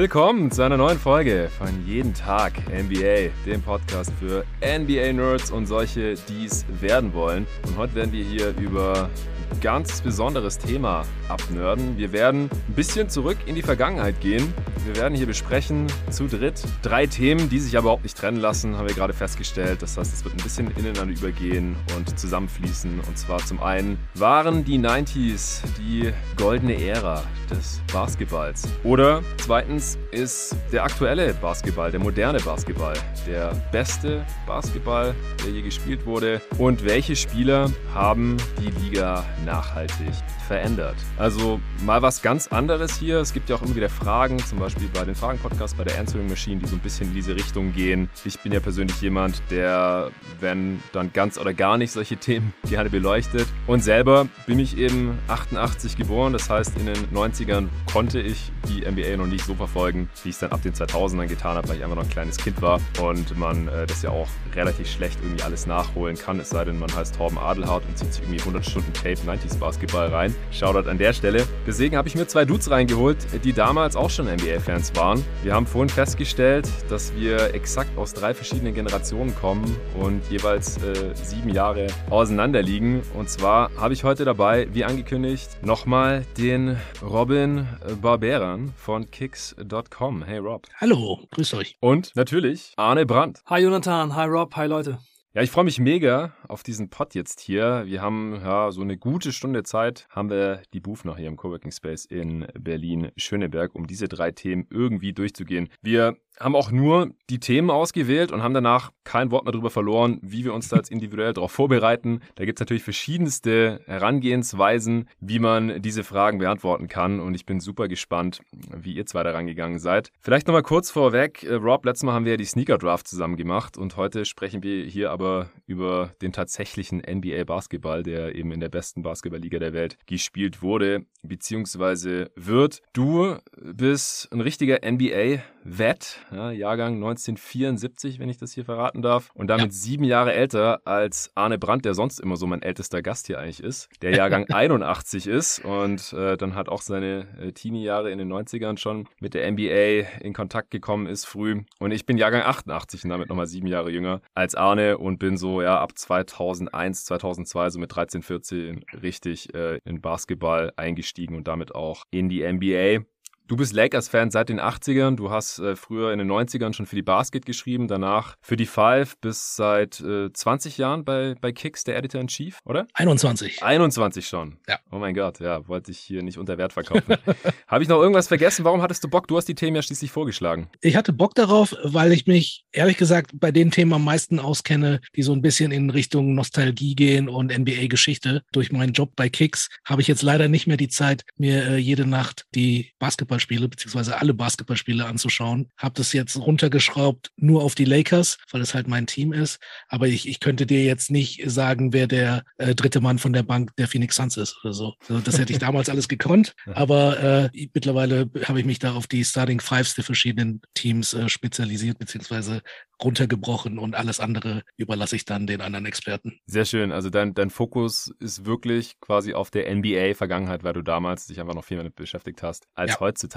Willkommen 0.00 0.52
zu 0.52 0.62
einer 0.62 0.76
neuen 0.76 0.96
Folge 0.96 1.50
von 1.58 1.84
Jeden 1.84 2.14
Tag 2.14 2.52
NBA, 2.68 3.32
dem 3.44 3.60
Podcast 3.60 4.12
für 4.20 4.44
NBA-Nerds 4.62 5.50
und 5.50 5.66
solche, 5.66 6.14
die 6.14 6.44
es 6.44 6.64
werden 6.80 7.12
wollen. 7.14 7.48
Und 7.66 7.76
heute 7.76 7.96
werden 7.96 8.12
wir 8.12 8.22
hier 8.22 8.56
über 8.58 9.10
ein 9.50 9.60
ganz 9.60 10.00
besonderes 10.00 10.56
Thema 10.56 11.04
abnörden. 11.28 11.98
Wir 11.98 12.12
werden 12.12 12.48
ein 12.68 12.74
bisschen 12.76 13.10
zurück 13.10 13.38
in 13.46 13.56
die 13.56 13.62
Vergangenheit 13.62 14.20
gehen. 14.20 14.54
Wir 14.84 14.96
werden 14.96 15.14
hier 15.14 15.26
besprechen 15.26 15.86
zu 16.10 16.26
dritt 16.26 16.62
drei 16.82 17.06
Themen, 17.06 17.48
die 17.48 17.58
sich 17.58 17.76
aber 17.76 17.90
auch 17.90 18.02
nicht 18.02 18.16
trennen 18.16 18.38
lassen, 18.38 18.76
haben 18.76 18.88
wir 18.88 18.94
gerade 18.94 19.12
festgestellt. 19.12 19.82
Das 19.82 19.96
heißt, 19.96 20.12
es 20.12 20.24
wird 20.24 20.34
ein 20.34 20.42
bisschen 20.42 20.70
ineinander 20.76 21.14
übergehen 21.14 21.76
und 21.96 22.18
zusammenfließen. 22.18 23.00
Und 23.00 23.18
zwar 23.18 23.38
zum 23.38 23.62
einen 23.62 23.98
waren 24.14 24.64
die 24.64 24.78
90s 24.78 25.60
die 25.78 26.12
goldene 26.36 26.82
Ära 26.82 27.22
des 27.50 27.80
Basketballs. 27.92 28.68
Oder 28.84 29.22
zweitens 29.38 29.98
ist 30.10 30.56
der 30.72 30.84
aktuelle 30.84 31.34
Basketball, 31.34 31.90
der 31.90 32.00
moderne 32.00 32.38
Basketball, 32.40 32.94
der 33.26 33.54
beste 33.72 34.24
Basketball, 34.46 35.14
der 35.44 35.52
je 35.52 35.62
gespielt 35.62 36.06
wurde. 36.06 36.40
Und 36.58 36.84
welche 36.84 37.16
Spieler 37.16 37.70
haben 37.94 38.36
die 38.60 38.70
Liga 38.84 39.24
nachhaltig 39.44 40.12
verändert? 40.46 40.96
Also 41.18 41.60
mal 41.84 42.02
was 42.02 42.22
ganz 42.22 42.48
anderes 42.48 42.98
hier. 42.98 43.18
Es 43.18 43.32
gibt 43.32 43.50
ja 43.50 43.56
auch 43.56 43.62
immer 43.62 43.76
wieder 43.76 43.90
Fragen, 43.90 44.38
zum 44.38 44.58
Beispiel 44.58 44.77
bei 44.86 45.04
den 45.04 45.14
Fragen-Podcasts, 45.14 45.76
bei 45.76 45.84
der 45.84 45.98
Answering 45.98 46.28
Machine, 46.28 46.60
die 46.60 46.66
so 46.66 46.76
ein 46.76 46.80
bisschen 46.80 47.08
in 47.08 47.14
diese 47.14 47.34
Richtung 47.34 47.72
gehen. 47.72 48.08
Ich 48.24 48.38
bin 48.40 48.52
ja 48.52 48.60
persönlich 48.60 49.00
jemand, 49.00 49.42
der, 49.50 50.10
wenn 50.40 50.82
dann 50.92 51.12
ganz 51.12 51.38
oder 51.38 51.52
gar 51.54 51.78
nicht 51.78 51.92
solche 51.92 52.16
Themen 52.28 52.52
gerne 52.68 52.90
beleuchtet. 52.90 53.46
Und 53.66 53.82
selber 53.82 54.28
bin 54.46 54.58
ich 54.58 54.76
eben 54.78 55.18
88 55.28 55.96
geboren, 55.96 56.32
das 56.32 56.48
heißt 56.48 56.76
in 56.78 56.86
den 56.86 57.08
90ern 57.14 57.68
konnte 57.92 58.20
ich 58.20 58.52
die 58.68 58.80
NBA 58.88 59.16
noch 59.16 59.26
nicht 59.26 59.44
so 59.44 59.54
verfolgen, 59.54 60.08
wie 60.22 60.30
ich 60.30 60.34
es 60.34 60.40
dann 60.40 60.52
ab 60.52 60.62
den 60.62 60.74
2000ern 60.74 61.26
getan 61.26 61.56
habe, 61.56 61.68
weil 61.68 61.76
ich 61.76 61.82
einfach 61.82 61.96
noch 61.96 62.04
ein 62.04 62.10
kleines 62.10 62.36
Kind 62.36 62.60
war 62.62 62.80
und 63.00 63.36
man 63.38 63.68
äh, 63.68 63.86
das 63.86 64.02
ja 64.02 64.10
auch 64.10 64.28
relativ 64.54 64.90
schlecht 64.90 65.18
irgendwie 65.22 65.42
alles 65.42 65.66
nachholen 65.66 66.16
kann, 66.16 66.40
es 66.40 66.50
sei 66.50 66.64
denn, 66.64 66.78
man 66.78 66.94
heißt 66.94 67.16
Torben 67.16 67.38
Adelhardt 67.38 67.84
und 67.86 67.96
zieht 67.96 68.12
sich 68.12 68.22
irgendwie 68.22 68.40
100 68.40 68.64
Stunden 68.64 68.92
Tape 68.92 69.16
90s 69.26 69.58
Basketball 69.58 70.08
rein. 70.08 70.34
Shoutout 70.50 70.88
an 70.88 70.98
der 70.98 71.12
Stelle. 71.12 71.46
Deswegen 71.66 71.96
habe 71.96 72.08
ich 72.08 72.14
mir 72.14 72.26
zwei 72.26 72.44
Dudes 72.44 72.70
reingeholt, 72.70 73.18
die 73.44 73.52
damals 73.52 73.96
auch 73.96 74.10
schon 74.10 74.28
NBA-Fans 74.58 74.94
waren. 74.96 75.24
Wir 75.42 75.54
haben 75.54 75.66
vorhin 75.66 75.88
festgestellt, 75.88 76.68
dass 76.88 77.14
wir 77.14 77.54
exakt 77.54 77.96
aus 77.96 78.12
drei 78.12 78.34
verschiedenen 78.34 78.74
Generationen 78.74 79.34
kommen 79.34 79.76
und 79.98 80.22
jeweils 80.30 80.82
äh, 80.82 81.14
sieben 81.14 81.50
Jahre 81.50 81.86
auseinander 82.10 82.62
liegen. 82.62 83.02
Und 83.14 83.30
zwar 83.30 83.70
habe 83.76 83.94
ich 83.94 84.04
heute 84.04 84.24
dabei, 84.24 84.68
wie 84.72 84.84
angekündigt, 84.84 85.48
nochmal 85.62 86.24
den 86.36 86.76
Robin 87.02 87.66
Barberan 88.00 88.72
von 88.76 89.10
Kicks.com. 89.10 90.24
Hey 90.24 90.38
Rob. 90.38 90.66
Hallo, 90.76 91.20
grüß 91.30 91.54
euch. 91.54 91.76
Und 91.80 92.14
natürlich 92.14 92.72
Arne 92.76 93.06
Brandt. 93.06 93.42
Hi 93.46 93.62
Jonathan, 93.62 94.14
hi 94.14 94.26
Rob, 94.26 94.54
hi 94.56 94.66
Leute. 94.66 94.98
Ja, 95.38 95.44
ich 95.44 95.52
freue 95.52 95.62
mich 95.62 95.78
mega 95.78 96.32
auf 96.48 96.64
diesen 96.64 96.90
Pod 96.90 97.14
jetzt 97.14 97.38
hier. 97.38 97.84
Wir 97.86 98.02
haben 98.02 98.40
ja 98.42 98.72
so 98.72 98.80
eine 98.80 98.98
gute 98.98 99.32
Stunde 99.32 99.62
Zeit, 99.62 100.08
haben 100.10 100.30
wir 100.30 100.62
die 100.72 100.80
Booth 100.80 101.04
noch 101.04 101.16
hier 101.16 101.28
im 101.28 101.36
Coworking 101.36 101.70
Space 101.70 102.06
in 102.06 102.48
Berlin-Schöneberg, 102.58 103.72
um 103.76 103.86
diese 103.86 104.08
drei 104.08 104.32
Themen 104.32 104.66
irgendwie 104.68 105.12
durchzugehen. 105.12 105.68
Wir 105.80 106.16
haben 106.40 106.54
auch 106.54 106.70
nur 106.70 107.10
die 107.30 107.40
Themen 107.40 107.70
ausgewählt 107.70 108.32
und 108.32 108.42
haben 108.42 108.54
danach 108.54 108.92
kein 109.04 109.30
Wort 109.30 109.44
mehr 109.44 109.52
darüber 109.52 109.70
verloren, 109.70 110.18
wie 110.22 110.44
wir 110.44 110.54
uns 110.54 110.68
da 110.68 110.76
jetzt 110.76 110.90
individuell 110.90 111.32
darauf 111.32 111.52
vorbereiten. 111.52 112.20
Da 112.34 112.44
gibt 112.44 112.58
es 112.58 112.60
natürlich 112.60 112.82
verschiedenste 112.82 113.80
Herangehensweisen, 113.86 115.08
wie 115.20 115.38
man 115.38 115.80
diese 115.82 116.04
Fragen 116.04 116.38
beantworten 116.38 116.88
kann. 116.88 117.20
Und 117.20 117.34
ich 117.34 117.46
bin 117.46 117.60
super 117.60 117.88
gespannt, 117.88 118.40
wie 118.76 118.94
ihr 118.94 119.06
zwei 119.06 119.22
da 119.22 119.30
rangegangen 119.30 119.78
seid. 119.78 120.10
Vielleicht 120.20 120.46
nochmal 120.46 120.62
kurz 120.62 120.90
vorweg. 120.90 121.42
Äh, 121.42 121.54
Rob, 121.54 121.84
letztes 121.84 122.04
Mal 122.04 122.12
haben 122.12 122.24
wir 122.24 122.32
ja 122.32 122.36
die 122.36 122.44
Sneaker 122.44 122.78
Draft 122.78 123.08
zusammen 123.08 123.36
gemacht 123.36 123.76
und 123.76 123.96
heute 123.96 124.24
sprechen 124.24 124.62
wir 124.62 124.84
hier 124.84 125.10
aber 125.10 125.50
über 125.66 126.12
den 126.22 126.32
tatsächlichen 126.32 126.98
NBA 126.98 127.44
Basketball, 127.44 128.02
der 128.02 128.34
eben 128.34 128.52
in 128.52 128.60
der 128.60 128.68
besten 128.68 129.02
Basketballliga 129.02 129.58
der 129.58 129.72
Welt 129.72 129.96
gespielt 130.06 130.62
wurde, 130.62 131.04
beziehungsweise 131.22 132.30
wird. 132.36 132.82
Du 132.92 133.36
bist 133.56 134.28
ein 134.32 134.40
richtiger 134.40 134.78
NBA-Vet 134.84 136.20
ja, 136.32 136.50
Jahrgang 136.50 136.94
1974, 136.94 138.18
wenn 138.18 138.28
ich 138.28 138.38
das 138.38 138.52
hier 138.52 138.64
verraten 138.64 139.02
darf. 139.02 139.30
Und 139.34 139.48
damit 139.48 139.66
ja. 139.66 139.72
sieben 139.72 140.04
Jahre 140.04 140.32
älter 140.32 140.80
als 140.84 141.30
Arne 141.34 141.58
Brandt, 141.58 141.84
der 141.84 141.94
sonst 141.94 142.20
immer 142.20 142.36
so 142.36 142.46
mein 142.46 142.62
ältester 142.62 143.02
Gast 143.02 143.26
hier 143.26 143.38
eigentlich 143.38 143.62
ist, 143.62 143.88
der 144.02 144.14
Jahrgang 144.14 144.46
81 144.50 145.26
ist 145.26 145.64
und 145.64 146.12
äh, 146.12 146.36
dann 146.36 146.54
hat 146.54 146.68
auch 146.68 146.82
seine 146.82 147.26
äh, 147.40 147.52
Teenie-Jahre 147.52 148.10
in 148.10 148.18
den 148.18 148.32
90ern 148.32 148.78
schon 148.78 149.08
mit 149.20 149.34
der 149.34 149.50
NBA 149.50 150.08
in 150.20 150.32
Kontakt 150.32 150.70
gekommen 150.70 151.06
ist 151.06 151.24
früh. 151.24 151.62
Und 151.78 151.92
ich 151.92 152.06
bin 152.06 152.18
Jahrgang 152.18 152.42
88 152.42 153.04
und 153.04 153.10
damit 153.10 153.28
nochmal 153.28 153.46
sieben 153.46 153.66
Jahre 153.66 153.90
jünger 153.90 154.20
als 154.34 154.54
Arne 154.54 154.98
und 154.98 155.18
bin 155.18 155.36
so 155.36 155.62
ja 155.62 155.80
ab 155.80 155.96
2001, 155.96 157.04
2002, 157.04 157.70
so 157.70 157.78
mit 157.78 157.94
13, 157.94 158.22
14 158.22 158.84
richtig 159.02 159.54
äh, 159.54 159.78
in 159.84 160.00
Basketball 160.00 160.72
eingestiegen 160.76 161.36
und 161.36 161.48
damit 161.48 161.74
auch 161.74 162.04
in 162.10 162.28
die 162.28 162.42
NBA. 162.42 163.04
Du 163.48 163.56
bist 163.56 163.72
Lakers-Fan 163.72 164.30
seit 164.30 164.50
den 164.50 164.60
80ern. 164.60 165.16
Du 165.16 165.30
hast 165.30 165.58
äh, 165.58 165.74
früher 165.74 166.12
in 166.12 166.18
den 166.18 166.30
90ern 166.30 166.74
schon 166.74 166.84
für 166.84 166.96
die 166.96 167.02
Basket 167.02 167.46
geschrieben, 167.46 167.88
danach 167.88 168.36
für 168.42 168.58
die 168.58 168.66
Five 168.66 169.18
bis 169.22 169.56
seit 169.56 170.00
äh, 170.00 170.30
20 170.30 170.76
Jahren 170.76 171.02
bei, 171.02 171.34
bei 171.40 171.50
Kicks, 171.50 171.82
der 171.82 171.96
Editor-in-Chief, 171.96 172.58
oder? 172.66 172.86
21. 172.92 173.62
21 173.62 174.28
schon. 174.28 174.58
Ja. 174.68 174.78
Oh 174.92 174.98
mein 174.98 175.14
Gott, 175.14 175.40
ja, 175.40 175.66
wollte 175.66 175.92
ich 175.92 175.98
hier 175.98 176.22
nicht 176.22 176.36
unter 176.36 176.58
Wert 176.58 176.74
verkaufen. 176.74 177.16
Habe 177.66 177.82
ich 177.82 177.88
noch 177.88 177.98
irgendwas 178.02 178.28
vergessen? 178.28 178.66
Warum 178.66 178.82
hattest 178.82 179.02
du 179.02 179.08
Bock? 179.08 179.26
Du 179.28 179.38
hast 179.38 179.46
die 179.48 179.54
Themen 179.54 179.76
ja 179.76 179.82
schließlich 179.82 180.10
vorgeschlagen. 180.10 180.68
Ich 180.82 180.96
hatte 180.96 181.14
Bock 181.14 181.34
darauf, 181.34 181.74
weil 181.82 182.12
ich 182.12 182.26
mich 182.26 182.66
ehrlich 182.72 182.98
gesagt 182.98 183.30
bei 183.32 183.50
den 183.50 183.70
Themen 183.70 183.94
am 183.94 184.04
meisten 184.04 184.40
auskenne, 184.40 185.00
die 185.16 185.22
so 185.22 185.32
ein 185.32 185.40
bisschen 185.40 185.72
in 185.72 185.88
Richtung 185.88 186.34
Nostalgie 186.34 186.94
gehen 186.94 187.30
und 187.30 187.56
NBA-Geschichte. 187.56 188.42
Durch 188.52 188.72
meinen 188.72 188.92
Job 188.92 189.12
bei 189.16 189.30
Kicks 189.30 189.70
habe 189.86 190.02
ich 190.02 190.08
jetzt 190.08 190.20
leider 190.20 190.48
nicht 190.48 190.66
mehr 190.66 190.76
die 190.76 190.88
Zeit, 190.88 191.22
mir 191.38 191.66
äh, 191.66 191.76
jede 191.78 192.04
Nacht 192.04 192.44
die 192.54 192.92
Basketball 192.98 193.37
Basketballspiele, 193.38 193.68
beziehungsweise 193.68 194.20
alle 194.20 194.34
Basketballspiele 194.34 195.06
anzuschauen. 195.06 195.68
Habe 195.76 195.94
das 195.94 196.12
jetzt 196.12 196.36
runtergeschraubt 196.36 197.30
nur 197.36 197.62
auf 197.62 197.74
die 197.74 197.84
Lakers, 197.84 198.38
weil 198.50 198.60
es 198.60 198.74
halt 198.74 198.88
mein 198.88 199.06
Team 199.06 199.32
ist. 199.32 199.58
Aber 199.88 200.08
ich, 200.08 200.28
ich 200.28 200.40
könnte 200.40 200.66
dir 200.66 200.84
jetzt 200.84 201.10
nicht 201.10 201.42
sagen, 201.48 201.92
wer 201.92 202.06
der 202.06 202.44
äh, 202.58 202.74
dritte 202.74 203.00
Mann 203.00 203.18
von 203.18 203.32
der 203.32 203.42
Bank 203.42 203.74
der 203.76 203.88
Phoenix 203.88 204.16
Suns 204.16 204.36
ist 204.36 204.58
oder 204.62 204.72
so. 204.72 204.94
Also 205.08 205.20
das 205.20 205.38
hätte 205.38 205.52
ich 205.52 205.58
damals 205.58 205.88
alles 205.88 206.08
gekonnt. 206.08 206.54
Aber 206.74 207.20
äh, 207.52 207.68
mittlerweile 207.74 208.30
habe 208.44 208.60
ich 208.60 208.66
mich 208.66 208.78
da 208.78 208.94
auf 208.94 209.06
die 209.06 209.24
Starting 209.24 209.60
Fives 209.60 209.94
der 209.94 210.04
verschiedenen 210.04 210.60
Teams 210.74 211.14
äh, 211.14 211.28
spezialisiert, 211.28 211.98
beziehungsweise 211.98 212.62
runtergebrochen 213.02 213.78
und 213.78 213.94
alles 213.94 214.18
andere 214.18 214.62
überlasse 214.76 215.16
ich 215.16 215.24
dann 215.24 215.46
den 215.46 215.60
anderen 215.60 215.86
Experten. 215.86 216.40
Sehr 216.46 216.64
schön. 216.64 216.90
Also 216.90 217.10
dein, 217.10 217.32
dein 217.32 217.50
Fokus 217.50 218.12
ist 218.18 218.44
wirklich 218.44 218.98
quasi 219.00 219.34
auf 219.34 219.50
der 219.50 219.72
NBA-Vergangenheit, 219.72 220.64
weil 220.64 220.72
du 220.72 220.82
damals 220.82 221.26
dich 221.26 221.40
einfach 221.40 221.54
noch 221.54 221.64
viel 221.64 221.76
damit 221.76 221.94
beschäftigt 221.94 222.42
hast 222.42 222.66
als 222.74 222.92
ja. 222.92 223.00
heutzutage. 223.00 223.27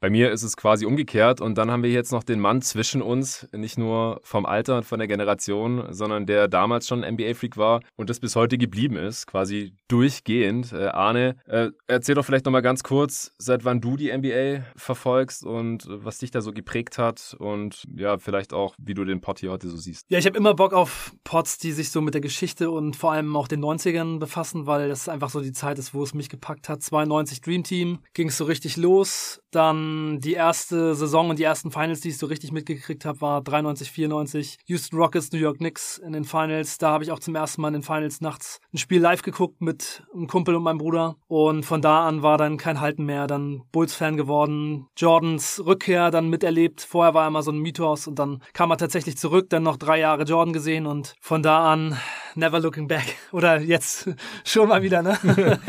Bei 0.00 0.08
mir 0.08 0.30
ist 0.30 0.42
es 0.42 0.56
quasi 0.56 0.86
umgekehrt 0.86 1.40
und 1.40 1.58
dann 1.58 1.70
haben 1.70 1.82
wir 1.82 1.90
jetzt 1.90 2.12
noch 2.12 2.24
den 2.24 2.40
Mann 2.40 2.62
zwischen 2.62 3.02
uns, 3.02 3.46
nicht 3.52 3.76
nur 3.76 4.20
vom 4.22 4.46
Alter 4.46 4.78
und 4.78 4.84
von 4.84 4.98
der 4.98 5.08
Generation, 5.08 5.88
sondern 5.90 6.24
der 6.24 6.48
damals 6.48 6.88
schon 6.88 7.00
NBA-Freak 7.00 7.58
war 7.58 7.80
und 7.96 8.08
das 8.08 8.20
bis 8.20 8.34
heute 8.34 8.56
geblieben 8.56 8.96
ist, 8.96 9.26
quasi 9.26 9.74
durchgehend. 9.88 10.72
Äh, 10.72 10.86
Arne, 10.86 11.36
äh, 11.46 11.68
erzähl 11.86 12.14
doch 12.14 12.24
vielleicht 12.24 12.46
nochmal 12.46 12.62
ganz 12.62 12.82
kurz, 12.82 13.34
seit 13.36 13.66
wann 13.66 13.82
du 13.82 13.96
die 13.96 14.10
NBA 14.10 14.64
verfolgst 14.74 15.44
und 15.44 15.86
was 15.86 16.18
dich 16.18 16.30
da 16.30 16.40
so 16.40 16.52
geprägt 16.52 16.96
hat 16.96 17.36
und 17.38 17.84
ja, 17.94 18.16
vielleicht 18.18 18.54
auch, 18.54 18.74
wie 18.78 18.94
du 18.94 19.02
du 19.04 19.12
den 19.12 19.20
Pod 19.20 19.38
hier 19.38 19.50
heute 19.50 19.68
so 19.68 19.76
siehst. 19.76 20.06
Ja, 20.08 20.18
ich 20.18 20.26
habe 20.26 20.36
immer 20.36 20.54
Bock 20.54 20.72
auf 20.72 21.14
Pods, 21.24 21.58
die 21.58 21.72
sich 21.72 21.90
so 21.90 22.00
mit 22.00 22.14
der 22.14 22.20
Geschichte 22.20 22.70
und 22.70 22.96
vor 22.96 23.12
allem 23.12 23.36
auch 23.36 23.48
den 23.48 23.60
90ern 23.60 24.18
befassen, 24.18 24.66
weil 24.66 24.88
das 24.88 25.08
einfach 25.08 25.30
so 25.30 25.40
die 25.40 25.52
Zeit 25.52 25.78
ist, 25.78 25.94
wo 25.94 26.02
es 26.02 26.14
mich 26.14 26.28
gepackt 26.28 26.68
hat. 26.68 26.82
92 26.82 27.40
Dream 27.40 27.62
Team 27.62 27.98
ging 28.14 28.28
es 28.28 28.36
so 28.36 28.44
richtig 28.44 28.76
los. 28.76 29.31
Dann 29.50 30.20
die 30.20 30.34
erste 30.34 30.94
Saison 30.94 31.30
und 31.30 31.38
die 31.38 31.44
ersten 31.44 31.70
Finals, 31.70 32.00
die 32.00 32.08
ich 32.08 32.18
so 32.18 32.26
richtig 32.26 32.52
mitgekriegt 32.52 33.04
habe, 33.04 33.20
war 33.20 33.42
93, 33.42 33.90
94 33.90 34.58
Houston 34.66 34.96
Rockets, 34.96 35.32
New 35.32 35.38
York 35.38 35.58
Knicks 35.58 35.98
in 35.98 36.12
den 36.12 36.24
Finals. 36.24 36.78
Da 36.78 36.90
habe 36.90 37.04
ich 37.04 37.10
auch 37.10 37.18
zum 37.18 37.34
ersten 37.34 37.62
Mal 37.62 37.68
in 37.68 37.74
den 37.74 37.82
Finals 37.82 38.20
nachts 38.20 38.60
ein 38.72 38.78
Spiel 38.78 39.00
live 39.00 39.22
geguckt 39.22 39.60
mit 39.60 40.02
einem 40.14 40.26
Kumpel 40.26 40.54
und 40.54 40.62
meinem 40.62 40.78
Bruder. 40.78 41.16
Und 41.28 41.64
von 41.64 41.82
da 41.82 42.06
an 42.06 42.22
war 42.22 42.38
dann 42.38 42.56
kein 42.56 42.80
Halten 42.80 43.04
mehr. 43.04 43.26
Dann 43.26 43.62
Bulls-Fan 43.72 44.16
geworden, 44.16 44.86
Jordans 44.96 45.62
Rückkehr 45.64 46.10
dann 46.10 46.28
miterlebt. 46.28 46.80
Vorher 46.80 47.14
war 47.14 47.24
er 47.24 47.28
immer 47.28 47.42
so 47.42 47.50
ein 47.50 47.58
Mythos 47.58 48.06
und 48.06 48.18
dann 48.18 48.42
kam 48.52 48.70
er 48.70 48.76
tatsächlich 48.76 49.16
zurück, 49.16 49.50
dann 49.50 49.62
noch 49.62 49.76
drei 49.76 49.98
Jahre 49.98 50.24
Jordan 50.24 50.52
gesehen 50.52 50.86
und 50.86 51.14
von 51.20 51.42
da 51.42 51.72
an 51.72 51.98
never 52.36 52.60
looking 52.60 52.88
back. 52.88 53.16
Oder 53.32 53.60
jetzt 53.60 54.08
schon 54.44 54.68
mal 54.68 54.82
wieder, 54.82 55.02
ne? 55.02 55.18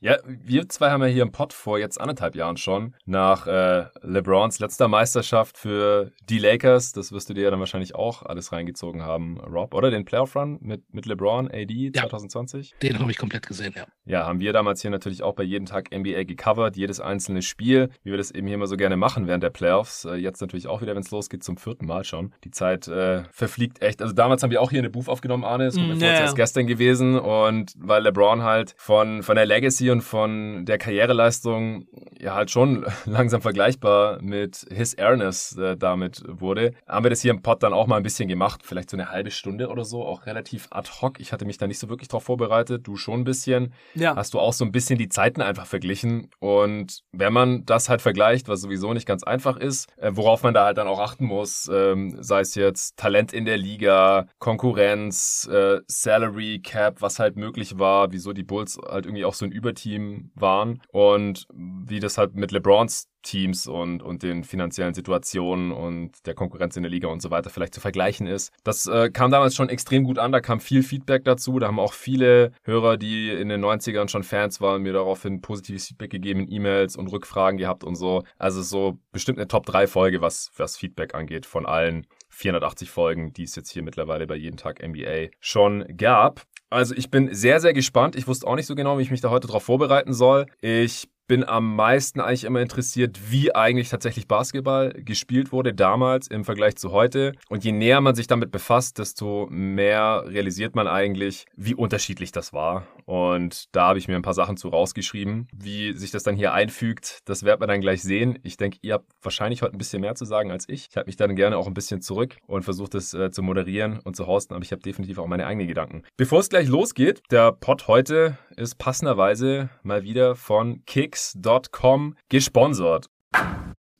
ja, 0.00 0.18
wir 0.24 0.68
zwei 0.68 0.90
haben 0.90 1.02
ja 1.02 1.08
hier 1.08 1.22
im 1.22 1.32
Pod 1.32 1.52
vor 1.52 1.78
jetzt 1.78 2.00
anderthalb 2.00 2.34
Jahren 2.34 2.56
schon 2.56 2.94
nach 3.04 3.46
äh, 3.46 3.86
LeBrons 4.02 4.58
letzter 4.58 4.88
Meisterschaft 4.88 5.58
für 5.58 6.12
die 6.28 6.38
Lakers, 6.38 6.92
das 6.92 7.12
wirst 7.12 7.30
du 7.30 7.34
dir 7.34 7.44
ja 7.44 7.50
dann 7.50 7.60
wahrscheinlich 7.60 7.94
auch 7.94 8.22
alles 8.22 8.52
reingezogen 8.52 9.02
haben, 9.02 9.38
Rob, 9.40 9.74
oder? 9.74 9.90
Den 9.90 10.04
Playoff 10.04 10.36
Run 10.36 10.58
mit, 10.60 10.92
mit 10.92 11.06
LeBron, 11.06 11.50
AD 11.50 11.92
2020? 11.92 12.70
Ja, 12.82 12.88
den 12.90 12.98
habe 12.98 13.10
ich 13.10 13.18
komplett 13.18 13.46
gesehen, 13.46 13.74
ja. 13.76 13.86
Ja, 14.04 14.26
haben 14.26 14.40
wir 14.40 14.52
damals 14.52 14.82
hier 14.82 14.90
natürlich 14.90 15.22
auch 15.22 15.34
bei 15.34 15.42
jedem 15.42 15.66
Tag 15.66 15.90
NBA 15.94 16.24
gecovert, 16.24 16.76
jedes 16.76 17.00
einzelne 17.00 17.42
Spiel, 17.42 17.90
wie 18.02 18.10
wir 18.10 18.18
das 18.18 18.30
eben 18.30 18.46
hier 18.46 18.56
immer 18.56 18.66
so 18.66 18.76
gerne 18.76 18.96
machen 18.96 19.26
während 19.26 19.42
der 19.42 19.50
Playoffs. 19.50 20.04
Äh, 20.04 20.14
jetzt 20.14 20.40
natürlich 20.40 20.66
auch 20.66 20.82
wieder, 20.82 20.94
wenn 20.94 21.02
es 21.02 21.10
losgeht, 21.10 21.44
zum 21.44 21.56
vierten 21.56 21.86
Mal 21.86 22.04
schon. 22.04 22.32
Die 22.44 22.50
Zeit 22.50 22.88
äh, 22.88 23.24
verfliegt 23.30 23.82
echt. 23.82 24.02
Also 24.02 24.14
damals 24.14 24.42
haben 24.42 24.50
wir 24.50 24.60
auch 24.60 24.70
hier 24.70 24.80
eine 24.80 24.90
Booth 24.90 25.08
aufgenommen, 25.08 25.44
Arne. 25.52 25.66
Das 25.66 25.76
mm, 25.76 26.00
ja, 26.00 26.20
erst 26.20 26.36
gestern 26.36 26.66
gewesen. 26.66 27.18
Und 27.18 27.72
weil 27.78 28.02
LeBron 28.02 28.42
halt 28.42 28.74
von, 28.76 29.22
von 29.22 29.36
der 29.36 29.46
Legacy 29.46 29.90
und 29.90 30.02
von 30.02 30.64
der 30.64 30.78
Karriereleistung 30.78 31.86
ja 32.18 32.34
halt 32.34 32.50
schon 32.50 32.86
langsam 33.06 33.42
vergleichbar 33.42 34.20
mit 34.22 34.66
His 34.70 34.94
Airness 34.94 35.56
äh, 35.56 35.76
damit 35.76 36.22
wurde, 36.26 36.72
haben 36.86 37.04
wir 37.04 37.10
das 37.10 37.20
hier 37.20 37.30
im 37.30 37.42
Pod 37.42 37.62
dann 37.62 37.72
auch 37.72 37.86
mal 37.86 37.96
ein 37.96 38.02
bisschen 38.02 38.28
gemacht. 38.28 38.62
Vielleicht 38.64 38.90
so 38.90 38.96
eine 38.96 39.10
halbe 39.10 39.30
Stunde 39.30 39.68
oder 39.68 39.84
so, 39.84 40.04
auch 40.04 40.26
relativ 40.26 40.68
ad 40.70 40.88
hoc. 41.00 41.20
Ich 41.20 41.32
hatte 41.32 41.44
mich 41.44 41.58
da 41.58 41.66
nicht 41.66 41.78
so 41.78 41.88
wirklich 41.88 42.08
drauf 42.08 42.24
vorbereitet. 42.24 42.86
Du 42.86 42.96
schon 42.96 43.20
ein 43.20 43.24
bisschen. 43.24 43.72
Ja. 43.94 44.16
Hast 44.16 44.34
du 44.34 44.40
auch 44.40 44.52
so 44.52 44.64
ein 44.64 44.72
bisschen 44.72 44.98
die 44.98 45.08
Zeiten 45.08 45.42
einfach 45.42 45.66
verglichen. 45.66 46.30
Und 46.38 47.02
wenn 47.12 47.32
man 47.32 47.64
das 47.66 47.88
halt 47.88 48.02
vergleicht, 48.02 48.48
was 48.48 48.60
sowieso 48.60 48.92
nicht 48.92 49.06
ganz 49.06 49.22
einfach 49.22 49.56
ist, 49.56 49.88
äh, 49.98 50.10
worauf 50.14 50.42
man 50.42 50.54
da 50.54 50.64
halt 50.64 50.78
dann 50.78 50.88
auch 50.88 51.00
achten 51.00 51.26
muss, 51.26 51.70
ähm, 51.72 52.16
sei 52.20 52.40
es 52.40 52.54
jetzt 52.54 52.96
Talent 52.96 53.32
in 53.32 53.44
der 53.44 53.58
Liga, 53.58 54.26
Konkurrenz, 54.38 55.41
äh, 55.46 55.80
Salary 55.86 56.60
Cap, 56.60 57.02
was 57.02 57.18
halt 57.18 57.36
möglich 57.36 57.78
war, 57.78 58.12
wieso 58.12 58.32
die 58.32 58.42
Bulls 58.42 58.78
halt 58.78 59.06
irgendwie 59.06 59.24
auch 59.24 59.34
so 59.34 59.44
ein 59.44 59.52
Überteam 59.52 60.30
waren 60.34 60.82
und 60.88 61.46
wie 61.52 62.00
das 62.00 62.18
halt 62.18 62.34
mit 62.34 62.52
LeBrons 62.52 63.08
Teams 63.22 63.66
und, 63.66 64.02
und 64.02 64.22
den 64.22 64.44
finanziellen 64.44 64.94
Situationen 64.94 65.72
und 65.72 66.26
der 66.26 66.34
Konkurrenz 66.34 66.76
in 66.76 66.82
der 66.82 66.90
Liga 66.90 67.08
und 67.08 67.22
so 67.22 67.30
weiter 67.30 67.50
vielleicht 67.50 67.74
zu 67.74 67.80
vergleichen 67.80 68.26
ist. 68.26 68.52
Das 68.64 68.86
äh, 68.86 69.10
kam 69.10 69.30
damals 69.30 69.54
schon 69.54 69.68
extrem 69.68 70.04
gut 70.04 70.18
an, 70.18 70.32
da 70.32 70.40
kam 70.40 70.60
viel 70.60 70.82
Feedback 70.82 71.24
dazu. 71.24 71.58
Da 71.58 71.68
haben 71.68 71.78
auch 71.78 71.92
viele 71.92 72.52
Hörer, 72.64 72.96
die 72.96 73.30
in 73.30 73.48
den 73.48 73.64
90ern 73.64 74.08
schon 74.08 74.24
Fans 74.24 74.60
waren, 74.60 74.82
mir 74.82 74.92
daraufhin 74.92 75.40
positives 75.40 75.86
Feedback 75.86 76.10
gegeben, 76.10 76.46
E-Mails 76.48 76.96
und 76.96 77.08
Rückfragen 77.08 77.58
gehabt 77.58 77.84
und 77.84 77.94
so. 77.94 78.24
Also 78.38 78.62
so 78.62 78.98
bestimmt 79.12 79.38
eine 79.38 79.48
Top-3-Folge, 79.48 80.20
was, 80.20 80.50
was 80.56 80.76
Feedback 80.76 81.14
angeht 81.14 81.46
von 81.46 81.66
allen 81.66 82.06
480 82.32 82.90
Folgen, 82.90 83.32
die 83.32 83.44
es 83.44 83.54
jetzt 83.54 83.70
hier 83.70 83.82
mittlerweile 83.82 84.26
bei 84.26 84.36
jeden 84.36 84.56
Tag 84.56 84.82
NBA 84.82 85.28
schon 85.40 85.84
gab. 85.96 86.42
Also 86.70 86.94
ich 86.94 87.10
bin 87.10 87.32
sehr, 87.34 87.60
sehr 87.60 87.74
gespannt. 87.74 88.16
Ich 88.16 88.26
wusste 88.26 88.46
auch 88.46 88.56
nicht 88.56 88.66
so 88.66 88.74
genau, 88.74 88.98
wie 88.98 89.02
ich 89.02 89.10
mich 89.10 89.20
da 89.20 89.28
heute 89.28 89.46
darauf 89.46 89.62
vorbereiten 89.62 90.14
soll. 90.14 90.46
Ich 90.62 91.08
bin 91.26 91.44
am 91.44 91.76
meisten 91.76 92.20
eigentlich 92.20 92.44
immer 92.44 92.60
interessiert, 92.60 93.18
wie 93.30 93.54
eigentlich 93.54 93.88
tatsächlich 93.88 94.28
Basketball 94.28 94.92
gespielt 94.92 95.52
wurde 95.52 95.74
damals 95.74 96.28
im 96.28 96.44
Vergleich 96.44 96.76
zu 96.76 96.92
heute. 96.92 97.32
Und 97.48 97.64
je 97.64 97.72
näher 97.72 98.00
man 98.00 98.14
sich 98.14 98.26
damit 98.26 98.50
befasst, 98.50 98.98
desto 98.98 99.46
mehr 99.50 100.24
realisiert 100.26 100.74
man 100.74 100.86
eigentlich, 100.86 101.46
wie 101.56 101.74
unterschiedlich 101.74 102.32
das 102.32 102.52
war. 102.52 102.86
Und 103.04 103.74
da 103.74 103.88
habe 103.88 103.98
ich 103.98 104.08
mir 104.08 104.16
ein 104.16 104.22
paar 104.22 104.34
Sachen 104.34 104.56
zu 104.56 104.68
rausgeschrieben. 104.68 105.48
Wie 105.52 105.92
sich 105.92 106.10
das 106.10 106.22
dann 106.22 106.36
hier 106.36 106.52
einfügt, 106.52 107.20
das 107.24 107.42
wird 107.42 107.60
man 107.60 107.68
dann 107.68 107.80
gleich 107.80 108.02
sehen. 108.02 108.38
Ich 108.42 108.56
denke, 108.56 108.78
ihr 108.82 108.94
habt 108.94 109.10
wahrscheinlich 109.22 109.62
heute 109.62 109.74
ein 109.74 109.78
bisschen 109.78 110.00
mehr 110.00 110.14
zu 110.14 110.24
sagen 110.24 110.50
als 110.50 110.68
ich. 110.68 110.88
Ich 110.90 110.96
habe 110.96 111.06
mich 111.06 111.16
dann 111.16 111.36
gerne 111.36 111.56
auch 111.56 111.66
ein 111.66 111.74
bisschen 111.74 112.00
zurück 112.00 112.36
und 112.46 112.62
versucht 112.62 112.94
es 112.94 113.14
äh, 113.14 113.30
zu 113.30 113.42
moderieren 113.42 114.00
und 114.00 114.16
zu 114.16 114.26
hosten, 114.26 114.54
aber 114.54 114.64
ich 114.64 114.72
habe 114.72 114.82
definitiv 114.82 115.18
auch 115.18 115.26
meine 115.26 115.46
eigenen 115.46 115.68
Gedanken. 115.68 116.02
Bevor 116.16 116.40
es 116.40 116.48
gleich 116.48 116.68
losgeht, 116.68 117.22
der 117.30 117.52
Pod 117.52 117.88
heute 117.88 118.38
ist 118.56 118.76
passenderweise 118.76 119.70
mal 119.82 120.02
wieder 120.02 120.36
von 120.36 120.84
Kicks.com 121.12 122.16
gesponsert. 122.30 123.06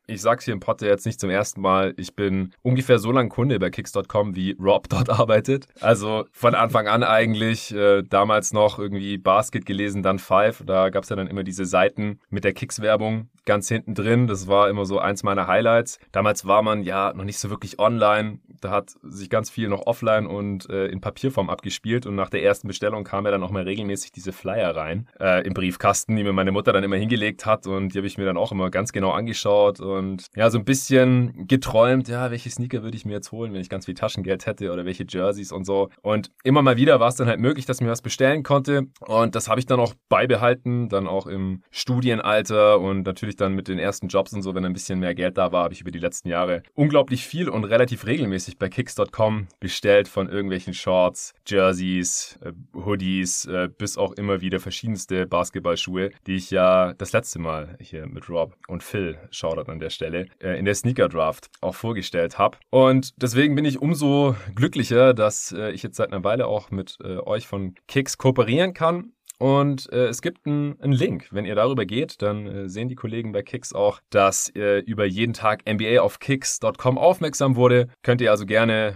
Ich 0.07 0.21
sag's 0.21 0.45
hier 0.45 0.55
im 0.55 0.61
Pod 0.61 0.83
jetzt 0.83 1.07
nicht 1.07 1.21
zum 1.21 1.31
ersten 1.31 1.61
Mal. 1.61 1.95
Ich 1.97 2.17
bin 2.17 2.53
ungefähr 2.63 2.99
so 2.99 3.13
lang 3.13 3.29
Kunde 3.29 3.59
bei 3.59 3.71
Kicks.com, 3.71 4.35
wie 4.35 4.57
Rob 4.59 4.89
dort 4.89 5.09
arbeitet. 5.21 5.69
Also 5.81 6.25
von 6.33 6.55
Anfang 6.55 6.89
an 6.89 7.03
eigentlich, 7.05 7.73
äh, 7.75 8.03
damals 8.03 8.53
noch 8.53 8.79
irgendwie 8.79 9.17
Basket 9.19 9.65
gelesen, 9.65 10.03
dann 10.03 10.19
Five. 10.19 10.65
Da 10.67 10.91
gab's 10.91 11.09
ja 11.09 11.17
dann 11.17 11.29
immer 11.29 11.45
diese 11.45 11.65
Seiten 11.65 12.19
mit 12.31 12.45
der 12.45 12.53
Kicks-Werbung 12.53 13.29
ganz 13.45 13.69
hinten 13.69 13.95
drin. 13.95 14.27
Das 14.27 14.47
war 14.47 14.69
immer 14.69 14.85
so 14.85 14.99
eins 14.99 15.23
meiner 15.23 15.47
Highlights. 15.47 15.99
Damals 16.13 16.47
war 16.47 16.63
man 16.63 16.83
ja 16.83 17.13
noch 17.15 17.25
nicht 17.25 17.39
so 17.39 17.51
wirklich 17.51 17.79
online. 17.79 18.39
Da 18.61 18.71
hat 18.71 18.95
sich 19.03 19.31
ganz 19.31 19.51
viel 19.51 19.69
noch 19.69 19.87
offline 19.87 20.27
und 20.27 20.69
äh, 20.71 20.87
in 20.87 21.01
Papierform 21.01 21.51
abgespielt. 21.51 22.07
Und 22.07 22.15
nach 22.15 22.31
der 22.31 22.43
ersten 22.43 22.69
Bestellung 22.69 23.05
kam 23.05 23.25
ja 23.25 23.31
dann 23.31 23.43
auch 23.43 23.51
mal 23.51 23.65
regelmäßig 23.65 24.13
diese 24.13 24.33
Flyer 24.33 24.77
rein 24.77 25.09
äh, 25.21 25.45
im 25.45 25.55
Briefkasten, 25.55 26.15
die 26.15 26.23
mir 26.23 26.33
meine 26.33 26.53
Mutter 26.53 26.73
dann 26.73 26.85
immer 26.85 26.97
hingelegt 26.97 27.47
hat. 27.47 27.67
Und 27.67 27.95
die 27.95 27.99
habe 27.99 28.07
ich 28.07 28.19
mir 28.19 28.25
dann 28.25 28.37
auch 28.37 28.53
immer 28.53 28.71
ganz 28.71 28.93
genau 28.93 29.11
angeschaut 29.11 29.81
und 29.93 30.27
ja, 30.37 30.51
so 30.51 30.59
ein 30.59 30.65
bisschen 30.65 31.47
geträumt, 31.47 32.09
ja, 32.09 32.31
welche 32.31 32.51
Sneaker 32.51 32.83
würde 32.83 32.97
ich 32.97 33.05
mir 33.05 33.13
jetzt 33.13 33.33
holen, 33.33 33.53
wenn 33.53 33.61
ich 33.61 33.69
ganz 33.69 33.87
viel 33.87 33.95
Taschengeld 33.95 34.47
hätte 34.47 34.73
oder 34.73 34.85
welche 34.85 35.05
Jerseys 35.09 35.53
und 35.53 35.65
so. 35.65 35.91
Und 36.03 36.31
immer 36.45 36.63
mal 36.63 36.77
wieder 36.77 37.01
war 37.01 37.09
es 37.09 37.17
dann 37.17 37.29
halt 37.29 37.41
möglich, 37.41 37.67
dass 37.67 37.79
ich 37.79 37.85
mir 37.85 37.91
was 37.91 38.03
bestellen 38.03 38.43
konnte. 38.43 38.87
Und 39.01 39.35
das 39.35 39.49
habe 39.49 39.61
ich 39.61 39.67
dann 39.67 39.81
auch 39.81 39.95
beibehalten, 40.09 40.89
dann 40.89 41.07
auch 41.07 41.27
im 41.27 41.63
Studienalter 41.71 42.81
und 42.81 43.07
natürlich 43.07 43.37
dann 43.37 43.55
mit 43.55 43.69
den 43.69 43.79
ersten 43.79 44.09
Jobs 44.09 44.33
und 44.33 44.43
so, 44.43 44.55
wenn 44.55 44.65
ein 44.65 44.73
bisschen 44.73 44.99
mehr 44.99 45.15
Geld 45.15 45.39
da 45.39 45.53
war, 45.53 45.65
habe 45.65 45.75
ich 45.75 45.81
über 45.81 45.91
die 45.91 45.99
letzten 45.99 46.29
Jahre 46.29 46.63
unglaublich 46.75 47.27
viel 47.27 47.49
und 47.49 47.65
relativ 47.65 48.07
regelmäßig 48.07 48.59
bei 48.59 48.69
Kicks.com 48.69 49.49
bestellt 49.61 50.09
von 50.09 50.29
irgendwelchen 50.29 50.75
Shorts, 50.75 51.35
Jerseys, 51.47 52.39
äh, 52.43 52.53
Hoodies, 52.75 53.47
äh, 53.47 53.69
bis 53.77 53.99
auch 53.99 54.13
immer 54.13 54.41
wieder 54.41 54.61
verschiedenste 54.61 55.27
Basketballschuhe, 55.27 56.11
die 56.27 56.37
ich 56.37 56.51
ja 56.51 56.95
das 56.95 57.13
letzte 57.13 57.39
Mal 57.39 57.77
hier 57.81 58.07
mit 58.07 58.29
Rob 58.29 58.57
und 58.69 58.83
Phil, 58.83 59.19
Shoutout 59.31 59.71
an 59.71 59.79
der 59.83 59.91
Stelle, 59.91 60.27
äh, 60.41 60.59
in 60.59 60.65
der 60.65 60.75
Sneaker 60.75 61.09
Draft 61.09 61.51
auch 61.61 61.75
vorgestellt 61.75 62.39
habe. 62.39 62.59
Und 62.71 63.13
deswegen 63.21 63.55
bin 63.55 63.65
ich 63.65 63.81
umso 63.81 64.37
glücklicher, 64.55 65.13
dass 65.13 65.53
äh, 65.53 65.71
ich 65.73 65.83
jetzt 65.83 65.97
seit 65.97 66.13
einer 66.13 66.25
Weile 66.25 66.47
auch 66.47 66.71
mit 66.71 66.97
äh, 67.05 67.19
euch 67.19 67.47
von 67.47 67.75
Kicks 67.87 68.17
kooperieren 68.17 68.73
kann 68.73 69.13
und 69.43 69.93
äh, 69.93 70.07
es 70.07 70.23
gibt 70.23 70.47
einen 70.47 70.77
Link. 70.93 71.27
Wenn 71.33 71.45
ihr 71.45 71.57
darüber 71.57 71.85
geht, 71.85 72.23
dann 72.23 72.47
äh, 72.47 72.69
sehen 72.69 72.89
die 72.89 72.95
Kollegen 72.95 73.33
bei 73.33 73.43
Kicks 73.43 73.73
auch, 73.73 73.99
dass 74.11 74.55
äh, 74.55 74.79
über 74.79 75.05
jeden 75.05 75.33
Tag 75.33 75.65
NBA 75.69 76.01
auf 76.01 76.21
Kicks.com 76.21 76.97
aufmerksam 76.97 77.57
wurde. 77.57 77.89
Könnt 78.05 78.21
ihr 78.21 78.31
also 78.31 78.47
gerne 78.47 78.95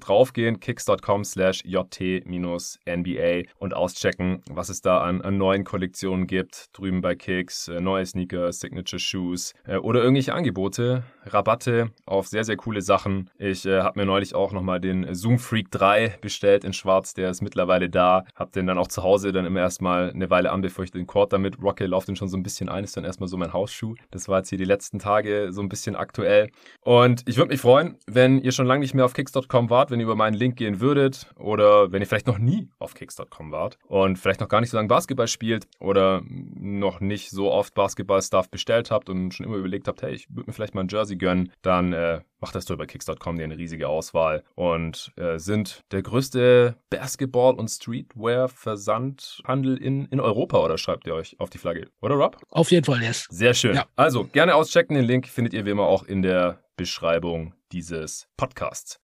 draufgehen, 0.00 0.60
kicks.com 0.60 1.24
slash 1.24 1.62
jt-nba 1.64 3.44
und 3.58 3.74
auschecken, 3.74 4.42
was 4.50 4.68
es 4.68 4.80
da 4.80 5.00
an, 5.02 5.22
an, 5.22 5.38
neuen 5.38 5.64
Kollektionen 5.64 6.26
gibt. 6.26 6.66
Drüben 6.72 7.00
bei 7.00 7.14
Kicks, 7.14 7.68
äh, 7.68 7.80
neue 7.80 8.04
Sneaker, 8.04 8.52
Signature 8.52 8.98
Shoes 8.98 9.54
äh, 9.66 9.76
oder 9.76 10.02
irgendwelche 10.02 10.34
Angebote, 10.34 11.04
Rabatte 11.24 11.90
auf 12.06 12.26
sehr, 12.26 12.44
sehr 12.44 12.56
coole 12.56 12.82
Sachen. 12.82 13.30
Ich 13.38 13.66
äh, 13.66 13.80
habe 13.82 14.00
mir 14.00 14.06
neulich 14.06 14.34
auch 14.34 14.52
nochmal 14.52 14.80
den 14.80 15.14
Zoom 15.14 15.38
Freak 15.38 15.70
3 15.70 16.18
bestellt 16.20 16.64
in 16.64 16.72
schwarz, 16.72 17.14
der 17.14 17.30
ist 17.30 17.42
mittlerweile 17.42 17.88
da. 17.88 18.24
Hab 18.34 18.52
den 18.52 18.66
dann 18.66 18.78
auch 18.78 18.88
zu 18.88 19.02
Hause 19.02 19.32
dann 19.32 19.46
immer 19.46 19.60
erstmal 19.60 20.10
eine 20.10 20.30
Weile 20.30 20.50
an, 20.50 20.60
bevor 20.60 20.84
ich 20.84 20.90
den 20.90 21.06
Court 21.06 21.32
damit 21.32 21.62
rocke, 21.62 21.86
laufe 21.86 22.06
den 22.06 22.16
schon 22.16 22.28
so 22.28 22.36
ein 22.36 22.42
bisschen 22.42 22.68
ein, 22.68 22.84
ist 22.84 22.96
dann 22.96 23.04
erstmal 23.04 23.28
so 23.28 23.36
mein 23.36 23.52
Hausschuh. 23.52 23.94
Das 24.10 24.28
war 24.28 24.38
jetzt 24.38 24.48
hier 24.48 24.58
die 24.58 24.64
letzten 24.64 24.98
Tage 24.98 25.48
so 25.50 25.60
ein 25.60 25.68
bisschen 25.68 25.96
aktuell. 25.96 26.50
Und 26.82 27.22
ich 27.26 27.36
würde 27.36 27.52
mich 27.52 27.60
freuen, 27.60 27.96
wenn 28.06 28.40
ihr 28.40 28.52
schon 28.52 28.66
lange 28.66 28.80
nicht 28.80 28.94
mehr 28.94 29.04
auf 29.04 29.12
kicks.com 29.12 29.57
wart, 29.68 29.90
wenn 29.90 30.00
ihr 30.00 30.04
über 30.04 30.16
meinen 30.16 30.34
Link 30.34 30.56
gehen 30.56 30.80
würdet 30.80 31.26
oder 31.36 31.92
wenn 31.92 32.00
ihr 32.00 32.06
vielleicht 32.06 32.26
noch 32.26 32.38
nie 32.38 32.70
auf 32.78 32.94
Kicks.com 32.94 33.52
wart 33.52 33.78
und 33.86 34.18
vielleicht 34.18 34.40
noch 34.40 34.48
gar 34.48 34.60
nicht 34.60 34.70
so 34.70 34.76
lange 34.76 34.88
Basketball 34.88 35.28
spielt 35.28 35.66
oder 35.80 36.22
noch 36.24 37.00
nicht 37.00 37.30
so 37.30 37.50
oft 37.50 37.74
Basketball-Stuff 37.74 38.50
bestellt 38.50 38.90
habt 38.90 39.10
und 39.10 39.34
schon 39.34 39.46
immer 39.46 39.56
überlegt 39.56 39.88
habt, 39.88 40.02
hey, 40.02 40.14
ich 40.14 40.28
würde 40.30 40.48
mir 40.48 40.52
vielleicht 40.52 40.74
mal 40.74 40.82
ein 40.82 40.88
Jersey 40.88 41.16
gönnen, 41.16 41.52
dann 41.62 41.92
äh, 41.92 42.20
macht 42.40 42.54
das 42.54 42.66
doch 42.66 42.74
über 42.74 42.86
Kicks.com, 42.86 43.36
die 43.36 43.44
eine 43.44 43.58
riesige 43.58 43.88
Auswahl 43.88 44.44
und 44.54 45.12
äh, 45.16 45.38
sind 45.38 45.82
der 45.90 46.02
größte 46.02 46.76
Basketball- 46.90 47.54
und 47.54 47.68
Streetwear-Versandhandel 47.68 49.76
in, 49.76 50.06
in 50.06 50.20
Europa 50.20 50.58
oder 50.58 50.78
schreibt 50.78 51.06
ihr 51.06 51.14
euch 51.14 51.38
auf 51.40 51.50
die 51.50 51.58
Flagge, 51.58 51.88
oder 52.00 52.14
Rob? 52.14 52.38
Auf 52.50 52.70
jeden 52.70 52.84
Fall, 52.84 53.02
yes. 53.02 53.26
Sehr 53.30 53.54
schön. 53.54 53.74
Ja. 53.74 53.86
Also 53.96 54.24
gerne 54.24 54.54
auschecken, 54.54 54.94
den 54.94 55.04
Link 55.04 55.26
findet 55.26 55.54
ihr 55.54 55.66
wie 55.66 55.70
immer 55.70 55.86
auch 55.86 56.04
in 56.04 56.22
der 56.22 56.62
Beschreibung 56.76 57.54
dieses 57.72 58.28
Podcasts. 58.36 59.00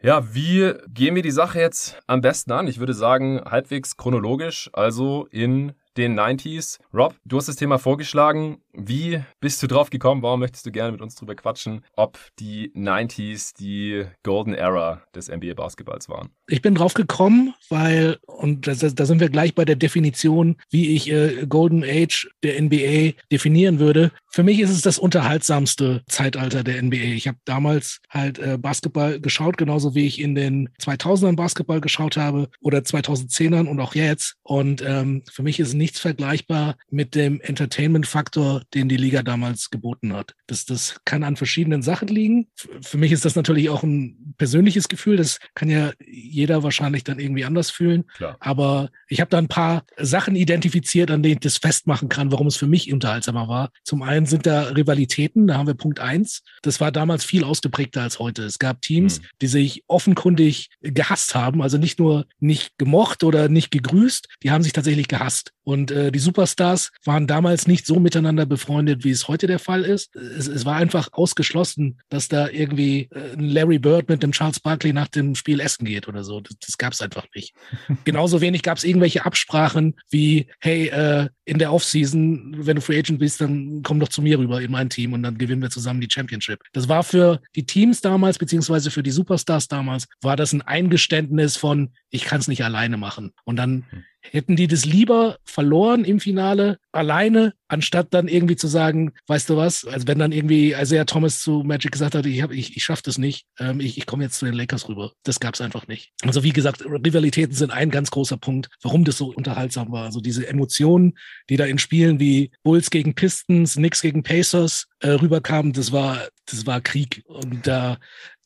Ja, 0.00 0.34
wie 0.34 0.74
gehen 0.88 1.14
wir 1.14 1.22
die 1.22 1.30
Sache 1.30 1.60
jetzt 1.60 2.00
am 2.08 2.22
besten 2.22 2.50
an? 2.50 2.66
Ich 2.66 2.80
würde 2.80 2.92
sagen, 2.92 3.40
halbwegs 3.44 3.96
chronologisch, 3.96 4.68
also 4.72 5.26
in 5.30 5.74
den 5.96 6.18
90s. 6.18 6.78
Rob, 6.92 7.14
du 7.24 7.36
hast 7.36 7.48
das 7.48 7.56
Thema 7.56 7.78
vorgeschlagen. 7.78 8.58
Wie 8.72 9.22
bist 9.40 9.62
du 9.62 9.66
drauf 9.66 9.90
gekommen? 9.90 10.22
Warum 10.22 10.40
möchtest 10.40 10.64
du 10.64 10.72
gerne 10.72 10.92
mit 10.92 11.02
uns 11.02 11.14
drüber 11.14 11.34
quatschen, 11.34 11.84
ob 11.94 12.18
die 12.38 12.72
90s 12.74 13.54
die 13.58 14.04
Golden 14.22 14.54
Era 14.54 15.02
des 15.14 15.28
NBA 15.28 15.54
Basketballs 15.54 16.08
waren? 16.08 16.30
Ich 16.48 16.62
bin 16.62 16.74
drauf 16.74 16.94
gekommen, 16.94 17.54
weil, 17.68 18.18
und 18.26 18.66
da, 18.66 18.74
sind 18.74 19.20
wir 19.20 19.28
gleich 19.28 19.54
bei 19.54 19.64
der 19.64 19.76
Definition, 19.76 20.56
wie 20.70 20.94
ich 20.94 21.10
äh, 21.10 21.46
Golden 21.46 21.84
Age 21.84 22.30
der 22.42 22.60
NBA 22.60 23.18
definieren 23.30 23.78
würde. 23.78 24.10
Für 24.28 24.42
mich 24.42 24.60
ist 24.60 24.70
es 24.70 24.80
das 24.80 24.98
unterhaltsamste 24.98 26.02
Zeitalter 26.08 26.64
der 26.64 26.82
NBA. 26.82 26.96
Ich 26.96 27.28
habe 27.28 27.38
damals 27.44 28.00
halt 28.08 28.38
äh, 28.38 28.56
Basketball 28.58 29.20
geschaut, 29.20 29.58
genauso 29.58 29.94
wie 29.94 30.06
ich 30.06 30.20
in 30.20 30.34
den 30.34 30.70
2000ern 30.80 31.36
Basketball 31.36 31.80
geschaut 31.80 32.16
habe 32.16 32.48
oder 32.60 32.78
2010ern 32.78 33.66
und 33.66 33.80
auch 33.80 33.94
jetzt. 33.94 34.36
Und 34.42 34.82
ähm, 34.82 35.22
für 35.30 35.42
mich 35.42 35.60
ist 35.60 35.74
nichts 35.82 35.98
vergleichbar 35.98 36.76
mit 36.90 37.16
dem 37.16 37.40
Entertainment-Faktor, 37.40 38.62
den 38.72 38.88
die 38.88 38.96
Liga 38.96 39.24
damals 39.24 39.68
geboten 39.70 40.12
hat. 40.12 40.34
Das, 40.46 40.64
das 40.64 41.00
kann 41.04 41.24
an 41.24 41.34
verschiedenen 41.34 41.82
Sachen 41.82 42.06
liegen. 42.06 42.46
Für 42.80 42.98
mich 42.98 43.10
ist 43.10 43.24
das 43.24 43.34
natürlich 43.34 43.68
auch 43.68 43.82
ein 43.82 44.34
persönliches 44.38 44.88
Gefühl. 44.88 45.16
Das 45.16 45.40
kann 45.54 45.68
ja 45.68 45.90
jeder 46.06 46.62
wahrscheinlich 46.62 47.02
dann 47.02 47.18
irgendwie 47.18 47.44
anders 47.44 47.70
fühlen. 47.70 48.04
Klar. 48.16 48.36
Aber 48.38 48.90
ich 49.08 49.20
habe 49.20 49.30
da 49.30 49.38
ein 49.38 49.48
paar 49.48 49.82
Sachen 49.98 50.36
identifiziert, 50.36 51.10
an 51.10 51.24
denen 51.24 51.34
ich 51.34 51.40
das 51.40 51.56
festmachen 51.56 52.08
kann, 52.08 52.30
warum 52.30 52.46
es 52.46 52.56
für 52.56 52.68
mich 52.68 52.92
unterhaltsamer 52.92 53.48
war. 53.48 53.70
Zum 53.82 54.02
einen 54.02 54.26
sind 54.26 54.46
da 54.46 54.68
Rivalitäten, 54.68 55.48
da 55.48 55.56
haben 55.56 55.66
wir 55.66 55.74
Punkt 55.74 55.98
eins. 55.98 56.42
Das 56.62 56.80
war 56.80 56.92
damals 56.92 57.24
viel 57.24 57.42
ausgeprägter 57.42 58.02
als 58.02 58.20
heute. 58.20 58.44
Es 58.44 58.60
gab 58.60 58.82
Teams, 58.82 59.20
mhm. 59.20 59.24
die 59.40 59.48
sich 59.48 59.82
offenkundig 59.88 60.68
gehasst 60.80 61.34
haben, 61.34 61.60
also 61.60 61.76
nicht 61.76 61.98
nur 61.98 62.26
nicht 62.38 62.78
gemocht 62.78 63.24
oder 63.24 63.48
nicht 63.48 63.72
gegrüßt, 63.72 64.28
die 64.44 64.52
haben 64.52 64.62
sich 64.62 64.72
tatsächlich 64.72 65.08
gehasst. 65.08 65.52
Und 65.64 65.90
äh, 65.90 66.10
die 66.10 66.18
Superstars 66.18 66.90
waren 67.04 67.26
damals 67.26 67.66
nicht 67.66 67.86
so 67.86 68.00
miteinander 68.00 68.46
befreundet, 68.46 69.04
wie 69.04 69.10
es 69.10 69.28
heute 69.28 69.46
der 69.46 69.58
Fall 69.58 69.82
ist. 69.82 70.16
Es, 70.16 70.48
es 70.48 70.64
war 70.64 70.76
einfach 70.76 71.10
ausgeschlossen, 71.12 71.98
dass 72.08 72.28
da 72.28 72.48
irgendwie 72.48 73.08
äh, 73.12 73.34
ein 73.34 73.48
Larry 73.48 73.78
Bird 73.78 74.08
mit 74.08 74.22
dem 74.22 74.32
Charles 74.32 74.60
Barkley 74.60 74.92
nach 74.92 75.08
dem 75.08 75.34
Spiel 75.34 75.60
essen 75.60 75.84
geht 75.84 76.08
oder 76.08 76.24
so. 76.24 76.40
Das, 76.40 76.56
das 76.58 76.78
gab 76.78 76.92
es 76.92 77.00
einfach 77.00 77.26
nicht. 77.34 77.54
Genauso 78.04 78.40
wenig 78.40 78.62
gab 78.62 78.78
es 78.78 78.84
irgendwelche 78.84 79.24
Absprachen 79.24 79.94
wie, 80.10 80.48
hey, 80.60 80.88
äh, 80.88 81.28
in 81.44 81.58
der 81.58 81.72
Offseason, 81.72 82.54
wenn 82.66 82.76
du 82.76 82.82
Free 82.82 82.98
Agent 82.98 83.18
bist, 83.18 83.40
dann 83.40 83.82
komm 83.82 84.00
doch 84.00 84.08
zu 84.08 84.22
mir 84.22 84.38
rüber 84.38 84.60
in 84.60 84.70
mein 84.70 84.90
Team 84.90 85.12
und 85.12 85.22
dann 85.22 85.38
gewinnen 85.38 85.62
wir 85.62 85.70
zusammen 85.70 86.00
die 86.00 86.10
Championship. 86.10 86.60
Das 86.72 86.88
war 86.88 87.02
für 87.02 87.40
die 87.56 87.66
Teams 87.66 88.00
damals, 88.00 88.38
beziehungsweise 88.38 88.90
für 88.90 89.02
die 89.02 89.10
Superstars 89.10 89.68
damals, 89.68 90.06
war 90.20 90.36
das 90.36 90.52
ein 90.52 90.62
Eingeständnis 90.62 91.56
von, 91.56 91.90
ich 92.10 92.24
kann 92.24 92.40
es 92.40 92.48
nicht 92.48 92.64
alleine 92.64 92.96
machen. 92.96 93.32
Und 93.44 93.56
dann 93.56 93.84
hm. 93.90 94.04
Hätten 94.30 94.56
die 94.56 94.68
das 94.68 94.84
lieber 94.84 95.38
verloren 95.44 96.04
im 96.04 96.20
Finale 96.20 96.78
alleine, 96.92 97.54
anstatt 97.72 98.12
dann 98.12 98.28
irgendwie 98.28 98.56
zu 98.56 98.68
sagen, 98.68 99.12
weißt 99.26 99.48
du 99.48 99.56
was, 99.56 99.86
also 99.86 100.06
wenn 100.06 100.18
dann 100.18 100.30
irgendwie 100.30 100.72
Isaiah 100.72 101.06
Thomas 101.06 101.40
zu 101.40 101.62
Magic 101.64 101.90
gesagt 101.90 102.14
hat, 102.14 102.26
ich, 102.26 102.42
hab, 102.42 102.52
ich, 102.52 102.76
ich 102.76 102.84
schaff 102.84 103.00
das 103.00 103.16
nicht, 103.16 103.46
ähm, 103.58 103.80
ich, 103.80 103.96
ich 103.96 104.04
komme 104.04 104.24
jetzt 104.24 104.38
zu 104.38 104.44
den 104.44 104.54
Lakers 104.54 104.90
rüber. 104.90 105.12
Das 105.22 105.40
gab 105.40 105.54
es 105.54 105.62
einfach 105.62 105.88
nicht. 105.88 106.12
Also 106.22 106.42
wie 106.42 106.52
gesagt, 106.52 106.84
Rivalitäten 106.84 107.54
sind 107.54 107.70
ein 107.70 107.90
ganz 107.90 108.10
großer 108.10 108.36
Punkt, 108.36 108.68
warum 108.82 109.04
das 109.04 109.16
so 109.16 109.32
unterhaltsam 109.32 109.90
war. 109.90 110.04
Also 110.04 110.20
diese 110.20 110.46
Emotionen, 110.46 111.14
die 111.48 111.56
da 111.56 111.64
in 111.64 111.78
Spielen 111.78 112.20
wie 112.20 112.50
Bulls 112.62 112.90
gegen 112.90 113.14
Pistons, 113.14 113.74
Knicks 113.74 114.02
gegen 114.02 114.22
Pacers 114.22 114.86
äh, 115.00 115.08
rüberkamen, 115.08 115.72
das 115.72 115.92
war, 115.92 116.28
das 116.44 116.66
war 116.66 116.82
Krieg. 116.82 117.22
Und 117.26 117.66
da, 117.66 117.94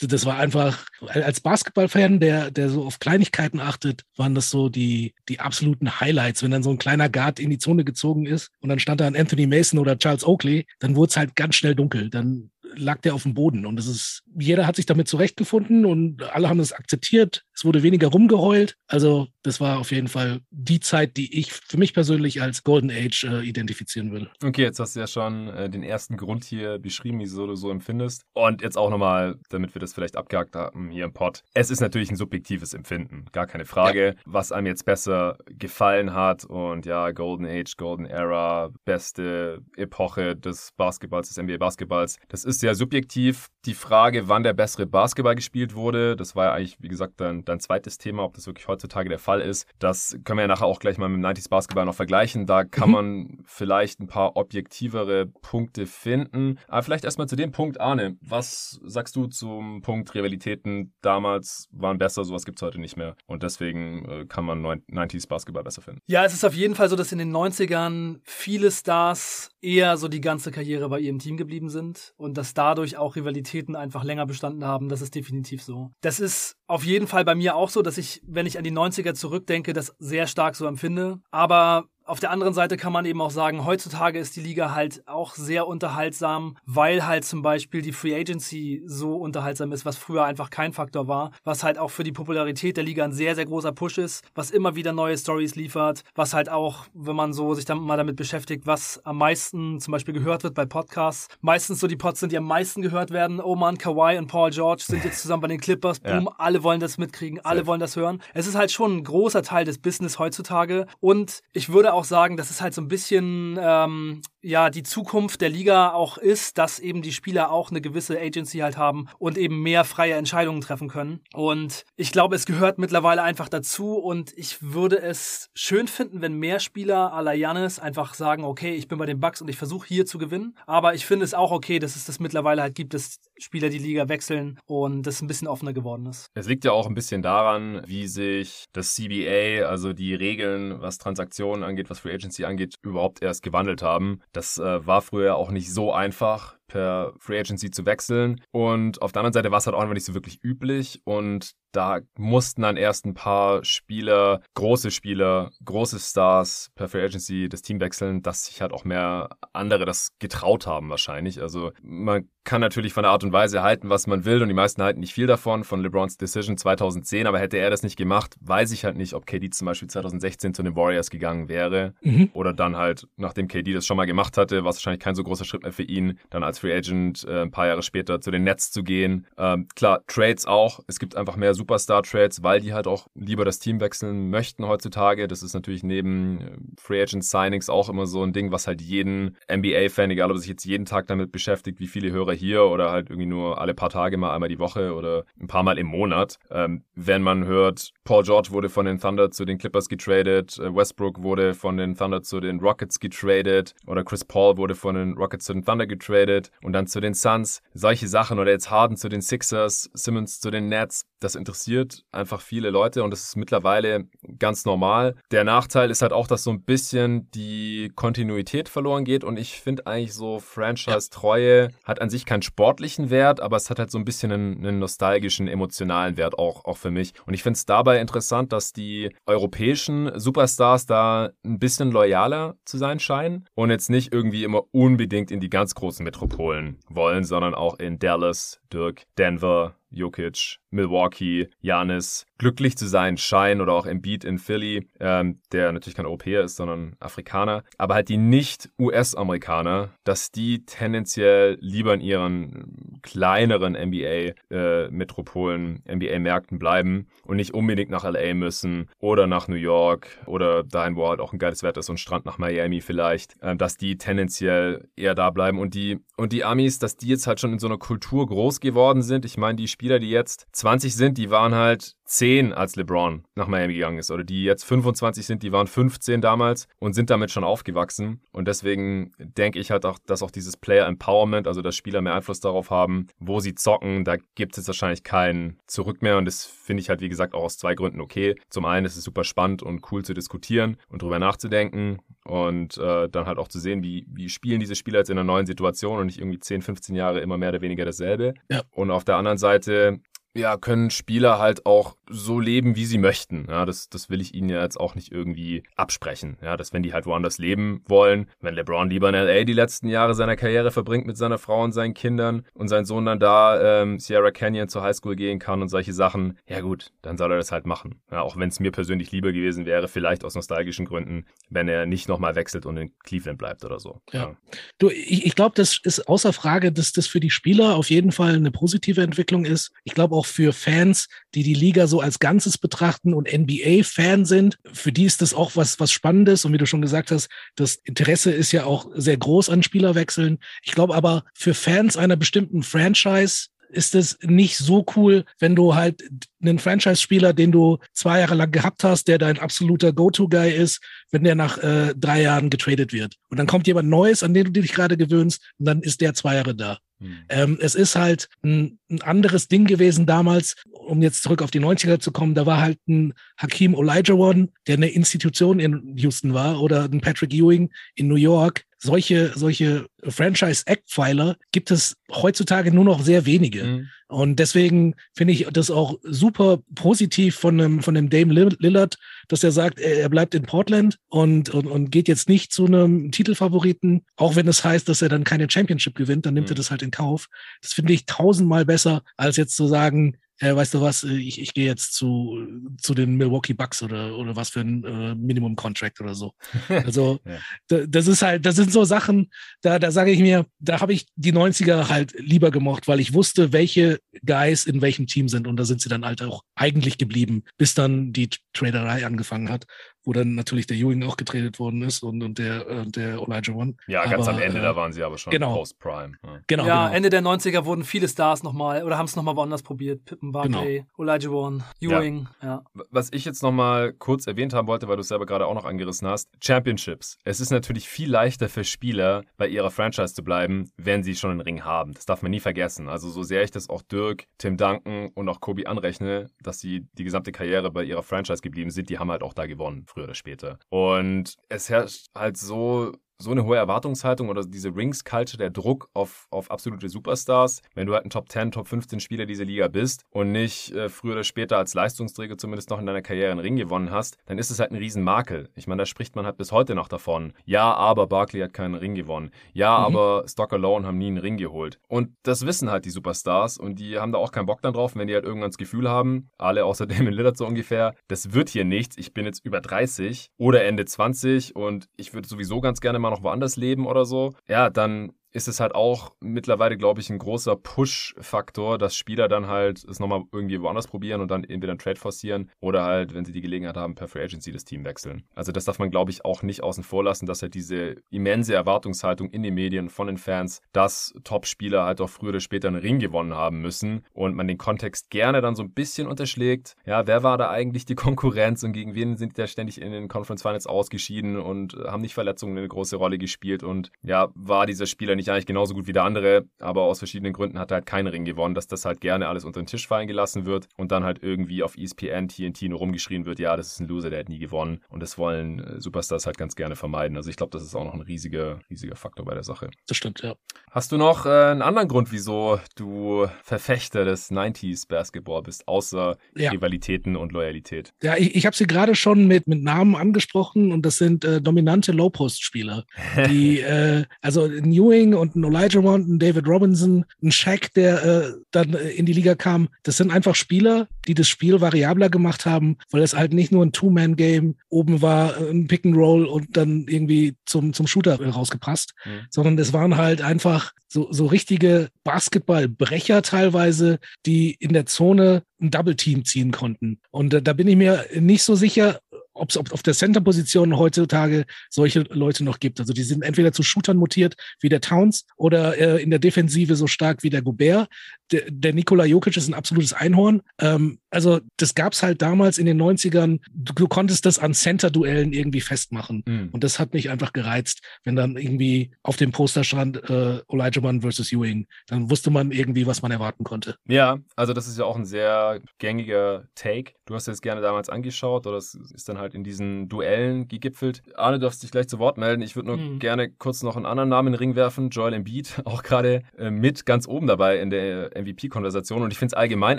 äh, 0.00 0.06
das 0.06 0.26
war 0.26 0.38
einfach, 0.38 0.86
als 1.08 1.40
Basketballfan, 1.40 2.20
der, 2.20 2.50
der 2.50 2.68
so 2.68 2.84
auf 2.84 2.98
Kleinigkeiten 2.98 3.60
achtet, 3.60 4.02
waren 4.16 4.34
das 4.34 4.50
so 4.50 4.68
die, 4.68 5.14
die 5.28 5.40
absoluten 5.40 6.00
Highlights. 6.00 6.42
Wenn 6.42 6.50
dann 6.50 6.62
so 6.62 6.70
ein 6.70 6.78
kleiner 6.78 7.08
Guard 7.08 7.40
in 7.40 7.50
die 7.50 7.58
Zone 7.58 7.84
gezogen 7.84 8.26
ist 8.26 8.50
und 8.60 8.68
dann 8.68 8.78
stand 8.78 9.00
da 9.00 9.06
ein 9.06 9.14
Anthony 9.16 9.46
Mason 9.46 9.78
oder 9.78 9.98
Charles 9.98 10.24
Oakley, 10.24 10.66
dann 10.78 10.96
wurde 10.96 11.10
es 11.10 11.16
halt 11.16 11.34
ganz 11.36 11.56
schnell 11.56 11.74
dunkel. 11.74 12.10
Dann 12.10 12.50
lag 12.74 13.00
der 13.00 13.14
auf 13.14 13.22
dem 13.22 13.34
Boden. 13.34 13.66
Und 13.66 13.78
es 13.78 13.86
ist, 13.86 14.22
jeder 14.38 14.66
hat 14.66 14.76
sich 14.76 14.86
damit 14.86 15.08
zurechtgefunden 15.08 15.86
und 15.86 16.22
alle 16.22 16.48
haben 16.48 16.60
es 16.60 16.72
akzeptiert. 16.72 17.45
Es 17.56 17.64
wurde 17.64 17.82
weniger 17.82 18.08
rumgeheult. 18.08 18.76
Also, 18.86 19.28
das 19.42 19.60
war 19.60 19.78
auf 19.78 19.90
jeden 19.90 20.08
Fall 20.08 20.40
die 20.50 20.78
Zeit, 20.78 21.16
die 21.16 21.38
ich 21.38 21.52
für 21.52 21.78
mich 21.78 21.94
persönlich 21.94 22.42
als 22.42 22.64
Golden 22.64 22.90
Age 22.90 23.24
äh, 23.24 23.40
identifizieren 23.48 24.12
würde. 24.12 24.28
Okay, 24.44 24.62
jetzt 24.62 24.78
hast 24.78 24.94
du 24.94 25.00
ja 25.00 25.06
schon 25.06 25.48
äh, 25.48 25.70
den 25.70 25.82
ersten 25.82 26.18
Grund 26.18 26.44
hier 26.44 26.78
beschrieben, 26.78 27.18
wieso 27.18 27.46
du 27.46 27.54
so 27.54 27.70
empfindest. 27.70 28.26
Und 28.34 28.60
jetzt 28.60 28.76
auch 28.76 28.90
nochmal, 28.90 29.36
damit 29.48 29.74
wir 29.74 29.80
das 29.80 29.94
vielleicht 29.94 30.16
abgehakt 30.16 30.54
haben 30.54 30.90
hier 30.90 31.06
im 31.06 31.14
Pod. 31.14 31.44
Es 31.54 31.70
ist 31.70 31.80
natürlich 31.80 32.10
ein 32.10 32.16
subjektives 32.16 32.74
Empfinden, 32.74 33.24
gar 33.32 33.46
keine 33.46 33.64
Frage, 33.64 34.06
ja. 34.08 34.14
was 34.26 34.52
einem 34.52 34.66
jetzt 34.66 34.84
besser 34.84 35.38
gefallen 35.46 36.12
hat. 36.12 36.44
Und 36.44 36.84
ja, 36.84 37.10
Golden 37.12 37.46
Age, 37.46 37.74
Golden 37.78 38.04
Era, 38.04 38.70
beste 38.84 39.62
Epoche 39.76 40.36
des 40.36 40.72
Basketballs, 40.76 41.28
des 41.28 41.42
NBA 41.42 41.56
Basketballs. 41.56 42.18
Das 42.28 42.44
ist 42.44 42.60
sehr 42.60 42.74
subjektiv. 42.74 43.48
Die 43.64 43.74
Frage, 43.74 44.28
wann 44.28 44.42
der 44.42 44.52
bessere 44.52 44.84
Basketball 44.84 45.34
gespielt 45.36 45.74
wurde, 45.74 46.16
das 46.16 46.36
war 46.36 46.46
ja 46.46 46.52
eigentlich, 46.52 46.76
wie 46.80 46.88
gesagt, 46.88 47.14
dein, 47.48 47.60
zweites 47.60 47.98
Thema, 47.98 48.24
ob 48.24 48.34
das 48.34 48.46
wirklich 48.46 48.68
heutzutage 48.68 49.08
der 49.08 49.18
Fall 49.18 49.40
ist. 49.40 49.66
Das 49.78 50.18
können 50.24 50.38
wir 50.38 50.42
ja 50.42 50.48
nachher 50.48 50.66
auch 50.66 50.78
gleich 50.78 50.98
mal 50.98 51.08
mit 51.08 51.22
dem 51.22 51.24
90s 51.24 51.48
Basketball 51.48 51.84
noch 51.84 51.94
vergleichen. 51.94 52.46
Da 52.46 52.64
kann 52.64 52.88
mhm. 52.88 52.94
man 52.94 53.38
vielleicht 53.44 54.00
ein 54.00 54.06
paar 54.06 54.36
objektivere 54.36 55.26
Punkte 55.26 55.86
finden. 55.86 56.58
Aber 56.68 56.82
vielleicht 56.82 57.04
erstmal 57.04 57.28
zu 57.28 57.36
dem 57.36 57.52
Punkt, 57.52 57.80
Arne. 57.80 58.16
Was 58.20 58.80
sagst 58.84 59.16
du 59.16 59.26
zum 59.26 59.82
Punkt 59.82 60.14
Rivalitäten 60.14 60.94
damals 61.00 61.68
waren 61.72 61.98
besser, 61.98 62.24
sowas 62.24 62.44
gibt 62.44 62.58
es 62.58 62.62
heute 62.62 62.80
nicht 62.80 62.96
mehr. 62.96 63.16
Und 63.26 63.42
deswegen 63.42 64.04
äh, 64.04 64.26
kann 64.26 64.44
man 64.44 64.64
90s 64.64 65.28
Basketball 65.28 65.64
besser 65.64 65.82
finden. 65.82 66.00
Ja, 66.06 66.24
es 66.24 66.34
ist 66.34 66.44
auf 66.44 66.54
jeden 66.54 66.74
Fall 66.74 66.88
so, 66.88 66.96
dass 66.96 67.12
in 67.12 67.18
den 67.18 67.34
90ern 67.34 68.20
viele 68.24 68.70
Stars 68.70 69.50
eher 69.60 69.96
so 69.96 70.08
die 70.08 70.20
ganze 70.20 70.50
Karriere 70.50 70.88
bei 70.88 71.00
ihrem 71.00 71.18
Team 71.18 71.36
geblieben 71.36 71.68
sind 71.68 72.14
und 72.16 72.36
dass 72.36 72.54
dadurch 72.54 72.96
auch 72.96 73.16
Rivalitäten 73.16 73.76
einfach 73.76 74.04
länger 74.04 74.26
bestanden 74.26 74.64
haben. 74.64 74.88
Das 74.88 75.02
ist 75.02 75.14
definitiv 75.14 75.62
so. 75.62 75.90
Das 76.00 76.20
ist 76.20 76.56
auf 76.66 76.84
jeden 76.84 77.06
Fall 77.06 77.24
bei 77.24 77.34
mir 77.36 77.56
auch 77.56 77.68
so, 77.68 77.82
dass 77.82 77.98
ich, 77.98 78.22
wenn 78.26 78.46
ich 78.46 78.58
an 78.58 78.64
die 78.64 78.72
90er 78.72 79.14
zurückdenke, 79.14 79.72
das 79.72 79.94
sehr 79.98 80.26
stark 80.26 80.56
so 80.56 80.66
empfinde. 80.66 81.20
Aber 81.30 81.88
auf 82.06 82.20
der 82.20 82.30
anderen 82.30 82.54
Seite 82.54 82.76
kann 82.76 82.92
man 82.92 83.04
eben 83.04 83.20
auch 83.20 83.30
sagen, 83.30 83.64
heutzutage 83.64 84.18
ist 84.18 84.36
die 84.36 84.40
Liga 84.40 84.74
halt 84.74 85.02
auch 85.08 85.34
sehr 85.34 85.66
unterhaltsam, 85.66 86.56
weil 86.64 87.04
halt 87.06 87.24
zum 87.24 87.42
Beispiel 87.42 87.82
die 87.82 87.92
Free 87.92 88.14
Agency 88.14 88.82
so 88.86 89.16
unterhaltsam 89.16 89.72
ist, 89.72 89.84
was 89.84 89.96
früher 89.96 90.24
einfach 90.24 90.50
kein 90.50 90.72
Faktor 90.72 91.08
war, 91.08 91.32
was 91.44 91.64
halt 91.64 91.78
auch 91.78 91.90
für 91.90 92.04
die 92.04 92.12
Popularität 92.12 92.76
der 92.76 92.84
Liga 92.84 93.04
ein 93.04 93.12
sehr, 93.12 93.34
sehr 93.34 93.44
großer 93.44 93.72
Push 93.72 93.98
ist, 93.98 94.24
was 94.34 94.52
immer 94.52 94.76
wieder 94.76 94.92
neue 94.92 95.18
Stories 95.18 95.56
liefert, 95.56 96.04
was 96.14 96.32
halt 96.32 96.48
auch, 96.48 96.84
wenn 96.94 97.16
man 97.16 97.32
so 97.32 97.54
sich 97.54 97.64
dann 97.64 97.78
mal 97.78 97.96
damit 97.96 98.16
beschäftigt, 98.16 98.66
was 98.66 99.04
am 99.04 99.18
meisten 99.18 99.80
zum 99.80 99.90
Beispiel 99.90 100.14
gehört 100.14 100.44
wird 100.44 100.54
bei 100.54 100.64
Podcasts, 100.64 101.28
meistens 101.40 101.80
so 101.80 101.88
die 101.88 101.96
Pods 101.96 102.20
sind, 102.20 102.30
die 102.30 102.38
am 102.38 102.46
meisten 102.46 102.82
gehört 102.82 103.10
werden. 103.10 103.40
Oh 103.40 103.56
man, 103.56 103.78
Kawhi 103.78 104.16
und 104.16 104.28
Paul 104.28 104.50
George 104.50 104.84
sind 104.86 105.04
jetzt 105.04 105.22
zusammen 105.22 105.42
bei 105.42 105.48
den 105.48 105.60
Clippers, 105.60 105.98
boom, 105.98 106.26
ja. 106.26 106.34
alle 106.38 106.62
wollen 106.62 106.78
das 106.78 106.98
mitkriegen, 106.98 107.40
alle 107.44 107.60
Safe. 107.60 107.66
wollen 107.66 107.80
das 107.80 107.96
hören. 107.96 108.22
Es 108.32 108.46
ist 108.46 108.54
halt 108.54 108.70
schon 108.70 108.98
ein 108.98 109.04
großer 109.04 109.42
Teil 109.42 109.64
des 109.64 109.78
Business 109.78 110.20
heutzutage 110.20 110.86
und 111.00 111.42
ich 111.52 111.68
würde 111.68 111.95
auch 111.95 111.95
sagen, 112.04 112.36
das 112.36 112.50
ist 112.50 112.60
halt 112.60 112.74
so 112.74 112.80
ein 112.80 112.88
bisschen 112.88 113.58
ähm, 113.60 114.22
ja 114.42 114.70
die 114.70 114.82
Zukunft 114.82 115.40
der 115.40 115.48
Liga 115.48 115.92
auch 115.92 116.18
ist, 116.18 116.58
dass 116.58 116.78
eben 116.78 117.02
die 117.02 117.12
Spieler 117.12 117.50
auch 117.50 117.70
eine 117.70 117.80
gewisse 117.80 118.18
Agency 118.18 118.58
halt 118.58 118.76
haben 118.76 119.08
und 119.18 119.38
eben 119.38 119.62
mehr 119.62 119.84
freie 119.84 120.14
Entscheidungen 120.14 120.60
treffen 120.60 120.88
können. 120.88 121.20
Und 121.34 121.84
ich 121.96 122.12
glaube, 122.12 122.36
es 122.36 122.46
gehört 122.46 122.78
mittlerweile 122.78 123.22
einfach 123.22 123.48
dazu 123.48 123.94
und 123.94 124.32
ich 124.36 124.62
würde 124.62 125.00
es 125.00 125.50
schön 125.54 125.88
finden, 125.88 126.20
wenn 126.20 126.34
mehr 126.34 126.60
Spieler 126.60 127.12
la 127.22 127.32
Janis 127.32 127.78
einfach 127.78 128.14
sagen, 128.14 128.44
okay, 128.44 128.74
ich 128.74 128.88
bin 128.88 128.98
bei 128.98 129.06
den 129.06 129.20
Bucks 129.20 129.42
und 129.42 129.48
ich 129.48 129.56
versuche 129.56 129.88
hier 129.88 130.06
zu 130.06 130.18
gewinnen. 130.18 130.56
Aber 130.66 130.94
ich 130.94 131.06
finde 131.06 131.24
es 131.24 131.34
auch 131.34 131.50
okay, 131.50 131.78
dass 131.78 131.96
es 131.96 132.04
das 132.04 132.20
mittlerweile 132.20 132.62
halt 132.62 132.74
gibt, 132.74 132.94
dass 132.94 133.18
Spieler 133.38 133.68
die 133.68 133.78
Liga 133.78 134.08
wechseln 134.08 134.58
und 134.66 135.02
das 135.02 135.20
ein 135.20 135.26
bisschen 135.26 135.48
offener 135.48 135.72
geworden 135.72 136.06
ist. 136.06 136.30
Es 136.34 136.46
liegt 136.46 136.64
ja 136.64 136.72
auch 136.72 136.86
ein 136.86 136.94
bisschen 136.94 137.22
daran, 137.22 137.82
wie 137.86 138.06
sich 138.06 138.66
das 138.72 138.94
CBA, 138.94 139.66
also 139.66 139.92
die 139.92 140.14
Regeln, 140.14 140.80
was 140.80 140.98
Transaktionen 140.98 141.62
angeht, 141.62 141.90
was 141.90 141.98
Free 141.98 142.14
Agency 142.14 142.44
angeht, 142.44 142.74
überhaupt 142.82 143.22
erst 143.22 143.42
gewandelt 143.42 143.82
haben. 143.82 144.20
Das 144.32 144.58
äh, 144.58 144.86
war 144.86 145.02
früher 145.02 145.36
auch 145.36 145.50
nicht 145.50 145.72
so 145.72 145.92
einfach 145.92 146.56
per 146.66 147.12
Free 147.18 147.38
Agency 147.38 147.70
zu 147.70 147.86
wechseln. 147.86 148.40
Und 148.52 149.02
auf 149.02 149.12
der 149.12 149.20
anderen 149.20 149.32
Seite 149.32 149.50
war 149.50 149.58
es 149.58 149.66
halt 149.66 149.76
auch 149.76 149.80
einfach 149.80 149.94
nicht 149.94 150.04
so 150.04 150.14
wirklich 150.14 150.42
üblich. 150.42 151.00
Und 151.04 151.54
da 151.72 152.00
mussten 152.16 152.62
dann 152.62 152.76
erst 152.76 153.04
ein 153.04 153.14
paar 153.14 153.62
Spieler, 153.64 154.40
große 154.54 154.90
Spieler, 154.90 155.50
große 155.64 155.98
Stars 155.98 156.70
per 156.74 156.88
Free 156.88 157.04
Agency 157.04 157.48
das 157.48 157.62
Team 157.62 157.80
wechseln, 157.80 158.22
dass 158.22 158.46
sich 158.46 158.62
halt 158.62 158.72
auch 158.72 158.84
mehr 158.84 159.28
andere 159.52 159.84
das 159.84 160.10
getraut 160.18 160.66
haben 160.66 160.88
wahrscheinlich. 160.88 161.42
Also 161.42 161.72
man 161.82 162.28
kann 162.44 162.60
natürlich 162.60 162.94
von 162.94 163.02
der 163.02 163.10
Art 163.10 163.24
und 163.24 163.32
Weise 163.32 163.62
halten, 163.62 163.90
was 163.90 164.06
man 164.06 164.24
will 164.24 164.40
und 164.40 164.48
die 164.48 164.54
meisten 164.54 164.82
halten 164.82 165.00
nicht 165.00 165.12
viel 165.12 165.26
davon, 165.26 165.64
von 165.64 165.82
LeBrons 165.82 166.16
Decision 166.16 166.56
2010, 166.56 167.26
aber 167.26 167.40
hätte 167.40 167.58
er 167.58 167.68
das 167.70 167.82
nicht 167.82 167.96
gemacht, 167.96 168.36
weiß 168.40 168.70
ich 168.70 168.84
halt 168.84 168.96
nicht, 168.96 169.14
ob 169.14 169.26
KD 169.26 169.50
zum 169.50 169.66
Beispiel 169.66 169.88
2016 169.90 170.54
zu 170.54 170.62
den 170.62 170.76
Warriors 170.76 171.10
gegangen 171.10 171.48
wäre 171.48 171.94
mhm. 172.02 172.30
oder 172.32 172.54
dann 172.54 172.76
halt, 172.76 173.08
nachdem 173.16 173.48
KD 173.48 173.74
das 173.74 173.84
schon 173.84 173.96
mal 173.96 174.06
gemacht 174.06 174.38
hatte, 174.38 174.62
war 174.62 174.70
es 174.70 174.76
wahrscheinlich 174.76 175.00
kein 175.00 175.16
so 175.16 175.24
großer 175.24 175.44
Schritt 175.44 175.64
mehr 175.64 175.72
für 175.72 175.82
ihn, 175.82 176.18
dann 176.30 176.44
als 176.44 176.55
als 176.56 176.58
Free 176.58 176.74
Agent 176.74 177.24
äh, 177.28 177.42
ein 177.42 177.50
paar 177.50 177.66
Jahre 177.66 177.82
später 177.82 178.20
zu 178.20 178.30
den 178.30 178.44
Nets 178.44 178.70
zu 178.70 178.82
gehen. 178.82 179.26
Ähm, 179.36 179.68
klar, 179.74 180.02
Trades 180.06 180.46
auch. 180.46 180.80
Es 180.86 180.98
gibt 180.98 181.16
einfach 181.16 181.36
mehr 181.36 181.54
Superstar-Trades, 181.54 182.42
weil 182.42 182.60
die 182.60 182.72
halt 182.72 182.86
auch 182.86 183.06
lieber 183.14 183.44
das 183.44 183.58
Team 183.58 183.80
wechseln 183.80 184.30
möchten 184.30 184.66
heutzutage. 184.66 185.28
Das 185.28 185.42
ist 185.42 185.54
natürlich 185.54 185.82
neben 185.82 186.40
äh, 186.40 186.56
Free 186.80 187.02
Agent 187.02 187.24
Signings 187.24 187.68
auch 187.68 187.88
immer 187.88 188.06
so 188.06 188.22
ein 188.22 188.32
Ding, 188.32 188.52
was 188.52 188.66
halt 188.66 188.80
jeden 188.80 189.36
NBA-Fan, 189.52 190.10
egal 190.10 190.30
ob 190.30 190.36
er 190.36 190.40
sich 190.40 190.48
jetzt 190.48 190.64
jeden 190.64 190.86
Tag 190.86 191.06
damit 191.06 191.32
beschäftigt, 191.32 191.80
wie 191.80 191.86
viele 191.86 192.10
Hörer 192.10 192.32
hier 192.32 192.64
oder 192.64 192.90
halt 192.90 193.10
irgendwie 193.10 193.26
nur 193.26 193.60
alle 193.60 193.74
paar 193.74 193.90
Tage 193.90 194.16
mal 194.16 194.34
einmal 194.34 194.48
die 194.48 194.58
Woche 194.58 194.94
oder 194.94 195.24
ein 195.40 195.46
paar 195.46 195.62
Mal 195.62 195.78
im 195.78 195.86
Monat. 195.86 196.38
Ähm, 196.50 196.84
wenn 196.94 197.22
man 197.22 197.44
hört, 197.44 197.90
Paul 198.04 198.22
George 198.22 198.48
wurde 198.50 198.68
von 198.68 198.86
den 198.86 198.98
Thunder 198.98 199.30
zu 199.30 199.44
den 199.44 199.58
Clippers 199.58 199.88
getradet, 199.88 200.58
äh, 200.58 200.74
Westbrook 200.74 201.22
wurde 201.22 201.54
von 201.54 201.76
den 201.76 201.96
Thunder 201.96 202.22
zu 202.22 202.40
den 202.40 202.60
Rockets 202.60 203.00
getradet 203.00 203.74
oder 203.86 204.04
Chris 204.04 204.24
Paul 204.24 204.56
wurde 204.56 204.74
von 204.74 204.94
den 204.94 205.14
Rockets 205.14 205.44
zu 205.46 205.52
den 205.52 205.64
Thunder 205.64 205.86
getradet 205.86 206.45
und 206.62 206.72
dann 206.72 206.86
zu 206.86 207.00
den 207.00 207.14
Suns. 207.14 207.62
Solche 207.74 208.08
Sachen 208.08 208.38
oder 208.38 208.50
jetzt 208.50 208.70
Harden 208.70 208.96
zu 208.96 209.08
den 209.08 209.20
Sixers, 209.20 209.90
Simmons 209.94 210.40
zu 210.40 210.50
den 210.50 210.68
Nets. 210.68 211.06
Das 211.20 211.34
interessiert 211.34 212.04
einfach 212.12 212.40
viele 212.40 212.70
Leute 212.70 213.02
und 213.02 213.10
das 213.10 213.24
ist 213.24 213.36
mittlerweile 213.36 214.08
ganz 214.38 214.64
normal. 214.64 215.14
Der 215.30 215.44
Nachteil 215.44 215.90
ist 215.90 216.02
halt 216.02 216.12
auch, 216.12 216.26
dass 216.26 216.44
so 216.44 216.50
ein 216.50 216.62
bisschen 216.62 217.30
die 217.30 217.90
Kontinuität 217.94 218.68
verloren 218.68 219.04
geht 219.04 219.24
und 219.24 219.38
ich 219.38 219.60
finde 219.60 219.86
eigentlich 219.86 220.14
so 220.14 220.38
Franchise-Treue 220.40 221.70
hat 221.84 222.02
an 222.02 222.10
sich 222.10 222.26
keinen 222.26 222.42
sportlichen 222.42 223.10
Wert, 223.10 223.40
aber 223.40 223.56
es 223.56 223.70
hat 223.70 223.78
halt 223.78 223.90
so 223.90 223.98
ein 223.98 224.04
bisschen 224.04 224.32
einen, 224.32 224.58
einen 224.58 224.78
nostalgischen, 224.78 225.48
emotionalen 225.48 226.16
Wert 226.16 226.38
auch, 226.38 226.64
auch 226.64 226.76
für 226.76 226.90
mich. 226.90 227.14
Und 227.26 227.34
ich 227.34 227.42
finde 227.42 227.56
es 227.56 227.66
dabei 227.66 228.00
interessant, 228.00 228.52
dass 228.52 228.72
die 228.72 229.10
europäischen 229.26 230.18
Superstars 230.18 230.86
da 230.86 231.30
ein 231.44 231.58
bisschen 231.58 231.90
loyaler 231.90 232.56
zu 232.64 232.78
sein 232.78 233.00
scheinen 233.00 233.48
und 233.54 233.70
jetzt 233.70 233.90
nicht 233.90 234.12
irgendwie 234.12 234.44
immer 234.44 234.64
unbedingt 234.72 235.30
in 235.30 235.40
die 235.40 235.50
ganz 235.50 235.74
großen 235.74 236.04
Metropolen 236.04 236.78
wollen, 236.88 237.24
sondern 237.24 237.54
auch 237.54 237.78
in 237.78 237.98
Dallas, 237.98 238.60
Dirk, 238.72 239.04
Denver, 239.16 239.76
Jokic, 239.90 240.58
Milwaukee, 240.70 241.48
Janis 241.60 242.26
glücklich 242.38 242.76
zu 242.76 242.86
sein 242.86 243.16
scheinen 243.16 243.60
oder 243.60 243.72
auch 243.72 243.86
Embiid 243.86 244.24
in 244.24 244.38
Philly, 244.38 244.88
ähm, 245.00 245.40
der 245.52 245.72
natürlich 245.72 245.96
kein 245.96 246.06
Europäer 246.06 246.42
ist, 246.42 246.56
sondern 246.56 246.96
Afrikaner, 247.00 247.64
aber 247.78 247.94
halt 247.94 248.08
die 248.08 248.18
nicht-US-Amerikaner, 248.18 249.90
dass 250.04 250.30
die 250.30 250.64
tendenziell 250.66 251.56
lieber 251.60 251.94
in 251.94 252.00
ihren 252.00 253.00
kleineren 253.02 253.74
NBA-Metropolen, 253.74 255.82
äh, 255.86 255.94
NBA-Märkten 255.94 256.58
bleiben 256.58 257.06
und 257.24 257.36
nicht 257.36 257.54
unbedingt 257.54 257.90
nach 257.90 258.04
LA 258.04 258.34
müssen 258.34 258.90
oder 258.98 259.26
nach 259.26 259.48
New 259.48 259.56
York 259.56 260.08
oder 260.26 260.62
dahin, 260.62 260.96
wo 260.96 261.08
halt 261.08 261.20
auch 261.20 261.32
ein 261.32 261.38
geiles 261.38 261.62
Wetter 261.62 261.80
ist, 261.80 261.88
ein 261.88 261.96
Strand 261.96 262.26
nach 262.26 262.36
Miami 262.38 262.82
vielleicht, 262.82 263.40
äh, 263.40 263.56
dass 263.56 263.78
die 263.78 263.96
tendenziell 263.96 264.88
eher 264.96 265.14
da 265.14 265.30
bleiben 265.30 265.58
und 265.58 265.74
die, 265.74 266.00
und 266.16 266.32
die 266.32 266.44
Amis, 266.44 266.78
dass 266.78 266.96
die 266.96 267.08
jetzt 267.08 267.26
halt 267.26 267.40
schon 267.40 267.52
in 267.52 267.58
so 267.58 267.66
einer 267.66 267.78
Kultur 267.78 268.26
groß 268.26 268.60
geworden 268.60 269.02
sind. 269.02 269.24
Ich 269.24 269.38
meine, 269.38 269.56
die 269.56 269.68
Spieler, 269.76 269.98
die 269.98 270.08
jetzt 270.08 270.46
20 270.52 270.96
sind, 270.96 271.18
die 271.18 271.28
waren 271.28 271.54
halt 271.54 271.96
10, 272.06 272.52
als 272.52 272.76
LeBron 272.76 273.24
nach 273.34 273.48
Miami 273.48 273.74
gegangen 273.74 273.98
ist. 273.98 274.10
Oder 274.10 274.24
die 274.24 274.44
jetzt 274.44 274.64
25 274.64 275.26
sind, 275.26 275.42
die 275.42 275.52
waren 275.52 275.66
15 275.66 276.20
damals 276.20 276.68
und 276.78 276.94
sind 276.94 277.10
damit 277.10 277.30
schon 277.30 277.44
aufgewachsen. 277.44 278.20
Und 278.32 278.48
deswegen 278.48 279.12
denke 279.18 279.58
ich 279.58 279.70
halt 279.70 279.84
auch, 279.84 279.98
dass 280.06 280.22
auch 280.22 280.30
dieses 280.30 280.56
Player 280.56 280.86
Empowerment, 280.86 281.46
also 281.46 281.62
dass 281.62 281.76
Spieler 281.76 282.00
mehr 282.00 282.14
Einfluss 282.14 282.40
darauf 282.40 282.70
haben, 282.70 283.08
wo 283.18 283.40
sie 283.40 283.54
zocken, 283.54 284.04
da 284.04 284.16
gibt 284.34 284.56
es 284.56 284.66
wahrscheinlich 284.66 285.02
keinen 285.02 285.58
Zurück 285.66 286.02
mehr. 286.02 286.16
Und 286.16 286.24
das 286.24 286.44
finde 286.44 286.80
ich 286.80 286.88
halt, 286.88 287.00
wie 287.00 287.08
gesagt, 287.08 287.34
auch 287.34 287.44
aus 287.44 287.58
zwei 287.58 287.74
Gründen 287.74 288.00
okay. 288.00 288.36
Zum 288.48 288.64
einen 288.64 288.86
ist 288.86 288.96
es 288.96 289.04
super 289.04 289.24
spannend 289.24 289.62
und 289.62 289.90
cool 289.90 290.04
zu 290.04 290.14
diskutieren 290.14 290.76
und 290.88 291.02
drüber 291.02 291.18
nachzudenken 291.18 291.98
und 292.24 292.78
äh, 292.78 293.08
dann 293.08 293.26
halt 293.26 293.38
auch 293.38 293.48
zu 293.48 293.58
sehen, 293.58 293.82
wie, 293.82 294.06
wie 294.08 294.28
spielen 294.28 294.60
diese 294.60 294.74
Spieler 294.74 294.98
jetzt 294.98 295.10
in 295.10 295.18
einer 295.18 295.24
neuen 295.24 295.46
Situation 295.46 295.98
und 295.98 296.06
nicht 296.06 296.18
irgendwie 296.18 296.38
10, 296.38 296.62
15 296.62 296.94
Jahre 296.94 297.20
immer 297.20 297.38
mehr 297.38 297.50
oder 297.50 297.60
weniger 297.60 297.84
dasselbe. 297.84 298.34
Ja. 298.50 298.62
Und 298.72 298.90
auf 298.90 299.04
der 299.04 299.16
anderen 299.16 299.38
Seite 299.38 300.00
ja, 300.36 300.56
können 300.56 300.90
Spieler 300.90 301.38
halt 301.38 301.66
auch 301.66 301.96
so 302.08 302.38
leben, 302.38 302.76
wie 302.76 302.84
sie 302.84 302.98
möchten. 302.98 303.46
Ja, 303.48 303.66
das, 303.66 303.88
das 303.88 304.10
will 304.10 304.20
ich 304.20 304.34
ihnen 304.34 304.48
ja 304.48 304.62
jetzt 304.62 304.78
auch 304.78 304.94
nicht 304.94 305.10
irgendwie 305.10 305.62
absprechen. 305.76 306.36
Ja, 306.42 306.56
dass 306.56 306.72
wenn 306.72 306.82
die 306.82 306.92
halt 306.92 307.06
woanders 307.06 307.38
leben 307.38 307.82
wollen, 307.88 308.28
wenn 308.40 308.54
LeBron 308.54 308.88
lieber 308.88 309.08
in 309.08 309.14
LA 309.14 309.44
die 309.44 309.52
letzten 309.52 309.88
Jahre 309.88 310.14
seiner 310.14 310.36
Karriere 310.36 310.70
verbringt 310.70 311.06
mit 311.06 311.16
seiner 311.16 311.38
Frau 311.38 311.64
und 311.64 311.72
seinen 311.72 311.94
Kindern 311.94 312.44
und 312.54 312.68
sein 312.68 312.84
Sohn 312.84 313.06
dann 313.06 313.18
da 313.18 313.82
ähm, 313.82 313.98
Sierra 313.98 314.30
Canyon 314.30 314.68
zur 314.68 314.82
Highschool 314.82 315.16
gehen 315.16 315.38
kann 315.38 315.62
und 315.62 315.68
solche 315.68 315.92
Sachen, 315.92 316.38
ja 316.46 316.60
gut, 316.60 316.92
dann 317.02 317.16
soll 317.16 317.32
er 317.32 317.38
das 317.38 317.50
halt 317.50 317.66
machen. 317.66 318.00
Ja, 318.10 318.22
auch 318.22 318.36
wenn 318.36 318.48
es 318.48 318.60
mir 318.60 318.70
persönlich 318.70 319.10
lieber 319.12 319.32
gewesen 319.32 319.66
wäre, 319.66 319.88
vielleicht 319.88 320.24
aus 320.24 320.34
nostalgischen 320.34 320.86
Gründen, 320.86 321.26
wenn 321.50 321.68
er 321.68 321.86
nicht 321.86 322.08
nochmal 322.08 322.34
wechselt 322.36 322.66
und 322.66 322.76
in 322.76 322.92
Cleveland 323.00 323.38
bleibt 323.38 323.64
oder 323.64 323.80
so. 323.80 324.00
Ja. 324.12 324.20
ja. 324.20 324.36
Du, 324.78 324.90
ich, 324.90 325.26
ich 325.26 325.34
glaube, 325.34 325.54
das 325.56 325.80
ist 325.82 326.08
außer 326.08 326.32
Frage, 326.32 326.72
dass 326.72 326.92
das 326.92 327.06
für 327.06 327.20
die 327.20 327.30
Spieler 327.30 327.76
auf 327.76 327.90
jeden 327.90 328.12
Fall 328.12 328.34
eine 328.34 328.50
positive 328.50 329.02
Entwicklung 329.02 329.44
ist. 329.44 329.72
Ich 329.84 329.94
glaube 329.94 330.14
auch 330.14 330.25
für 330.26 330.52
Fans, 330.52 331.08
die 331.34 331.42
die 331.42 331.54
Liga 331.54 331.86
so 331.86 332.00
als 332.00 332.18
Ganzes 332.18 332.58
betrachten 332.58 333.14
und 333.14 333.32
NBA-Fan 333.32 334.24
sind, 334.24 334.58
für 334.72 334.92
die 334.92 335.04
ist 335.04 335.22
das 335.22 335.34
auch 335.34 335.56
was, 335.56 335.80
was 335.80 335.92
Spannendes. 335.92 336.44
Und 336.44 336.52
wie 336.52 336.58
du 336.58 336.66
schon 336.66 336.82
gesagt 336.82 337.10
hast, 337.10 337.28
das 337.54 337.76
Interesse 337.84 338.30
ist 338.30 338.52
ja 338.52 338.64
auch 338.64 338.88
sehr 338.94 339.16
groß 339.16 339.50
an 339.50 339.62
Spielerwechseln. 339.62 340.38
Ich 340.62 340.72
glaube 340.72 340.94
aber, 340.94 341.24
für 341.34 341.54
Fans 341.54 341.96
einer 341.96 342.16
bestimmten 342.16 342.62
Franchise 342.62 343.48
ist 343.70 343.94
es 343.94 344.18
nicht 344.22 344.56
so 344.56 344.84
cool, 344.96 345.24
wenn 345.38 345.56
du 345.56 345.74
halt 345.74 346.02
einen 346.40 346.58
Franchise-Spieler, 346.58 347.32
den 347.32 347.52
du 347.52 347.78
zwei 347.92 348.20
Jahre 348.20 348.34
lang 348.34 348.50
gehabt 348.50 348.84
hast, 348.84 349.08
der 349.08 349.18
dein 349.18 349.38
absoluter 349.38 349.92
Go-To-Guy 349.92 350.52
ist, 350.52 350.80
wenn 351.10 351.24
der 351.24 351.34
nach 351.34 351.58
äh, 351.58 351.94
drei 351.96 352.22
Jahren 352.22 352.50
getradet 352.50 352.92
wird. 352.92 353.16
Und 353.28 353.38
dann 353.38 353.46
kommt 353.46 353.66
jemand 353.66 353.88
Neues, 353.88 354.22
an 354.22 354.34
den 354.34 354.44
du 354.44 354.52
dich 354.52 354.72
gerade 354.72 354.96
gewöhnst, 354.96 355.42
und 355.58 355.66
dann 355.66 355.80
ist 355.80 356.00
der 356.00 356.14
zwei 356.14 356.36
Jahre 356.36 356.54
da. 356.54 356.78
Hm. 357.00 357.18
Ähm, 357.28 357.58
es 357.60 357.74
ist 357.74 357.96
halt 357.96 358.28
ein, 358.42 358.78
ein, 358.90 359.02
anderes 359.02 359.48
Ding 359.48 359.66
gewesen 359.66 360.06
damals, 360.06 360.56
um 360.70 361.02
jetzt 361.02 361.22
zurück 361.22 361.42
auf 361.42 361.50
die 361.50 361.60
90er 361.60 361.98
zu 361.98 362.10
kommen. 362.10 362.34
Da 362.34 362.46
war 362.46 362.60
halt 362.60 362.78
ein 362.88 363.12
Hakim 363.36 363.74
Olajuwon, 363.74 364.50
der 364.66 364.76
eine 364.76 364.88
Institution 364.88 365.60
in 365.60 365.96
Houston 365.96 366.32
war, 366.32 366.62
oder 366.62 366.84
ein 366.84 367.00
Patrick 367.00 367.34
Ewing 367.34 367.70
in 367.94 368.08
New 368.08 368.16
York. 368.16 368.64
Solche, 368.78 369.32
solche 369.34 369.86
Franchise-Act-Pfeiler 370.02 371.36
gibt 371.50 371.70
es 371.70 371.96
heutzutage 372.12 372.72
nur 372.72 372.84
noch 372.84 373.02
sehr 373.02 373.24
wenige. 373.24 373.64
Mhm. 373.64 373.88
Und 374.08 374.38
deswegen 374.38 374.94
finde 375.14 375.32
ich 375.32 375.46
das 375.50 375.70
auch 375.70 375.98
super 376.02 376.58
positiv 376.74 377.36
von 377.36 377.58
dem, 377.58 377.82
von 377.82 377.94
dem 377.94 378.08
Dame 378.08 378.34
Lillard, 378.34 378.98
dass 379.28 379.42
er 379.42 379.50
sagt, 379.50 379.80
er 379.80 380.08
bleibt 380.08 380.34
in 380.34 380.42
Portland 380.42 380.98
und, 381.08 381.50
und, 381.50 381.66
und 381.66 381.90
geht 381.90 382.06
jetzt 382.06 382.28
nicht 382.28 382.52
zu 382.52 382.66
einem 382.66 383.10
Titelfavoriten, 383.10 384.04
auch 384.16 384.36
wenn 384.36 384.46
es 384.46 384.58
das 384.58 384.64
heißt, 384.64 384.88
dass 384.88 385.02
er 385.02 385.08
dann 385.08 385.24
keine 385.24 385.50
Championship 385.50 385.96
gewinnt, 385.96 386.26
dann 386.26 386.34
nimmt 386.34 386.48
mhm. 386.48 386.52
er 386.52 386.56
das 386.56 386.70
halt 386.70 386.82
in 386.82 386.92
Kauf. 386.92 387.28
Das 387.62 387.72
finde 387.72 387.94
ich 387.94 388.06
tausendmal 388.06 388.64
besser, 388.64 389.02
als 389.16 389.36
jetzt 389.36 389.56
zu 389.56 389.66
sagen, 389.66 390.18
äh, 390.38 390.54
weißt 390.54 390.74
du 390.74 390.80
was, 390.80 391.02
äh, 391.04 391.16
ich, 391.16 391.40
ich 391.40 391.54
gehe 391.54 391.66
jetzt 391.66 391.94
zu, 391.94 392.38
zu 392.78 392.94
den 392.94 393.16
Milwaukee 393.16 393.54
Bucks 393.54 393.82
oder, 393.82 394.16
oder 394.16 394.36
was 394.36 394.50
für 394.50 394.60
ein 394.60 394.84
äh, 394.84 395.14
Minimum 395.14 395.56
Contract 395.56 396.00
oder 396.00 396.14
so. 396.14 396.34
Also 396.86 397.20
ja. 397.24 397.38
da, 397.68 397.86
das 397.86 398.06
ist 398.06 398.22
halt, 398.22 398.44
das 398.44 398.56
sind 398.56 398.72
so 398.72 398.84
Sachen, 398.84 399.30
da, 399.62 399.78
da 399.78 399.90
sage 399.90 400.10
ich 400.10 400.20
mir, 400.20 400.46
da 400.58 400.80
habe 400.80 400.92
ich 400.92 401.06
die 401.16 401.32
90er 401.32 401.88
halt 401.88 402.14
lieber 402.18 402.50
gemocht, 402.50 402.86
weil 402.86 403.00
ich 403.00 403.14
wusste, 403.14 403.52
welche 403.52 403.98
Guys 404.24 404.66
in 404.66 404.82
welchem 404.82 405.06
Team 405.06 405.28
sind 405.28 405.46
und 405.46 405.56
da 405.56 405.64
sind 405.64 405.80
sie 405.80 405.88
dann 405.88 406.04
halt 406.04 406.22
auch 406.22 406.42
eigentlich 406.54 406.98
geblieben, 406.98 407.44
bis 407.56 407.74
dann 407.74 408.12
die 408.12 408.28
Traderei 408.52 409.06
angefangen 409.06 409.48
hat 409.48 409.66
wo 410.06 410.12
dann 410.12 410.36
natürlich 410.36 410.66
der 410.66 410.76
Ewing 410.76 411.02
auch 411.02 411.16
getradet 411.16 411.58
worden 411.58 411.82
ist 411.82 412.02
und, 412.04 412.22
und 412.22 412.38
der, 412.38 412.66
äh, 412.68 412.86
der 412.86 413.18
Elijah 413.18 413.52
One. 413.52 413.74
Ja, 413.88 414.02
aber, 414.02 414.12
ganz 414.12 414.28
am 414.28 414.38
Ende, 414.38 414.60
äh, 414.60 414.62
da 414.62 414.76
waren 414.76 414.92
sie 414.92 415.02
aber 415.02 415.18
schon 415.18 415.32
genau. 415.32 415.54
Post-Prime. 415.54 416.12
Ja. 416.24 416.38
Genau, 416.46 416.66
ja, 416.66 416.84
genau. 416.84 416.96
Ende 416.96 417.10
der 417.10 417.22
90er 417.22 417.64
wurden 417.64 417.82
viele 417.82 418.08
Stars 418.08 418.44
nochmal 418.44 418.84
oder 418.84 418.96
haben 418.96 419.06
es 419.06 419.16
nochmal 419.16 419.36
woanders 419.36 419.64
probiert. 419.64 420.04
Pippen 420.04 420.30
Barclay, 420.30 420.86
genau. 420.96 421.10
Elijah 421.12 421.30
One, 421.30 421.64
Ewing. 421.80 422.28
Ja. 422.40 422.48
ja. 422.48 422.64
Was 422.90 423.12
ich 423.12 423.24
jetzt 423.24 423.42
nochmal 423.42 423.92
kurz 423.94 424.28
erwähnt 424.28 424.54
haben 424.54 424.68
wollte, 424.68 424.86
weil 424.86 424.96
du 424.96 425.00
es 425.00 425.08
selber 425.08 425.26
gerade 425.26 425.46
auch 425.46 425.54
noch 425.54 425.64
angerissen 425.64 426.06
hast, 426.06 426.30
Championships. 426.40 427.18
Es 427.24 427.40
ist 427.40 427.50
natürlich 427.50 427.88
viel 427.88 428.08
leichter 428.08 428.48
für 428.48 428.62
Spieler, 428.62 429.24
bei 429.36 429.48
ihrer 429.48 429.72
Franchise 429.72 430.14
zu 430.14 430.22
bleiben, 430.22 430.70
wenn 430.76 431.02
sie 431.02 431.16
schon 431.16 431.32
einen 431.32 431.40
Ring 431.40 431.64
haben. 431.64 431.94
Das 431.94 432.06
darf 432.06 432.22
man 432.22 432.30
nie 432.30 432.40
vergessen. 432.40 432.88
Also 432.88 433.10
so 433.10 433.24
sehr 433.24 433.42
ich 433.42 433.50
das 433.50 433.68
auch 433.68 433.82
Dirk, 433.82 434.26
Tim 434.38 434.56
Duncan 434.56 435.10
und 435.14 435.28
auch 435.28 435.40
Kobe 435.40 435.66
anrechne, 435.66 436.30
dass 436.40 436.60
sie 436.60 436.86
die 436.92 437.04
gesamte 437.04 437.32
Karriere 437.32 437.72
bei 437.72 437.82
ihrer 437.82 438.04
Franchise 438.04 438.40
geblieben 438.40 438.70
sind, 438.70 438.88
die 438.88 439.00
haben 439.00 439.10
halt 439.10 439.24
auch 439.24 439.34
da 439.34 439.46
gewonnen 439.46 439.84
früher 439.96 440.04
oder 440.04 440.14
später. 440.14 440.58
Und 440.68 441.36
es 441.48 441.70
herrscht 441.70 442.08
halt 442.14 442.36
so 442.36 442.92
so 443.18 443.30
eine 443.30 443.44
hohe 443.44 443.56
Erwartungshaltung 443.56 444.28
oder 444.28 444.44
diese 444.44 444.74
Rings-Culture, 444.74 445.38
der 445.38 445.50
Druck 445.50 445.88
auf, 445.94 446.26
auf 446.30 446.50
absolute 446.50 446.88
Superstars, 446.88 447.62
wenn 447.74 447.86
du 447.86 447.94
halt 447.94 448.04
ein 448.04 448.10
Top 448.10 448.30
10, 448.30 448.52
Top 448.52 448.68
15 448.68 449.00
Spieler 449.00 449.26
dieser 449.26 449.44
Liga 449.44 449.68
bist 449.68 450.04
und 450.10 450.32
nicht 450.32 450.72
äh, 450.72 450.88
früher 450.88 451.12
oder 451.12 451.24
später 451.24 451.58
als 451.58 451.74
Leistungsträger 451.74 452.36
zumindest 452.36 452.70
noch 452.70 452.78
in 452.78 452.86
deiner 452.86 453.02
Karriere 453.02 453.30
einen 453.30 453.40
Ring 453.40 453.56
gewonnen 453.56 453.90
hast, 453.90 454.18
dann 454.26 454.38
ist 454.38 454.50
es 454.50 454.58
halt 454.58 454.70
ein 454.70 454.76
Riesenmakel. 454.76 455.48
Ich 455.54 455.66
meine, 455.66 455.82
da 455.82 455.86
spricht 455.86 456.16
man 456.16 456.26
halt 456.26 456.36
bis 456.36 456.52
heute 456.52 456.74
noch 456.74 456.88
davon. 456.88 457.32
Ja, 457.44 457.74
aber 457.74 458.06
Barkley 458.06 458.40
hat 458.40 458.52
keinen 458.52 458.74
Ring 458.74 458.94
gewonnen. 458.94 459.30
Ja, 459.52 459.78
mhm. 459.78 459.84
aber 459.84 460.24
Stock 460.28 460.52
Alone 460.52 460.86
haben 460.86 460.98
nie 460.98 461.08
einen 461.08 461.18
Ring 461.18 461.36
geholt. 461.36 461.78
Und 461.88 462.10
das 462.22 462.44
wissen 462.46 462.70
halt 462.70 462.84
die 462.84 462.90
Superstars 462.90 463.58
und 463.58 463.78
die 463.78 463.98
haben 463.98 464.12
da 464.12 464.18
auch 464.18 464.32
keinen 464.32 464.46
Bock 464.46 464.62
dann 464.62 464.74
drauf, 464.74 464.94
wenn 464.96 465.08
die 465.08 465.14
halt 465.14 465.24
irgendwann 465.24 465.50
das 465.50 465.58
Gefühl 465.58 465.88
haben, 465.88 466.28
alle 466.38 466.64
außer 466.64 466.86
Damon 466.86 467.12
Lillard 467.12 467.36
so 467.36 467.46
ungefähr, 467.46 467.94
das 468.08 468.32
wird 468.32 468.48
hier 468.48 468.64
nichts, 468.64 468.98
ich 468.98 469.14
bin 469.14 469.24
jetzt 469.24 469.44
über 469.44 469.60
30 469.60 470.30
oder 470.36 470.64
Ende 470.64 470.84
20 470.84 471.56
und 471.56 471.88
ich 471.96 472.12
würde 472.14 472.28
sowieso 472.28 472.60
ganz 472.60 472.80
gerne 472.80 472.98
mal 472.98 473.05
mal 473.10 473.16
noch 473.16 473.22
woanders 473.22 473.56
leben 473.56 473.86
oder 473.86 474.04
so, 474.04 474.34
ja, 474.48 474.70
dann 474.70 475.12
ist 475.36 475.48
es 475.48 475.60
halt 475.60 475.74
auch 475.74 476.14
mittlerweile, 476.20 476.78
glaube 476.78 477.00
ich, 477.00 477.10
ein 477.10 477.18
großer 477.18 477.56
Push-Faktor, 477.56 478.78
dass 478.78 478.96
Spieler 478.96 479.28
dann 479.28 479.48
halt 479.48 479.84
es 479.84 480.00
nochmal 480.00 480.24
irgendwie 480.32 480.62
woanders 480.62 480.88
probieren 480.88 481.20
und 481.20 481.30
dann 481.30 481.44
entweder 481.44 481.72
einen 481.72 481.78
Trade 481.78 482.00
forcieren 482.00 482.50
oder 482.60 482.84
halt, 482.84 483.12
wenn 483.12 483.26
sie 483.26 483.32
die 483.32 483.42
Gelegenheit 483.42 483.76
haben, 483.76 483.94
per 483.94 484.08
Free 484.08 484.22
Agency 484.22 484.50
das 484.50 484.64
Team 484.64 484.86
wechseln. 484.86 485.24
Also 485.34 485.52
das 485.52 485.66
darf 485.66 485.78
man, 485.78 485.90
glaube 485.90 486.10
ich, 486.10 486.24
auch 486.24 486.42
nicht 486.42 486.62
außen 486.62 486.82
vor 486.82 487.04
lassen, 487.04 487.26
dass 487.26 487.42
halt 487.42 487.52
diese 487.52 487.96
immense 488.10 488.54
Erwartungshaltung 488.54 489.28
in 489.28 489.42
den 489.42 489.52
Medien 489.52 489.90
von 489.90 490.06
den 490.06 490.16
Fans, 490.16 490.62
dass 490.72 491.12
Top-Spieler 491.22 491.84
halt 491.84 492.00
auch 492.00 492.08
früher 492.08 492.30
oder 492.30 492.40
später 492.40 492.68
einen 492.68 492.78
Ring 492.78 492.98
gewonnen 492.98 493.34
haben 493.34 493.60
müssen 493.60 494.06
und 494.14 494.34
man 494.34 494.48
den 494.48 494.56
Kontext 494.56 495.10
gerne 495.10 495.42
dann 495.42 495.54
so 495.54 495.62
ein 495.62 495.72
bisschen 495.72 496.06
unterschlägt. 496.06 496.76
Ja, 496.86 497.06
wer 497.06 497.22
war 497.22 497.36
da 497.36 497.50
eigentlich 497.50 497.84
die 497.84 497.94
Konkurrenz 498.06 498.62
und 498.62 498.72
gegen 498.72 498.94
wen 498.94 499.18
sind 499.18 499.36
die 499.36 499.42
da 499.42 499.46
ständig 499.46 499.82
in 499.82 499.92
den 499.92 500.08
Conference 500.08 500.40
Finals 500.40 500.66
ausgeschieden 500.66 501.38
und 501.38 501.74
haben 501.74 502.00
nicht 502.00 502.14
Verletzungen 502.14 502.56
eine 502.56 502.66
große 502.66 502.96
Rolle 502.96 503.18
gespielt 503.18 503.62
und 503.62 503.90
ja, 504.02 504.30
war 504.34 504.64
dieser 504.64 504.86
Spieler 504.86 505.14
nicht 505.14 505.25
eigentlich 505.32 505.46
genauso 505.46 505.74
gut 505.74 505.86
wie 505.86 505.92
der 505.92 506.04
andere, 506.04 506.46
aber 506.58 506.82
aus 506.82 506.98
verschiedenen 506.98 507.32
Gründen 507.32 507.58
hat 507.58 507.70
er 507.70 507.76
halt 507.76 507.86
keinen 507.86 508.08
Ring 508.08 508.24
gewonnen, 508.24 508.54
dass 508.54 508.66
das 508.66 508.84
halt 508.84 509.00
gerne 509.00 509.28
alles 509.28 509.44
unter 509.44 509.60
den 509.60 509.66
Tisch 509.66 509.86
fallen 509.86 510.08
gelassen 510.08 510.46
wird 510.46 510.68
und 510.76 510.92
dann 510.92 511.04
halt 511.04 511.22
irgendwie 511.22 511.62
auf 511.62 511.76
ESPN, 511.76 512.28
TNT 512.28 512.62
nur 512.62 512.78
rumgeschrien 512.78 513.26
wird, 513.26 513.38
ja, 513.38 513.56
das 513.56 513.72
ist 513.72 513.80
ein 513.80 513.88
Loser, 513.88 514.10
der 514.10 514.20
hat 514.20 514.28
nie 514.28 514.38
gewonnen 514.38 514.80
und 514.88 515.02
das 515.02 515.18
wollen 515.18 515.60
äh, 515.60 515.80
Superstars 515.80 516.26
halt 516.26 516.38
ganz 516.38 516.56
gerne 516.56 516.76
vermeiden. 516.76 517.16
Also 517.16 517.30
ich 517.30 517.36
glaube, 517.36 517.50
das 517.50 517.62
ist 517.62 517.74
auch 517.74 517.84
noch 517.84 517.94
ein 517.94 518.00
riesiger, 518.00 518.60
riesiger 518.70 518.96
Faktor 518.96 519.24
bei 519.24 519.34
der 519.34 519.42
Sache. 519.42 519.70
Das 519.86 519.96
stimmt, 519.96 520.22
ja. 520.22 520.34
Hast 520.70 520.92
du 520.92 520.96
noch 520.96 521.26
äh, 521.26 521.30
einen 521.30 521.62
anderen 521.62 521.88
Grund, 521.88 522.12
wieso 522.12 522.60
du 522.74 523.26
Verfechter 523.42 524.04
des 524.04 524.30
90s 524.30 524.86
Basketball 524.88 525.42
bist, 525.42 525.66
außer 525.68 526.18
ja. 526.34 526.50
Rivalitäten 526.50 527.16
und 527.16 527.32
Loyalität? 527.32 527.94
Ja, 528.02 528.16
ich, 528.16 528.34
ich 528.34 528.46
habe 528.46 528.54
sie 528.54 528.66
gerade 528.66 528.94
schon 528.94 529.26
mit, 529.26 529.46
mit 529.46 529.62
Namen 529.62 529.96
angesprochen 529.96 530.72
und 530.72 530.84
das 530.84 530.98
sind 530.98 531.24
äh, 531.24 531.40
dominante 531.40 531.92
Low-Post-Spieler, 531.92 532.84
die, 533.28 533.60
äh, 533.60 534.04
also 534.20 534.44
ein 534.44 534.72
Ewing 534.72 535.14
und 535.16 535.36
ein 535.36 535.44
Elijah 535.44 535.80
Mond, 535.80 536.08
ein 536.08 536.18
David 536.18 536.46
Robinson, 536.46 537.04
ein 537.22 537.32
Shaq, 537.32 537.72
der 537.74 538.04
äh, 538.04 538.32
dann 538.50 538.74
äh, 538.74 538.90
in 538.90 539.06
die 539.06 539.12
Liga 539.12 539.34
kam, 539.34 539.68
das 539.82 539.96
sind 539.96 540.10
einfach 540.10 540.34
Spieler, 540.34 540.88
die 541.06 541.14
das 541.14 541.28
Spiel 541.28 541.60
variabler 541.60 542.08
gemacht 542.08 542.46
haben, 542.46 542.76
weil 542.90 543.02
es 543.02 543.14
halt 543.14 543.32
nicht 543.32 543.52
nur 543.52 543.64
ein 543.64 543.72
Two-Man-Game 543.72 544.56
oben 544.68 545.02
war, 545.02 545.36
ein 545.36 545.66
Pick-and-Roll 545.66 546.26
und 546.26 546.56
dann 546.56 546.86
irgendwie 546.88 547.34
zum, 547.44 547.72
zum 547.72 547.86
Shooter 547.86 548.20
rausgepasst, 548.20 548.94
mhm. 549.04 549.26
sondern 549.30 549.58
es 549.58 549.72
waren 549.72 549.96
halt 549.96 550.22
einfach 550.22 550.72
so, 550.88 551.08
so 551.12 551.26
richtige 551.26 551.88
Basketballbrecher 552.04 553.22
teilweise, 553.22 553.98
die 554.24 554.56
in 554.58 554.72
der 554.72 554.86
Zone 554.86 555.42
ein 555.60 555.70
Double-Team 555.70 556.24
ziehen 556.24 556.52
konnten. 556.52 557.00
Und 557.10 557.34
äh, 557.34 557.42
da 557.42 557.52
bin 557.52 557.68
ich 557.68 557.76
mir 557.76 558.06
nicht 558.14 558.42
so 558.42 558.54
sicher, 558.54 559.00
ob 559.36 559.50
es 559.50 559.56
auf 559.56 559.82
der 559.82 559.94
Center-Position 559.94 560.78
heutzutage 560.78 561.44
solche 561.70 562.00
Leute 562.10 562.44
noch 562.44 562.58
gibt. 562.58 562.80
Also 562.80 562.92
die 562.92 563.02
sind 563.02 563.22
entweder 563.22 563.52
zu 563.52 563.62
Shootern 563.62 563.96
mutiert 563.96 564.36
wie 564.60 564.68
der 564.68 564.80
Towns 564.80 565.26
oder 565.36 565.78
äh, 565.78 566.02
in 566.02 566.10
der 566.10 566.18
Defensive 566.18 566.76
so 566.76 566.86
stark 566.86 567.22
wie 567.22 567.30
der 567.30 567.42
Gobert. 567.42 567.88
Der, 568.32 568.42
der 568.48 568.72
Nikola 568.72 569.04
Jokic 569.04 569.36
ist 569.36 569.48
ein 569.48 569.54
absolutes 569.54 569.92
Einhorn. 569.92 570.42
Ähm, 570.60 570.98
also 571.10 571.40
das 571.56 571.74
gab's 571.74 572.02
halt 572.02 572.22
damals 572.22 572.58
in 572.58 572.66
den 572.66 572.80
90ern. 572.80 573.40
Du, 573.52 573.72
du 573.72 573.88
konntest 573.88 574.26
das 574.26 574.38
an 574.38 574.54
Center-Duellen 574.54 575.32
irgendwie 575.32 575.60
festmachen. 575.60 576.24
Mhm. 576.26 576.48
Und 576.52 576.64
das 576.64 576.78
hat 576.78 576.92
mich 576.94 577.10
einfach 577.10 577.32
gereizt, 577.32 577.80
wenn 578.04 578.16
dann 578.16 578.36
irgendwie 578.36 578.90
auf 579.02 579.16
dem 579.16 579.32
Poster 579.32 579.64
stand 579.64 580.08
äh, 580.10 580.40
Olajuwon 580.48 581.02
versus 581.02 581.32
Ewing. 581.32 581.66
Dann 581.86 582.10
wusste 582.10 582.30
man 582.30 582.50
irgendwie, 582.50 582.86
was 582.86 583.02
man 583.02 583.12
erwarten 583.12 583.44
konnte. 583.44 583.76
Ja, 583.86 584.18
also 584.34 584.52
das 584.52 584.66
ist 584.66 584.78
ja 584.78 584.84
auch 584.84 584.96
ein 584.96 585.06
sehr 585.06 585.60
gängiger 585.78 586.48
Take. 586.54 586.92
Du 587.06 587.14
hast 587.14 587.28
es 587.28 587.40
gerne 587.40 587.60
damals 587.60 587.88
angeschaut 587.88 588.46
oder 588.46 588.56
es 588.56 588.74
ist 588.74 589.08
dann 589.08 589.18
halt 589.18 589.25
in 589.34 589.44
diesen 589.44 589.88
Duellen 589.88 590.48
gegipfelt. 590.48 591.02
Arne, 591.16 591.38
du 591.38 591.44
darfst 591.44 591.62
dich 591.62 591.70
gleich 591.70 591.88
zu 591.88 591.98
Wort 591.98 592.18
melden. 592.18 592.42
Ich 592.42 592.56
würde 592.56 592.68
nur 592.68 592.76
mhm. 592.76 592.98
gerne 592.98 593.30
kurz 593.30 593.62
noch 593.62 593.76
einen 593.76 593.86
anderen 593.86 594.08
Namen 594.08 594.28
in 594.28 594.32
den 594.34 594.38
Ring 594.38 594.56
werfen. 594.56 594.90
Joel 594.90 595.14
Embiid, 595.14 595.60
auch 595.64 595.82
gerade 595.82 596.22
äh, 596.38 596.50
mit 596.50 596.86
ganz 596.86 597.08
oben 597.08 597.26
dabei 597.26 597.58
in 597.58 597.70
der 597.70 598.10
MVP-Konversation. 598.14 599.02
Und 599.02 599.12
ich 599.12 599.18
finde 599.18 599.34
es 599.34 599.34
allgemein 599.34 599.78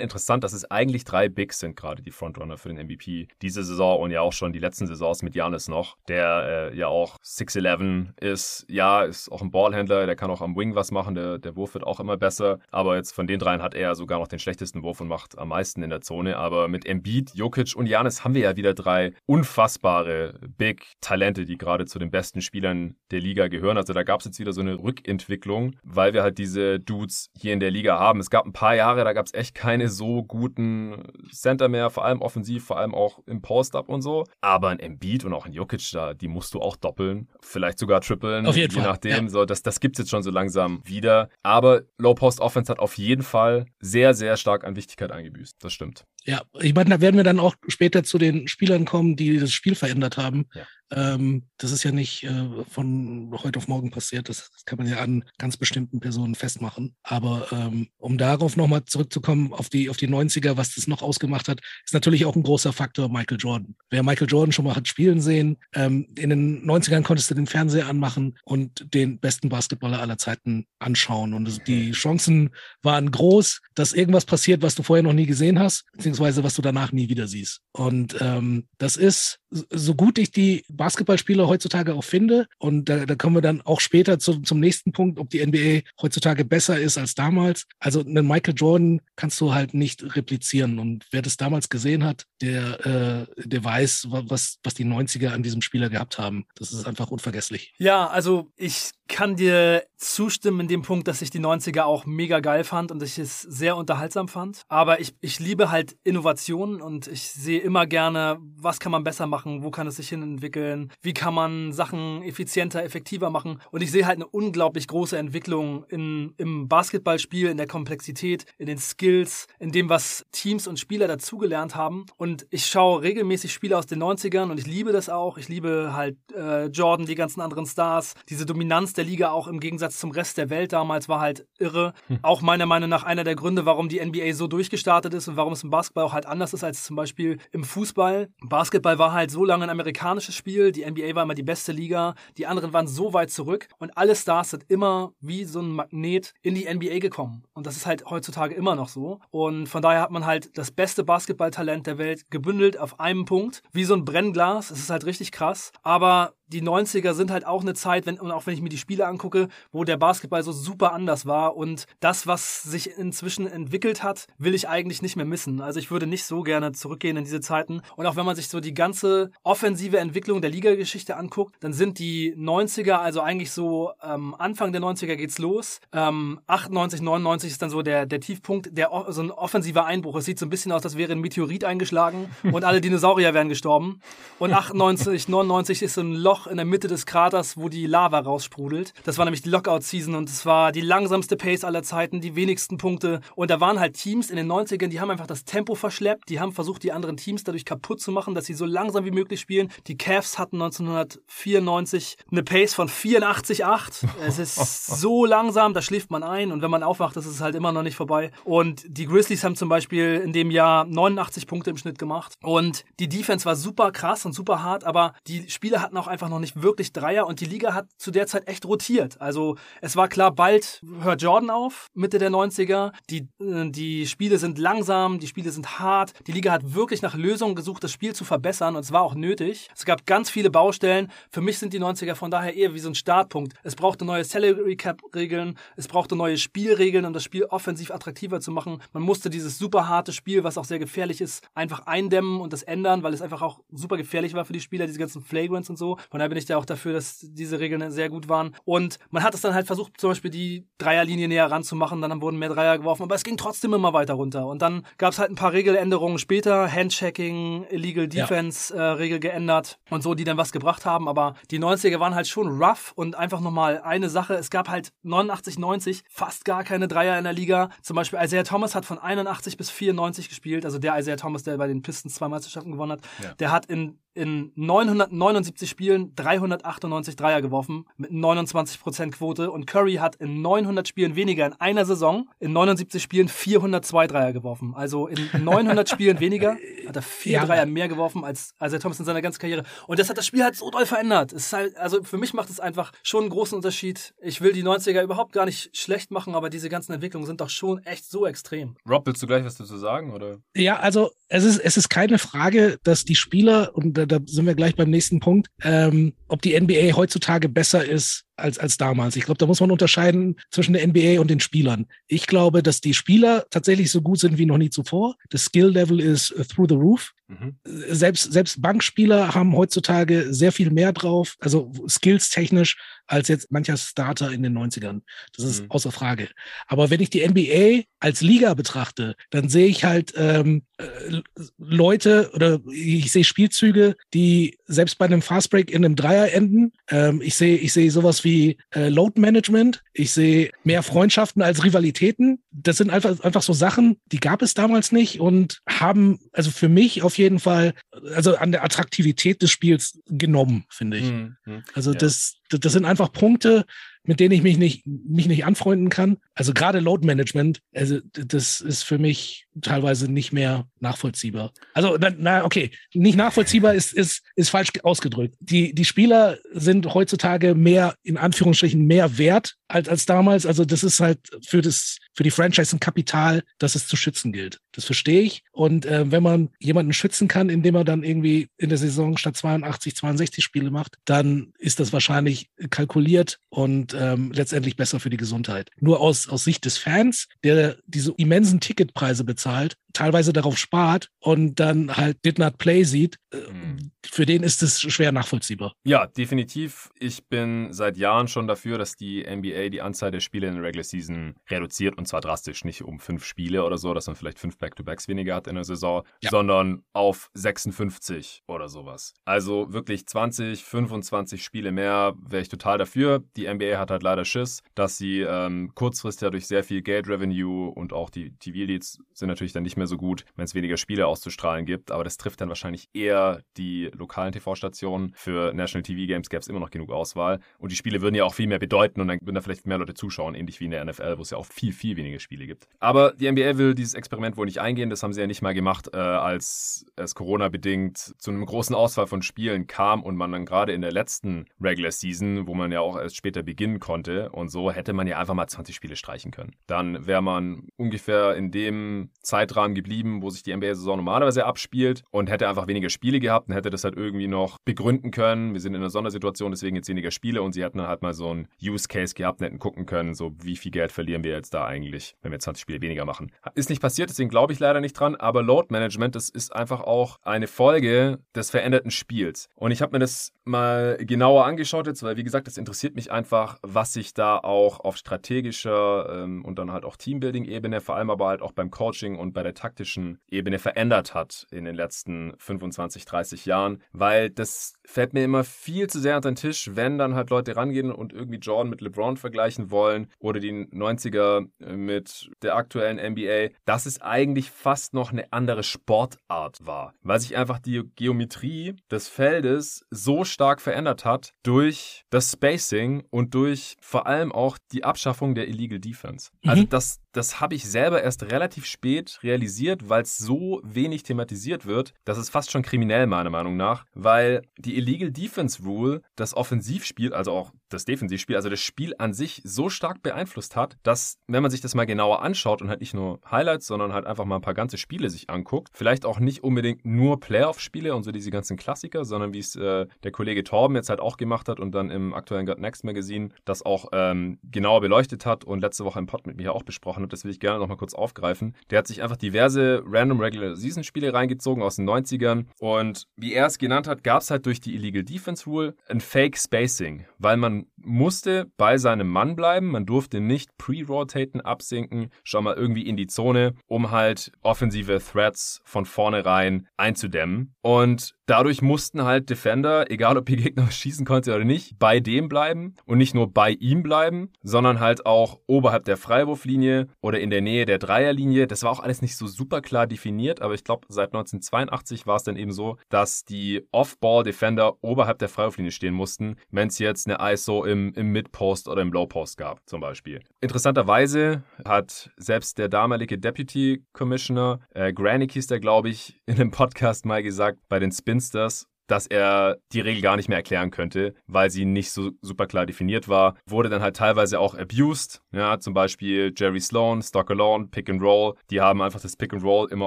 interessant, 0.00 0.44
dass 0.44 0.52
es 0.52 0.70
eigentlich 0.70 1.04
drei 1.04 1.28
Bigs 1.28 1.58
sind, 1.58 1.76
gerade 1.76 2.02
die 2.02 2.10
Frontrunner 2.10 2.58
für 2.58 2.68
den 2.68 2.86
MVP 2.86 3.28
diese 3.42 3.62
Saison 3.64 4.00
und 4.00 4.10
ja 4.10 4.20
auch 4.20 4.32
schon 4.32 4.52
die 4.52 4.58
letzten 4.58 4.86
Saisons 4.86 5.22
mit 5.22 5.34
Janis 5.34 5.68
noch, 5.68 5.96
der 6.08 6.70
äh, 6.72 6.76
ja 6.76 6.88
auch 6.88 7.16
6'11 7.24 8.20
ist. 8.20 8.66
Ja, 8.68 9.02
ist 9.02 9.30
auch 9.30 9.42
ein 9.42 9.50
Ballhändler, 9.50 10.06
der 10.06 10.16
kann 10.16 10.30
auch 10.30 10.40
am 10.40 10.56
Wing 10.56 10.74
was 10.74 10.90
machen, 10.90 11.14
der, 11.14 11.38
der 11.38 11.56
Wurf 11.56 11.74
wird 11.74 11.84
auch 11.84 12.00
immer 12.00 12.16
besser. 12.16 12.58
Aber 12.70 12.96
jetzt 12.96 13.12
von 13.12 13.26
den 13.26 13.38
dreien 13.38 13.62
hat 13.62 13.74
er 13.74 13.94
sogar 13.94 14.18
noch 14.18 14.28
den 14.28 14.38
schlechtesten 14.38 14.82
Wurf 14.82 15.00
und 15.00 15.08
macht 15.08 15.38
am 15.38 15.48
meisten 15.48 15.82
in 15.82 15.90
der 15.90 16.00
Zone. 16.00 16.36
Aber 16.36 16.68
mit 16.68 16.86
Embiid, 16.86 17.34
Jokic 17.34 17.74
und 17.76 17.86
Janis 17.86 18.24
haben 18.24 18.34
wir 18.34 18.42
ja 18.42 18.56
wieder 18.56 18.74
drei 18.74 19.12
unfassbare 19.38 20.34
Big-Talente, 20.56 21.44
die 21.44 21.56
gerade 21.56 21.86
zu 21.86 21.98
den 21.98 22.10
besten 22.10 22.40
Spielern 22.40 22.96
der 23.10 23.20
Liga 23.20 23.48
gehören. 23.48 23.76
Also 23.76 23.92
da 23.92 24.02
gab 24.02 24.20
es 24.20 24.26
jetzt 24.26 24.38
wieder 24.40 24.52
so 24.52 24.60
eine 24.60 24.74
Rückentwicklung, 24.82 25.76
weil 25.82 26.12
wir 26.12 26.22
halt 26.22 26.38
diese 26.38 26.80
Dudes 26.80 27.30
hier 27.38 27.52
in 27.52 27.60
der 27.60 27.70
Liga 27.70 27.98
haben. 27.98 28.18
Es 28.20 28.30
gab 28.30 28.46
ein 28.46 28.52
paar 28.52 28.74
Jahre, 28.74 29.04
da 29.04 29.12
gab 29.12 29.26
es 29.26 29.34
echt 29.34 29.54
keine 29.54 29.88
so 29.88 30.24
guten 30.24 31.04
Center 31.30 31.68
mehr, 31.68 31.90
vor 31.90 32.04
allem 32.04 32.20
offensiv, 32.20 32.64
vor 32.64 32.78
allem 32.78 32.94
auch 32.94 33.20
im 33.26 33.40
Post-Up 33.40 33.88
und 33.88 34.02
so. 34.02 34.24
Aber 34.40 34.68
ein 34.68 34.80
Embiid 34.80 35.24
und 35.24 35.32
auch 35.32 35.46
ein 35.46 35.52
Jokic 35.52 35.88
da, 35.92 36.14
die 36.14 36.28
musst 36.28 36.54
du 36.54 36.60
auch 36.60 36.76
doppeln, 36.76 37.28
vielleicht 37.40 37.78
sogar 37.78 38.00
trippeln, 38.00 38.46
auf 38.46 38.56
jeden 38.56 38.74
je 38.74 38.80
Fall. 38.80 38.90
nachdem. 38.90 39.24
Ja. 39.24 39.30
So, 39.30 39.44
das, 39.44 39.62
das 39.62 39.78
gibt 39.78 39.96
es 39.96 40.00
jetzt 40.00 40.10
schon 40.10 40.22
so 40.22 40.30
langsam 40.30 40.80
wieder. 40.84 41.28
Aber 41.42 41.82
Low-Post-Offense 41.98 42.72
hat 42.72 42.80
auf 42.80 42.98
jeden 42.98 43.22
Fall 43.22 43.66
sehr, 43.80 44.14
sehr 44.14 44.36
stark 44.36 44.64
an 44.64 44.74
Wichtigkeit 44.74 45.12
eingebüßt. 45.12 45.56
Das 45.62 45.72
stimmt. 45.72 46.04
Ja, 46.24 46.42
ich 46.60 46.74
meine, 46.74 46.90
da 46.90 47.00
werden 47.00 47.16
wir 47.16 47.24
dann 47.24 47.40
auch 47.40 47.54
später 47.68 48.04
zu 48.04 48.18
den 48.18 48.48
Spielern 48.48 48.84
kommen, 48.84 49.16
die 49.16 49.38
das 49.38 49.52
Spiel 49.52 49.74
verändert 49.74 50.16
haben. 50.16 50.46
Ja. 50.54 50.66
Ähm, 50.90 51.44
das 51.58 51.72
ist 51.72 51.82
ja 51.82 51.92
nicht 51.92 52.24
äh, 52.24 52.64
von 52.68 53.30
heute 53.42 53.58
auf 53.58 53.68
morgen 53.68 53.90
passiert. 53.90 54.28
Das, 54.28 54.50
das, 54.50 54.64
kann 54.64 54.78
man 54.78 54.86
ja 54.86 54.98
an 54.98 55.24
ganz 55.38 55.56
bestimmten 55.56 56.00
Personen 56.00 56.34
festmachen. 56.34 56.94
Aber 57.02 57.46
ähm, 57.52 57.88
um 57.98 58.18
darauf 58.18 58.56
nochmal 58.56 58.84
zurückzukommen, 58.84 59.52
auf 59.52 59.68
die, 59.68 59.90
auf 59.90 59.96
die 59.96 60.08
90er, 60.08 60.56
was 60.56 60.74
das 60.74 60.86
noch 60.86 61.02
ausgemacht 61.02 61.48
hat, 61.48 61.60
ist 61.84 61.94
natürlich 61.94 62.24
auch 62.24 62.36
ein 62.36 62.42
großer 62.42 62.72
Faktor 62.72 63.08
Michael 63.08 63.38
Jordan. 63.38 63.74
Wer 63.90 64.02
Michael 64.02 64.28
Jordan 64.28 64.52
schon 64.52 64.64
mal 64.64 64.76
hat 64.76 64.88
spielen 64.88 65.20
sehen, 65.20 65.58
ähm, 65.74 66.08
in 66.16 66.30
den 66.30 66.64
90ern 66.64 67.02
konntest 67.02 67.30
du 67.30 67.34
den 67.34 67.46
Fernseher 67.46 67.88
anmachen 67.88 68.38
und 68.44 68.94
den 68.94 69.18
besten 69.18 69.48
Basketballer 69.48 70.00
aller 70.00 70.18
Zeiten 70.18 70.66
anschauen. 70.78 71.34
Und 71.34 71.66
die 71.68 71.92
Chancen 71.92 72.50
waren 72.82 73.10
groß, 73.10 73.60
dass 73.74 73.92
irgendwas 73.92 74.24
passiert, 74.24 74.62
was 74.62 74.74
du 74.74 74.82
vorher 74.82 75.02
noch 75.02 75.12
nie 75.12 75.26
gesehen 75.26 75.58
hast, 75.58 75.84
beziehungsweise 75.92 76.44
was 76.44 76.54
du 76.54 76.62
danach 76.62 76.92
nie 76.92 77.08
wieder 77.08 77.28
siehst. 77.28 77.60
Und 77.72 78.16
ähm, 78.20 78.66
das 78.78 78.96
ist, 78.96 79.38
so 79.50 79.94
gut 79.94 80.18
ich 80.18 80.30
die 80.30 80.64
Basketballspieler 80.68 81.48
heutzutage 81.48 81.94
auch 81.94 82.04
finde, 82.04 82.46
und 82.58 82.88
da, 82.88 83.06
da 83.06 83.14
kommen 83.14 83.36
wir 83.36 83.42
dann 83.42 83.60
auch 83.62 83.80
später 83.80 84.18
zu, 84.18 84.40
zum 84.40 84.60
nächsten 84.60 84.92
Punkt, 84.92 85.18
ob 85.18 85.30
die 85.30 85.44
NBA 85.44 85.88
heutzutage 86.00 86.44
besser 86.44 86.78
ist 86.78 86.98
als 86.98 87.14
damals. 87.14 87.66
Also 87.78 88.00
einen 88.00 88.26
Michael 88.26 88.54
Jordan 88.56 89.00
kannst 89.16 89.40
du 89.40 89.54
halt 89.54 89.74
nicht 89.74 90.16
replizieren. 90.16 90.78
Und 90.78 91.06
wer 91.10 91.22
das 91.22 91.36
damals 91.36 91.68
gesehen 91.68 92.04
hat, 92.04 92.26
der, 92.40 93.26
äh, 93.38 93.48
der 93.48 93.64
weiß, 93.64 94.08
was, 94.10 94.58
was 94.62 94.74
die 94.74 94.84
90er 94.84 95.30
an 95.30 95.42
diesem 95.42 95.62
Spieler 95.62 95.88
gehabt 95.88 96.18
haben. 96.18 96.46
Das 96.54 96.72
ist 96.72 96.86
einfach 96.86 97.10
unvergesslich. 97.10 97.74
Ja, 97.78 98.06
also 98.06 98.50
ich 98.56 98.92
kann 99.08 99.36
dir 99.36 99.84
zustimmen 99.96 100.60
in 100.60 100.68
dem 100.68 100.82
Punkt, 100.82 101.08
dass 101.08 101.22
ich 101.22 101.30
die 101.30 101.40
90er 101.40 101.82
auch 101.82 102.04
mega 102.06 102.40
geil 102.40 102.62
fand 102.62 102.92
und 102.92 103.02
ich 103.02 103.18
es 103.18 103.40
sehr 103.40 103.76
unterhaltsam 103.76 104.28
fand. 104.28 104.62
Aber 104.68 105.00
ich, 105.00 105.14
ich 105.20 105.40
liebe 105.40 105.70
halt 105.70 105.96
Innovationen 106.04 106.80
und 106.80 107.08
ich 107.08 107.22
sehe 107.22 107.60
immer 107.60 107.86
gerne, 107.86 108.38
was 108.56 108.78
kann 108.78 108.92
man 108.92 109.04
besser 109.04 109.26
machen, 109.26 109.37
wo 109.44 109.70
kann 109.70 109.86
es 109.86 109.96
sich 109.96 110.08
hin 110.08 110.22
entwickeln, 110.22 110.90
wie 111.02 111.14
kann 111.14 111.34
man 111.34 111.72
Sachen 111.72 112.22
effizienter, 112.22 112.82
effektiver 112.82 113.30
machen. 113.30 113.60
Und 113.70 113.82
ich 113.82 113.90
sehe 113.90 114.06
halt 114.06 114.16
eine 114.16 114.26
unglaublich 114.26 114.86
große 114.86 115.16
Entwicklung 115.16 115.84
in, 115.88 116.34
im 116.36 116.68
Basketballspiel, 116.68 117.48
in 117.48 117.56
der 117.56 117.66
Komplexität, 117.66 118.44
in 118.58 118.66
den 118.66 118.78
Skills, 118.78 119.46
in 119.58 119.72
dem, 119.72 119.88
was 119.88 120.24
Teams 120.32 120.66
und 120.66 120.78
Spieler 120.78 121.08
dazugelernt 121.08 121.74
haben. 121.74 122.06
Und 122.16 122.46
ich 122.50 122.66
schaue 122.66 123.02
regelmäßig 123.02 123.52
Spiele 123.52 123.76
aus 123.76 123.86
den 123.86 124.02
90ern 124.02 124.50
und 124.50 124.58
ich 124.58 124.66
liebe 124.66 124.92
das 124.92 125.08
auch. 125.08 125.38
Ich 125.38 125.48
liebe 125.48 125.92
halt 125.94 126.16
äh, 126.34 126.66
Jordan, 126.66 127.06
die 127.06 127.14
ganzen 127.14 127.40
anderen 127.40 127.66
Stars, 127.66 128.14
diese 128.28 128.46
Dominanz 128.46 128.92
der 128.92 129.04
Liga 129.04 129.30
auch 129.30 129.48
im 129.48 129.60
Gegensatz 129.60 129.98
zum 129.98 130.10
Rest 130.10 130.38
der 130.38 130.50
Welt 130.50 130.72
damals 130.72 131.08
war 131.08 131.20
halt 131.20 131.46
irre. 131.58 131.92
Hm. 132.06 132.18
Auch 132.22 132.42
meiner 132.42 132.66
Meinung 132.66 132.88
nach 132.88 133.04
einer 133.04 133.24
der 133.24 133.34
Gründe, 133.34 133.66
warum 133.66 133.88
die 133.88 134.04
NBA 134.04 134.32
so 134.34 134.46
durchgestartet 134.46 135.14
ist 135.14 135.28
und 135.28 135.36
warum 135.36 135.52
es 135.52 135.62
im 135.62 135.70
Basketball 135.70 136.04
auch 136.04 136.12
halt 136.12 136.26
anders 136.26 136.52
ist 136.52 136.64
als 136.64 136.84
zum 136.84 136.96
Beispiel 136.96 137.38
im 137.52 137.64
Fußball. 137.64 138.28
Basketball 138.40 138.98
war 138.98 139.12
halt 139.12 139.27
so 139.28 139.44
lange 139.44 139.64
ein 139.64 139.70
amerikanisches 139.70 140.34
Spiel, 140.34 140.72
die 140.72 140.84
NBA 140.84 141.14
war 141.14 141.22
immer 141.24 141.34
die 141.34 141.42
beste 141.42 141.72
Liga, 141.72 142.14
die 142.36 142.46
anderen 142.46 142.72
waren 142.72 142.86
so 142.86 143.12
weit 143.12 143.30
zurück 143.30 143.68
und 143.78 143.96
alle 143.96 144.14
Stars 144.14 144.50
sind 144.50 144.64
immer 144.68 145.12
wie 145.20 145.44
so 145.44 145.60
ein 145.60 145.70
Magnet 145.70 146.34
in 146.42 146.54
die 146.54 146.72
NBA 146.72 146.98
gekommen. 146.98 147.44
Und 147.54 147.66
das 147.66 147.76
ist 147.76 147.86
halt 147.86 148.04
heutzutage 148.06 148.54
immer 148.54 148.74
noch 148.74 148.88
so. 148.88 149.20
Und 149.30 149.68
von 149.68 149.82
daher 149.82 150.00
hat 150.00 150.10
man 150.10 150.26
halt 150.26 150.56
das 150.56 150.70
beste 150.70 151.04
Basketballtalent 151.04 151.86
der 151.86 151.98
Welt 151.98 152.30
gebündelt 152.30 152.78
auf 152.78 153.00
einem 153.00 153.24
Punkt, 153.24 153.62
wie 153.72 153.84
so 153.84 153.94
ein 153.94 154.04
Brennglas. 154.04 154.70
Es 154.70 154.78
ist 154.78 154.90
halt 154.90 155.06
richtig 155.06 155.32
krass. 155.32 155.72
Aber 155.82 156.34
die 156.48 156.62
90er 156.62 157.12
sind 157.12 157.30
halt 157.30 157.46
auch 157.46 157.62
eine 157.62 157.74
Zeit, 157.74 158.06
wenn, 158.06 158.18
und 158.18 158.30
auch 158.30 158.46
wenn 158.46 158.54
ich 158.54 158.62
mir 158.62 158.68
die 158.68 158.78
Spiele 158.78 159.06
angucke, 159.06 159.48
wo 159.70 159.84
der 159.84 159.96
Basketball 159.96 160.42
so 160.42 160.52
super 160.52 160.92
anders 160.92 161.26
war 161.26 161.56
und 161.56 161.86
das, 162.00 162.26
was 162.26 162.62
sich 162.62 162.96
inzwischen 162.98 163.46
entwickelt 163.46 164.02
hat, 164.02 164.26
will 164.38 164.54
ich 164.54 164.68
eigentlich 164.68 165.02
nicht 165.02 165.16
mehr 165.16 165.26
missen. 165.26 165.60
Also 165.60 165.78
ich 165.78 165.90
würde 165.90 166.06
nicht 166.06 166.24
so 166.24 166.42
gerne 166.42 166.72
zurückgehen 166.72 167.16
in 167.16 167.24
diese 167.24 167.40
Zeiten. 167.40 167.82
Und 167.96 168.06
auch 168.06 168.16
wenn 168.16 168.26
man 168.26 168.36
sich 168.36 168.48
so 168.48 168.60
die 168.60 168.74
ganze 168.74 169.17
offensive 169.42 169.98
Entwicklung 169.98 170.40
der 170.40 170.50
Ligageschichte 170.50 171.16
anguckt, 171.16 171.54
dann 171.60 171.72
sind 171.72 171.98
die 171.98 172.34
90er, 172.36 172.94
also 172.94 173.20
eigentlich 173.20 173.50
so 173.50 173.92
ähm, 174.02 174.34
Anfang 174.38 174.72
der 174.72 174.80
90er 174.80 175.16
geht's 175.16 175.38
los. 175.38 175.80
Ähm, 175.92 176.40
98, 176.46 177.00
99 177.00 177.50
ist 177.50 177.62
dann 177.62 177.70
so 177.70 177.82
der, 177.82 178.06
der 178.06 178.20
Tiefpunkt, 178.20 178.76
der 178.76 178.90
so 179.08 179.22
ein 179.22 179.30
offensiver 179.30 179.84
Einbruch. 179.84 180.16
Es 180.16 180.24
sieht 180.24 180.38
so 180.38 180.46
ein 180.46 180.50
bisschen 180.50 180.72
aus, 180.72 180.84
als 180.84 180.96
wäre 180.96 181.12
ein 181.12 181.20
Meteorit 181.20 181.64
eingeschlagen 181.64 182.30
und 182.52 182.64
alle 182.64 182.80
Dinosaurier 182.80 183.34
wären 183.34 183.48
gestorben. 183.48 184.00
Und 184.38 184.52
98, 184.52 185.28
99 185.28 185.82
ist 185.82 185.94
so 185.94 186.00
ein 186.00 186.14
Loch 186.14 186.46
in 186.46 186.56
der 186.56 186.66
Mitte 186.66 186.88
des 186.88 187.06
Kraters, 187.06 187.56
wo 187.56 187.68
die 187.68 187.86
Lava 187.86 188.20
raussprudelt. 188.20 188.92
Das 189.04 189.18
war 189.18 189.24
nämlich 189.24 189.42
die 189.42 189.50
Lockout-Season 189.50 190.14
und 190.14 190.28
es 190.28 190.46
war 190.46 190.72
die 190.72 190.80
langsamste 190.80 191.36
Pace 191.36 191.64
aller 191.64 191.82
Zeiten, 191.82 192.20
die 192.20 192.34
wenigsten 192.36 192.78
Punkte. 192.78 193.20
Und 193.34 193.50
da 193.50 193.60
waren 193.60 193.80
halt 193.80 193.94
Teams 193.94 194.30
in 194.30 194.36
den 194.36 194.50
90ern, 194.50 194.88
die 194.88 195.00
haben 195.00 195.10
einfach 195.10 195.26
das 195.26 195.44
Tempo 195.44 195.74
verschleppt, 195.74 196.28
die 196.28 196.40
haben 196.40 196.52
versucht, 196.52 196.82
die 196.82 196.92
anderen 196.92 197.16
Teams 197.16 197.44
dadurch 197.44 197.64
kaputt 197.64 198.00
zu 198.00 198.12
machen, 198.12 198.34
dass 198.34 198.46
sie 198.46 198.54
so 198.54 198.64
langsam 198.64 199.04
wie 199.04 199.07
möglich 199.10 199.40
spielen. 199.40 199.70
Die 199.86 199.96
Cavs 199.96 200.38
hatten 200.38 200.56
1994 200.56 202.16
eine 202.30 202.42
Pace 202.42 202.74
von 202.74 202.88
84,8. 202.88 204.06
Es 204.26 204.38
ist 204.38 204.86
so 205.00 205.24
langsam, 205.24 205.74
da 205.74 205.82
schläft 205.82 206.10
man 206.10 206.22
ein 206.22 206.52
und 206.52 206.62
wenn 206.62 206.70
man 206.70 206.82
aufwacht, 206.82 207.16
ist 207.16 207.26
es 207.26 207.40
halt 207.40 207.54
immer 207.54 207.72
noch 207.72 207.82
nicht 207.82 207.96
vorbei. 207.96 208.30
Und 208.44 208.84
die 208.86 209.06
Grizzlies 209.06 209.44
haben 209.44 209.56
zum 209.56 209.68
Beispiel 209.68 210.20
in 210.24 210.32
dem 210.32 210.50
Jahr 210.50 210.84
89 210.84 211.46
Punkte 211.46 211.70
im 211.70 211.76
Schnitt 211.76 211.98
gemacht. 211.98 212.34
Und 212.42 212.84
die 213.00 213.08
Defense 213.08 213.44
war 213.44 213.56
super 213.56 213.92
krass 213.92 214.24
und 214.24 214.32
super 214.32 214.62
hart, 214.62 214.84
aber 214.84 215.14
die 215.26 215.48
Spieler 215.50 215.82
hatten 215.82 215.96
auch 215.96 216.06
einfach 216.06 216.28
noch 216.28 216.38
nicht 216.38 216.62
wirklich 216.62 216.92
Dreier 216.92 217.26
und 217.26 217.40
die 217.40 217.46
Liga 217.46 217.74
hat 217.74 217.86
zu 217.98 218.10
der 218.10 218.26
Zeit 218.26 218.48
echt 218.48 218.64
rotiert. 218.64 219.20
Also 219.20 219.56
es 219.80 219.96
war 219.96 220.08
klar, 220.08 220.32
bald 220.32 220.82
hört 221.00 221.22
Jordan 221.22 221.50
auf, 221.50 221.88
Mitte 221.94 222.18
der 222.18 222.30
90er. 222.30 222.92
Die, 223.10 223.28
äh, 223.40 223.70
die 223.70 224.06
Spiele 224.06 224.38
sind 224.38 224.58
langsam, 224.58 225.18
die 225.18 225.26
Spiele 225.26 225.50
sind 225.50 225.78
hart. 225.78 226.12
Die 226.26 226.32
Liga 226.32 226.52
hat 226.52 226.74
wirklich 226.74 227.02
nach 227.02 227.14
Lösungen 227.14 227.54
gesucht, 227.54 227.84
das 227.84 227.92
Spiel 227.92 228.14
zu 228.14 228.24
verbessern 228.24 228.76
und 228.76 228.82
es 228.82 228.92
war 228.92 228.97
auch 229.00 229.14
nötig. 229.14 229.68
Es 229.74 229.84
gab 229.84 230.06
ganz 230.06 230.30
viele 230.30 230.50
Baustellen. 230.50 231.10
Für 231.30 231.40
mich 231.40 231.58
sind 231.58 231.72
die 231.72 231.80
90er 231.80 232.14
von 232.14 232.30
daher 232.30 232.54
eher 232.54 232.74
wie 232.74 232.78
so 232.78 232.88
ein 232.88 232.94
Startpunkt. 232.94 233.54
Es 233.62 233.76
brauchte 233.76 234.04
neue 234.04 234.24
Salary 234.24 234.76
Cap 234.76 235.00
Regeln, 235.14 235.58
es 235.76 235.88
brauchte 235.88 236.16
neue 236.16 236.36
Spielregeln, 236.36 237.04
um 237.04 237.12
das 237.12 237.24
Spiel 237.24 237.44
offensiv 237.44 237.90
attraktiver 237.90 238.40
zu 238.40 238.50
machen. 238.50 238.80
Man 238.92 239.02
musste 239.02 239.30
dieses 239.30 239.58
super 239.58 239.88
harte 239.88 240.12
Spiel, 240.12 240.44
was 240.44 240.58
auch 240.58 240.64
sehr 240.64 240.78
gefährlich 240.78 241.20
ist, 241.20 241.46
einfach 241.54 241.86
eindämmen 241.86 242.40
und 242.40 242.52
das 242.52 242.62
ändern, 242.62 243.02
weil 243.02 243.14
es 243.14 243.22
einfach 243.22 243.42
auch 243.42 243.60
super 243.72 243.96
gefährlich 243.96 244.34
war 244.34 244.44
für 244.44 244.52
die 244.52 244.60
Spieler, 244.60 244.86
diese 244.86 244.98
ganzen 244.98 245.22
Flagrants 245.22 245.70
und 245.70 245.76
so. 245.76 245.96
Von 246.10 246.18
daher 246.18 246.28
bin 246.28 246.38
ich 246.38 246.46
da 246.46 246.56
auch 246.56 246.64
dafür, 246.64 246.92
dass 246.92 247.18
diese 247.20 247.60
Regeln 247.60 247.90
sehr 247.90 248.08
gut 248.08 248.28
waren. 248.28 248.54
Und 248.64 248.98
man 249.10 249.22
hat 249.22 249.34
es 249.34 249.40
dann 249.40 249.54
halt 249.54 249.66
versucht, 249.66 250.00
zum 250.00 250.10
Beispiel 250.10 250.30
die 250.30 250.66
Dreierlinie 250.78 251.28
näher 251.28 251.50
ranzumachen, 251.50 252.00
dann 252.00 252.20
wurden 252.20 252.38
mehr 252.38 252.48
Dreier 252.48 252.78
geworfen, 252.78 253.02
aber 253.02 253.14
es 253.14 253.24
ging 253.24 253.36
trotzdem 253.36 253.74
immer 253.74 253.92
weiter 253.92 254.14
runter. 254.14 254.46
Und 254.46 254.62
dann 254.62 254.84
gab 254.96 255.12
es 255.12 255.18
halt 255.18 255.30
ein 255.30 255.34
paar 255.34 255.52
Regeländerungen 255.52 256.18
später, 256.18 256.70
Handchecking, 256.70 257.66
Illegal 257.70 258.08
Defense 258.08 258.74
ja. 258.74 258.87
äh, 258.87 258.87
Regel 258.92 259.20
geändert 259.20 259.78
und 259.90 260.02
so, 260.02 260.14
die 260.14 260.24
dann 260.24 260.36
was 260.36 260.52
gebracht 260.52 260.86
haben. 260.86 261.08
Aber 261.08 261.34
die 261.50 261.58
90er 261.58 262.00
waren 262.00 262.14
halt 262.14 262.28
schon 262.28 262.62
rough 262.62 262.92
und 262.94 263.16
einfach 263.16 263.40
nochmal 263.40 263.80
eine 263.82 264.08
Sache. 264.08 264.34
Es 264.34 264.50
gab 264.50 264.68
halt 264.68 264.92
89, 265.02 265.58
90 265.58 266.04
fast 266.08 266.44
gar 266.44 266.64
keine 266.64 266.88
Dreier 266.88 267.18
in 267.18 267.24
der 267.24 267.32
Liga. 267.32 267.70
Zum 267.82 267.96
Beispiel 267.96 268.18
Isaiah 268.22 268.44
Thomas 268.44 268.74
hat 268.74 268.84
von 268.84 268.98
81 268.98 269.56
bis 269.56 269.70
94 269.70 270.28
gespielt. 270.28 270.64
Also 270.64 270.78
der 270.78 270.98
Isaiah 270.98 271.16
Thomas, 271.16 271.42
der 271.42 271.56
bei 271.58 271.66
den 271.66 271.82
Pistons 271.82 272.14
zwei 272.14 272.28
Meisterschaften 272.28 272.72
gewonnen 272.72 272.92
hat. 272.92 273.00
Ja. 273.22 273.34
Der 273.34 273.50
hat 273.50 273.66
in 273.66 273.98
in 274.18 274.50
979 274.56 275.70
Spielen 275.70 276.12
398 276.16 277.14
Dreier 277.14 277.40
geworfen 277.40 277.86
mit 277.96 278.10
29% 278.10 279.12
Quote 279.12 279.50
und 279.52 279.66
Curry 279.66 279.94
hat 279.94 280.16
in 280.16 280.42
900 280.42 280.88
Spielen 280.88 281.14
weniger 281.14 281.46
in 281.46 281.52
einer 281.54 281.84
Saison 281.84 282.28
in 282.40 282.52
79 282.52 283.00
Spielen 283.00 283.28
402 283.28 284.08
Dreier 284.08 284.32
geworfen. 284.32 284.74
Also 284.74 285.06
in 285.06 285.28
900 285.44 285.88
Spielen 285.88 286.18
weniger 286.18 286.56
hat 286.86 286.96
er 286.96 287.02
vier 287.02 287.32
ja. 287.34 287.46
Dreier 287.46 287.66
mehr 287.66 287.86
geworfen 287.86 288.24
als, 288.24 288.54
als 288.58 288.72
er 288.72 288.80
Thomas 288.80 288.98
in 288.98 289.04
seiner 289.04 289.22
ganzen 289.22 289.38
Karriere. 289.38 289.62
Und 289.86 290.00
das 290.00 290.10
hat 290.10 290.18
das 290.18 290.26
Spiel 290.26 290.42
halt 290.42 290.56
so 290.56 290.68
doll 290.70 290.84
verändert. 290.84 291.32
Es 291.32 291.46
ist 291.46 291.52
halt, 291.52 291.76
also 291.76 292.02
für 292.02 292.18
mich 292.18 292.34
macht 292.34 292.50
es 292.50 292.58
einfach 292.58 292.92
schon 293.04 293.22
einen 293.22 293.30
großen 293.30 293.54
Unterschied. 293.54 294.14
Ich 294.20 294.40
will 294.40 294.52
die 294.52 294.64
90er 294.64 295.02
überhaupt 295.02 295.32
gar 295.32 295.44
nicht 295.44 295.76
schlecht 295.76 296.10
machen, 296.10 296.34
aber 296.34 296.50
diese 296.50 296.68
ganzen 296.68 296.92
Entwicklungen 296.92 297.26
sind 297.26 297.40
doch 297.40 297.50
schon 297.50 297.78
echt 297.84 298.04
so 298.10 298.26
extrem. 298.26 298.76
Rob, 298.88 299.06
willst 299.06 299.22
du 299.22 299.28
gleich 299.28 299.44
was 299.44 299.56
dazu 299.56 299.76
sagen? 299.78 300.12
Oder? 300.12 300.38
Ja, 300.56 300.80
also 300.80 301.10
es 301.28 301.44
ist, 301.44 301.58
es 301.58 301.76
ist 301.76 301.88
keine 301.88 302.18
Frage, 302.18 302.78
dass 302.82 303.04
die 303.04 303.14
Spieler, 303.14 303.70
und 303.74 303.94
da, 304.08 304.18
sind 304.24 304.46
wir 304.46 304.54
gleich 304.54 304.74
beim 304.74 304.90
nächsten 304.90 305.20
Punkt, 305.20 305.48
ähm, 305.62 306.14
ob 306.28 306.42
die 306.42 306.58
NBA 306.58 306.96
heutzutage 306.96 307.48
besser 307.48 307.84
ist 307.84 308.24
als, 308.38 308.58
als 308.58 308.76
damals. 308.76 309.16
Ich 309.16 309.24
glaube, 309.24 309.38
da 309.38 309.46
muss 309.46 309.60
man 309.60 309.70
unterscheiden 309.70 310.36
zwischen 310.50 310.72
der 310.72 310.86
NBA 310.86 311.20
und 311.20 311.28
den 311.28 311.40
Spielern. 311.40 311.86
Ich 312.06 312.26
glaube, 312.26 312.62
dass 312.62 312.80
die 312.80 312.94
Spieler 312.94 313.46
tatsächlich 313.50 313.90
so 313.90 314.00
gut 314.00 314.18
sind 314.18 314.38
wie 314.38 314.46
noch 314.46 314.58
nie 314.58 314.70
zuvor. 314.70 315.16
Das 315.30 315.44
Skill-Level 315.44 316.00
ist 316.00 316.34
through 316.48 316.68
the 316.68 316.74
roof. 316.74 317.12
Mhm. 317.28 317.56
Selbst, 317.64 318.32
selbst 318.32 318.62
Bankspieler 318.62 319.34
haben 319.34 319.54
heutzutage 319.54 320.32
sehr 320.32 320.50
viel 320.50 320.70
mehr 320.70 320.92
drauf, 320.92 321.36
also 321.40 321.70
skills 321.86 322.30
technisch, 322.30 322.78
als 323.06 323.28
jetzt 323.28 323.50
mancher 323.52 323.76
Starter 323.76 324.32
in 324.32 324.42
den 324.42 324.56
90ern. 324.56 325.02
Das 325.36 325.44
ist 325.44 325.62
mhm. 325.62 325.70
außer 325.70 325.92
Frage. 325.92 326.28
Aber 326.66 326.88
wenn 326.88 327.00
ich 327.00 327.10
die 327.10 327.26
NBA 327.26 327.84
als 328.00 328.22
Liga 328.22 328.54
betrachte, 328.54 329.14
dann 329.30 329.48
sehe 329.48 329.66
ich 329.66 329.84
halt 329.84 330.14
ähm, 330.16 330.62
äh, 330.78 331.20
Leute 331.58 332.30
oder 332.34 332.60
ich 332.72 333.12
sehe 333.12 333.24
Spielzüge, 333.24 333.96
die 334.14 334.58
selbst 334.66 334.96
bei 334.96 335.04
einem 335.04 335.22
Fastbreak 335.22 335.70
in 335.70 335.84
einem 335.84 335.96
Dreier 335.96 336.32
enden. 336.32 336.72
Ähm, 336.88 337.20
ich 337.22 337.34
sehe 337.34 337.56
ich 337.56 337.72
sehe 337.72 337.90
sowas 337.90 338.24
wie 338.24 338.27
äh, 338.74 338.88
Load 338.88 339.20
Management. 339.20 339.82
Ich 339.92 340.12
sehe 340.12 340.50
mehr 340.64 340.82
Freundschaften 340.82 341.42
als 341.42 341.64
Rivalitäten. 341.64 342.42
Das 342.50 342.76
sind 342.76 342.90
einfach, 342.90 343.20
einfach 343.20 343.42
so 343.42 343.52
Sachen, 343.52 343.96
die 344.06 344.20
gab 344.20 344.42
es 344.42 344.54
damals 344.54 344.92
nicht 344.92 345.20
und 345.20 345.60
haben 345.68 346.18
also 346.32 346.50
für 346.50 346.68
mich 346.68 347.02
auf 347.02 347.18
jeden 347.18 347.38
Fall 347.38 347.74
also 348.14 348.36
an 348.36 348.52
der 348.52 348.64
Attraktivität 348.64 349.42
des 349.42 349.50
Spiels 349.50 350.00
genommen, 350.06 350.64
finde 350.68 350.98
ich. 350.98 351.10
Mhm. 351.10 351.36
Also 351.74 351.92
ja. 351.92 351.98
das, 351.98 352.36
das 352.50 352.72
sind 352.72 352.84
einfach 352.84 353.12
Punkte, 353.12 353.64
mit 354.04 354.20
denen 354.20 354.32
ich 354.32 354.42
mich 354.42 354.56
nicht, 354.56 354.86
mich 354.86 355.28
nicht 355.28 355.44
anfreunden 355.44 355.90
kann. 355.90 356.16
Also 356.34 356.54
gerade 356.54 356.80
Load 356.80 357.06
Management, 357.06 357.60
also 357.74 358.00
das 358.12 358.60
ist 358.60 358.82
für 358.82 358.98
mich 358.98 359.46
teilweise 359.60 360.10
nicht 360.10 360.32
mehr 360.32 360.66
nachvollziehbar. 360.80 361.52
Also, 361.74 361.96
na, 361.98 362.10
na 362.16 362.44
okay, 362.44 362.70
nicht 362.94 363.16
nachvollziehbar 363.16 363.74
ist, 363.74 363.92
ist, 363.92 364.22
ist 364.36 364.50
falsch 364.50 364.70
ausgedrückt. 364.82 365.36
Die, 365.40 365.74
die 365.74 365.84
Spieler 365.84 366.38
sind 366.52 366.94
heutzutage 366.94 367.54
mehr, 367.54 367.94
in 368.02 368.16
Anführungsstrichen, 368.16 368.86
mehr 368.86 369.18
wert 369.18 369.54
als, 369.68 369.88
als 369.88 370.06
damals. 370.06 370.46
Also, 370.46 370.64
das 370.64 370.84
ist 370.84 371.00
halt 371.00 371.20
für 371.46 371.62
das, 371.62 371.98
für 372.14 372.22
die 372.22 372.30
Franchise 372.30 372.76
ein 372.76 372.80
Kapital, 372.80 373.42
das 373.58 373.74
es 373.74 373.86
zu 373.86 373.96
schützen 373.96 374.32
gilt. 374.32 374.58
Das 374.72 374.84
verstehe 374.84 375.22
ich. 375.22 375.42
Und 375.52 375.86
äh, 375.86 376.10
wenn 376.10 376.22
man 376.22 376.50
jemanden 376.60 376.92
schützen 376.92 377.26
kann, 377.26 377.48
indem 377.48 377.74
er 377.74 377.84
dann 377.84 378.04
irgendwie 378.04 378.48
in 378.58 378.68
der 378.68 378.78
Saison 378.78 379.16
statt 379.16 379.36
82, 379.36 379.96
62 379.96 380.44
Spiele 380.44 380.70
macht, 380.70 380.98
dann 381.04 381.52
ist 381.58 381.80
das 381.80 381.92
wahrscheinlich 381.92 382.50
kalkuliert 382.70 383.40
und 383.48 383.94
ähm, 383.98 384.30
letztendlich 384.32 384.76
besser 384.76 385.00
für 385.00 385.10
die 385.10 385.16
Gesundheit. 385.16 385.70
Nur 385.80 386.00
aus, 386.00 386.28
aus 386.28 386.44
Sicht 386.44 386.64
des 386.64 386.78
Fans, 386.78 387.28
der 387.42 387.76
diese 387.86 388.12
immensen 388.16 388.60
Ticketpreise 388.60 389.24
bezahlt, 389.24 389.47
teilweise 389.92 390.32
darauf 390.32 390.56
spart 390.56 391.08
und 391.18 391.58
dann 391.58 391.96
halt 391.96 392.24
Did 392.24 392.38
Not 392.38 392.58
Play 392.58 392.84
sieht, 392.84 393.16
mhm. 393.32 393.90
für 394.06 394.26
den 394.26 394.42
ist 394.42 394.62
es 394.62 394.80
schwer 394.80 395.10
nachvollziehbar. 395.10 395.72
Ja, 395.84 396.06
definitiv. 396.06 396.90
Ich 396.98 397.26
bin 397.26 397.72
seit 397.72 397.96
Jahren 397.96 398.28
schon 398.28 398.46
dafür, 398.46 398.78
dass 398.78 398.94
die 398.94 399.24
NBA 399.24 399.70
die 399.70 399.82
Anzahl 399.82 400.10
der 400.10 400.20
Spiele 400.20 400.46
in 400.46 400.54
der 400.54 400.62
Regular 400.62 400.84
Season 400.84 401.34
reduziert 401.50 401.98
und 401.98 402.06
zwar 402.06 402.20
drastisch. 402.20 402.64
Nicht 402.64 402.82
um 402.82 403.00
fünf 403.00 403.24
Spiele 403.24 403.64
oder 403.64 403.76
so, 403.76 403.92
dass 403.94 404.06
man 404.06 404.14
vielleicht 404.14 404.38
fünf 404.38 404.58
Back-to-Backs 404.58 405.08
weniger 405.08 405.34
hat 405.34 405.46
in 405.46 405.56
der 405.56 405.64
Saison, 405.64 406.04
ja. 406.22 406.30
sondern 406.30 406.84
auf 406.92 407.30
56 407.34 408.42
oder 408.46 408.68
sowas. 408.68 409.14
Also 409.24 409.72
wirklich 409.72 410.06
20, 410.06 410.62
25 410.62 411.42
Spiele 411.42 411.72
mehr 411.72 412.14
wäre 412.20 412.42
ich 412.42 412.48
total 412.48 412.78
dafür. 412.78 413.24
Die 413.36 413.52
NBA 413.52 413.78
hat 413.78 413.90
halt 413.90 414.02
leider 414.02 414.24
Schiss, 414.24 414.62
dass 414.74 414.96
sie 414.96 415.20
ähm, 415.20 415.72
kurzfristig 415.74 416.20
dadurch 416.20 416.46
sehr 416.46 416.62
viel 416.62 416.82
Geld-Revenue 416.82 417.70
und 417.70 417.92
auch 417.92 418.10
die 418.10 418.30
TV-Leads 418.38 419.00
sind 419.12 419.28
natürlich 419.28 419.37
dann 419.52 419.62
nicht 419.62 419.76
mehr 419.76 419.86
so 419.86 419.96
gut, 419.96 420.24
wenn 420.36 420.44
es 420.44 420.54
weniger 420.54 420.76
Spiele 420.76 421.06
auszustrahlen 421.06 421.66
gibt. 421.66 421.90
Aber 421.90 422.04
das 422.04 422.16
trifft 422.16 422.40
dann 422.40 422.48
wahrscheinlich 422.48 422.88
eher 422.92 423.42
die 423.56 423.90
lokalen 423.96 424.32
TV-Stationen. 424.32 425.12
Für 425.14 425.52
National 425.54 425.82
TV 425.82 426.06
Games 426.06 426.28
gäbe 426.28 426.40
es 426.40 426.48
immer 426.48 426.60
noch 426.60 426.70
genug 426.70 426.90
Auswahl. 426.90 427.40
Und 427.58 427.72
die 427.72 427.76
Spiele 427.76 428.00
würden 428.00 428.14
ja 428.14 428.24
auch 428.24 428.34
viel 428.34 428.46
mehr 428.46 428.58
bedeuten 428.58 429.00
und 429.00 429.08
dann 429.08 429.20
würden 429.20 429.34
da 429.34 429.40
vielleicht 429.40 429.66
mehr 429.66 429.78
Leute 429.78 429.94
zuschauen, 429.94 430.34
ähnlich 430.34 430.60
wie 430.60 430.66
in 430.66 430.70
der 430.70 430.84
NFL, 430.84 431.18
wo 431.18 431.22
es 431.22 431.30
ja 431.30 431.38
auch 431.38 431.46
viel, 431.46 431.72
viel 431.72 431.96
weniger 431.96 432.18
Spiele 432.18 432.46
gibt. 432.46 432.68
Aber 432.80 433.12
die 433.12 433.30
NBA 433.30 433.58
will 433.58 433.74
dieses 433.74 433.94
Experiment 433.94 434.36
wohl 434.36 434.46
nicht 434.46 434.60
eingehen. 434.60 434.90
Das 434.90 435.02
haben 435.02 435.12
sie 435.12 435.20
ja 435.20 435.26
nicht 435.26 435.42
mal 435.42 435.54
gemacht, 435.54 435.88
äh, 435.92 435.96
als 435.96 436.86
es 436.96 437.14
Corona-bedingt 437.14 437.98
zu 437.98 438.30
einem 438.30 438.44
großen 438.44 438.74
Ausfall 438.74 439.06
von 439.06 439.22
Spielen 439.22 439.66
kam 439.66 440.02
und 440.02 440.16
man 440.16 440.32
dann 440.32 440.46
gerade 440.46 440.72
in 440.72 440.80
der 440.80 440.92
letzten 440.92 441.46
Regular 441.60 441.92
Season, 441.92 442.46
wo 442.46 442.54
man 442.54 442.72
ja 442.72 442.80
auch 442.80 442.96
erst 442.96 443.16
später 443.16 443.42
beginnen 443.42 443.80
konnte 443.80 444.30
und 444.30 444.48
so, 444.48 444.70
hätte 444.70 444.92
man 444.92 445.06
ja 445.06 445.18
einfach 445.18 445.34
mal 445.34 445.46
20 445.46 445.74
Spiele 445.74 445.96
streichen 445.96 446.30
können. 446.30 446.54
Dann 446.66 447.06
wäre 447.06 447.22
man 447.22 447.68
ungefähr 447.76 448.36
in 448.36 448.50
dem 448.50 449.10
Zeitrahmen 449.28 449.74
geblieben, 449.74 450.22
wo 450.22 450.30
sich 450.30 450.42
die 450.42 450.56
NBA-Saison 450.56 450.96
normalerweise 450.96 451.44
abspielt 451.44 452.02
und 452.10 452.30
hätte 452.30 452.48
einfach 452.48 452.66
weniger 452.66 452.88
Spiele 452.88 453.20
gehabt 453.20 453.48
und 453.48 453.54
hätte 453.54 453.70
das 453.70 453.84
halt 453.84 453.96
irgendwie 453.96 454.26
noch 454.26 454.56
begründen 454.64 455.10
können. 455.10 455.52
Wir 455.52 455.60
sind 455.60 455.74
in 455.74 455.80
einer 455.80 455.90
Sondersituation, 455.90 456.50
deswegen 456.50 456.76
jetzt 456.76 456.88
weniger 456.88 457.10
Spiele 457.10 457.42
und 457.42 457.52
sie 457.52 457.62
hätten 457.62 457.82
halt 457.82 458.02
mal 458.02 458.14
so 458.14 458.30
einen 458.30 458.48
Use 458.62 458.88
Case 458.88 459.14
gehabt 459.14 459.40
und 459.40 459.46
hätten 459.46 459.58
gucken 459.58 459.86
können, 459.86 460.14
so 460.14 460.32
wie 460.42 460.56
viel 460.56 460.72
Geld 460.72 460.92
verlieren 460.92 461.22
wir 461.24 461.32
jetzt 461.32 461.52
da 461.52 461.66
eigentlich, 461.66 462.16
wenn 462.22 462.32
wir 462.32 462.38
20 462.38 462.62
Spiele 462.62 462.80
weniger 462.80 463.04
machen. 463.04 463.30
Ist 463.54 463.68
nicht 463.68 463.82
passiert, 463.82 464.10
deswegen 464.10 464.30
glaube 464.30 464.52
ich 464.52 464.58
leider 464.58 464.80
nicht 464.80 464.94
dran, 464.94 465.14
aber 465.14 465.42
Load 465.42 465.68
Management, 465.70 466.14
das 466.14 466.30
ist 466.30 466.54
einfach 466.54 466.80
auch 466.80 467.18
eine 467.22 467.46
Folge 467.46 468.20
des 468.34 468.50
veränderten 468.50 468.90
Spiels. 468.90 469.48
Und 469.54 469.70
ich 469.70 469.82
habe 469.82 469.92
mir 469.92 469.98
das 469.98 470.32
mal 470.44 470.96
genauer 471.00 471.44
angeschaut 471.44 471.86
jetzt, 471.86 472.02
weil 472.02 472.16
wie 472.16 472.24
gesagt, 472.24 472.46
das 472.46 472.56
interessiert 472.56 472.94
mich 472.94 473.12
einfach, 473.12 473.58
was 473.62 473.92
sich 473.92 474.14
da 474.14 474.38
auch 474.38 474.80
auf 474.80 474.96
strategischer 474.96 476.24
ähm, 476.24 476.44
und 476.44 476.58
dann 476.58 476.72
halt 476.72 476.84
auch 476.84 476.96
Teambuilding-Ebene, 476.96 477.80
vor 477.80 477.96
allem 477.96 478.10
aber 478.10 478.28
halt 478.28 478.42
auch 478.42 478.52
beim 478.52 478.70
Coaching 478.70 479.17
und 479.18 479.32
bei 479.32 479.42
der 479.42 479.54
taktischen 479.54 480.18
Ebene 480.28 480.58
verändert 480.58 481.14
hat 481.14 481.46
in 481.50 481.64
den 481.64 481.74
letzten 481.74 482.34
25, 482.38 483.04
30 483.04 483.46
Jahren, 483.46 483.82
weil 483.92 484.30
das 484.30 484.74
fällt 484.84 485.14
mir 485.14 485.24
immer 485.24 485.44
viel 485.44 485.88
zu 485.88 486.00
sehr 486.00 486.16
unter 486.16 486.30
den 486.30 486.36
Tisch, 486.36 486.70
wenn 486.74 486.98
dann 486.98 487.14
halt 487.14 487.30
Leute 487.30 487.56
rangehen 487.56 487.90
und 487.90 488.12
irgendwie 488.12 488.38
Jordan 488.38 488.70
mit 488.70 488.80
LeBron 488.80 489.16
vergleichen 489.16 489.70
wollen 489.70 490.08
oder 490.18 490.40
die 490.40 490.52
90er 490.52 491.48
äh, 491.60 491.76
mit 491.76 492.30
der 492.42 492.56
aktuellen 492.56 492.98
NBA, 492.98 493.54
dass 493.64 493.86
es 493.86 494.00
eigentlich 494.00 494.50
fast 494.50 494.94
noch 494.94 495.12
eine 495.12 495.32
andere 495.32 495.62
Sportart 495.62 496.66
war, 496.66 496.94
weil 497.02 497.20
sich 497.20 497.36
einfach 497.36 497.58
die 497.58 497.82
Geometrie 497.96 498.76
des 498.90 499.08
Feldes 499.08 499.84
so 499.90 500.24
stark 500.24 500.60
verändert 500.60 501.04
hat 501.04 501.32
durch 501.42 502.04
das 502.10 502.32
Spacing 502.32 503.04
und 503.10 503.34
durch 503.34 503.76
vor 503.80 504.06
allem 504.06 504.32
auch 504.32 504.58
die 504.72 504.84
Abschaffung 504.84 505.34
der 505.34 505.48
Illegal 505.48 505.78
Defense. 505.78 506.30
Also 506.44 506.58
mhm. 506.58 506.58
Also 506.58 506.64
das, 506.70 507.00
das 507.12 507.40
habe 507.40 507.54
ich 507.54 507.68
selber 507.68 508.02
erst 508.02 508.30
relativ 508.30 508.66
spät 508.66 509.18
realisiert, 509.22 509.88
weil 509.88 510.02
es 510.02 510.18
so 510.18 510.60
wenig 510.64 511.02
thematisiert 511.02 511.66
wird, 511.66 511.94
dass 512.04 512.18
es 512.18 512.30
fast 512.30 512.50
schon 512.50 512.62
kriminell 512.62 513.06
meiner 513.06 513.30
Meinung 513.30 513.56
nach, 513.56 513.84
weil 513.94 514.42
die 514.58 514.76
Illegal 514.76 515.10
Defense 515.10 515.62
Rule 515.62 516.02
das 516.16 516.34
Offensivspiel, 516.34 517.12
also 517.12 517.32
auch 517.32 517.52
das 517.68 517.84
Defensivspiel, 517.84 518.36
also 518.36 518.48
das 518.48 518.60
Spiel 518.60 518.94
an 518.98 519.12
sich 519.12 519.42
so 519.44 519.68
stark 519.68 520.02
beeinflusst 520.02 520.56
hat, 520.56 520.76
dass, 520.82 521.18
wenn 521.26 521.42
man 521.42 521.50
sich 521.50 521.60
das 521.60 521.74
mal 521.74 521.84
genauer 521.86 522.22
anschaut 522.22 522.62
und 522.62 522.68
halt 522.68 522.80
nicht 522.80 522.94
nur 522.94 523.20
Highlights, 523.30 523.66
sondern 523.66 523.92
halt 523.92 524.06
einfach 524.06 524.24
mal 524.24 524.36
ein 524.36 524.42
paar 524.42 524.54
ganze 524.54 524.78
Spiele 524.78 525.10
sich 525.10 525.30
anguckt, 525.30 525.68
vielleicht 525.72 526.04
auch 526.04 526.20
nicht 526.20 526.42
unbedingt 526.42 526.84
nur 526.84 527.20
Playoff-Spiele 527.20 527.94
und 527.94 528.04
so 528.04 528.12
diese 528.12 528.30
ganzen 528.30 528.56
Klassiker, 528.56 529.04
sondern 529.04 529.34
wie 529.34 529.38
es 529.40 529.54
äh, 529.56 529.86
der 530.02 530.12
Kollege 530.12 530.44
Torben 530.44 530.76
jetzt 530.76 530.88
halt 530.88 531.00
auch 531.00 531.16
gemacht 531.16 531.48
hat 531.48 531.60
und 531.60 531.72
dann 531.72 531.90
im 531.90 532.14
aktuellen 532.14 532.46
God 532.46 532.58
Next 532.58 532.84
Magazine 532.84 533.30
das 533.44 533.64
auch 533.64 533.88
ähm, 533.92 534.38
genauer 534.44 534.80
beleuchtet 534.80 535.26
hat 535.26 535.44
und 535.44 535.60
letzte 535.60 535.84
Woche 535.84 535.98
im 535.98 536.06
Pod 536.06 536.26
mit 536.26 536.36
mir 536.36 536.54
auch 536.54 536.62
besprochen 536.62 536.97
hat, 537.04 537.12
das 537.12 537.24
will 537.24 537.30
ich 537.30 537.40
gerne 537.40 537.58
nochmal 537.58 537.76
kurz 537.76 537.94
aufgreifen. 537.94 538.54
Der 538.70 538.78
hat 538.78 538.86
sich 538.86 539.02
einfach 539.02 539.16
diverse 539.16 539.82
Random 539.86 540.20
Regular 540.20 540.56
Season 540.56 540.84
Spiele 540.84 541.12
reingezogen 541.12 541.62
aus 541.62 541.76
den 541.76 541.88
90ern 541.88 542.46
und 542.58 543.06
wie 543.16 543.32
er 543.32 543.46
es 543.46 543.58
genannt 543.58 543.86
hat, 543.86 544.04
gab 544.04 544.22
es 544.22 544.30
halt 544.30 544.46
durch 544.46 544.60
die 544.60 544.74
Illegal 544.74 545.02
Defense 545.02 545.44
Rule 545.44 545.74
ein 545.88 546.00
Fake 546.00 546.36
Spacing, 546.36 547.04
weil 547.18 547.36
man 547.36 547.66
musste 547.76 548.50
bei 548.56 548.78
seinem 548.78 549.08
Mann 549.08 549.36
bleiben. 549.36 549.70
Man 549.70 549.86
durfte 549.86 550.20
nicht 550.20 550.56
pre-rotaten, 550.58 551.40
absinken, 551.40 552.10
schon 552.22 552.44
mal 552.44 552.54
irgendwie 552.54 552.82
in 552.82 552.96
die 552.96 553.06
Zone, 553.06 553.54
um 553.66 553.90
halt 553.90 554.32
offensive 554.42 554.98
Threats 554.98 555.60
von 555.64 555.84
vornherein 555.84 556.66
einzudämmen. 556.76 557.54
Und 557.62 558.14
dadurch 558.28 558.62
mussten 558.62 559.02
halt 559.02 559.30
Defender, 559.30 559.90
egal 559.90 560.16
ob 560.16 560.28
ihr 560.28 560.36
Gegner 560.36 560.70
schießen 560.70 561.04
konnte 561.04 561.34
oder 561.34 561.44
nicht, 561.44 561.78
bei 561.78 561.98
dem 561.98 562.28
bleiben 562.28 562.74
und 562.84 562.98
nicht 562.98 563.14
nur 563.14 563.32
bei 563.32 563.50
ihm 563.50 563.82
bleiben, 563.82 564.30
sondern 564.42 564.80
halt 564.80 565.06
auch 565.06 565.40
oberhalb 565.46 565.84
der 565.84 565.96
Freiwurflinie 565.96 566.88
oder 567.00 567.18
in 567.18 567.30
der 567.30 567.40
Nähe 567.40 567.64
der 567.64 567.78
Dreierlinie. 567.78 568.46
Das 568.46 568.62
war 568.62 568.70
auch 568.70 568.80
alles 568.80 569.02
nicht 569.02 569.16
so 569.16 569.26
super 569.26 569.60
klar 569.60 569.86
definiert, 569.86 570.42
aber 570.42 570.54
ich 570.54 570.62
glaube, 570.62 570.86
seit 570.88 571.08
1982 571.08 572.06
war 572.06 572.16
es 572.16 572.22
dann 572.22 572.36
eben 572.36 572.52
so, 572.52 572.76
dass 572.90 573.24
die 573.24 573.66
Off-Ball-Defender 573.72 574.76
oberhalb 574.82 575.18
der 575.18 575.28
Freiwurflinie 575.28 575.72
stehen 575.72 575.94
mussten, 575.94 576.36
wenn 576.50 576.68
es 576.68 576.78
jetzt 576.78 577.08
eine 577.08 577.32
ISO 577.32 577.64
im, 577.64 577.92
im 577.94 578.12
Mid-Post 578.12 578.68
oder 578.68 578.82
im 578.82 578.92
Low-Post 578.92 579.38
gab, 579.38 579.66
zum 579.66 579.80
Beispiel. 579.80 580.20
Interessanterweise 580.40 581.44
hat 581.64 582.10
selbst 582.18 582.58
der 582.58 582.68
damalige 582.68 583.18
Deputy 583.18 583.84
Commissioner, 583.92 584.60
äh, 584.74 584.92
Granick 584.92 585.32
hieß 585.32 585.46
der, 585.46 585.60
glaube 585.60 585.88
ich, 585.88 586.20
in 586.26 586.34
einem 586.34 586.50
Podcast 586.50 587.06
mal 587.06 587.22
gesagt, 587.22 587.58
bei 587.68 587.78
den 587.78 587.90
Spin 587.90 588.17
Spinsters 588.18 588.66
dass 588.88 589.06
er 589.06 589.58
die 589.72 589.80
Regel 589.80 590.02
gar 590.02 590.16
nicht 590.16 590.28
mehr 590.28 590.38
erklären 590.38 590.70
könnte, 590.70 591.14
weil 591.26 591.50
sie 591.50 591.64
nicht 591.64 591.92
so 591.92 592.10
super 592.22 592.46
klar 592.46 592.66
definiert 592.66 593.08
war. 593.08 593.36
Wurde 593.46 593.68
dann 593.68 593.82
halt 593.82 593.96
teilweise 593.96 594.40
auch 594.40 594.54
abused. 594.54 595.22
Ja, 595.30 595.60
zum 595.60 595.74
Beispiel 595.74 596.32
Jerry 596.36 596.60
Sloan, 596.60 597.02
Stock 597.02 597.30
Alone, 597.30 597.66
Pick 597.66 597.90
and 597.90 598.02
Roll. 598.02 598.34
Die 598.50 598.60
haben 598.60 598.82
einfach 598.82 599.00
das 599.00 599.16
Pick 599.16 599.32
and 599.34 599.44
Roll 599.44 599.70
immer 599.70 599.86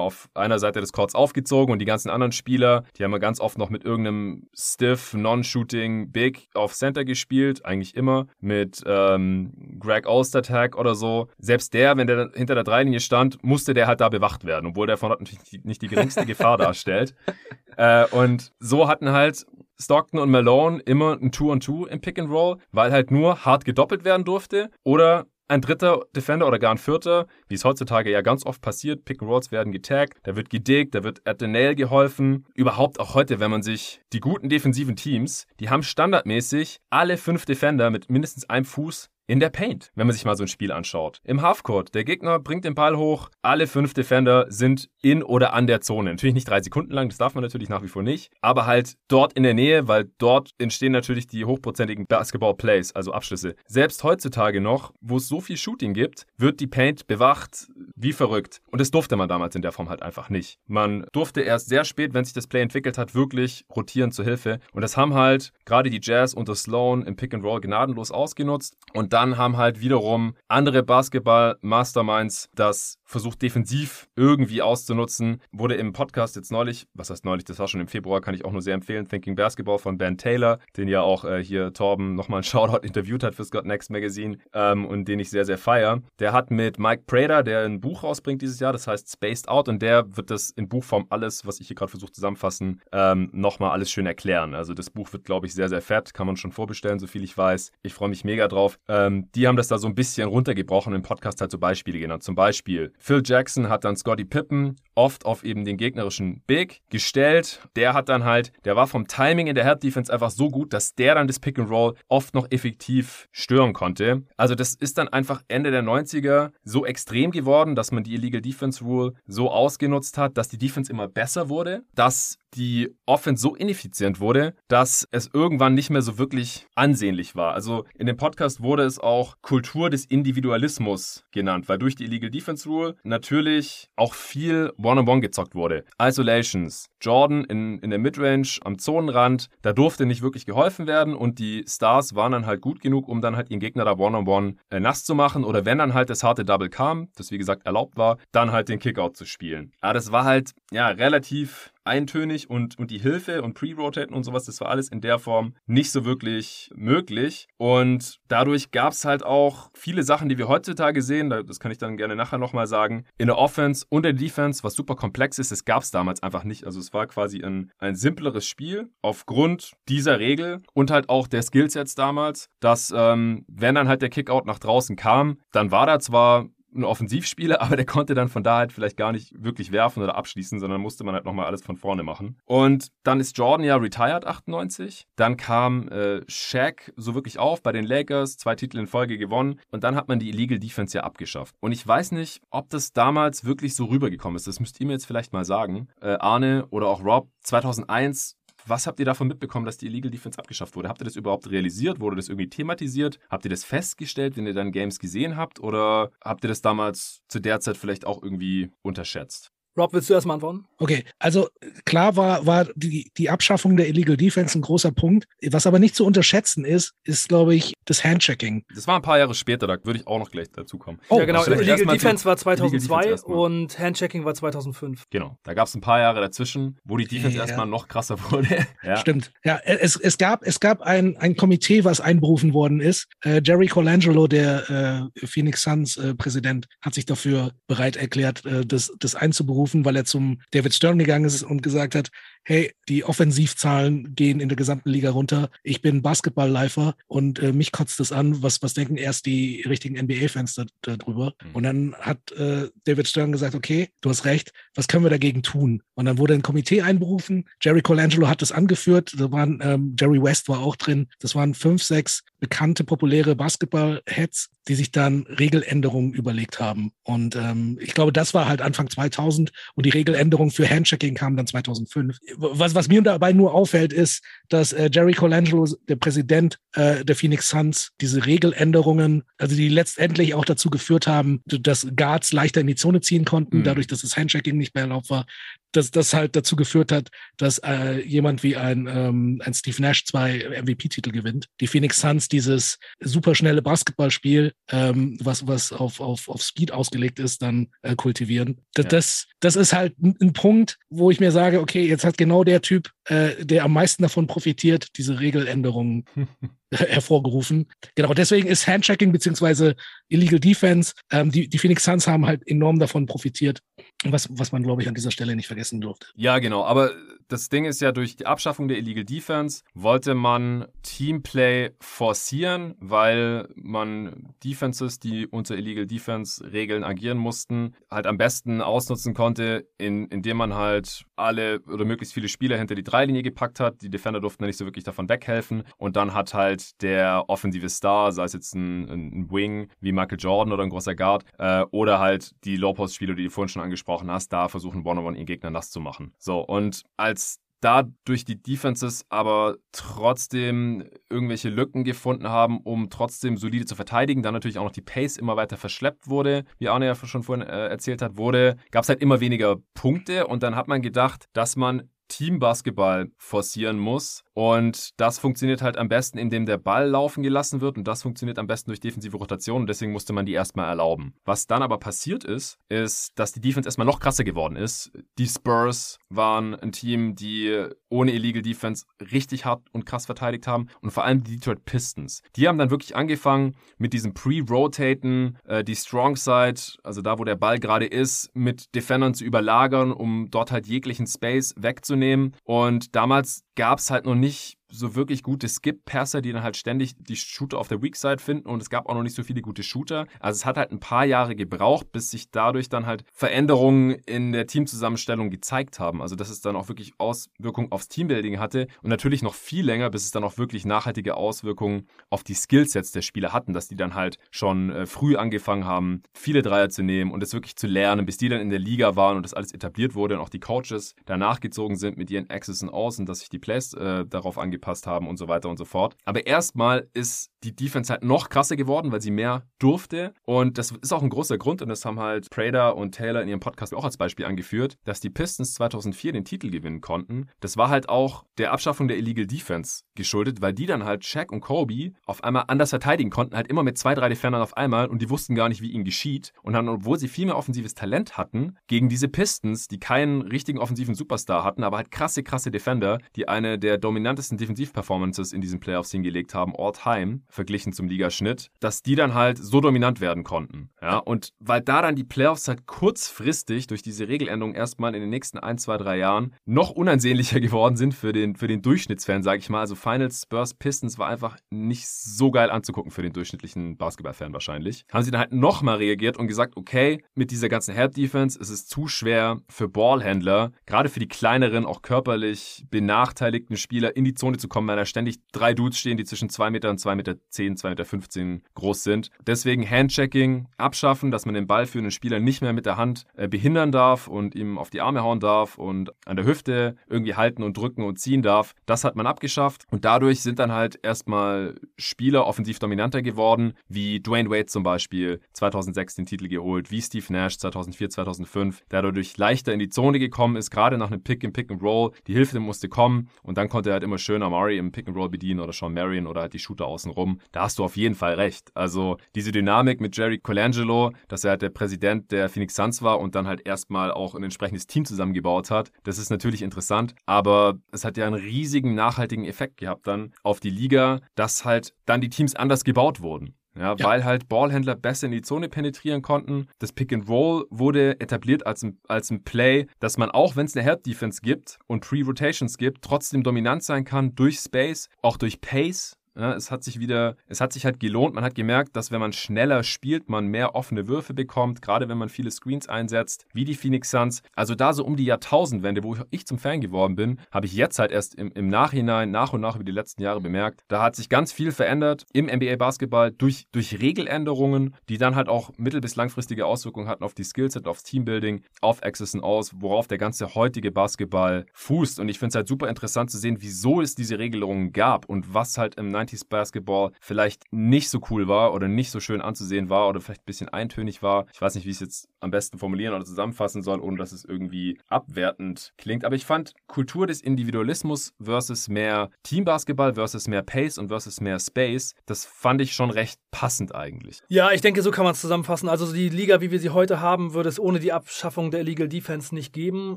auf 0.00 0.30
einer 0.34 0.58
Seite 0.58 0.80
des 0.80 0.92
Courts 0.92 1.14
aufgezogen 1.14 1.72
und 1.72 1.80
die 1.80 1.84
ganzen 1.84 2.10
anderen 2.10 2.32
Spieler, 2.32 2.84
die 2.96 3.04
haben 3.04 3.12
ganz 3.18 3.40
oft 3.40 3.58
noch 3.58 3.70
mit 3.70 3.84
irgendeinem 3.84 4.48
Stiff, 4.54 5.14
Non-Shooting 5.14 6.12
Big 6.12 6.48
auf 6.54 6.72
Center 6.72 7.04
gespielt. 7.04 7.66
Eigentlich 7.66 7.96
immer 7.96 8.26
mit 8.40 8.82
ähm, 8.86 9.78
Greg 9.80 10.06
Olstertag 10.06 10.76
oder 10.76 10.94
so. 10.94 11.28
Selbst 11.38 11.74
der, 11.74 11.96
wenn 11.96 12.06
der 12.06 12.30
hinter 12.34 12.54
der 12.54 12.64
Dreilinie 12.64 13.00
stand, 13.00 13.42
musste 13.42 13.74
der 13.74 13.88
halt 13.88 14.00
da 14.00 14.08
bewacht 14.08 14.44
werden, 14.44 14.68
obwohl 14.68 14.86
der 14.86 14.96
von 14.96 15.10
natürlich 15.10 15.64
nicht 15.64 15.82
die 15.82 15.88
geringste 15.88 16.24
Gefahr 16.24 16.56
darstellt. 16.56 17.16
Äh, 17.76 18.06
und 18.06 18.52
so 18.58 18.88
hatten 18.88 19.10
halt 19.10 19.46
Stockton 19.78 20.20
und 20.20 20.30
Malone 20.30 20.80
immer 20.80 21.18
ein 21.20 21.32
Two-on-Two 21.32 21.86
im 21.86 22.00
Pick 22.00 22.18
and 22.18 22.30
Roll, 22.30 22.58
weil 22.70 22.92
halt 22.92 23.10
nur 23.10 23.44
hart 23.44 23.64
gedoppelt 23.64 24.04
werden 24.04 24.24
durfte 24.24 24.70
oder 24.84 25.26
ein 25.48 25.60
dritter 25.60 26.06
Defender 26.16 26.46
oder 26.46 26.58
gar 26.58 26.70
ein 26.70 26.78
vierter, 26.78 27.26
wie 27.48 27.56
es 27.56 27.64
heutzutage 27.64 28.10
ja 28.10 28.22
ganz 28.22 28.46
oft 28.46 28.62
passiert, 28.62 29.04
Pick 29.04 29.20
and 29.20 29.30
Rolls 29.30 29.52
werden 29.52 29.70
getaggt, 29.70 30.18
da 30.22 30.34
wird 30.34 30.48
gedickt, 30.48 30.94
da 30.94 31.04
wird 31.04 31.20
at 31.26 31.40
the 31.40 31.46
nail 31.46 31.74
geholfen. 31.74 32.46
Überhaupt 32.54 32.98
auch 32.98 33.14
heute, 33.14 33.38
wenn 33.38 33.50
man 33.50 33.62
sich 33.62 34.00
die 34.14 34.20
guten 34.20 34.48
defensiven 34.48 34.96
Teams, 34.96 35.46
die 35.60 35.68
haben 35.68 35.82
standardmäßig 35.82 36.78
alle 36.88 37.18
fünf 37.18 37.44
Defender 37.44 37.90
mit 37.90 38.10
mindestens 38.10 38.48
einem 38.48 38.64
Fuß 38.64 39.10
in 39.26 39.40
der 39.40 39.50
Paint, 39.50 39.90
wenn 39.94 40.06
man 40.06 40.14
sich 40.14 40.24
mal 40.24 40.36
so 40.36 40.44
ein 40.44 40.48
Spiel 40.48 40.72
anschaut. 40.72 41.20
Im 41.24 41.42
Halfcourt, 41.42 41.94
der 41.94 42.04
Gegner 42.04 42.38
bringt 42.38 42.64
den 42.64 42.74
Ball 42.74 42.96
hoch, 42.96 43.30
alle 43.42 43.66
fünf 43.66 43.94
Defender 43.94 44.46
sind 44.48 44.88
in 45.00 45.22
oder 45.22 45.52
an 45.52 45.66
der 45.66 45.80
Zone. 45.80 46.10
Natürlich 46.10 46.34
nicht 46.34 46.48
drei 46.48 46.60
Sekunden 46.60 46.92
lang, 46.92 47.08
das 47.08 47.18
darf 47.18 47.34
man 47.34 47.42
natürlich 47.42 47.68
nach 47.68 47.82
wie 47.82 47.88
vor 47.88 48.02
nicht, 48.02 48.32
aber 48.40 48.66
halt 48.66 48.94
dort 49.08 49.32
in 49.34 49.42
der 49.42 49.54
Nähe, 49.54 49.88
weil 49.88 50.10
dort 50.18 50.50
entstehen 50.58 50.92
natürlich 50.92 51.26
die 51.26 51.44
hochprozentigen 51.44 52.06
Basketball-Plays, 52.06 52.92
also 52.92 53.12
Abschlüsse. 53.12 53.54
Selbst 53.66 54.02
heutzutage 54.04 54.60
noch, 54.60 54.92
wo 55.00 55.16
es 55.16 55.28
so 55.28 55.40
viel 55.40 55.56
Shooting 55.56 55.94
gibt, 55.94 56.26
wird 56.36 56.60
die 56.60 56.66
Paint 56.66 57.06
bewacht 57.06 57.68
wie 57.96 58.12
verrückt. 58.12 58.60
Und 58.70 58.80
das 58.80 58.90
durfte 58.90 59.16
man 59.16 59.28
damals 59.28 59.54
in 59.54 59.62
der 59.62 59.72
Form 59.72 59.88
halt 59.88 60.02
einfach 60.02 60.28
nicht. 60.28 60.58
Man 60.66 61.06
durfte 61.12 61.40
erst 61.40 61.68
sehr 61.68 61.84
spät, 61.84 62.14
wenn 62.14 62.24
sich 62.24 62.34
das 62.34 62.46
Play 62.46 62.60
entwickelt 62.60 62.98
hat, 62.98 63.14
wirklich 63.14 63.64
rotieren 63.74 64.10
zur 64.10 64.24
Hilfe. 64.24 64.58
Und 64.72 64.82
das 64.82 64.96
haben 64.96 65.14
halt 65.14 65.52
gerade 65.64 65.90
die 65.90 66.00
Jazz 66.02 66.34
unter 66.34 66.54
Sloan 66.54 67.02
im 67.02 67.16
Pick 67.16 67.34
and 67.34 67.44
Roll 67.44 67.60
gnadenlos 67.60 68.10
ausgenutzt. 68.10 68.76
Und 68.92 69.11
dann 69.12 69.36
haben 69.36 69.56
halt 69.56 69.80
wiederum 69.80 70.34
andere 70.48 70.82
Basketball-Masterminds 70.82 72.48
das 72.54 72.98
versucht 73.12 73.42
defensiv 73.42 74.08
irgendwie 74.16 74.62
auszunutzen. 74.62 75.40
Wurde 75.52 75.74
im 75.76 75.92
Podcast 75.92 76.34
jetzt 76.34 76.50
neulich, 76.50 76.86
was 76.94 77.10
heißt 77.10 77.24
neulich, 77.24 77.44
das 77.44 77.58
war 77.58 77.68
schon 77.68 77.80
im 77.80 77.86
Februar, 77.86 78.20
kann 78.20 78.34
ich 78.34 78.44
auch 78.44 78.52
nur 78.52 78.62
sehr 78.62 78.74
empfehlen, 78.74 79.06
Thinking 79.06 79.36
Basketball 79.36 79.78
von 79.78 79.98
Ben 79.98 80.18
Taylor, 80.18 80.58
den 80.76 80.88
ja 80.88 81.02
auch 81.02 81.24
äh, 81.24 81.44
hier 81.44 81.72
Torben 81.72 82.14
nochmal 82.14 82.40
ein 82.40 82.42
Shoutout 82.52 82.84
interviewt 82.84 83.22
hat 83.22 83.34
fürs 83.34 83.50
God 83.50 83.66
Next 83.66 83.90
Magazine 83.90 84.38
ähm, 84.54 84.86
und 84.86 85.06
den 85.06 85.20
ich 85.20 85.30
sehr, 85.30 85.44
sehr 85.44 85.58
feier. 85.58 86.00
Der 86.18 86.32
hat 86.32 86.50
mit 86.50 86.78
Mike 86.78 87.04
Prater, 87.06 87.42
der 87.42 87.64
ein 87.64 87.80
Buch 87.80 88.02
rausbringt 88.02 88.42
dieses 88.42 88.58
Jahr, 88.58 88.72
das 88.72 88.86
heißt 88.86 89.12
Spaced 89.12 89.48
Out 89.48 89.68
und 89.68 89.82
der 89.82 90.16
wird 90.16 90.30
das 90.30 90.50
in 90.50 90.68
Buchform 90.68 91.06
alles, 91.10 91.46
was 91.46 91.60
ich 91.60 91.68
hier 91.68 91.76
gerade 91.76 91.90
versuche 91.90 92.12
zusammenfassen, 92.12 92.80
ähm, 92.92 93.28
nochmal 93.32 93.72
alles 93.72 93.90
schön 93.90 94.06
erklären. 94.06 94.54
Also 94.54 94.72
das 94.72 94.90
Buch 94.90 95.12
wird, 95.12 95.24
glaube 95.24 95.46
ich, 95.46 95.54
sehr, 95.54 95.68
sehr 95.68 95.82
fett, 95.82 96.14
kann 96.14 96.26
man 96.26 96.36
schon 96.36 96.52
vorbestellen, 96.52 96.98
so 96.98 97.06
viel 97.06 97.22
ich 97.22 97.36
weiß. 97.36 97.72
Ich 97.82 97.92
freue 97.92 98.08
mich 98.08 98.24
mega 98.24 98.48
drauf. 98.48 98.78
Ähm, 98.88 99.28
die 99.34 99.46
haben 99.46 99.56
das 99.56 99.68
da 99.68 99.76
so 99.76 99.86
ein 99.86 99.94
bisschen 99.94 100.28
runtergebrochen 100.28 100.94
im 100.94 101.02
Podcast 101.02 101.40
halt 101.40 101.50
so 101.50 101.58
Beispiele 101.58 101.98
genannt. 101.98 102.22
Zum 102.22 102.34
Beispiel, 102.34 102.92
Phil 103.02 103.20
Jackson 103.24 103.68
hat 103.68 103.84
dann 103.84 103.96
Scotty 103.96 104.24
Pippen 104.24 104.76
oft 104.94 105.24
auf 105.24 105.42
eben 105.42 105.64
den 105.64 105.76
gegnerischen 105.76 106.42
Big 106.46 106.82
gestellt. 106.88 107.60
Der 107.74 107.94
hat 107.94 108.08
dann 108.08 108.24
halt, 108.24 108.52
der 108.64 108.76
war 108.76 108.86
vom 108.86 109.08
Timing 109.08 109.48
in 109.48 109.56
der 109.56 109.64
Help 109.64 109.80
Defense 109.80 110.12
einfach 110.12 110.30
so 110.30 110.50
gut, 110.50 110.72
dass 110.72 110.94
der 110.94 111.16
dann 111.16 111.26
das 111.26 111.40
Pick 111.40 111.58
and 111.58 111.68
Roll 111.68 111.94
oft 112.08 112.32
noch 112.34 112.46
effektiv 112.50 113.28
stören 113.32 113.72
konnte. 113.72 114.22
Also 114.36 114.54
das 114.54 114.74
ist 114.74 114.98
dann 114.98 115.08
einfach 115.08 115.42
Ende 115.48 115.72
der 115.72 115.82
90er 115.82 116.52
so 116.62 116.86
extrem 116.86 117.32
geworden, 117.32 117.74
dass 117.74 117.90
man 117.90 118.04
die 118.04 118.14
Illegal 118.14 118.40
Defense 118.40 118.84
Rule 118.84 119.14
so 119.26 119.50
ausgenutzt 119.50 120.16
hat, 120.16 120.36
dass 120.36 120.48
die 120.48 120.58
Defense 120.58 120.92
immer 120.92 121.08
besser 121.08 121.48
wurde, 121.48 121.82
dass 121.94 122.38
die 122.54 122.94
Offense 123.06 123.40
so 123.42 123.54
ineffizient 123.54 124.20
wurde, 124.20 124.54
dass 124.68 125.08
es 125.10 125.30
irgendwann 125.32 125.74
nicht 125.74 125.90
mehr 125.90 126.02
so 126.02 126.18
wirklich 126.18 126.66
ansehnlich 126.74 127.34
war. 127.34 127.54
Also 127.54 127.84
in 127.96 128.06
dem 128.06 128.16
Podcast 128.16 128.62
wurde 128.62 128.84
es 128.84 128.98
auch 128.98 129.36
Kultur 129.40 129.90
des 129.90 130.04
Individualismus 130.04 131.24
genannt, 131.32 131.68
weil 131.68 131.78
durch 131.78 131.96
die 131.96 132.04
Illegal 132.04 132.30
Defense 132.30 132.68
Rule 132.68 132.91
natürlich 133.02 133.88
auch 133.96 134.14
viel 134.14 134.72
One-on-One 134.76 135.20
gezockt 135.20 135.54
wurde. 135.54 135.84
Isolations, 136.00 136.88
Jordan 137.00 137.44
in, 137.44 137.78
in 137.80 137.90
der 137.90 137.98
Midrange 137.98 138.58
am 138.62 138.78
Zonenrand, 138.78 139.48
da 139.62 139.72
durfte 139.72 140.06
nicht 140.06 140.22
wirklich 140.22 140.46
geholfen 140.46 140.86
werden 140.86 141.14
und 141.14 141.38
die 141.38 141.64
Stars 141.66 142.14
waren 142.14 142.32
dann 142.32 142.46
halt 142.46 142.60
gut 142.60 142.80
genug, 142.80 143.08
um 143.08 143.20
dann 143.20 143.36
halt 143.36 143.50
ihren 143.50 143.60
Gegner 143.60 143.84
da 143.84 143.92
One-on-One 143.92 144.54
äh, 144.70 144.80
nass 144.80 145.04
zu 145.04 145.14
machen 145.14 145.44
oder 145.44 145.64
wenn 145.64 145.78
dann 145.78 145.94
halt 145.94 146.10
das 146.10 146.22
harte 146.22 146.44
Double 146.44 146.68
kam, 146.68 147.08
das 147.16 147.30
wie 147.30 147.38
gesagt 147.38 147.66
erlaubt 147.66 147.96
war, 147.96 148.18
dann 148.32 148.52
halt 148.52 148.68
den 148.68 148.78
Kickout 148.78 149.16
zu 149.16 149.24
spielen. 149.24 149.72
Aber 149.80 149.94
das 149.94 150.12
war 150.12 150.24
halt 150.24 150.52
ja 150.70 150.88
relativ 150.88 151.72
eintönig 151.84 152.48
und, 152.50 152.78
und 152.78 152.90
die 152.90 152.98
Hilfe 152.98 153.42
und 153.42 153.54
Pre-Rotaten 153.54 154.14
und 154.14 154.24
sowas, 154.24 154.44
das 154.44 154.60
war 154.60 154.68
alles 154.68 154.88
in 154.88 155.00
der 155.00 155.18
Form 155.18 155.54
nicht 155.66 155.90
so 155.90 156.04
wirklich 156.04 156.70
möglich. 156.74 157.48
Und 157.58 158.20
dadurch 158.28 158.70
gab 158.70 158.92
es 158.92 159.04
halt 159.04 159.24
auch 159.24 159.70
viele 159.74 160.02
Sachen, 160.02 160.28
die 160.28 160.38
wir 160.38 160.48
heutzutage 160.48 161.02
sehen, 161.02 161.30
das 161.30 161.60
kann 161.60 161.72
ich 161.72 161.78
dann 161.78 161.96
gerne 161.96 162.16
nachher 162.16 162.38
nochmal 162.38 162.66
sagen, 162.66 163.04
in 163.18 163.26
der 163.26 163.38
Offense 163.38 163.84
und 163.88 164.04
der 164.04 164.12
Defense, 164.12 164.62
was 164.64 164.74
super 164.74 164.96
komplex 164.96 165.38
ist, 165.38 165.52
das 165.52 165.64
gab 165.64 165.82
es 165.82 165.90
damals 165.90 166.22
einfach 166.22 166.44
nicht. 166.44 166.64
Also 166.64 166.80
es 166.80 166.92
war 166.92 167.06
quasi 167.06 167.42
ein, 167.42 167.70
ein 167.78 167.94
simpleres 167.94 168.46
Spiel 168.46 168.90
aufgrund 169.02 169.72
dieser 169.88 170.18
Regel 170.18 170.62
und 170.74 170.90
halt 170.90 171.08
auch 171.08 171.26
der 171.26 171.42
Skillsets 171.42 171.94
damals, 171.94 172.48
dass 172.60 172.92
ähm, 172.94 173.44
wenn 173.48 173.74
dann 173.74 173.88
halt 173.88 174.02
der 174.02 174.10
Kickout 174.10 174.46
nach 174.46 174.58
draußen 174.58 174.96
kam, 174.96 175.38
dann 175.52 175.70
war 175.70 175.86
da 175.86 175.98
zwar 175.98 176.48
ein 176.74 176.84
Offensivspieler, 176.84 177.60
aber 177.62 177.76
der 177.76 177.86
konnte 177.86 178.14
dann 178.14 178.28
von 178.28 178.42
da 178.42 178.58
halt 178.58 178.72
vielleicht 178.72 178.96
gar 178.96 179.12
nicht 179.12 179.32
wirklich 179.36 179.72
werfen 179.72 180.02
oder 180.02 180.16
abschließen, 180.16 180.60
sondern 180.60 180.80
musste 180.80 181.04
man 181.04 181.14
halt 181.14 181.24
nochmal 181.24 181.46
alles 181.46 181.62
von 181.62 181.76
vorne 181.76 182.02
machen. 182.02 182.38
Und 182.44 182.88
dann 183.02 183.20
ist 183.20 183.36
Jordan 183.36 183.64
ja 183.64 183.76
retired 183.76 184.26
98. 184.26 185.06
Dann 185.16 185.36
kam 185.36 185.88
äh, 185.88 186.22
Shaq 186.28 186.92
so 186.96 187.14
wirklich 187.14 187.38
auf 187.38 187.62
bei 187.62 187.72
den 187.72 187.84
Lakers, 187.84 188.36
zwei 188.36 188.54
Titel 188.54 188.78
in 188.78 188.86
Folge 188.86 189.18
gewonnen 189.18 189.60
und 189.70 189.84
dann 189.84 189.96
hat 189.96 190.08
man 190.08 190.18
die 190.18 190.30
Illegal 190.30 190.58
Defense 190.58 190.96
ja 190.96 191.04
abgeschafft. 191.04 191.54
Und 191.60 191.72
ich 191.72 191.86
weiß 191.86 192.12
nicht, 192.12 192.40
ob 192.50 192.70
das 192.70 192.92
damals 192.92 193.44
wirklich 193.44 193.74
so 193.74 193.86
rübergekommen 193.86 194.36
ist. 194.36 194.46
Das 194.46 194.60
müsst 194.60 194.80
ihr 194.80 194.86
mir 194.86 194.92
jetzt 194.92 195.06
vielleicht 195.06 195.32
mal 195.32 195.44
sagen. 195.44 195.88
Äh, 196.00 196.16
Arne 196.18 196.66
oder 196.70 196.88
auch 196.88 197.04
Rob, 197.04 197.28
2001 197.42 198.36
was 198.66 198.86
habt 198.86 198.98
ihr 198.98 199.06
davon 199.06 199.28
mitbekommen, 199.28 199.66
dass 199.66 199.78
die 199.78 199.86
Illegal 199.86 200.10
Defense 200.10 200.38
abgeschafft 200.38 200.76
wurde? 200.76 200.88
Habt 200.88 201.00
ihr 201.00 201.04
das 201.04 201.16
überhaupt 201.16 201.50
realisiert? 201.50 202.00
Wurde 202.00 202.16
das 202.16 202.28
irgendwie 202.28 202.48
thematisiert? 202.48 203.18
Habt 203.30 203.44
ihr 203.44 203.50
das 203.50 203.64
festgestellt, 203.64 204.36
wenn 204.36 204.46
ihr 204.46 204.54
dann 204.54 204.72
Games 204.72 204.98
gesehen 204.98 205.36
habt? 205.36 205.60
Oder 205.60 206.10
habt 206.22 206.44
ihr 206.44 206.48
das 206.48 206.62
damals 206.62 207.22
zu 207.28 207.40
der 207.40 207.60
Zeit 207.60 207.76
vielleicht 207.76 208.06
auch 208.06 208.22
irgendwie 208.22 208.70
unterschätzt? 208.82 209.51
Rob, 209.76 209.92
willst 209.94 210.10
du 210.10 210.14
erstmal 210.14 210.34
antworten? 210.34 210.66
Okay, 210.76 211.04
also 211.18 211.48
klar 211.86 212.16
war, 212.16 212.44
war 212.44 212.66
die, 212.74 213.10
die 213.16 213.30
Abschaffung 213.30 213.76
der 213.76 213.88
Illegal 213.88 214.16
Defense 214.16 214.58
ein 214.58 214.60
großer 214.60 214.92
Punkt. 214.92 215.26
Was 215.50 215.66
aber 215.66 215.78
nicht 215.78 215.96
zu 215.96 216.04
unterschätzen 216.04 216.64
ist, 216.64 216.92
ist, 217.04 217.28
glaube 217.28 217.54
ich, 217.54 217.72
das 217.86 218.04
Handchecking. 218.04 218.64
Das 218.74 218.86
war 218.86 218.96
ein 218.96 219.02
paar 219.02 219.18
Jahre 219.18 219.34
später, 219.34 219.66
da 219.66 219.78
würde 219.82 220.00
ich 220.00 220.06
auch 220.06 220.18
noch 220.18 220.30
gleich 220.30 220.50
dazu 220.52 220.76
kommen. 220.76 221.00
Oh, 221.08 221.18
ja, 221.18 221.24
genau. 221.24 221.44
Illegal 221.46 221.86
Defense 221.86 222.24
war 222.26 222.36
2002 222.36 223.02
Defense 223.02 223.24
und 223.24 223.78
Handchecking 223.78 224.24
war 224.26 224.34
2005. 224.34 225.04
Genau, 225.08 225.38
da 225.42 225.54
gab 225.54 225.68
es 225.68 225.74
ein 225.74 225.80
paar 225.80 226.00
Jahre 226.00 226.20
dazwischen, 226.20 226.78
wo 226.84 226.98
die 226.98 227.06
Defense 227.06 227.36
ja. 227.36 227.44
erstmal 227.44 227.66
noch 227.66 227.88
krasser 227.88 228.18
wurde. 228.30 228.66
ja. 228.82 228.96
Stimmt. 228.96 229.32
Ja, 229.42 229.58
es, 229.64 229.96
es 229.96 230.18
gab, 230.18 230.42
es 230.42 230.60
gab 230.60 230.82
ein, 230.82 231.16
ein 231.16 231.36
Komitee, 231.36 231.84
was 231.84 232.00
einberufen 232.00 232.52
worden 232.52 232.80
ist. 232.80 233.08
Äh, 233.24 233.40
Jerry 233.42 233.68
Colangelo, 233.68 234.26
der 234.26 235.10
äh, 235.16 235.26
Phoenix 235.26 235.62
Suns 235.62 235.96
äh, 235.96 236.14
Präsident, 236.14 236.66
hat 236.82 236.92
sich 236.92 237.06
dafür 237.06 237.52
bereit 237.66 237.96
erklärt, 237.96 238.44
äh, 238.44 238.66
das, 238.66 238.92
das 238.98 239.14
einzuberufen 239.14 239.61
angerufen, 239.62 239.84
weil 239.84 239.96
er 239.96 240.04
zum 240.04 240.40
David 240.50 240.74
Stern 240.74 240.98
gegangen 240.98 241.24
ist 241.24 241.42
und 241.42 241.62
gesagt 241.62 241.94
hat, 241.94 242.10
hey, 242.44 242.72
die 242.88 243.04
Offensivzahlen 243.04 244.14
gehen 244.14 244.40
in 244.40 244.48
der 244.48 244.56
gesamten 244.56 244.90
Liga 244.90 245.10
runter. 245.10 245.50
Ich 245.62 245.82
bin 245.82 246.02
Basketball-Lifer 246.02 246.94
und 247.06 247.38
äh, 247.38 247.52
mich 247.52 247.72
kotzt 247.72 248.00
das 248.00 248.12
an. 248.12 248.42
Was, 248.42 248.62
was 248.62 248.74
denken 248.74 248.96
erst 248.96 249.26
die 249.26 249.62
richtigen 249.68 249.98
NBA-Fans 249.98 250.60
darüber? 250.82 251.34
Da 251.38 251.46
mhm. 251.46 251.54
Und 251.54 251.62
dann 251.62 251.94
hat 252.00 252.32
äh, 252.32 252.68
David 252.84 253.08
Stern 253.08 253.32
gesagt, 253.32 253.54
okay, 253.54 253.90
du 254.00 254.10
hast 254.10 254.24
recht, 254.24 254.52
was 254.74 254.88
können 254.88 255.04
wir 255.04 255.10
dagegen 255.10 255.42
tun? 255.42 255.82
Und 255.94 256.06
dann 256.06 256.18
wurde 256.18 256.34
ein 256.34 256.42
Komitee 256.42 256.82
einberufen. 256.82 257.48
Jerry 257.60 257.82
Colangelo 257.82 258.28
hat 258.28 258.42
das 258.42 258.52
angeführt. 258.52 259.14
Da 259.16 259.30
waren, 259.30 259.60
ähm, 259.62 259.96
Jerry 259.98 260.22
West 260.22 260.48
war 260.48 260.60
auch 260.60 260.76
drin. 260.76 261.08
Das 261.20 261.34
waren 261.34 261.54
fünf, 261.54 261.82
sechs 261.82 262.24
bekannte, 262.40 262.82
populäre 262.82 263.36
Basketball-Heads, 263.36 264.50
die 264.68 264.74
sich 264.74 264.90
dann 264.90 265.22
Regeländerungen 265.22 266.12
überlegt 266.12 266.60
haben. 266.60 266.92
Und 267.04 267.36
ähm, 267.36 267.78
ich 267.80 267.94
glaube, 267.94 268.12
das 268.12 268.34
war 268.34 268.48
halt 268.48 268.60
Anfang 268.60 268.90
2000 268.90 269.52
und 269.74 269.86
die 269.86 269.90
Regeländerung 269.90 270.50
für 270.50 270.68
Handchecking 270.68 271.14
kam 271.14 271.36
dann 271.36 271.46
2005. 271.46 272.18
Was, 272.36 272.74
was 272.74 272.88
mir 272.88 273.02
dabei 273.02 273.32
nur 273.32 273.54
auffällt, 273.54 273.92
ist, 273.92 274.22
dass 274.48 274.72
äh, 274.72 274.90
Jerry 274.92 275.12
Colangelo, 275.12 275.66
der 275.88 275.96
Präsident 275.96 276.58
äh, 276.74 277.04
der 277.04 277.16
Phoenix 277.16 277.48
Suns, 277.48 277.90
diese 278.00 278.26
Regeländerungen, 278.26 279.24
also 279.38 279.56
die 279.56 279.68
letztendlich 279.68 280.34
auch 280.34 280.44
dazu 280.44 280.70
geführt 280.70 281.06
haben, 281.06 281.42
dass 281.46 281.86
Guards 281.96 282.32
leichter 282.32 282.60
in 282.60 282.66
die 282.66 282.74
Zone 282.74 283.00
ziehen 283.00 283.24
konnten, 283.24 283.58
mhm. 283.58 283.64
dadurch, 283.64 283.86
dass 283.86 284.02
das 284.02 284.16
Handchecking 284.16 284.56
nicht 284.56 284.74
mehr 284.74 284.84
erlaubt 284.84 285.10
war, 285.10 285.26
dass 285.72 285.90
das 285.90 286.12
halt 286.14 286.36
dazu 286.36 286.54
geführt 286.54 286.92
hat, 286.92 287.08
dass 287.36 287.58
äh, 287.58 288.00
jemand 288.06 288.42
wie 288.42 288.56
ein, 288.56 288.86
ähm, 288.86 289.40
ein 289.44 289.54
Steve 289.54 289.80
Nash 289.80 290.04
zwei 290.04 290.44
MVP-Titel 290.62 291.10
gewinnt. 291.10 291.48
Die 291.60 291.66
Phoenix 291.66 292.00
Suns 292.00 292.28
dieses 292.28 292.78
superschnelle 293.00 293.62
Basketballspiel, 293.62 294.52
ähm, 294.70 295.16
was, 295.20 295.46
was 295.46 295.72
auf, 295.72 296.00
auf, 296.00 296.28
auf 296.28 296.42
Speed 296.42 296.72
ausgelegt 296.72 297.18
ist, 297.18 297.42
dann 297.42 297.68
äh, 297.82 297.96
kultivieren. 297.96 298.60
Das, 298.74 298.84
ja. 298.84 298.90
das, 298.90 299.26
das 299.40 299.56
ist 299.56 299.72
halt 299.72 299.98
ein, 299.98 300.14
ein 300.20 300.32
Punkt, 300.34 300.78
wo 300.90 301.10
ich 301.10 301.20
mir 301.20 301.32
sage, 301.32 301.60
okay, 301.60 301.86
jetzt 301.86 302.04
hat 302.04 302.18
genau 302.22 302.44
der 302.44 302.62
Typ, 302.62 302.90
äh, 303.06 303.44
der 303.44 303.64
am 303.64 303.72
meisten 303.72 304.02
davon 304.02 304.28
profitiert, 304.28 304.96
diese 304.96 305.18
Regeländerungen 305.18 306.04
hervorgerufen. 306.72 307.66
Genau, 307.96 308.14
deswegen 308.14 308.46
ist 308.46 308.68
Handchecking 308.68 309.10
beziehungsweise 309.10 309.74
Illegal 310.08 310.38
Defense, 310.38 310.94
ähm, 311.10 311.32
die, 311.32 311.48
die 311.48 311.58
Phoenix 311.58 311.82
Suns 311.82 312.06
haben 312.06 312.26
halt 312.26 312.46
enorm 312.46 312.78
davon 312.78 313.06
profitiert, 313.06 313.60
was, 314.04 314.28
was 314.30 314.52
man, 314.52 314.62
glaube 314.62 314.82
ich, 314.82 314.88
an 314.88 314.94
dieser 314.94 315.10
Stelle 315.10 315.34
nicht 315.34 315.48
vergessen 315.48 315.80
durfte. 315.80 316.06
Ja, 316.14 316.38
genau, 316.38 316.64
aber 316.64 316.92
das 317.32 317.48
Ding 317.48 317.64
ist 317.64 317.80
ja, 317.80 317.92
durch 317.92 318.16
die 318.16 318.26
Abschaffung 318.26 318.68
der 318.68 318.76
Illegal 318.76 319.04
Defense 319.04 319.62
wollte 319.74 320.14
man 320.14 320.66
Teamplay 320.82 321.70
forcieren, 321.80 322.74
weil 322.78 323.48
man 323.54 324.34
Defenses, 324.44 324.98
die 324.98 325.26
unter 325.26 325.56
Illegal 325.56 325.86
Defense 325.86 326.52
Regeln 326.52 326.84
agieren 326.84 327.16
mussten, 327.16 327.74
halt 327.90 328.06
am 328.06 328.18
besten 328.18 328.60
ausnutzen 328.60 329.14
konnte, 329.14 329.66
in, 329.78 330.06
indem 330.08 330.36
man 330.36 330.54
halt 330.54 331.06
alle 331.16 331.60
oder 331.60 331.84
möglichst 331.84 332.12
viele 332.12 332.28
Spieler 332.28 332.58
hinter 332.58 332.74
die 332.74 332.82
Dreilinie 332.82 333.22
gepackt 333.22 333.60
hat. 333.60 333.80
Die 333.80 333.90
Defender 333.90 334.20
durften 334.20 334.44
nicht 334.44 334.58
so 334.58 334.66
wirklich 334.66 334.84
davon 334.84 335.08
weghelfen 335.08 335.62
und 335.78 335.96
dann 335.96 336.12
hat 336.12 336.34
halt 336.34 336.82
der 336.82 337.24
offensive 337.28 337.68
Star, 337.70 338.12
sei 338.12 338.24
es 338.24 338.34
jetzt 338.34 338.54
ein, 338.54 338.88
ein 338.90 339.30
Wing 339.30 339.68
wie 339.80 339.92
Michael 339.92 340.18
Jordan 340.18 340.52
oder 340.52 340.64
ein 340.64 340.70
großer 340.70 340.94
Guard, 340.94 341.24
äh, 341.38 341.64
oder 341.70 341.98
halt 341.98 342.32
die 342.44 342.56
Low-Post-Spieler, 342.56 343.14
die 343.14 343.24
du 343.24 343.30
vorhin 343.30 343.48
schon 343.48 343.62
angesprochen 343.62 344.10
hast, 344.10 344.32
da 344.32 344.48
versuchen 344.48 344.84
One-on-One 344.84 345.16
ihren 345.16 345.26
Gegner 345.26 345.50
nass 345.50 345.70
zu 345.70 345.80
machen. 345.80 346.12
So, 346.18 346.40
und 346.40 346.82
als 346.96 347.21
da 347.62 347.84
durch 348.04 348.24
die 348.24 348.42
Defenses 348.42 349.06
aber 349.08 349.56
trotzdem 349.70 350.84
irgendwelche 351.08 351.48
Lücken 351.48 351.84
gefunden 351.84 352.28
haben, 352.28 352.58
um 352.58 352.90
trotzdem 352.90 353.36
solide 353.36 353.66
zu 353.66 353.76
verteidigen. 353.76 354.22
Dann 354.22 354.34
natürlich 354.34 354.58
auch 354.58 354.64
noch 354.64 354.72
die 354.72 354.82
Pace 354.82 355.16
immer 355.16 355.36
weiter 355.36 355.56
verschleppt 355.56 356.08
wurde, 356.08 356.44
wie 356.58 356.68
Arne 356.68 356.86
ja 356.86 356.94
schon 356.94 357.22
vorhin 357.22 357.46
äh, 357.46 357.68
erzählt 357.68 358.02
hat, 358.02 358.16
wurde, 358.16 358.56
gab 358.72 358.82
es 358.82 358.88
halt 358.88 359.00
immer 359.00 359.20
weniger 359.20 359.56
Punkte 359.74 360.26
und 360.26 360.42
dann 360.42 360.56
hat 360.56 360.66
man 360.66 360.82
gedacht, 360.82 361.26
dass 361.32 361.56
man 361.56 361.88
Teambasketball 362.08 363.10
forcieren 363.16 363.78
muss. 363.78 364.22
Und 364.34 364.90
das 364.98 365.18
funktioniert 365.18 365.62
halt 365.62 365.76
am 365.76 365.88
besten, 365.88 366.18
indem 366.18 366.46
der 366.46 366.58
Ball 366.58 366.88
laufen 366.88 367.22
gelassen 367.22 367.60
wird. 367.60 367.76
Und 367.76 367.86
das 367.86 368.02
funktioniert 368.02 368.38
am 368.38 368.46
besten 368.46 368.70
durch 368.70 368.80
defensive 368.80 369.16
Rotation. 369.16 369.62
Und 369.62 369.66
deswegen 369.68 369.92
musste 369.92 370.12
man 370.12 370.26
die 370.26 370.32
erstmal 370.32 370.68
erlauben. 370.68 371.14
Was 371.24 371.46
dann 371.46 371.62
aber 371.62 371.78
passiert 371.78 372.24
ist, 372.24 372.58
ist, 372.68 373.12
dass 373.16 373.32
die 373.32 373.40
Defense 373.40 373.66
erstmal 373.66 373.86
noch 373.86 374.00
krasser 374.00 374.24
geworden 374.24 374.56
ist. 374.56 374.90
Die 375.18 375.26
Spurs 375.26 375.98
waren 376.08 376.54
ein 376.54 376.72
Team, 376.72 377.14
die 377.14 377.66
ohne 377.88 378.12
Illegal 378.12 378.42
Defense 378.42 378.86
richtig 379.12 379.44
hart 379.44 379.62
und 379.72 379.84
krass 379.84 380.06
verteidigt 380.06 380.46
haben. 380.46 380.68
Und 380.80 380.92
vor 380.92 381.04
allem 381.04 381.22
die 381.22 381.36
Detroit 381.36 381.64
Pistons. 381.64 382.22
Die 382.36 382.48
haben 382.48 382.58
dann 382.58 382.70
wirklich 382.70 382.96
angefangen 382.96 383.54
mit 383.78 383.92
diesem 383.92 384.14
Pre-Rotaten, 384.14 385.38
äh, 385.44 385.62
die 385.62 385.76
Strong 385.76 386.16
Side, 386.16 386.78
also 386.82 387.02
da, 387.02 387.18
wo 387.18 387.24
der 387.24 387.36
Ball 387.36 387.58
gerade 387.58 387.86
ist, 387.86 388.30
mit 388.34 388.74
Defendern 388.74 389.14
zu 389.14 389.24
überlagern, 389.24 389.92
um 389.92 390.28
dort 390.30 390.50
halt 390.50 390.66
jeglichen 390.66 391.06
Space 391.06 391.54
wegzunehmen. 391.56 392.34
Und 392.44 392.96
damals 392.96 393.44
gab 393.54 393.78
es 393.78 393.90
halt 393.90 394.06
noch 394.06 394.14
nicht 394.22 394.58
so 394.72 394.94
wirklich 394.94 395.22
gute 395.22 395.48
Skip-Passer, 395.48 396.22
die 396.22 396.32
dann 396.32 396.42
halt 396.42 396.56
ständig 396.56 396.94
die 396.98 397.16
Shooter 397.16 397.58
auf 397.58 397.68
der 397.68 397.82
Weak 397.82 397.94
Side 397.94 398.18
finden 398.18 398.48
und 398.48 398.62
es 398.62 398.70
gab 398.70 398.88
auch 398.88 398.94
noch 398.94 399.02
nicht 399.02 399.14
so 399.14 399.22
viele 399.22 399.42
gute 399.42 399.62
Shooter. 399.62 400.06
Also 400.18 400.38
es 400.38 400.46
hat 400.46 400.56
halt 400.56 400.72
ein 400.72 400.80
paar 400.80 401.04
Jahre 401.04 401.36
gebraucht, 401.36 401.92
bis 401.92 402.10
sich 402.10 402.30
dadurch 402.30 402.68
dann 402.68 402.86
halt 402.86 403.04
Veränderungen 403.12 403.90
in 403.90 404.32
der 404.32 404.46
Teamzusammenstellung 404.46 405.30
gezeigt 405.30 405.78
haben. 405.78 406.00
Also 406.00 406.16
dass 406.16 406.30
es 406.30 406.40
dann 406.40 406.56
auch 406.56 406.68
wirklich 406.68 406.94
Auswirkungen 406.98 407.70
aufs 407.70 407.88
Teambuilding 407.88 408.38
hatte 408.38 408.66
und 408.82 408.88
natürlich 408.88 409.22
noch 409.22 409.34
viel 409.34 409.64
länger, 409.64 409.90
bis 409.90 410.04
es 410.04 410.10
dann 410.10 410.24
auch 410.24 410.38
wirklich 410.38 410.64
nachhaltige 410.64 411.16
Auswirkungen 411.16 411.86
auf 412.08 412.24
die 412.24 412.34
Skillsets 412.34 412.92
der 412.92 413.02
Spieler 413.02 413.32
hatten, 413.32 413.52
dass 413.52 413.68
die 413.68 413.76
dann 413.76 413.94
halt 413.94 414.16
schon 414.30 414.70
äh, 414.70 414.86
früh 414.86 415.16
angefangen 415.16 415.66
haben, 415.66 416.02
viele 416.14 416.40
Dreier 416.40 416.70
zu 416.70 416.82
nehmen 416.82 417.12
und 417.12 417.22
es 417.22 417.34
wirklich 417.34 417.56
zu 417.56 417.66
lernen, 417.66 418.06
bis 418.06 418.16
die 418.16 418.30
dann 418.30 418.40
in 418.40 418.50
der 418.50 418.58
Liga 418.58 418.96
waren 418.96 419.18
und 419.18 419.22
das 419.22 419.34
alles 419.34 419.52
etabliert 419.52 419.94
wurde 419.94 420.14
und 420.14 420.20
auch 420.22 420.30
die 420.30 420.40
Coaches 420.40 420.94
danach 421.04 421.40
gezogen 421.40 421.76
sind 421.76 421.98
mit 421.98 422.10
ihren 422.10 422.30
Access 422.30 422.62
und 422.62 422.70
Aus 422.70 422.98
und 422.98 423.08
dass 423.08 423.20
sich 423.20 423.28
die 423.28 423.38
Plays 423.38 423.74
äh, 423.74 424.06
darauf 424.06 424.38
angepasst 424.38 424.61
haben 424.86 425.08
und 425.08 425.16
so 425.16 425.28
weiter 425.28 425.48
und 425.48 425.58
so 425.58 425.64
fort. 425.64 425.96
Aber 426.04 426.26
erstmal 426.26 426.88
ist 426.94 427.30
die 427.44 427.54
Defense 427.54 427.92
halt 427.92 428.04
noch 428.04 428.28
krasser 428.28 428.56
geworden, 428.56 428.92
weil 428.92 429.00
sie 429.00 429.10
mehr 429.10 429.46
durfte. 429.58 430.14
Und 430.24 430.58
das 430.58 430.70
ist 430.70 430.92
auch 430.92 431.02
ein 431.02 431.10
großer 431.10 431.38
Grund, 431.38 431.62
und 431.62 431.68
das 431.68 431.84
haben 431.84 431.98
halt 431.98 432.30
Prader 432.30 432.76
und 432.76 432.94
Taylor 432.94 433.22
in 433.22 433.28
ihrem 433.28 433.40
Podcast 433.40 433.74
auch 433.74 433.84
als 433.84 433.96
Beispiel 433.96 434.26
angeführt, 434.26 434.76
dass 434.84 435.00
die 435.00 435.10
Pistons 435.10 435.54
2004 435.54 436.12
den 436.12 436.24
Titel 436.24 436.50
gewinnen 436.50 436.80
konnten. 436.80 437.28
Das 437.40 437.56
war 437.56 437.68
halt 437.68 437.88
auch 437.88 438.24
der 438.38 438.52
Abschaffung 438.52 438.88
der 438.88 438.98
Illegal 438.98 439.26
Defense 439.26 439.82
geschuldet, 439.94 440.40
weil 440.40 440.52
die 440.52 440.66
dann 440.66 440.84
halt 440.84 441.04
Shaq 441.04 441.32
und 441.32 441.40
Kobe 441.40 441.92
auf 442.06 442.24
einmal 442.24 442.44
anders 442.48 442.70
verteidigen 442.70 443.10
konnten, 443.10 443.36
halt 443.36 443.48
immer 443.48 443.62
mit 443.62 443.78
zwei, 443.78 443.94
drei 443.94 444.08
Defendern 444.08 444.42
auf 444.42 444.56
einmal 444.56 444.86
und 444.86 445.02
die 445.02 445.10
wussten 445.10 445.34
gar 445.34 445.48
nicht, 445.48 445.62
wie 445.62 445.70
ihnen 445.70 445.84
geschieht. 445.84 446.32
Und 446.42 446.52
dann, 446.52 446.68
obwohl 446.68 446.98
sie 446.98 447.08
viel 447.08 447.26
mehr 447.26 447.36
offensives 447.36 447.74
Talent 447.74 448.16
hatten, 448.16 448.56
gegen 448.66 448.88
diese 448.88 449.08
Pistons, 449.08 449.68
die 449.68 449.78
keinen 449.78 450.22
richtigen 450.22 450.58
offensiven 450.58 450.94
Superstar 450.94 451.44
hatten, 451.44 451.64
aber 451.64 451.78
halt 451.78 451.90
krasse, 451.90 452.22
krasse 452.22 452.50
Defender, 452.50 452.98
die 453.16 453.28
eine 453.28 453.58
der 453.58 453.78
dominantesten 453.78 454.38
Defensivperformances 454.54 455.32
in 455.32 455.40
diesen 455.40 455.60
Playoffs 455.60 455.90
hingelegt 455.90 456.34
haben, 456.34 456.54
all 456.56 456.72
time, 456.72 457.20
verglichen 457.28 457.72
zum 457.72 457.88
Ligaschnitt, 457.88 458.50
dass 458.60 458.82
die 458.82 458.94
dann 458.94 459.14
halt 459.14 459.38
so 459.38 459.60
dominant 459.60 460.00
werden 460.00 460.24
konnten. 460.24 460.70
Ja, 460.80 460.98
und 460.98 461.32
weil 461.38 461.60
da 461.60 461.82
dann 461.82 461.96
die 461.96 462.04
Playoffs 462.04 462.48
halt 462.48 462.66
kurzfristig 462.66 463.66
durch 463.66 463.82
diese 463.82 464.08
Regeländerung 464.08 464.54
erstmal 464.54 464.94
in 464.94 465.00
den 465.00 465.10
nächsten 465.10 465.38
ein, 465.38 465.58
zwei, 465.58 465.76
drei 465.76 465.98
Jahren 465.98 466.34
noch 466.44 466.70
unansehnlicher 466.70 467.40
geworden 467.40 467.76
sind 467.76 467.94
für 467.94 468.12
den, 468.12 468.36
für 468.36 468.48
den 468.48 468.62
Durchschnittsfan, 468.62 469.22
sage 469.22 469.38
ich 469.38 469.48
mal. 469.48 469.60
Also 469.60 469.74
Finals 469.74 470.22
Spurs 470.22 470.54
Pistons 470.54 470.98
war 470.98 471.08
einfach 471.08 471.38
nicht 471.50 471.88
so 471.88 472.30
geil 472.30 472.50
anzugucken 472.50 472.90
für 472.90 473.02
den 473.02 473.12
durchschnittlichen 473.12 473.76
Basketballfan 473.76 474.32
wahrscheinlich. 474.32 474.84
Haben 474.92 475.04
sie 475.04 475.10
dann 475.10 475.20
halt 475.20 475.32
nochmal 475.32 475.76
reagiert 475.76 476.16
und 476.16 476.26
gesagt, 476.26 476.56
okay, 476.56 477.02
mit 477.14 477.30
dieser 477.30 477.48
ganzen 477.48 477.74
Help 477.74 477.94
Defense 477.94 478.38
ist 478.38 478.50
es 478.50 478.66
zu 478.66 478.88
schwer 478.88 479.40
für 479.48 479.68
Ballhändler, 479.68 480.52
gerade 480.66 480.88
für 480.88 481.00
die 481.00 481.08
kleineren, 481.08 481.64
auch 481.64 481.82
körperlich 481.82 482.64
benachteiligten 482.70 483.56
Spieler 483.56 483.96
in 483.96 484.04
die 484.04 484.14
Zone 484.14 484.31
zu 484.38 484.48
kommen, 484.48 484.68
weil 484.68 484.76
da 484.76 484.84
ständig 484.84 485.18
drei 485.32 485.54
Dudes 485.54 485.78
stehen, 485.78 485.96
die 485.96 486.04
zwischen 486.04 486.28
zwei 486.28 486.50
Meter 486.50 486.70
und 486.70 486.78
zwei 486.78 486.94
Meter 486.94 487.16
10, 487.30 487.56
2,15 487.56 488.24
Meter 488.24 488.42
groß 488.54 488.82
sind. 488.82 489.10
Deswegen 489.26 489.68
Handchecking 489.68 490.48
abschaffen, 490.56 491.10
dass 491.10 491.26
man 491.26 491.34
den 491.34 491.46
Ball 491.46 491.66
für 491.66 491.78
einen 491.78 491.90
Spieler 491.90 492.20
nicht 492.20 492.42
mehr 492.42 492.52
mit 492.52 492.66
der 492.66 492.76
Hand 492.76 493.04
äh, 493.16 493.28
behindern 493.28 493.72
darf 493.72 494.08
und 494.08 494.34
ihm 494.34 494.58
auf 494.58 494.70
die 494.70 494.80
Arme 494.80 495.02
hauen 495.02 495.20
darf 495.20 495.58
und 495.58 495.90
an 496.06 496.16
der 496.16 496.26
Hüfte 496.26 496.76
irgendwie 496.88 497.14
halten 497.14 497.42
und 497.42 497.56
drücken 497.56 497.82
und 497.84 497.98
ziehen 497.98 498.22
darf. 498.22 498.54
Das 498.66 498.84
hat 498.84 498.96
man 498.96 499.06
abgeschafft 499.06 499.64
und 499.70 499.84
dadurch 499.84 500.20
sind 500.20 500.38
dann 500.38 500.52
halt 500.52 500.78
erstmal 500.82 501.54
Spieler 501.76 502.26
offensiv 502.26 502.58
dominanter 502.58 503.02
geworden, 503.02 503.54
wie 503.68 504.00
Dwayne 504.00 504.30
Wade 504.30 504.46
zum 504.46 504.62
Beispiel 504.62 505.20
2006 505.32 505.96
den 505.96 506.06
Titel 506.06 506.28
geholt, 506.28 506.70
wie 506.70 506.82
Steve 506.82 507.06
Nash 507.10 507.38
2004, 507.38 507.90
2005, 507.90 508.64
der 508.70 508.82
dadurch 508.82 509.16
leichter 509.16 509.52
in 509.52 509.58
die 509.58 509.68
Zone 509.68 509.98
gekommen 509.98 510.36
ist, 510.36 510.50
gerade 510.50 510.78
nach 510.78 510.90
einem 510.90 511.02
Pick 511.02 511.24
im 511.24 511.32
Pick 511.32 511.50
and 511.50 511.62
Roll. 511.62 511.92
Die 512.06 512.14
Hilfe 512.14 512.40
musste 512.40 512.68
kommen 512.68 513.08
und 513.22 513.38
dann 513.38 513.48
konnte 513.48 513.70
er 513.70 513.74
halt 513.74 513.82
immer 513.82 513.98
schön 513.98 514.21
Amari 514.22 514.58
im 514.58 514.72
Pick 514.72 514.88
and 514.88 514.96
Roll 514.96 515.08
bedienen 515.08 515.40
oder 515.40 515.52
Sean 515.52 515.74
Marion 515.74 516.06
oder 516.06 516.22
halt 516.22 516.32
die 516.32 516.38
Shooter 516.38 516.66
außenrum 516.66 517.20
da 517.32 517.42
hast 517.42 517.58
du 517.58 517.64
auf 517.64 517.76
jeden 517.76 517.94
Fall 517.94 518.14
recht. 518.14 518.50
Also 518.54 518.98
diese 519.14 519.32
Dynamik 519.32 519.80
mit 519.80 519.96
Jerry 519.96 520.18
Colangelo, 520.18 520.92
dass 521.08 521.24
er 521.24 521.30
halt 521.30 521.42
der 521.42 521.50
Präsident 521.50 522.10
der 522.12 522.28
Phoenix 522.28 522.54
Suns 522.54 522.82
war 522.82 523.00
und 523.00 523.14
dann 523.14 523.26
halt 523.26 523.46
erstmal 523.46 523.90
auch 523.92 524.14
ein 524.14 524.22
entsprechendes 524.22 524.66
Team 524.66 524.84
zusammengebaut 524.84 525.50
hat, 525.50 525.72
das 525.84 525.98
ist 525.98 526.10
natürlich 526.10 526.42
interessant, 526.42 526.94
aber 527.06 527.58
es 527.72 527.84
hat 527.84 527.96
ja 527.96 528.06
einen 528.06 528.14
riesigen 528.14 528.74
nachhaltigen 528.74 529.24
Effekt 529.24 529.58
gehabt 529.58 529.86
dann 529.86 530.12
auf 530.22 530.40
die 530.40 530.50
Liga, 530.50 531.00
dass 531.14 531.44
halt 531.44 531.74
dann 531.86 532.00
die 532.00 532.10
Teams 532.10 532.34
anders 532.34 532.64
gebaut 532.64 533.00
wurden. 533.00 533.34
Ja, 533.54 533.74
ja, 533.76 533.84
weil 533.84 534.04
halt 534.04 534.28
Ballhändler 534.28 534.74
besser 534.74 535.06
in 535.06 535.12
die 535.12 535.22
Zone 535.22 535.48
penetrieren 535.48 536.02
konnten. 536.02 536.48
Das 536.58 536.72
Pick 536.72 536.92
and 536.92 537.08
Roll 537.08 537.46
wurde 537.50 538.00
etabliert 538.00 538.46
als 538.46 538.62
ein, 538.62 538.78
als 538.88 539.10
ein 539.10 539.24
Play, 539.24 539.66
dass 539.78 539.98
man 539.98 540.10
auch, 540.10 540.36
wenn 540.36 540.46
es 540.46 540.56
eine 540.56 540.64
Help 540.64 540.84
Defense 540.84 541.20
gibt 541.22 541.58
und 541.66 541.84
Pre-Rotations 541.84 542.56
gibt, 542.56 542.82
trotzdem 542.82 543.22
dominant 543.22 543.62
sein 543.62 543.84
kann 543.84 544.14
durch 544.14 544.38
Space, 544.38 544.88
auch 545.02 545.16
durch 545.16 545.40
Pace. 545.40 545.98
Ja, 546.14 546.34
es 546.34 546.50
hat 546.50 546.62
sich 546.62 546.78
wieder, 546.78 547.16
es 547.26 547.40
hat 547.40 547.54
sich 547.54 547.64
halt 547.64 547.80
gelohnt. 547.80 548.14
Man 548.14 548.24
hat 548.24 548.34
gemerkt, 548.34 548.76
dass 548.76 548.90
wenn 548.90 549.00
man 549.00 549.14
schneller 549.14 549.62
spielt, 549.62 550.10
man 550.10 550.26
mehr 550.26 550.54
offene 550.54 550.86
Würfe 550.86 551.14
bekommt, 551.14 551.62
gerade 551.62 551.88
wenn 551.88 551.96
man 551.96 552.10
viele 552.10 552.30
Screens 552.30 552.68
einsetzt, 552.68 553.26
wie 553.32 553.46
die 553.46 553.54
Phoenix 553.54 553.90
Suns. 553.90 554.22
Also 554.36 554.54
da 554.54 554.74
so 554.74 554.84
um 554.84 554.96
die 554.96 555.06
Jahrtausendwende, 555.06 555.82
wo 555.82 555.96
ich 556.10 556.26
zum 556.26 556.38
Fan 556.38 556.60
geworden 556.60 556.96
bin, 556.96 557.18
habe 557.30 557.46
ich 557.46 557.54
jetzt 557.54 557.78
halt 557.78 557.92
erst 557.92 558.14
im, 558.14 558.30
im 558.32 558.48
Nachhinein 558.48 559.10
nach 559.10 559.32
und 559.32 559.40
nach 559.40 559.54
über 559.54 559.64
die 559.64 559.72
letzten 559.72 560.02
Jahre 560.02 560.20
bemerkt. 560.20 560.64
Da 560.68 560.82
hat 560.82 560.96
sich 560.96 561.08
ganz 561.08 561.32
viel 561.32 561.50
verändert 561.50 562.04
im 562.12 562.26
NBA 562.26 562.56
Basketball 562.56 563.10
durch, 563.10 563.46
durch 563.52 563.80
Regeländerungen, 563.80 564.74
die 564.90 564.98
dann 564.98 565.16
halt 565.16 565.28
auch 565.28 565.50
mittel- 565.56 565.80
bis 565.80 565.96
langfristige 565.96 566.44
Auswirkungen 566.44 566.88
hatten 566.88 567.04
auf 567.04 567.14
die 567.14 567.24
Skillset, 567.24 567.66
aufs 567.66 567.84
Teambuilding, 567.84 568.42
auf 568.60 568.82
Access 568.82 569.14
und 569.14 569.22
Aus, 569.22 569.52
worauf 569.60 569.88
der 569.88 569.98
ganze 569.98 570.34
heutige 570.34 570.72
Basketball 570.72 571.46
fußt. 571.54 572.00
Und 572.00 572.10
ich 572.10 572.18
finde 572.18 572.28
es 572.30 572.34
halt 572.34 572.48
super 572.48 572.68
interessant 572.68 573.10
zu 573.10 573.16
sehen, 573.16 573.38
wieso 573.40 573.80
es 573.80 573.94
diese 573.94 574.18
Regelungen 574.18 574.72
gab 574.72 575.06
und 575.06 575.32
was 575.32 575.56
halt 575.56 575.76
im 575.76 575.88
90s 576.02 576.28
Basketball 576.28 576.92
vielleicht 577.00 577.44
nicht 577.50 577.88
so 577.88 578.00
cool 578.10 578.28
war 578.28 578.54
oder 578.54 578.68
nicht 578.68 578.90
so 578.90 579.00
schön 579.00 579.20
anzusehen 579.20 579.70
war 579.70 579.88
oder 579.88 580.00
vielleicht 580.00 580.22
ein 580.22 580.26
bisschen 580.26 580.48
eintönig 580.48 581.02
war. 581.02 581.26
Ich 581.32 581.40
weiß 581.40 581.54
nicht, 581.54 581.66
wie 581.66 581.70
es 581.70 581.80
jetzt 581.80 582.08
am 582.22 582.30
besten 582.30 582.58
formulieren 582.58 582.94
oder 582.94 583.04
zusammenfassen 583.04 583.62
soll, 583.62 583.80
ohne 583.80 583.98
dass 583.98 584.12
es 584.12 584.24
irgendwie 584.24 584.78
abwertend 584.88 585.72
klingt. 585.76 586.04
Aber 586.04 586.14
ich 586.14 586.24
fand 586.24 586.54
Kultur 586.66 587.06
des 587.06 587.20
Individualismus 587.20 588.12
versus 588.22 588.68
mehr 588.68 589.10
Teambasketball 589.22 589.94
versus 589.94 590.28
mehr 590.28 590.42
Pace 590.42 590.78
und 590.78 590.88
versus 590.88 591.20
mehr 591.20 591.38
Space, 591.38 591.94
das 592.06 592.24
fand 592.24 592.60
ich 592.60 592.72
schon 592.72 592.90
recht 592.90 593.20
passend 593.30 593.74
eigentlich. 593.74 594.20
Ja, 594.28 594.52
ich 594.52 594.60
denke, 594.60 594.82
so 594.82 594.90
kann 594.90 595.04
man 595.04 595.12
es 595.12 595.20
zusammenfassen. 595.20 595.68
Also 595.68 595.92
die 595.92 596.08
Liga, 596.08 596.40
wie 596.40 596.50
wir 596.50 596.60
sie 596.60 596.70
heute 596.70 597.00
haben, 597.00 597.34
würde 597.34 597.48
es 597.48 597.58
ohne 597.58 597.80
die 597.80 597.92
Abschaffung 597.92 598.50
der 598.50 598.60
Illegal 598.60 598.88
Defense 598.88 599.34
nicht 599.34 599.52
geben. 599.52 599.96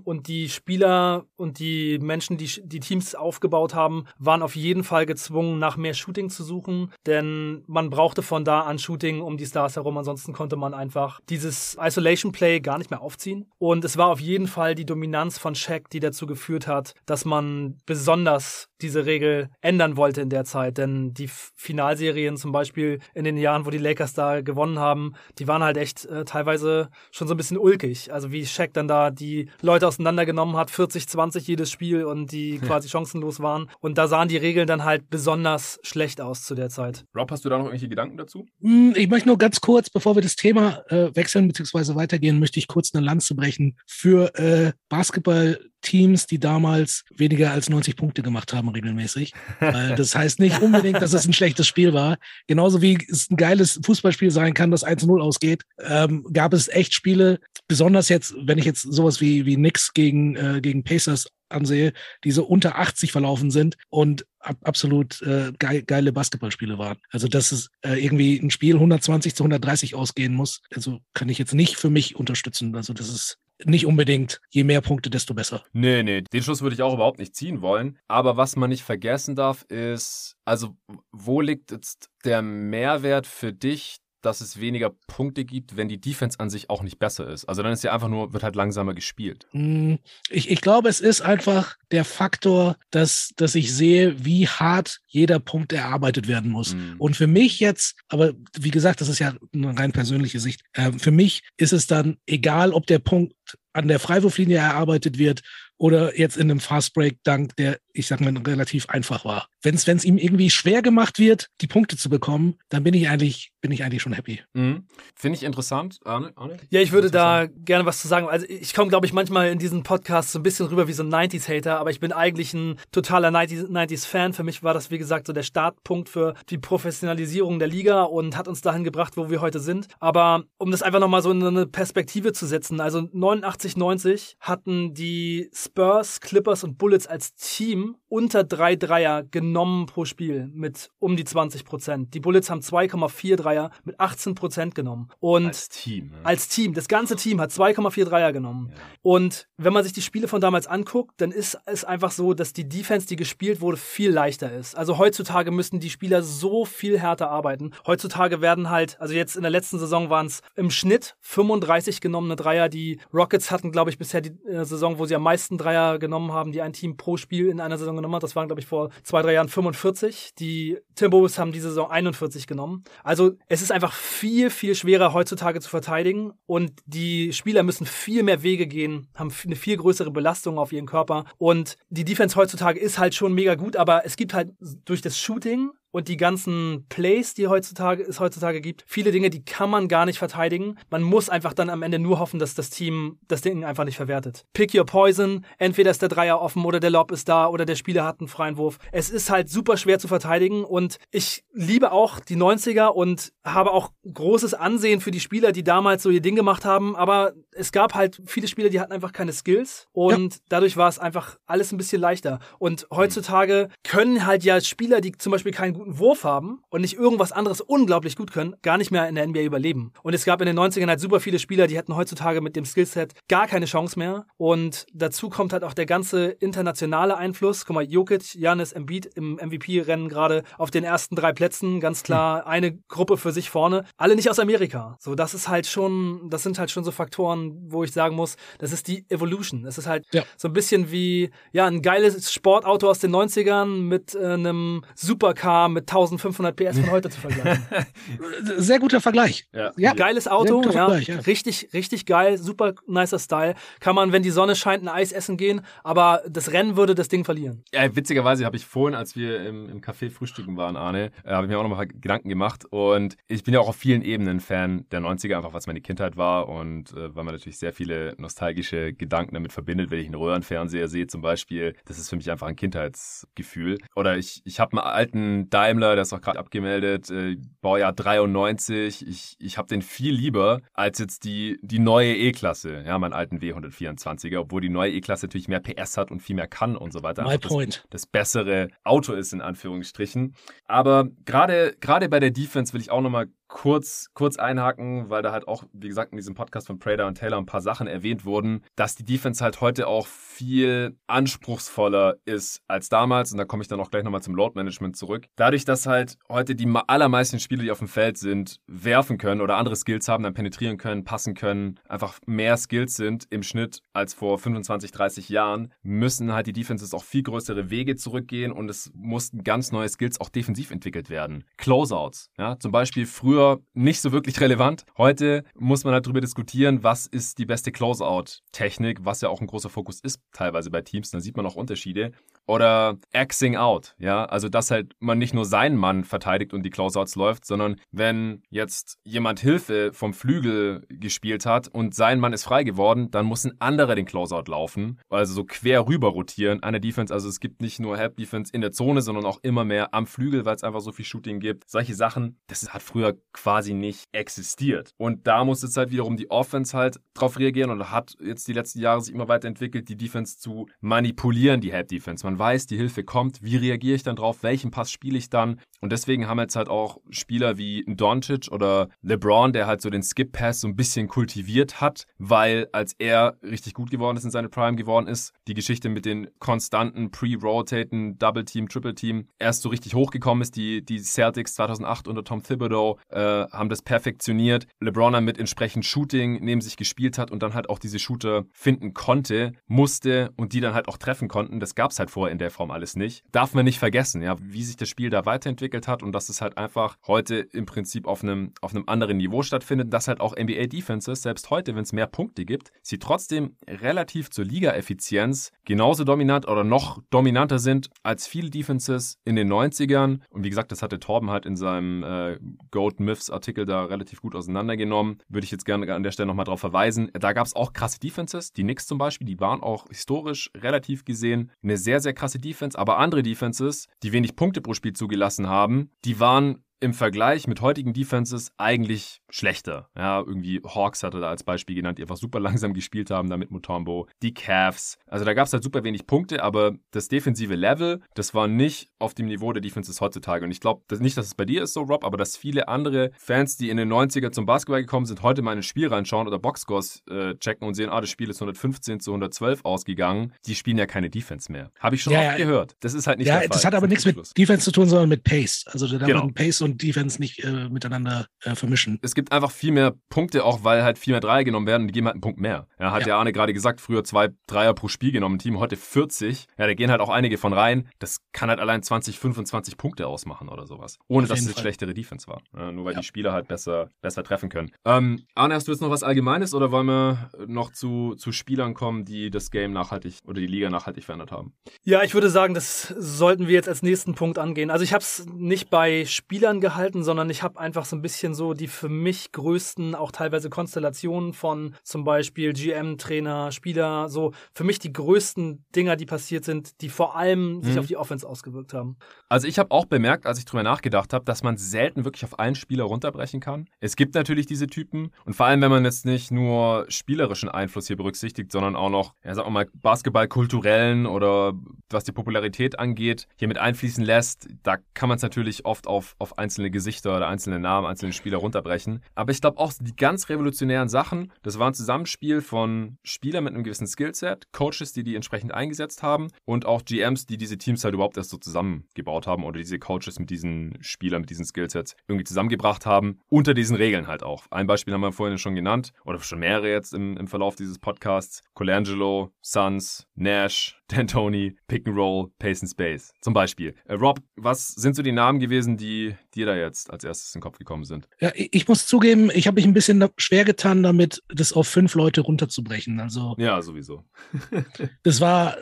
Und 0.03 0.27
die 0.27 0.49
Spieler 0.49 1.25
und 1.35 1.59
die 1.59 1.99
Menschen, 1.99 2.37
die 2.37 2.49
die 2.63 2.79
Teams 2.79 3.15
aufgebaut 3.15 3.75
haben, 3.75 4.05
waren 4.17 4.41
auf 4.41 4.55
jeden 4.55 4.83
Fall 4.83 5.05
gezwungen, 5.05 5.59
nach 5.59 5.77
mehr 5.77 5.93
Shooting 5.93 6.29
zu 6.29 6.43
suchen, 6.43 6.91
denn 7.05 7.63
man 7.67 7.89
brauchte 7.89 8.21
von 8.21 8.45
da 8.45 8.61
an 8.61 8.79
Shooting 8.79 9.21
um 9.21 9.37
die 9.37 9.45
Stars 9.45 9.75
herum. 9.75 9.97
Ansonsten 9.97 10.33
konnte 10.33 10.55
man 10.55 10.73
einfach 10.73 11.19
dieses 11.29 11.77
Isolation 11.79 12.14
Play 12.31 12.59
gar 12.59 12.77
nicht 12.77 12.91
mehr 12.91 13.01
aufziehen. 13.01 13.49
Und 13.57 13.85
es 13.85 13.97
war 13.97 14.07
auf 14.07 14.19
jeden 14.19 14.47
Fall 14.47 14.75
die 14.75 14.85
Dominanz 14.85 15.37
von 15.37 15.55
Shaq, 15.55 15.89
die 15.89 15.99
dazu 15.99 16.25
geführt 16.25 16.67
hat, 16.67 16.93
dass 17.05 17.25
man 17.25 17.77
besonders 17.85 18.67
diese 18.81 19.05
Regel 19.05 19.49
ändern 19.61 19.97
wollte 19.97 20.21
in 20.21 20.29
der 20.29 20.45
Zeit. 20.45 20.77
Denn 20.77 21.13
die 21.13 21.29
Finalserien 21.29 22.37
zum 22.37 22.51
Beispiel 22.51 22.99
in 23.13 23.23
den 23.23 23.37
Jahren, 23.37 23.65
wo 23.65 23.69
die 23.69 23.77
Lakers 23.77 24.13
da 24.13 24.41
gewonnen 24.41 24.79
haben, 24.79 25.13
die 25.39 25.47
waren 25.47 25.63
halt 25.63 25.77
echt 25.77 26.05
äh, 26.05 26.25
teilweise 26.25 26.89
schon 27.11 27.27
so 27.27 27.33
ein 27.33 27.37
bisschen 27.37 27.57
ulkig. 27.57 28.11
Also 28.11 28.31
wie 28.31 28.45
Shaq 28.45 28.73
dann 28.73 28.87
da 28.87 29.11
die 29.11 29.49
Leute 29.61 29.87
auseinandergenommen 29.87 30.55
hat, 30.57 30.71
40, 30.71 31.07
20 31.07 31.47
jedes 31.47 31.71
Spiel 31.71 32.05
und 32.05 32.31
die 32.31 32.59
quasi 32.59 32.89
chancenlos 32.89 33.39
waren. 33.39 33.69
Und 33.79 33.97
da 33.97 34.07
sahen 34.07 34.27
die 34.27 34.37
Regeln 34.37 34.67
dann 34.67 34.83
halt 34.83 35.09
besonders 35.09 35.79
schlecht 35.83 36.21
aus 36.21 36.43
zu 36.43 36.55
der 36.55 36.69
Zeit. 36.69 37.05
Rob, 37.15 37.31
hast 37.31 37.45
du 37.45 37.49
da 37.49 37.57
noch 37.57 37.65
irgendwelche 37.65 37.89
Gedanken 37.89 38.17
dazu? 38.17 38.45
Hm, 38.61 38.93
ich 38.95 39.09
möchte 39.09 39.27
nur 39.27 39.37
ganz 39.37 39.61
kurz, 39.61 39.89
bevor 39.89 40.15
wir 40.15 40.21
das 40.21 40.35
Thema 40.35 40.83
äh, 40.89 41.15
wechseln 41.15 41.47
bzw. 41.47 41.95
weitergehen, 42.05 42.39
möchte 42.39 42.59
ich 42.59 42.67
kurz 42.67 42.93
eine 42.93 43.03
Lanze 43.03 43.33
brechen 43.35 43.77
für 43.87 44.33
äh, 44.35 44.73
Basketball 44.89 45.59
Teams, 45.81 46.25
die 46.25 46.39
damals 46.39 47.03
weniger 47.15 47.51
als 47.51 47.69
90 47.69 47.95
Punkte 47.95 48.21
gemacht 48.21 48.53
haben 48.53 48.69
regelmäßig. 48.69 49.33
das 49.59 50.15
heißt 50.15 50.39
nicht 50.39 50.61
unbedingt, 50.61 51.01
dass 51.01 51.13
es 51.13 51.25
ein 51.27 51.33
schlechtes 51.33 51.67
Spiel 51.67 51.93
war. 51.93 52.17
Genauso 52.47 52.81
wie 52.81 52.97
es 53.09 53.29
ein 53.29 53.37
geiles 53.37 53.79
Fußballspiel 53.83 54.31
sein 54.31 54.53
kann, 54.53 54.71
das 54.71 54.85
1-0 54.85 55.21
ausgeht, 55.21 55.63
ähm, 55.79 56.25
gab 56.33 56.53
es 56.53 56.67
echt 56.67 56.93
Spiele, 56.93 57.39
besonders 57.67 58.09
jetzt, 58.09 58.33
wenn 58.41 58.57
ich 58.57 58.65
jetzt 58.65 58.81
sowas 58.81 59.21
wie, 59.21 59.45
wie 59.45 59.55
Knicks 59.55 59.93
gegen, 59.93 60.35
äh, 60.35 60.59
gegen 60.61 60.83
Pacers 60.83 61.27
ansehe, 61.55 61.93
die 62.23 62.31
so 62.31 62.45
unter 62.45 62.77
80 62.77 63.11
verlaufen 63.11 63.51
sind 63.51 63.77
und 63.89 64.25
ab, 64.39 64.57
absolut 64.63 65.21
äh, 65.21 65.51
geil, 65.57 65.83
geile 65.83 66.13
Basketballspiele 66.13 66.77
waren. 66.77 66.97
Also 67.09 67.27
dass 67.27 67.51
es 67.51 67.69
äh, 67.81 68.03
irgendwie 68.03 68.37
ein 68.37 68.51
Spiel 68.51 68.75
120 68.75 69.35
zu 69.35 69.43
130 69.43 69.95
ausgehen 69.95 70.33
muss, 70.33 70.61
also 70.73 70.99
kann 71.13 71.29
ich 71.29 71.37
jetzt 71.37 71.53
nicht 71.53 71.77
für 71.77 71.89
mich 71.89 72.15
unterstützen. 72.15 72.75
Also 72.75 72.93
das 72.93 73.09
ist 73.09 73.39
nicht 73.63 73.85
unbedingt, 73.85 74.41
je 74.49 74.63
mehr 74.63 74.81
Punkte, 74.81 75.09
desto 75.09 75.33
besser. 75.33 75.63
Nee, 75.71 76.03
nee, 76.03 76.21
den 76.21 76.43
Schluss 76.43 76.61
würde 76.61 76.75
ich 76.75 76.81
auch 76.81 76.93
überhaupt 76.93 77.19
nicht 77.19 77.35
ziehen 77.35 77.61
wollen. 77.61 77.97
Aber 78.07 78.37
was 78.37 78.55
man 78.55 78.69
nicht 78.69 78.83
vergessen 78.83 79.35
darf, 79.35 79.63
ist, 79.63 80.35
also 80.43 80.75
wo 81.11 81.41
liegt 81.41 81.71
jetzt 81.71 82.09
der 82.25 82.41
Mehrwert 82.41 83.27
für 83.27 83.53
dich, 83.53 83.97
dass 84.25 84.41
es 84.41 84.59
weniger 84.59 84.89
Punkte 85.07 85.45
gibt, 85.45 85.77
wenn 85.77 85.87
die 85.87 86.01
Defense 86.01 86.39
an 86.39 86.49
sich 86.49 86.69
auch 86.69 86.83
nicht 86.83 86.99
besser 86.99 87.29
ist. 87.29 87.45
Also 87.45 87.61
dann 87.61 87.71
ist 87.71 87.83
ja 87.83 87.93
einfach 87.93 88.07
nur, 88.07 88.33
wird 88.33 88.43
halt 88.43 88.55
langsamer 88.55 88.93
gespielt. 88.93 89.47
Hm, 89.51 89.99
ich, 90.29 90.49
ich 90.49 90.61
glaube, 90.61 90.89
es 90.89 90.99
ist 90.99 91.21
einfach 91.21 91.77
der 91.91 92.05
Faktor, 92.05 92.77
dass, 92.91 93.31
dass 93.35 93.55
ich 93.55 93.73
sehe, 93.73 94.25
wie 94.25 94.47
hart 94.47 94.99
jeder 95.07 95.39
Punkt 95.39 95.73
erarbeitet 95.73 96.27
werden 96.27 96.51
muss. 96.51 96.73
Mhm. 96.73 96.95
Und 96.97 97.15
für 97.15 97.27
mich 97.27 97.59
jetzt, 97.59 97.95
aber 98.09 98.33
wie 98.57 98.71
gesagt, 98.71 99.01
das 99.01 99.09
ist 99.09 99.19
ja 99.19 99.33
eine 99.53 99.77
rein 99.77 99.91
persönliche 99.91 100.39
Sicht, 100.39 100.61
äh, 100.73 100.91
für 100.93 101.11
mich 101.11 101.43
ist 101.57 101.73
es 101.73 101.87
dann 101.87 102.17
egal, 102.25 102.71
ob 102.71 102.87
der 102.87 102.99
Punkt 102.99 103.33
an 103.73 103.87
der 103.87 103.99
Freiwurflinie 103.99 104.57
erarbeitet 104.57 105.17
wird 105.17 105.41
oder 105.77 106.17
jetzt 106.17 106.37
in 106.37 106.49
einem 106.49 106.59
Fastbreak-Dank, 106.59 107.55
der, 107.57 107.79
ich 107.95 108.07
sag 108.07 108.21
mal, 108.21 108.35
relativ 108.37 108.89
einfach 108.89 109.25
war. 109.25 109.47
Wenn 109.61 109.75
es 109.75 110.05
ihm 110.05 110.17
irgendwie 110.17 110.49
schwer 110.49 110.81
gemacht 110.81 111.17
wird, 111.19 111.49
die 111.61 111.67
Punkte 111.67 111.97
zu 111.97 112.09
bekommen, 112.09 112.55
dann 112.69 112.83
bin 112.83 112.93
ich 112.93 113.09
eigentlich, 113.09 113.51
bin 113.61 113.71
ich 113.71 113.83
eigentlich 113.83 114.01
schon 114.01 114.13
happy. 114.13 114.41
Mhm. 114.53 114.85
Finde 115.15 115.37
ich 115.37 115.43
interessant. 115.43 115.99
Arne, 116.03 116.33
Arne? 116.35 116.57
Ja, 116.69 116.81
ich 116.81 116.91
würde 116.91 117.09
da 117.09 117.47
gerne 117.47 117.85
was 117.85 118.01
zu 118.01 118.07
sagen. 118.07 118.27
Also 118.27 118.45
ich 118.49 118.73
komme, 118.73 118.89
glaube 118.89 119.05
ich, 119.05 119.13
manchmal 119.13 119.49
in 119.49 119.59
diesen 119.59 119.83
Podcast 119.83 120.31
so 120.31 120.39
ein 120.39 120.43
bisschen 120.43 120.67
rüber 120.67 120.87
wie 120.87 120.93
so 120.93 121.03
ein 121.03 121.09
90s-Hater, 121.09 121.79
aber 121.79 121.89
ich 121.89 121.99
bin 121.99 122.11
eigentlich 122.11 122.53
ein 122.53 122.77
totaler 122.91 123.29
90s-Fan. 123.29 124.33
Für 124.33 124.43
mich 124.43 124.61
war 124.61 124.73
das, 124.73 124.91
wie 124.91 124.97
gesagt, 124.97 125.27
so 125.27 125.33
der 125.33 125.43
Startpunkt 125.43 126.09
für 126.09 126.35
die 126.49 126.57
Professionalisierung 126.57 127.59
der 127.59 127.67
Liga 127.67 128.03
und 128.03 128.35
hat 128.35 128.47
uns 128.47 128.61
dahin 128.61 128.83
gebracht, 128.83 129.17
wo 129.17 129.29
wir 129.29 129.41
heute 129.41 129.59
sind. 129.59 129.87
Aber 129.99 130.43
um 130.57 130.71
das 130.71 130.81
einfach 130.81 130.99
nochmal 130.99 131.21
so 131.21 131.31
in 131.31 131.43
eine 131.43 131.65
Perspektive 131.65 132.33
zu 132.33 132.45
setzen, 132.45 132.81
also 132.81 133.07
89, 133.11 133.77
90 133.77 134.37
hatten 134.39 134.93
die 134.93 135.49
Spurs, 135.53 136.19
Clippers 136.19 136.63
und 136.63 136.77
Bullets 136.77 137.07
als 137.07 137.35
Team 137.35 137.84
him 137.85 137.95
unter 138.15 138.45
drei 138.45 138.77
Dreier 138.77 139.23
genommen 139.23 139.87
pro 139.87 140.05
Spiel 140.05 140.49
mit 140.53 140.89
um 140.99 141.17
die 141.17 141.25
20 141.25 141.65
Prozent. 141.65 142.13
Die 142.13 142.21
Bullets 142.21 142.49
haben 142.49 142.61
2,4 142.61 143.35
Dreier 143.35 143.71
mit 143.83 143.99
18 143.99 144.35
Prozent 144.35 144.73
genommen. 144.73 145.09
Und 145.19 145.47
als 145.47 145.67
Team. 145.67 146.11
Ne? 146.11 146.17
Als 146.23 146.47
Team. 146.47 146.73
Das 146.73 146.87
ganze 146.87 147.17
Team 147.17 147.41
hat 147.41 147.49
2,4 147.51 148.05
Dreier 148.05 148.31
genommen. 148.31 148.69
Ja. 148.69 148.81
Und 149.01 149.49
wenn 149.57 149.73
man 149.73 149.83
sich 149.83 149.91
die 149.91 150.01
Spiele 150.01 150.29
von 150.29 150.39
damals 150.39 150.65
anguckt, 150.65 151.19
dann 151.19 151.31
ist 151.31 151.57
es 151.65 151.83
einfach 151.83 152.11
so, 152.11 152.33
dass 152.33 152.53
die 152.53 152.69
Defense, 152.69 153.05
die 153.05 153.17
gespielt 153.17 153.59
wurde, 153.59 153.75
viel 153.75 154.11
leichter 154.11 154.49
ist. 154.49 154.77
Also 154.77 154.97
heutzutage 154.97 155.51
müssen 155.51 155.81
die 155.81 155.89
Spieler 155.89 156.23
so 156.23 156.63
viel 156.63 156.97
härter 156.97 157.29
arbeiten. 157.29 157.71
Heutzutage 157.85 158.39
werden 158.39 158.69
halt, 158.69 158.95
also 159.01 159.13
jetzt 159.13 159.35
in 159.35 159.41
der 159.41 159.51
letzten 159.51 159.77
Saison 159.77 160.09
waren 160.09 160.27
es 160.27 160.41
im 160.55 160.71
Schnitt 160.71 161.17
35 161.19 161.99
genommene 161.99 162.37
Dreier. 162.37 162.69
Die 162.69 162.97
Rockets 163.13 163.51
hatten, 163.51 163.73
glaube 163.73 163.89
ich, 163.89 163.97
bisher 163.97 164.21
die 164.21 164.31
äh, 164.47 164.63
Saison, 164.63 164.99
wo 164.99 165.05
sie 165.05 165.15
am 165.15 165.23
meisten 165.23 165.57
Dreier 165.57 165.99
genommen 165.99 166.31
haben, 166.31 166.53
die 166.53 166.61
ein 166.61 166.71
Team 166.71 166.95
pro 166.95 167.17
Spiel 167.17 167.49
in 167.49 167.59
einer 167.59 167.77
Saison 167.77 167.97
genommen 167.97 168.04
hat. 168.13 168.23
Das 168.23 168.35
waren, 168.35 168.47
glaube 168.47 168.61
ich, 168.61 168.67
vor 168.67 168.89
zwei, 169.03 169.21
drei 169.21 169.33
Jahren 169.33 169.49
45. 169.49 170.35
Die 170.37 170.77
Timberwolves 170.95 171.39
haben 171.39 171.51
diese 171.51 171.69
Saison 171.69 171.89
41 171.89 172.45
genommen. 172.45 172.83
Also 173.03 173.33
es 173.47 173.61
ist 173.61 173.71
einfach 173.71 173.93
viel, 173.93 174.49
viel 174.49 174.75
schwerer 174.75 175.13
heutzutage 175.13 175.59
zu 175.61 175.69
verteidigen 175.69 176.33
und 176.45 176.73
die 176.85 177.33
Spieler 177.33 177.63
müssen 177.63 177.85
viel 177.85 178.23
mehr 178.23 178.43
Wege 178.43 178.67
gehen, 178.67 179.07
haben 179.15 179.31
eine 179.45 179.55
viel 179.55 179.77
größere 179.77 180.11
Belastung 180.11 180.57
auf 180.57 180.71
ihren 180.71 180.85
Körper 180.85 181.25
und 181.37 181.77
die 181.89 182.05
Defense 182.05 182.35
heutzutage 182.35 182.79
ist 182.79 182.99
halt 182.99 183.15
schon 183.15 183.33
mega 183.33 183.55
gut, 183.55 183.75
aber 183.75 184.05
es 184.05 184.15
gibt 184.15 184.33
halt 184.33 184.53
durch 184.85 185.01
das 185.01 185.17
Shooting 185.19 185.71
und 185.95 186.09
die 186.09 186.17
ganzen 186.17 186.85
Plays, 186.89 187.35
die 187.35 187.47
heutzutage, 187.47 188.03
es 188.03 188.19
heutzutage 188.19 188.59
gibt, 188.59 188.83
viele 188.85 189.13
Dinge, 189.13 189.29
die 189.29 189.45
kann 189.45 189.69
man 189.69 189.87
gar 189.87 190.05
nicht 190.05 190.19
verteidigen. 190.19 190.77
Man 190.89 191.01
muss 191.01 191.29
einfach 191.29 191.53
dann 191.53 191.69
am 191.69 191.83
Ende 191.83 191.99
nur 191.99 192.19
hoffen, 192.19 192.37
dass 192.37 192.53
das 192.53 192.69
Team 192.69 193.17
das 193.29 193.39
Ding 193.39 193.63
einfach 193.63 193.85
nicht 193.85 193.95
verwertet. 193.95 194.45
Pick 194.51 194.75
your 194.75 194.85
poison. 194.85 195.45
Entweder 195.57 195.91
ist 195.91 196.01
der 196.01 196.09
Dreier 196.09 196.41
offen 196.41 196.65
oder 196.65 196.81
der 196.81 196.89
Lob 196.89 197.13
ist 197.13 197.29
da 197.29 197.47
oder 197.47 197.65
der 197.65 197.75
Spieler 197.75 198.03
hat 198.03 198.19
einen 198.19 198.27
freien 198.27 198.57
Wurf. 198.57 198.77
Es 198.91 199.09
ist 199.09 199.29
halt 199.29 199.47
super 199.47 199.77
schwer 199.77 199.97
zu 199.97 200.09
verteidigen 200.09 200.65
und 200.65 200.97
ich 201.11 201.45
liebe 201.53 201.93
auch 201.93 202.19
die 202.19 202.35
90er 202.35 202.87
und 202.87 203.31
habe 203.45 203.71
auch 203.71 203.91
großes 204.03 204.53
Ansehen 204.53 204.99
für 204.99 205.11
die 205.11 205.21
Spieler, 205.21 205.53
die 205.53 205.63
damals 205.63 206.03
so 206.03 206.09
ihr 206.09 206.21
Ding 206.21 206.35
gemacht 206.35 206.65
haben, 206.65 206.97
aber 206.97 207.31
es 207.51 207.71
gab 207.71 207.95
halt 207.95 208.21
viele 208.25 208.49
Spieler, 208.49 208.69
die 208.69 208.81
hatten 208.81 208.91
einfach 208.91 209.13
keine 209.13 209.31
Skills 209.31 209.87
und 209.93 210.33
ja. 210.33 210.39
dadurch 210.49 210.75
war 210.75 210.89
es 210.89 210.99
einfach 210.99 211.37
alles 211.45 211.71
ein 211.71 211.77
bisschen 211.77 212.01
leichter. 212.01 212.39
Und 212.59 212.85
heutzutage 212.91 213.69
können 213.83 214.25
halt 214.25 214.43
ja 214.43 214.59
Spieler, 214.59 214.99
die 214.99 215.13
zum 215.13 215.31
Beispiel 215.31 215.53
keinen 215.53 215.73
guten 215.73 215.84
guten 215.85 215.99
Wurf 215.99 216.23
haben 216.23 216.61
und 216.69 216.81
nicht 216.81 216.97
irgendwas 216.97 217.31
anderes 217.31 217.61
unglaublich 217.61 218.15
gut 218.15 218.31
können, 218.31 218.55
gar 218.61 218.77
nicht 218.77 218.91
mehr 218.91 219.07
in 219.07 219.15
der 219.15 219.27
NBA 219.27 219.41
überleben. 219.41 219.91
Und 220.03 220.13
es 220.13 220.25
gab 220.25 220.41
in 220.41 220.47
den 220.47 220.57
90ern 220.57 220.87
halt 220.87 220.99
super 220.99 221.19
viele 221.19 221.39
Spieler, 221.39 221.67
die 221.67 221.77
hätten 221.77 221.95
heutzutage 221.95 222.41
mit 222.41 222.55
dem 222.55 222.65
Skillset 222.65 223.13
gar 223.27 223.47
keine 223.47 223.65
Chance 223.65 223.97
mehr. 223.97 224.25
Und 224.37 224.85
dazu 224.93 225.29
kommt 225.29 225.53
halt 225.53 225.63
auch 225.63 225.73
der 225.73 225.85
ganze 225.85 226.25
internationale 226.27 227.17
Einfluss. 227.17 227.65
Guck 227.65 227.75
mal, 227.75 227.83
Jokic, 227.83 228.35
Janis, 228.35 228.73
Embiid 228.73 229.05
im 229.15 229.35
MVP-Rennen 229.35 230.09
gerade 230.09 230.43
auf 230.57 230.71
den 230.71 230.83
ersten 230.83 231.15
drei 231.15 231.33
Plätzen, 231.33 231.79
ganz 231.79 232.03
klar 232.03 232.39
hm. 232.39 232.47
eine 232.47 232.77
Gruppe 232.87 233.17
für 233.17 233.31
sich 233.31 233.49
vorne. 233.49 233.85
Alle 233.97 234.15
nicht 234.15 234.29
aus 234.29 234.39
Amerika. 234.39 234.97
So, 234.99 235.15
das 235.15 235.33
ist 235.33 235.47
halt 235.47 235.67
schon, 235.67 236.29
das 236.29 236.43
sind 236.43 236.59
halt 236.59 236.71
schon 236.71 236.83
so 236.83 236.91
Faktoren, 236.91 237.71
wo 237.71 237.83
ich 237.83 237.91
sagen 237.91 238.15
muss, 238.15 238.35
das 238.59 238.71
ist 238.71 238.87
die 238.87 239.05
Evolution. 239.09 239.63
Das 239.63 239.77
ist 239.77 239.87
halt 239.87 240.05
ja. 240.11 240.23
so 240.37 240.47
ein 240.47 240.53
bisschen 240.53 240.91
wie, 240.91 241.31
ja, 241.51 241.65
ein 241.65 241.81
geiles 241.81 242.31
Sportauto 242.31 242.89
aus 242.89 242.99
den 242.99 243.15
90ern 243.15 243.65
mit 243.65 244.15
äh, 244.15 244.33
einem 244.33 244.83
Supercar 244.95 245.69
mit 245.75 245.83
1500 245.83 246.55
PS 246.55 246.79
von 246.79 246.91
heute 246.91 247.09
zu 247.09 247.19
vergleichen. 247.19 247.63
Sehr 248.57 248.79
guter 248.79 249.01
Vergleich. 249.01 249.45
Ja. 249.53 249.71
ja. 249.77 249.93
Geiles 249.93 250.27
Auto, 250.27 250.63
ja. 250.71 250.97
ja. 250.97 251.19
Richtig, 251.19 251.69
richtig 251.73 252.05
geil, 252.07 252.37
super 252.39 252.73
nicer 252.87 253.19
Style. 253.19 253.53
Kann 253.79 253.93
man, 253.93 254.11
wenn 254.11 254.23
die 254.23 254.31
Sonne 254.31 254.55
scheint, 254.55 254.83
ein 254.83 254.89
Eis 254.89 255.11
essen 255.11 255.37
gehen, 255.37 255.61
aber 255.83 256.23
das 256.27 256.51
Rennen 256.51 256.75
würde 256.75 256.95
das 256.95 257.09
Ding 257.09 257.23
verlieren. 257.23 257.63
Ja, 257.71 257.95
witzigerweise 257.95 258.45
habe 258.45 258.57
ich 258.57 258.65
vorhin, 258.65 258.95
als 258.95 259.15
wir 259.15 259.45
im, 259.45 259.69
im 259.69 259.81
Café 259.81 260.09
frühstücken 260.09 260.57
waren, 260.57 260.75
Arne, 260.75 261.11
äh, 261.23 261.31
habe 261.31 261.45
ich 261.45 261.51
mir 261.51 261.59
auch 261.59 261.63
noch 261.63 261.69
mal 261.69 261.85
Gedanken 261.85 262.29
gemacht 262.29 262.65
und 262.69 263.17
ich 263.27 263.43
bin 263.43 263.53
ja 263.53 263.59
auch 263.59 263.69
auf 263.69 263.75
vielen 263.75 264.01
Ebenen 264.01 264.39
Fan 264.39 264.85
der 264.91 265.01
90er, 265.01 265.35
einfach 265.35 265.53
was 265.53 265.67
meine 265.67 265.81
Kindheit 265.81 266.17
war 266.17 266.49
und 266.49 266.91
äh, 266.93 267.15
weil 267.15 267.23
man 267.23 267.35
natürlich 267.35 267.59
sehr 267.59 267.73
viele 267.73 268.15
nostalgische 268.17 268.93
Gedanken 268.93 269.35
damit 269.35 269.51
verbindet, 269.51 269.91
wenn 269.91 269.99
ich 269.99 270.05
einen 270.05 270.15
Röhrenfernseher 270.15 270.87
sehe 270.87 271.07
zum 271.07 271.21
Beispiel. 271.21 271.75
Das 271.85 271.99
ist 271.99 272.09
für 272.09 272.15
mich 272.15 272.31
einfach 272.31 272.47
ein 272.47 272.55
Kindheitsgefühl. 272.55 273.77
Oder 273.95 274.17
ich, 274.17 274.41
ich 274.45 274.59
habe 274.59 274.71
einen 274.71 274.87
alten 274.87 275.49
Daimler, 275.55 275.95
der 275.95 276.01
ist 276.01 276.11
auch 276.11 276.19
gerade 276.19 276.37
abgemeldet, 276.37 277.09
äh, 277.09 277.37
Baujahr 277.61 277.93
93. 277.93 279.07
Ich, 279.07 279.37
ich 279.39 279.57
habe 279.57 279.69
den 279.69 279.81
viel 279.81 280.13
lieber 280.13 280.59
als 280.73 280.99
jetzt 280.99 281.23
die, 281.23 281.57
die 281.61 281.79
neue 281.79 282.13
E-Klasse, 282.13 282.83
ja, 282.85 282.99
meinen 282.99 283.13
alten 283.13 283.39
W124er, 283.39 284.39
obwohl 284.39 284.59
die 284.59 284.69
neue 284.69 284.91
E-Klasse 284.91 285.27
natürlich 285.27 285.47
mehr 285.47 285.61
PS 285.61 285.95
hat 285.95 286.11
und 286.11 286.21
viel 286.21 286.35
mehr 286.35 286.47
kann 286.47 286.75
und 286.75 286.91
so 286.91 287.03
weiter. 287.03 287.23
My 287.23 287.37
point. 287.37 287.85
Das, 287.89 288.01
das 288.01 288.05
bessere 288.05 288.67
Auto 288.83 289.13
ist 289.13 289.31
in 289.31 289.39
Anführungsstrichen. 289.39 290.35
Aber 290.65 291.07
gerade 291.23 291.77
gerade 291.79 292.09
bei 292.09 292.19
der 292.19 292.31
Defense 292.31 292.73
will 292.73 292.81
ich 292.81 292.91
auch 292.91 293.01
nochmal 293.01 293.27
kurz, 293.55 294.09
kurz 294.13 294.35
einhaken, 294.35 295.09
weil 295.09 295.23
da 295.23 295.31
halt 295.31 295.47
auch, 295.47 295.63
wie 295.71 295.87
gesagt, 295.87 296.11
in 296.11 296.17
diesem 296.17 296.35
Podcast 296.35 296.67
von 296.67 296.77
Prader 296.77 297.07
und 297.07 297.17
Taylor 297.17 297.37
ein 297.37 297.45
paar 297.45 297.61
Sachen 297.61 297.87
erwähnt 297.87 298.25
wurden, 298.25 298.61
dass 298.75 298.95
die 298.95 299.05
Defense 299.05 299.41
halt 299.41 299.61
heute 299.61 299.87
auch 299.87 300.07
viel 300.07 300.97
anspruchsvoller 301.07 302.17
ist 302.25 302.61
als 302.67 302.89
damals. 302.89 303.31
Und 303.31 303.37
da 303.37 303.45
komme 303.45 303.63
ich 303.63 303.69
dann 303.69 303.79
auch 303.79 303.91
gleich 303.91 304.03
nochmal 304.03 304.21
zum 304.21 304.35
Load 304.35 304.55
Management 304.55 304.97
zurück. 304.97 305.27
Dadurch, 305.37 305.63
dass 305.63 305.87
halt 305.87 306.17
heute 306.27 306.53
die 306.53 306.69
allermeisten 306.87 307.39
Spieler, 307.39 307.63
die 307.63 307.71
auf 307.71 307.79
dem 307.79 307.87
Feld 307.87 308.17
sind, 308.17 308.59
werfen 308.67 309.17
können 309.17 309.39
oder 309.39 309.55
andere 309.55 309.77
Skills 309.77 310.09
haben, 310.09 310.23
dann 310.23 310.33
penetrieren 310.33 310.75
können, 310.75 311.05
passen 311.05 311.33
können, 311.33 311.79
einfach 311.87 312.19
mehr 312.25 312.57
Skills 312.57 312.95
sind 312.95 313.25
im 313.29 313.41
Schnitt 313.41 313.79
als 313.93 314.13
vor 314.13 314.37
25, 314.37 314.91
30 314.91 315.29
Jahren, 315.29 315.71
müssen 315.81 316.33
halt 316.33 316.47
die 316.47 316.53
Defenses 316.53 316.93
auch 316.93 317.05
viel 317.05 317.23
größere 317.23 317.69
Wege 317.69 317.95
zurückgehen 317.95 318.51
und 318.51 318.69
es 318.69 318.91
mussten 318.93 319.45
ganz 319.45 319.71
neue 319.71 319.87
Skills 319.87 320.19
auch 320.19 320.27
defensiv 320.27 320.71
entwickelt 320.71 321.09
werden. 321.09 321.45
Closeouts, 321.55 322.31
ja, 322.37 322.59
zum 322.59 322.73
Beispiel 322.73 323.05
früher 323.05 323.44
früher 323.45 323.59
nicht 323.73 324.01
so 324.01 324.11
wirklich 324.11 324.39
relevant. 324.41 324.85
Heute 324.97 325.43
muss 325.55 325.83
man 325.83 325.93
halt 325.93 326.05
darüber 326.05 326.21
diskutieren, 326.21 326.83
was 326.83 327.07
ist 327.07 327.37
die 327.37 327.45
beste 327.45 327.71
Closeout-Technik, 327.71 328.99
was 329.03 329.21
ja 329.21 329.29
auch 329.29 329.41
ein 329.41 329.47
großer 329.47 329.69
Fokus 329.69 329.99
ist 329.99 330.19
teilweise 330.31 330.71
bei 330.71 330.81
Teams. 330.81 331.11
Da 331.11 331.19
sieht 331.19 331.37
man 331.37 331.45
auch 331.45 331.55
Unterschiede. 331.55 332.11
Oder 332.47 332.97
Axing 333.11 333.55
out, 333.55 333.95
ja, 333.97 334.25
also 334.25 334.49
dass 334.49 334.69
halt 334.69 334.93
man 334.99 335.17
nicht 335.17 335.33
nur 335.33 335.45
seinen 335.45 335.77
Mann 335.77 336.03
verteidigt 336.03 336.53
und 336.53 336.63
die 336.63 336.69
Closeouts 336.69 337.15
läuft, 337.15 337.45
sondern 337.45 337.77
wenn 337.91 338.43
jetzt 338.49 338.99
jemand 339.03 339.39
Hilfe 339.39 339.91
vom 339.93 340.13
Flügel 340.13 340.85
gespielt 340.89 341.47
hat 341.47 341.67
und 341.67 341.95
sein 341.95 342.19
Mann 342.19 342.33
ist 342.33 342.43
frei 342.43 342.63
geworden, 342.63 343.09
dann 343.09 343.25
muss 343.25 343.45
ein 343.45 343.59
anderer 343.59 343.95
den 343.95 344.05
Closeout 344.05 344.43
laufen, 344.47 344.99
also 345.09 345.33
so 345.33 345.43
quer 345.43 345.87
rüber 345.87 346.09
rotieren 346.09 346.61
an 346.61 346.73
der 346.73 346.79
Defense. 346.79 347.11
Also 347.11 347.29
es 347.29 347.39
gibt 347.39 347.61
nicht 347.61 347.79
nur 347.79 347.97
Help 347.97 348.17
Defense 348.17 348.53
in 348.53 348.61
der 348.61 348.71
Zone, 348.71 349.01
sondern 349.01 349.25
auch 349.25 349.39
immer 349.41 349.65
mehr 349.65 349.95
am 349.95 350.05
Flügel, 350.05 350.45
weil 350.45 350.55
es 350.55 350.63
einfach 350.63 350.81
so 350.81 350.91
viel 350.91 351.05
Shooting 351.05 351.39
gibt. 351.39 351.67
Solche 351.67 351.95
Sachen, 351.95 352.37
das 352.45 352.71
hat 352.71 352.83
früher 352.83 353.17
quasi 353.35 353.73
nicht 353.73 354.05
existiert. 354.11 354.91
Und 354.97 355.27
da 355.27 355.43
muss 355.43 355.61
jetzt 355.61 355.77
halt 355.77 355.91
wiederum 355.91 356.17
die 356.17 356.31
Offense 356.31 356.75
halt 356.75 356.99
drauf 357.13 357.37
reagieren 357.37 357.69
und 357.69 357.91
hat 357.91 358.15
jetzt 358.19 358.47
die 358.47 358.53
letzten 358.53 358.79
Jahre 358.79 359.01
sich 359.01 359.13
immer 359.13 359.27
weiterentwickelt, 359.27 359.89
die 359.89 359.97
Defense 359.97 360.39
zu 360.39 360.67
manipulieren, 360.79 361.61
die 361.61 361.71
Help 361.71 361.89
Defense. 361.89 362.25
Man 362.25 362.39
weiß, 362.39 362.65
die 362.67 362.77
Hilfe 362.77 363.03
kommt, 363.03 363.43
wie 363.43 363.57
reagiere 363.57 363.95
ich 363.95 364.03
dann 364.03 364.15
drauf, 364.15 364.41
welchen 364.41 364.71
Pass 364.71 364.89
spiele 364.89 365.17
ich 365.17 365.29
dann? 365.29 365.59
Und 365.81 365.91
deswegen 365.91 366.27
haben 366.27 366.39
jetzt 366.39 366.55
halt 366.55 366.69
auch 366.69 366.97
Spieler 367.09 367.57
wie 367.57 367.83
Doncic 367.87 368.51
oder 368.51 368.89
LeBron, 369.01 369.53
der 369.53 369.67
halt 369.67 369.81
so 369.81 369.89
den 369.89 370.01
Skip 370.01 370.31
Pass 370.31 370.61
so 370.61 370.67
ein 370.67 370.75
bisschen 370.75 371.07
kultiviert 371.07 371.81
hat, 371.81 372.07
weil 372.17 372.67
als 372.71 372.95
er 372.97 373.37
richtig 373.43 373.73
gut 373.73 373.91
geworden 373.91 374.17
ist 374.17 374.23
in 374.23 374.31
seine 374.31 374.49
Prime 374.49 374.77
geworden 374.77 375.07
ist, 375.07 375.33
die 375.47 375.53
Geschichte 375.53 375.89
mit 375.89 376.05
den 376.05 376.29
konstanten 376.39 377.11
Pre-Rotaten, 377.11 378.17
Double 378.17 378.45
Team, 378.45 378.69
Triple 378.69 378.95
Team 378.95 379.27
erst 379.37 379.61
so 379.61 379.69
richtig 379.69 379.93
hochgekommen 379.93 380.41
ist, 380.41 380.55
die, 380.55 380.83
die 380.83 380.99
Celtics 380.99 381.55
2008 381.55 382.07
unter 382.07 382.23
Tom 382.23 382.41
Thibodeau 382.41 382.97
äh, 383.09 383.24
haben 383.51 383.69
das 383.69 383.81
perfektioniert. 383.81 384.67
LeBron 384.79 385.23
mit 385.23 385.37
entsprechend 385.37 385.85
Shooting 385.85 386.43
neben 386.43 386.61
sich 386.61 386.77
gespielt 386.77 387.17
hat 387.17 387.31
und 387.31 387.41
dann 387.43 387.53
halt 387.53 387.69
auch 387.69 387.79
diese 387.79 387.99
Shooter 387.99 388.45
finden 388.51 388.93
konnte, 388.93 389.53
musste 389.67 390.31
und 390.35 390.53
die 390.53 390.61
dann 390.61 390.73
halt 390.73 390.87
auch 390.87 390.97
treffen 390.97 391.27
konnten. 391.27 391.59
Das 391.59 391.75
gab 391.75 391.91
es 391.91 391.99
halt 391.99 392.11
vorher 392.11 392.31
in 392.31 392.37
der 392.37 392.51
Form 392.51 392.71
alles 392.71 392.95
nicht. 392.95 393.23
Darf 393.31 393.53
man 393.53 393.65
nicht 393.65 393.79
vergessen, 393.79 394.21
ja, 394.21 394.35
wie 394.41 394.63
sich 394.63 394.75
das 394.75 394.89
Spiel 394.89 395.09
da 395.09 395.25
weiterentwickelt 395.25 395.87
hat 395.87 396.03
und 396.03 396.11
dass 396.11 396.29
es 396.29 396.41
halt 396.41 396.57
einfach 396.57 396.97
heute 397.07 397.35
im 397.35 397.65
Prinzip 397.65 398.07
auf 398.07 398.23
einem, 398.23 398.53
auf 398.61 398.73
einem 398.73 398.83
anderen 398.87 399.17
Niveau 399.17 399.41
stattfindet, 399.41 399.93
dass 399.93 400.07
halt 400.07 400.19
auch 400.19 400.35
NBA 400.35 400.67
Defenses, 400.67 401.21
selbst 401.21 401.49
heute, 401.49 401.75
wenn 401.75 401.83
es 401.83 401.93
mehr 401.93 402.07
Punkte 402.07 402.45
gibt, 402.45 402.71
sie 402.81 402.99
trotzdem 402.99 403.55
relativ 403.67 404.29
zur 404.29 404.45
Liga-Effizienz 404.45 405.51
genauso 405.65 406.03
dominant 406.03 406.47
oder 406.47 406.63
noch 406.63 407.01
dominanter 407.09 407.59
sind 407.59 407.89
als 408.03 408.27
viele 408.27 408.49
Defenses 408.49 409.17
in 409.25 409.35
den 409.35 409.51
90ern. 409.51 410.19
Und 410.29 410.43
wie 410.43 410.49
gesagt, 410.49 410.71
das 410.71 410.81
hatte 410.81 410.99
Torben 410.99 411.29
halt 411.29 411.45
in 411.45 411.55
seinem 411.55 412.03
äh, 412.03 412.37
Goat 412.71 412.99
Myths 413.15 413.29
Artikel 413.29 413.65
da 413.65 413.85
relativ 413.85 414.21
gut 414.21 414.35
auseinandergenommen. 414.35 415.19
Würde 415.29 415.45
ich 415.45 415.51
jetzt 415.51 415.65
gerne 415.65 415.93
an 415.93 416.03
der 416.03 416.11
Stelle 416.11 416.27
nochmal 416.27 416.45
drauf 416.45 416.59
verweisen. 416.59 417.09
Da 417.13 417.31
gab 417.31 417.47
es 417.47 417.55
auch 417.55 417.71
krasse 417.71 417.99
Defenses. 417.99 418.51
Die 418.51 418.63
Knicks 418.63 418.87
zum 418.87 418.97
Beispiel, 418.97 419.25
die 419.25 419.39
waren 419.39 419.63
auch 419.63 419.87
historisch 419.87 420.51
relativ 420.55 421.05
gesehen 421.05 421.51
eine 421.63 421.77
sehr, 421.77 422.01
sehr 422.01 422.13
krasse 422.13 422.39
Defense. 422.39 422.77
Aber 422.77 422.99
andere 422.99 423.23
Defenses, 423.23 423.87
die 424.03 424.11
wenig 424.11 424.35
Punkte 424.35 424.61
pro 424.61 424.73
Spiel 424.73 424.93
zugelassen 424.93 425.47
haben, 425.47 425.91
die 426.03 426.19
waren 426.19 426.63
im 426.79 426.93
Vergleich 426.93 427.47
mit 427.47 427.61
heutigen 427.61 427.93
Defenses 427.93 428.51
eigentlich 428.57 429.21
schlechter. 429.29 429.89
Ja, 429.97 430.19
irgendwie 430.19 430.61
Hawks 430.63 431.03
hatte 431.03 431.19
da 431.19 431.29
als 431.29 431.43
Beispiel 431.43 431.75
genannt, 431.75 431.97
die 431.97 432.03
einfach 432.03 432.17
super 432.17 432.39
langsam 432.45 432.73
gespielt 432.73 433.09
haben, 433.09 433.29
damit 433.29 433.51
Mutombo. 433.51 434.07
Die 434.21 434.33
Cavs. 434.33 434.97
Also 435.07 435.25
da 435.25 435.33
gab 435.33 435.47
es 435.47 435.53
halt 435.53 435.63
super 435.63 435.83
wenig 435.83 436.07
Punkte, 436.07 436.43
aber 436.43 436.75
das 436.91 437.07
defensive 437.07 437.55
Level, 437.55 438.01
das 438.13 438.33
war 438.33 438.47
nicht 438.47 438.89
auf 438.99 439.13
dem 439.13 439.27
Niveau 439.27 439.53
der 439.53 439.61
Defenses 439.61 440.01
heutzutage. 440.01 440.45
Und 440.45 440.51
ich 440.51 440.59
glaube 440.59 440.83
nicht, 440.99 441.17
dass 441.17 441.27
es 441.27 441.35
bei 441.35 441.45
dir 441.45 441.63
ist 441.63 441.73
so, 441.73 441.81
Rob, 441.81 442.03
aber 442.03 442.17
dass 442.17 442.37
viele 442.37 442.67
andere 442.67 443.11
Fans, 443.17 443.57
die 443.57 443.69
in 443.69 443.77
den 443.77 443.91
90er 443.91 444.31
zum 444.31 444.45
Basketball 444.45 444.81
gekommen 444.81 445.05
sind, 445.05 445.23
heute 445.23 445.41
mal 445.41 445.53
in 445.53 445.59
ein 445.59 445.63
Spiel 445.63 445.87
reinschauen 445.87 446.27
oder 446.27 446.39
Boxscores 446.39 447.03
äh, 447.09 447.35
checken 447.35 447.67
und 447.67 447.73
sehen, 447.73 447.89
ah, 447.89 448.01
das 448.01 448.09
Spiel 448.09 448.29
ist 448.29 448.37
115 448.37 448.99
zu 448.99 449.11
112 449.11 449.63
ausgegangen. 449.63 450.33
Die 450.45 450.55
spielen 450.55 450.77
ja 450.77 450.85
keine 450.85 451.09
Defense 451.09 451.51
mehr. 451.51 451.71
Habe 451.79 451.95
ich 451.95 452.03
schon 452.03 452.13
ja, 452.13 452.19
oft 452.19 452.39
ja, 452.39 452.45
gehört. 452.45 452.75
Das 452.81 452.93
ist 452.93 453.07
halt 453.07 453.19
nicht 453.19 453.27
ja, 453.27 453.39
der 453.39 453.41
Fall. 453.41 453.49
Das 453.49 453.65
hat 453.65 453.75
aber 453.75 453.87
nichts 453.87 454.05
mit 454.05 454.17
Defense 454.37 454.65
zu 454.65 454.71
tun, 454.71 454.87
sondern 454.87 455.09
mit 455.09 455.23
Pace. 455.23 455.65
Also 455.67 455.87
da 455.87 456.05
genau. 456.05 456.25
man 456.25 456.33
Pace 456.33 456.61
und 456.65 456.81
Defense 456.81 457.19
nicht 457.19 457.43
äh, 457.43 457.69
miteinander 457.69 458.27
äh, 458.43 458.55
vermischen. 458.55 458.99
Es 459.01 459.15
gibt 459.15 459.31
einfach 459.31 459.51
viel 459.51 459.71
mehr 459.71 459.93
Punkte, 460.09 460.43
auch 460.43 460.63
weil 460.63 460.83
halt 460.83 460.97
viel 460.97 461.13
mehr 461.13 461.21
Dreier 461.21 461.43
genommen 461.43 461.67
werden 461.67 461.83
und 461.83 461.87
die 461.87 461.93
geben 461.93 462.07
halt 462.07 462.15
einen 462.15 462.21
Punkt 462.21 462.39
mehr. 462.39 462.67
Ja, 462.79 462.91
hat 462.91 463.01
ja. 463.01 463.05
der 463.05 463.15
Arne 463.17 463.31
gerade 463.31 463.53
gesagt, 463.53 463.79
früher 463.79 464.03
zwei 464.03 464.29
Dreier 464.47 464.73
pro 464.73 464.87
Spiel 464.87 465.11
genommen, 465.11 465.39
Team 465.39 465.59
heute 465.59 465.77
40. 465.77 466.47
Ja, 466.57 466.65
da 466.65 466.73
gehen 466.73 466.91
halt 466.91 467.01
auch 467.01 467.09
einige 467.09 467.37
von 467.37 467.53
rein. 467.53 467.87
Das 467.99 468.17
kann 468.33 468.49
halt 468.49 468.59
allein 468.59 468.83
20, 468.83 469.19
25 469.19 469.77
Punkte 469.77 470.07
ausmachen 470.07 470.49
oder 470.49 470.65
sowas. 470.65 470.97
Ohne 471.07 471.27
dass 471.27 471.39
es 471.39 471.47
eine 471.47 471.55
schlechtere 471.55 471.93
Defense 471.93 472.27
war. 472.27 472.41
Ja, 472.57 472.71
nur 472.71 472.85
weil 472.85 472.93
ja. 472.93 472.99
die 472.99 473.05
Spieler 473.05 473.31
halt 473.31 473.47
besser, 473.47 473.89
besser 474.01 474.23
treffen 474.23 474.49
können. 474.49 474.71
Ähm, 474.83 475.23
Arne, 475.35 475.53
hast 475.53 475.67
du 475.67 475.71
jetzt 475.71 475.81
noch 475.81 475.91
was 475.91 476.03
Allgemeines 476.03 476.53
oder 476.53 476.71
wollen 476.71 476.87
wir 476.87 477.29
noch 477.47 477.71
zu, 477.71 478.15
zu 478.15 478.31
Spielern 478.31 478.73
kommen, 478.73 479.05
die 479.05 479.29
das 479.29 479.51
Game 479.51 479.71
nachhaltig 479.71 480.15
oder 480.25 480.41
die 480.41 480.47
Liga 480.47 480.69
nachhaltig 480.69 481.03
verändert 481.03 481.31
haben? 481.31 481.53
Ja, 481.83 482.03
ich 482.03 482.15
würde 482.15 482.29
sagen, 482.29 482.53
das 482.55 482.93
sollten 482.97 483.47
wir 483.47 483.53
jetzt 483.53 483.69
als 483.69 483.83
nächsten 483.83 484.15
Punkt 484.15 484.39
angehen. 484.39 484.71
Also 484.71 484.83
ich 484.83 484.93
habe 484.93 485.03
es 485.03 485.25
nicht 485.35 485.69
bei 485.69 486.05
Spielern 486.05 486.54
gehalten, 486.61 487.03
sondern 487.03 487.29
ich 487.29 487.43
habe 487.43 487.59
einfach 487.59 487.85
so 487.85 487.95
ein 487.95 488.01
bisschen 488.01 488.33
so 488.33 488.53
die 488.53 488.67
für 488.67 488.89
mich 488.89 489.31
größten, 489.31 489.95
auch 489.95 490.11
teilweise 490.11 490.49
Konstellationen 490.49 491.33
von 491.33 491.75
zum 491.83 492.03
Beispiel 492.03 492.53
GM, 492.53 492.97
Trainer, 492.97 493.51
Spieler, 493.51 494.09
so 494.09 494.33
für 494.53 494.63
mich 494.63 494.79
die 494.79 494.93
größten 494.93 495.65
Dinger, 495.75 495.95
die 495.95 496.05
passiert 496.05 496.45
sind, 496.45 496.81
die 496.81 496.89
vor 496.89 497.15
allem 497.15 497.61
sich 497.61 497.73
mhm. 497.73 497.79
auf 497.79 497.87
die 497.87 497.97
Offense 497.97 498.27
ausgewirkt 498.27 498.73
haben. 498.73 498.97
Also 499.29 499.47
ich 499.47 499.59
habe 499.59 499.71
auch 499.71 499.85
bemerkt, 499.85 500.25
als 500.25 500.39
ich 500.39 500.45
drüber 500.45 500.63
nachgedacht 500.63 501.13
habe, 501.13 501.25
dass 501.25 501.43
man 501.43 501.57
selten 501.57 502.05
wirklich 502.05 502.23
auf 502.23 502.39
einen 502.39 502.55
Spieler 502.55 502.85
runterbrechen 502.85 503.39
kann. 503.39 503.67
Es 503.79 503.95
gibt 503.95 504.15
natürlich 504.15 504.45
diese 504.45 504.67
Typen 504.67 505.11
und 505.25 505.35
vor 505.35 505.45
allem, 505.45 505.61
wenn 505.61 505.71
man 505.71 505.85
jetzt 505.85 506.05
nicht 506.05 506.31
nur 506.31 506.85
spielerischen 506.89 507.49
Einfluss 507.49 507.87
hier 507.87 507.97
berücksichtigt, 507.97 508.51
sondern 508.51 508.75
auch 508.75 508.89
noch, 508.89 509.13
ja, 509.23 509.35
sagen 509.35 509.47
wir 509.47 509.51
mal, 509.51 509.67
Basketball-kulturellen 509.73 511.05
oder 511.05 511.53
was 511.89 512.03
die 512.03 512.11
Popularität 512.11 512.79
angeht, 512.79 513.27
hier 513.35 513.47
mit 513.47 513.57
einfließen 513.57 514.03
lässt, 514.03 514.47
da 514.63 514.77
kann 514.93 515.09
man 515.09 515.17
es 515.17 515.21
natürlich 515.21 515.65
oft 515.65 515.87
auf, 515.87 516.15
auf 516.19 516.37
einzelne 516.45 516.69
Gesichter 516.69 517.15
oder 517.17 517.27
einzelne 517.27 517.59
Namen, 517.59 517.87
einzelne 517.87 518.13
Spieler 518.13 518.37
runterbrechen. 518.37 519.01
Aber 519.15 519.31
ich 519.31 519.41
glaube 519.41 519.57
auch 519.57 519.73
die 519.79 519.95
ganz 519.95 520.29
revolutionären 520.29 520.89
Sachen, 520.89 521.31
das 521.41 521.57
war 521.57 521.67
ein 521.67 521.73
Zusammenspiel 521.73 522.41
von 522.41 522.97
Spielern 523.03 523.43
mit 523.43 523.53
einem 523.53 523.63
gewissen 523.63 523.87
Skillset, 523.87 524.51
Coaches, 524.51 524.93
die 524.93 525.03
die 525.03 525.15
entsprechend 525.15 525.53
eingesetzt 525.53 526.03
haben 526.03 526.27
und 526.45 526.65
auch 526.65 526.85
GMs, 526.85 527.25
die 527.25 527.37
diese 527.37 527.57
Teams 527.57 527.83
halt 527.83 527.95
überhaupt 527.95 528.17
erst 528.17 528.29
so 528.29 528.37
zusammengebaut 528.37 529.25
haben 529.25 529.43
oder 529.43 529.57
diese 529.57 529.79
Coaches 529.79 530.19
mit 530.19 530.29
diesen 530.29 530.77
Spielern, 530.81 531.21
mit 531.21 531.31
diesen 531.31 531.45
Skillsets 531.45 531.95
irgendwie 532.07 532.25
zusammengebracht 532.25 532.85
haben, 532.85 533.19
unter 533.27 533.55
diesen 533.55 533.75
Regeln 533.75 534.05
halt 534.05 534.21
auch. 534.21 534.45
Ein 534.51 534.67
Beispiel 534.67 534.93
haben 534.93 535.01
wir 535.01 535.11
vorhin 535.11 535.39
schon 535.39 535.55
genannt 535.55 535.93
oder 536.05 536.19
schon 536.19 536.39
mehrere 536.39 536.69
jetzt 536.69 536.93
im, 536.93 537.17
im 537.17 537.27
Verlauf 537.27 537.55
dieses 537.55 537.79
Podcasts. 537.79 538.43
Colangelo, 538.53 539.31
Suns, 539.41 540.07
Nash, 540.15 540.79
D'Antoni, 540.89 541.55
Pick 541.67 541.87
and 541.87 542.37
Pace 542.37 542.61
and 542.61 542.69
Space. 542.69 543.13
Zum 543.21 543.33
Beispiel. 543.33 543.73
Äh, 543.85 543.93
Rob, 543.93 544.19
was 544.35 544.67
sind 544.67 544.95
so 544.95 545.01
die 545.01 545.11
Namen 545.11 545.39
gewesen, 545.39 545.77
die 545.77 546.15
dir 546.35 546.45
da 546.45 546.55
jetzt 546.55 546.91
als 546.91 547.03
erstes 547.03 547.33
in 547.33 547.39
den 547.39 547.43
Kopf 547.43 547.57
gekommen 547.57 547.85
sind? 547.85 548.07
Ja, 548.19 548.31
ich 548.35 548.67
muss 548.67 548.85
zugeben, 548.85 549.31
ich 549.33 549.47
habe 549.47 549.55
mich 549.55 549.65
ein 549.65 549.73
bisschen 549.73 550.03
schwer 550.17 550.45
getan, 550.45 550.83
damit 550.83 551.23
das 551.29 551.53
auf 551.53 551.67
fünf 551.67 551.95
Leute 551.95 552.21
runterzubrechen. 552.21 552.99
Also 552.99 553.35
ja, 553.37 553.61
sowieso. 553.61 554.03
das 555.03 555.21
war 555.21 555.57
äh, 555.57 555.61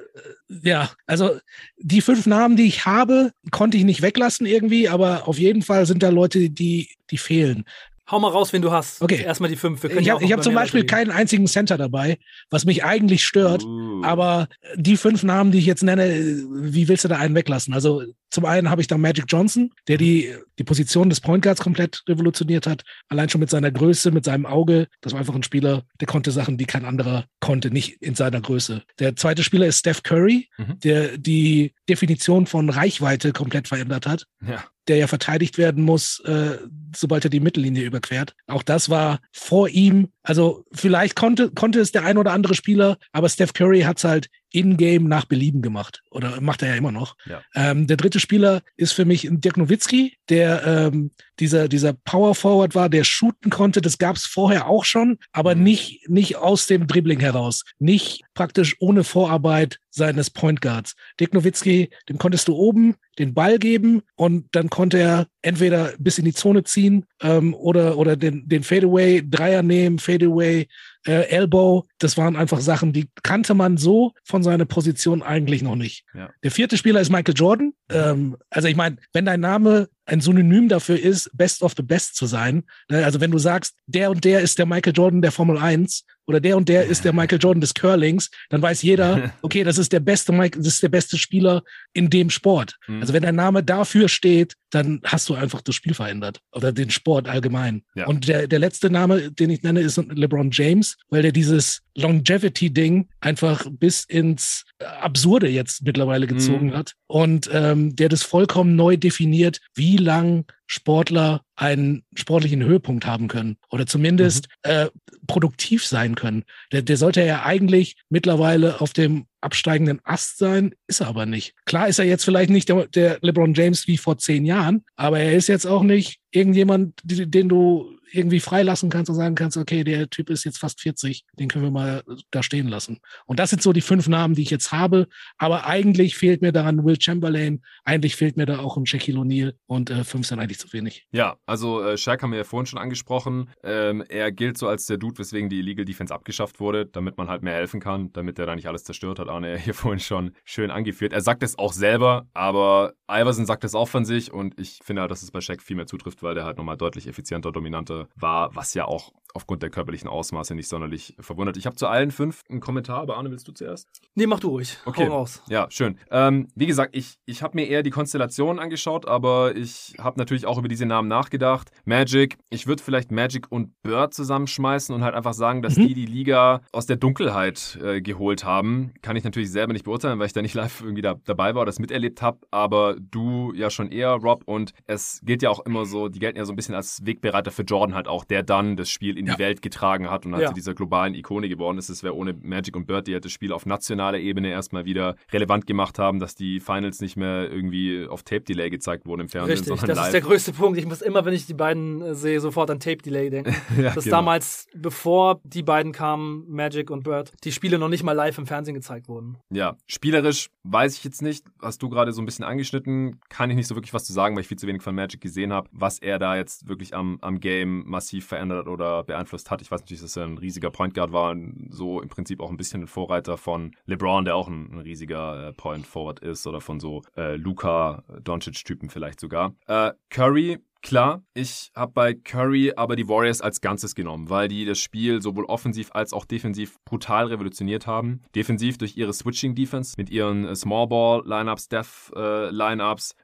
ja, 0.63 0.91
also 1.05 1.38
die 1.78 2.01
fünf 2.01 2.26
Namen, 2.26 2.55
die 2.55 2.67
ich 2.67 2.86
habe, 2.86 3.32
konnte 3.51 3.78
ich 3.78 3.84
nicht 3.84 4.01
weglassen 4.01 4.45
irgendwie, 4.45 4.89
aber 4.89 5.28
auf 5.28 5.38
jeden 5.38 5.61
Fall 5.61 5.86
sind 5.86 6.03
da 6.03 6.09
Leute, 6.09 6.49
die 6.49 6.89
die 7.09 7.17
fehlen. 7.17 7.65
Hau 8.09 8.19
mal 8.19 8.30
raus, 8.30 8.51
wen 8.51 8.61
du 8.61 8.71
hast. 8.71 9.01
Okay. 9.01 9.24
Erstmal 9.24 9.49
die 9.49 9.55
fünf. 9.55 9.84
ich 9.86 10.09
habe 10.09 10.26
hab 10.26 10.43
zum 10.43 10.53
Beispiel 10.53 10.86
keinen 10.86 11.09
einzigen 11.09 11.47
Center 11.47 11.78
dabei, 11.78 12.17
was 12.49 12.65
mich 12.65 12.84
eigentlich 12.84 13.24
stört. 13.24 13.63
Uh. 13.63 14.03
Aber 14.03 14.49
die 14.76 14.97
fünf 14.97 15.24
Namen, 15.24 15.51
die 15.51 15.59
ich 15.59 15.65
jetzt 15.65 15.84
nenne, 15.84 16.03
wie 16.51 16.89
willst 16.89 17.05
du 17.05 17.07
da 17.07 17.17
einen 17.17 17.34
weglassen? 17.34 17.74
Also 17.74 18.03
zum 18.34 18.45
einen 18.45 18.71
habe 18.71 18.81
ich 18.81 18.88
da 18.88 18.97
Magic 18.97 19.25
Johnson, 19.27 19.69
der 19.88 19.97
die, 19.97 20.34
die 20.57 20.63
Position 20.63 21.07
des 21.07 21.21
Point 21.21 21.43
Guards 21.43 21.61
komplett 21.61 22.01
revolutioniert 22.09 22.65
hat. 22.65 22.81
Allein 23.07 23.29
schon 23.29 23.39
mit 23.39 23.51
seiner 23.51 23.69
Größe, 23.69 24.09
mit 24.09 24.25
seinem 24.25 24.47
Auge. 24.47 24.88
Das 25.01 25.13
war 25.13 25.19
einfach 25.19 25.36
ein 25.36 25.43
Spieler, 25.43 25.84
der 26.01 26.07
konnte 26.07 26.31
Sachen, 26.31 26.57
die 26.57 26.65
kein 26.65 26.84
anderer 26.84 27.25
konnte, 27.39 27.69
nicht 27.69 28.01
in 28.01 28.15
seiner 28.15 28.41
Größe. 28.41 28.81
Der 28.97 29.15
zweite 29.15 29.43
Spieler 29.43 29.67
ist 29.67 29.79
Steph 29.79 30.01
Curry, 30.01 30.49
mhm. 30.57 30.79
der 30.79 31.19
die 31.19 31.75
Definition 31.88 32.47
von 32.47 32.71
Reichweite 32.71 33.34
komplett 33.34 33.67
verändert 33.67 34.07
hat. 34.07 34.25
Ja 34.41 34.63
der 34.88 34.97
ja 34.97 35.07
verteidigt 35.07 35.57
werden 35.57 35.84
muss, 35.84 36.19
äh, 36.25 36.57
sobald 36.95 37.23
er 37.23 37.29
die 37.29 37.39
Mittellinie 37.39 37.84
überquert. 37.84 38.36
Auch 38.47 38.63
das 38.63 38.89
war 38.89 39.19
vor 39.31 39.69
ihm. 39.69 40.09
Also 40.24 40.65
vielleicht 40.71 41.15
konnte, 41.15 41.51
konnte 41.51 41.80
es 41.80 41.91
der 41.91 42.05
ein 42.05 42.17
oder 42.17 42.32
andere 42.32 42.55
Spieler, 42.55 42.97
aber 43.11 43.30
Steph 43.30 43.53
Curry 43.53 43.82
hat 43.82 43.97
es 43.97 44.03
halt 44.05 44.30
in-game 44.53 45.05
nach 45.05 45.26
Belieben 45.26 45.61
gemacht. 45.61 46.03
Oder 46.11 46.39
macht 46.39 46.61
er 46.61 46.69
ja 46.69 46.76
immer 46.76 46.91
noch. 46.91 47.17
Ja. 47.26 47.41
Ähm, 47.55 47.88
der 47.88 47.97
dritte 47.97 48.19
Spieler 48.19 48.61
ist 48.78 48.93
für 48.93 49.03
mich 49.03 49.28
Dirk 49.30 49.57
Nowitzki, 49.57 50.17
der 50.30 50.65
ähm, 50.65 51.11
dieser, 51.39 51.67
dieser 51.67 51.93
Power 51.93 52.36
Forward 52.36 52.76
war, 52.76 52.88
der 52.88 53.03
shooten 53.03 53.49
konnte. 53.49 53.82
Das 53.82 53.97
gab 53.97 54.15
es 54.15 54.26
vorher 54.26 54.67
auch 54.67 54.86
schon, 54.86 55.17
aber 55.32 55.55
mhm. 55.55 55.63
nicht, 55.63 56.09
nicht 56.09 56.36
aus 56.38 56.67
dem 56.67 56.86
Dribbling 56.86 57.19
heraus. 57.19 57.63
Nicht 57.80 58.21
praktisch 58.34 58.75
ohne 58.79 59.03
Vorarbeit 59.03 59.79
seines 59.89 60.29
Point 60.29 60.61
Guards. 60.61 60.95
Dirk 61.19 61.34
Nowitzki, 61.34 61.89
dem 62.09 62.17
konntest 62.17 62.47
du 62.47 62.55
oben 62.55 62.95
den 63.19 63.34
Ball 63.34 63.59
geben 63.59 64.01
und 64.15 64.47
dann 64.53 64.69
konnte 64.69 64.97
er 64.97 65.27
entweder 65.43 65.93
bis 65.99 66.17
in 66.17 66.25
die 66.25 66.34
Zone 66.34 66.63
ziehen 66.63 67.05
ähm, 67.21 67.53
oder, 67.53 67.97
oder 67.97 68.15
den, 68.15 68.47
den 68.47 68.63
Fadeaway, 68.63 69.21
Dreier 69.23 69.61
nehmen, 69.61 69.99
Fadeaway, 69.99 70.67
äh, 71.05 71.27
Elbow, 71.29 71.86
das 71.99 72.17
waren 72.17 72.36
einfach 72.36 72.59
Sachen, 72.59 72.93
die 72.93 73.09
kannte 73.21 73.53
man 73.53 73.77
so 73.77 74.13
von 74.23 74.41
seiner 74.41 74.65
Position 74.65 75.21
eigentlich 75.21 75.61
noch 75.61 75.75
nicht. 75.75 76.05
Ja. 76.13 76.31
Der 76.43 76.51
vierte 76.51 76.77
Spieler 76.77 77.01
ist 77.01 77.11
Michael 77.11 77.36
Jordan. 77.36 77.73
Ähm, 77.89 78.38
also 78.49 78.67
ich 78.67 78.75
meine, 78.75 78.97
wenn 79.11 79.25
dein 79.25 79.41
Name 79.41 79.89
ein 80.05 80.21
Synonym 80.21 80.69
dafür 80.69 80.99
ist, 80.99 81.29
Best 81.34 81.61
of 81.61 81.73
the 81.77 81.84
Best 81.84 82.15
zu 82.15 82.25
sein, 82.25 82.63
ne, 82.89 83.05
also 83.05 83.19
wenn 83.21 83.31
du 83.31 83.38
sagst, 83.38 83.75
der 83.86 84.11
und 84.11 84.23
der 84.23 84.41
ist 84.41 84.57
der 84.59 84.65
Michael 84.65 84.93
Jordan 84.95 85.21
der 85.21 85.31
Formel 85.31 85.57
1 85.57 86.03
oder 86.28 86.39
der 86.39 86.57
und 86.57 86.69
der 86.69 86.86
ist 86.86 87.05
der 87.05 87.13
Michael 87.13 87.39
Jordan 87.41 87.61
des 87.61 87.74
Curlings, 87.74 88.30
dann 88.49 88.61
weiß 88.61 88.82
jeder, 88.82 89.34
okay, 89.41 89.63
das 89.63 89.78
ist 89.78 89.91
der 89.91 89.99
beste 89.99 90.32
Mike, 90.32 90.57
das 90.57 90.67
ist 90.67 90.84
der 90.84 90.89
beste 90.89 91.17
Spieler 91.17 91.63
in 91.93 92.09
dem 92.09 92.30
Sport. 92.30 92.78
Mhm. 92.88 93.01
Also 93.01 93.13
wenn 93.13 93.24
dein 93.24 93.36
Name 93.36 93.63
dafür 93.63 94.09
steht, 94.09 94.55
dann 94.71 95.01
hast 95.03 95.30
du 95.30 95.36
einfach 95.36 95.61
das 95.61 95.76
Spiel 95.76 95.93
verändert 95.93 96.39
oder 96.51 96.71
den 96.71 96.89
Sport 96.89 97.28
allgemein. 97.28 97.84
Ja. 97.95 98.07
Und 98.07 98.28
der, 98.28 98.47
der 98.47 98.59
letzte 98.59 98.89
Name, 98.89 99.32
den 99.32 99.49
ich 99.49 99.61
nenne, 99.63 99.82
ist 99.82 99.97
LeBron 99.97 100.49
James, 100.51 100.97
weil 101.09 101.21
der 101.21 101.32
dieses 101.32 101.82
Longevity-Ding 101.95 103.09
einfach 103.19 103.67
bis 103.69 104.03
ins 104.03 104.65
Absurde 104.80 105.47
jetzt 105.47 105.84
mittlerweile 105.84 106.26
gezogen 106.26 106.67
mhm. 106.67 106.74
hat 106.74 106.93
und 107.07 107.49
ähm, 107.53 107.95
der 107.95 108.09
das 108.09 108.24
vollkommen 108.24 108.76
neu 108.76 108.97
definiert, 108.97 109.59
wie 109.76 109.97
lang 109.97 110.45
Sportler 110.65 111.41
einen 111.56 112.04
sportlichen 112.16 112.64
Höhepunkt 112.64 113.06
haben 113.06 113.28
können 113.28 113.58
oder 113.70 113.86
zumindest 113.86 114.47
mhm. 114.66 114.72
äh, 114.72 114.89
produktiv 115.28 115.86
sein 115.86 116.16
können. 116.16 116.43
Der, 116.72 116.82
der 116.82 116.97
sollte 116.97 117.24
ja 117.24 117.43
eigentlich 117.43 117.95
mittlerweile 118.10 118.82
auf 118.82 118.93
dem 118.93 119.26
absteigenden 119.41 119.99
Ast 120.04 120.38
sein, 120.38 120.74
ist 120.88 121.01
er 121.01 121.08
aber 121.08 121.26
nicht. 121.26 121.54
Klar 121.66 121.88
ist 121.88 121.99
er 121.99 122.06
jetzt 122.06 122.24
vielleicht 122.24 122.49
nicht 122.49 122.70
der, 122.70 122.88
der 122.88 123.20
LeBron 123.22 123.54
James 123.54 123.88
wie 123.88 123.97
vor 123.97 124.18
zehn 124.18 124.45
Jahren, 124.45 124.84
aber 124.95 125.20
er 125.20 125.34
ist 125.34 125.47
jetzt 125.47 125.68
auch 125.68 125.84
nicht 125.84 126.20
irgendjemand, 126.32 126.99
den 127.04 127.49
du 127.49 127.97
irgendwie 128.14 128.39
freilassen 128.39 128.89
kannst 128.89 129.09
und 129.09 129.16
sagen 129.16 129.36
kannst, 129.36 129.57
okay, 129.57 129.84
der 129.84 130.09
Typ 130.09 130.30
ist 130.30 130.43
jetzt 130.43 130.59
fast 130.59 130.82
40, 130.82 131.26
den 131.39 131.47
können 131.47 131.64
wir 131.64 131.72
mal 131.72 132.03
da 132.32 132.43
stehen 132.43 132.68
lassen. 132.68 132.99
Und 133.26 133.39
das 133.39 133.49
sind 133.49 133.61
so 133.61 133.74
die 133.74 133.82
fünf 133.82 134.07
Namen, 134.07 134.36
die 134.36 134.43
ich 134.43 134.49
jetzt 134.49 134.72
habe. 134.72 135.07
Aber 135.38 135.66
eigentlich 135.66 136.16
fehlt 136.16 136.41
mir 136.41 136.51
daran 136.51 136.86
Will 136.86 136.99
Chamberlain, 136.99 137.61
eigentlich 137.84 138.16
fehlt 138.16 138.38
mir 138.38 138.45
da 138.45 138.59
auch 138.59 138.78
ein 138.78 138.86
Shaquille 138.86 139.20
O'Neal 139.20 139.53
und 139.66 139.89
äh, 139.89 140.03
fünf 140.03 140.28
sind 140.28 140.39
eigentlich 140.39 140.59
zu 140.59 140.72
wenig. 140.74 141.07
Ja, 141.11 141.38
also 141.45 141.84
äh, 141.84 141.97
Shaq 141.97 142.22
haben 142.22 142.32
wir 142.32 142.38
ja 142.38 142.43
vorhin 142.43 142.66
schon 142.66 142.80
angesprochen. 142.80 143.49
Ähm, 143.64 144.03
er 144.07 144.32
gilt 144.32 144.57
so 144.57 144.68
als 144.68 144.86
der 144.86 144.97
Dude, 144.97 145.18
weswegen 145.18 145.49
die 145.49 145.59
Illegal 145.59 145.86
Defense 145.86 146.14
abgeschafft 146.14 146.59
wurde, 146.59 146.86
damit 146.86 147.18
man 147.18 147.30
halt 147.30 147.41
mehr 147.41 147.53
helfen 147.53 147.80
kann, 147.80 148.11
damit 148.14 148.38
er 148.39 148.45
da 148.45 148.55
nicht 148.55 148.68
alles 148.68 148.84
zerstört 148.84 149.20
hat. 149.20 149.30
Arne 149.30 149.57
hier 149.64 149.74
vorhin 149.74 149.99
schon 149.99 150.32
schön 150.43 150.72
angeführt. 150.72 151.14
Er 151.14 151.22
sagt 151.22 151.43
es 151.43 151.57
auch 151.57 151.74
selber, 151.74 152.28
aber 152.34 152.93
Iverson 153.09 153.45
sagt 153.45 153.64
es 153.64 153.76
auch 153.76 153.88
von 153.88 154.05
sich 154.05 154.32
und 154.32 154.59
ich 154.59 154.80
finde 154.84 155.01
halt, 155.01 155.11
dass 155.11 155.24
es 155.24 155.32
bei 155.32 155.41
Shaq 155.41 155.61
viel 155.61 155.76
mehr 155.76 155.88
zutrifft, 155.88 156.24
weil 156.24 156.36
der 156.36 156.45
halt 156.45 156.57
nochmal 156.57 156.78
deutlich 156.78 157.07
effizienter, 157.07 157.51
dominanter 157.51 158.03
war, 158.16 158.56
was 158.56 158.74
ja 158.74 158.86
auch 158.86 159.12
aufgrund 159.34 159.64
der 159.64 159.70
körperlichen 159.70 160.08
Ausmaße 160.08 160.54
nicht 160.56 160.68
sonderlich 160.68 161.16
verwundert. 161.20 161.58
Ich 161.58 161.66
habe 161.66 161.76
zu 161.76 161.88
allen 161.88 162.12
fünf 162.12 162.43
einen 162.49 162.60
Kommentar, 162.60 163.01
aber 163.01 163.18
Arne, 163.18 163.32
willst 163.32 163.47
du 163.47 163.51
zuerst? 163.51 163.88
Nee, 164.16 164.28
mach 164.28 164.39
du 164.39 164.49
ruhig. 164.49 164.78
Okay. 164.86 165.08
Hau 165.08 165.18
raus. 165.18 165.41
Ja, 165.49 165.68
schön. 165.70 165.97
Ähm, 166.12 166.47
wie 166.56 166.68
gesagt, 166.68 166.95
ich, 166.95 167.18
ich 167.26 167.41
habe 167.41 167.56
mir 167.56 167.68
eher 167.68 167.84
die 167.84 167.89
Konstellation 167.89 168.60
angeschaut, 168.60 169.08
aber 169.08 169.56
ich 169.56 169.95
habe 169.99 170.20
natürlich 170.20 170.45
auch 170.45 170.60
über 170.60 170.68
diese 170.68 170.86
Namen 170.86 171.08
nachgedacht. 171.08 171.72
Magic, 171.86 172.38
ich 172.49 172.68
würde 172.68 172.84
vielleicht 172.84 173.12
Magic 173.12 173.51
und 173.51 173.82
Bird 173.82 174.14
zusammenschmeißen 174.14 174.93
und 174.93 175.04
halt 175.04 175.16
einfach 175.16 175.34
sagen, 175.34 175.62
dass 175.62 175.78
mhm. 175.78 175.88
die 175.88 175.93
die 175.95 176.06
Liga 176.06 176.62
aus 176.72 176.86
der 176.86 176.97
Dunkelheit 176.97 177.80
äh, 177.84 178.01
geholt 178.01 178.43
haben. 178.43 178.93
Kann 179.01 179.16
ich 179.16 179.24
natürlich 179.24 179.51
selber 179.51 179.74
nicht 179.74 179.86
beurteilen, 179.86 180.20
weil 180.20 180.28
ich 180.28 180.34
da 180.34 180.41
nicht 180.43 180.54
live 180.54 180.82
irgendwie 180.82 181.01
da, 181.01 181.16
dabei 181.26 181.56
war 181.56 181.64
oder 181.64 181.70
das 181.70 181.80
miterlebt 181.80 182.22
habe, 182.22 182.39
aber 182.51 182.95
du 182.99 183.51
ja 183.56 183.72
schon 183.72 183.91
eher, 183.91 184.12
Rob, 184.12 184.43
und 184.45 184.74
es 184.86 185.22
gilt 185.24 185.41
ja 185.41 185.49
auch 185.49 185.66
immer 185.66 185.86
so, 185.86 186.08
die 186.08 186.20
gelten 186.20 186.38
ja 186.38 186.45
so 186.45 186.54
ein 186.54 186.56
bisschen 186.56 186.76
als 186.76 187.04
Wegbereiter 187.04 187.49
für 187.49 187.64
Jordan 187.64 187.92
halt 187.93 188.07
auch, 188.07 188.25
der 188.25 188.43
dann 188.43 188.75
das 188.75 188.89
Spiel 188.89 189.17
in 189.17 189.25
die 189.25 189.37
Welt 189.37 189.61
getragen 189.61 190.09
hat 190.09 190.25
und 190.25 190.33
halt 190.33 190.43
ja. 190.43 190.47
zu 190.49 190.53
dieser 190.53 190.73
globalen 190.73 191.15
Ikone 191.15 191.49
geworden 191.49 191.77
ist. 191.77 191.89
Es 191.89 192.03
wäre 192.03 192.15
ohne 192.15 192.33
Magic 192.33 192.75
und 192.75 192.87
Bird, 192.87 193.07
die 193.07 193.13
halt 193.13 193.25
das 193.25 193.31
Spiel 193.31 193.51
auf 193.51 193.65
nationaler 193.65 194.19
Ebene 194.19 194.49
erstmal 194.49 194.85
wieder 194.85 195.15
relevant 195.31 195.67
gemacht 195.67 195.99
haben, 195.99 196.19
dass 196.19 196.35
die 196.35 196.59
Finals 196.59 197.01
nicht 197.01 197.17
mehr 197.17 197.51
irgendwie 197.51 198.07
auf 198.07 198.23
Tape-Delay 198.23 198.69
gezeigt 198.69 199.05
wurden 199.05 199.21
im 199.21 199.29
Fernsehen, 199.29 199.51
Richtig, 199.51 199.67
sondern 199.67 199.87
das 199.87 199.97
live. 199.97 200.05
ist 200.07 200.13
der 200.13 200.21
größte 200.21 200.53
Punkt. 200.53 200.77
Ich 200.77 200.85
muss 200.85 201.01
immer, 201.01 201.25
wenn 201.25 201.33
ich 201.33 201.45
die 201.45 201.53
beiden 201.53 202.01
äh, 202.01 202.15
sehe, 202.15 202.39
sofort 202.39 202.69
an 202.69 202.79
Tape-Delay 202.79 203.29
denken. 203.29 203.55
ja, 203.77 203.93
dass 203.93 204.03
genau. 204.05 204.17
damals, 204.17 204.67
bevor 204.75 205.41
die 205.43 205.63
beiden 205.63 205.91
kamen, 205.91 206.45
Magic 206.47 206.89
und 206.89 207.03
Bird, 207.03 207.31
die 207.43 207.51
Spiele 207.51 207.77
noch 207.77 207.89
nicht 207.89 208.03
mal 208.03 208.13
live 208.13 208.37
im 208.37 208.45
Fernsehen 208.45 208.75
gezeigt 208.75 209.07
wurden. 209.07 209.37
Ja, 209.49 209.77
spielerisch 209.87 210.49
weiß 210.63 210.97
ich 210.97 211.03
jetzt 211.03 211.21
nicht. 211.21 211.45
Hast 211.61 211.81
du 211.81 211.89
gerade 211.89 212.13
so 212.13 212.21
ein 212.21 212.25
bisschen 212.25 212.45
angeschnitten, 212.45 213.19
kann 213.29 213.49
ich 213.49 213.55
nicht 213.55 213.67
so 213.67 213.75
wirklich 213.75 213.93
was 213.93 214.05
zu 214.05 214.13
sagen, 214.13 214.35
weil 214.35 214.41
ich 214.41 214.47
viel 214.47 214.57
zu 214.57 214.67
wenig 214.67 214.81
von 214.81 214.95
Magic 214.95 215.21
gesehen 215.21 215.53
habe, 215.53 215.69
was 215.71 215.99
er 215.99 216.19
da 216.19 216.35
jetzt 216.35 216.67
wirklich 216.67 216.95
am, 216.95 217.17
am 217.21 217.39
Game 217.39 217.72
massiv 217.82 218.28
verändert 218.28 218.67
oder 218.67 219.03
beeinflusst 219.03 219.51
hat. 219.51 219.61
Ich 219.61 219.71
weiß 219.71 219.82
natürlich, 219.82 220.01
dass 220.01 220.17
er 220.17 220.26
ein 220.26 220.38
riesiger 220.38 220.71
Point 220.71 220.93
Guard 220.93 221.11
war 221.11 221.32
und 221.32 221.67
so 221.71 222.01
im 222.01 222.09
Prinzip 222.09 222.41
auch 222.41 222.49
ein 222.49 222.57
bisschen 222.57 222.84
ein 222.84 222.88
Vorreiter 222.88 223.38
von 223.38 223.76
LeBron, 223.86 224.26
der 224.26 224.36
auch 224.36 224.47
ein, 224.47 224.71
ein 224.71 224.80
riesiger 224.80 225.49
äh, 225.49 225.53
Point 225.53 225.86
Forward 225.86 226.19
ist 226.19 226.45
oder 226.47 226.61
von 226.61 226.80
so 226.80 227.01
äh, 227.17 227.36
Luca 227.36 228.03
Doncic-Typen 228.24 228.89
vielleicht 228.89 229.19
sogar. 229.19 229.55
Äh, 229.67 229.91
Curry 230.09 230.59
Klar, 230.84 231.24
ich 231.34 231.71
habe 231.78 231.93
bei 231.93 232.13
Curry 232.13 232.74
aber 232.76 232.97
die 232.97 233.07
Warriors 233.07 233.39
als 233.39 233.61
Ganzes 233.61 233.95
genommen, 233.95 234.30
weil 234.30 234.49
die 234.49 234.65
das 234.65 234.80
Spiel 234.80 235.21
sowohl 235.21 235.45
offensiv 235.45 235.91
als 235.93 236.11
auch 236.11 236.26
defensiv 236.26 236.78
brutal 236.84 237.28
revolutioniert 237.28 237.88
haben. 237.88 238.21
Defensiv 238.36 238.78
durch 238.78 238.97
ihre 238.97 239.13
Switching 239.13 239.55
Defense 239.55 239.93
mit 239.97 240.09
ihren 240.09 240.45
äh, 240.45 240.55
Small 240.57 240.88
Ball 240.88 241.24
Lineups, 241.26 241.69
Death 241.69 242.11
äh, 242.17 242.51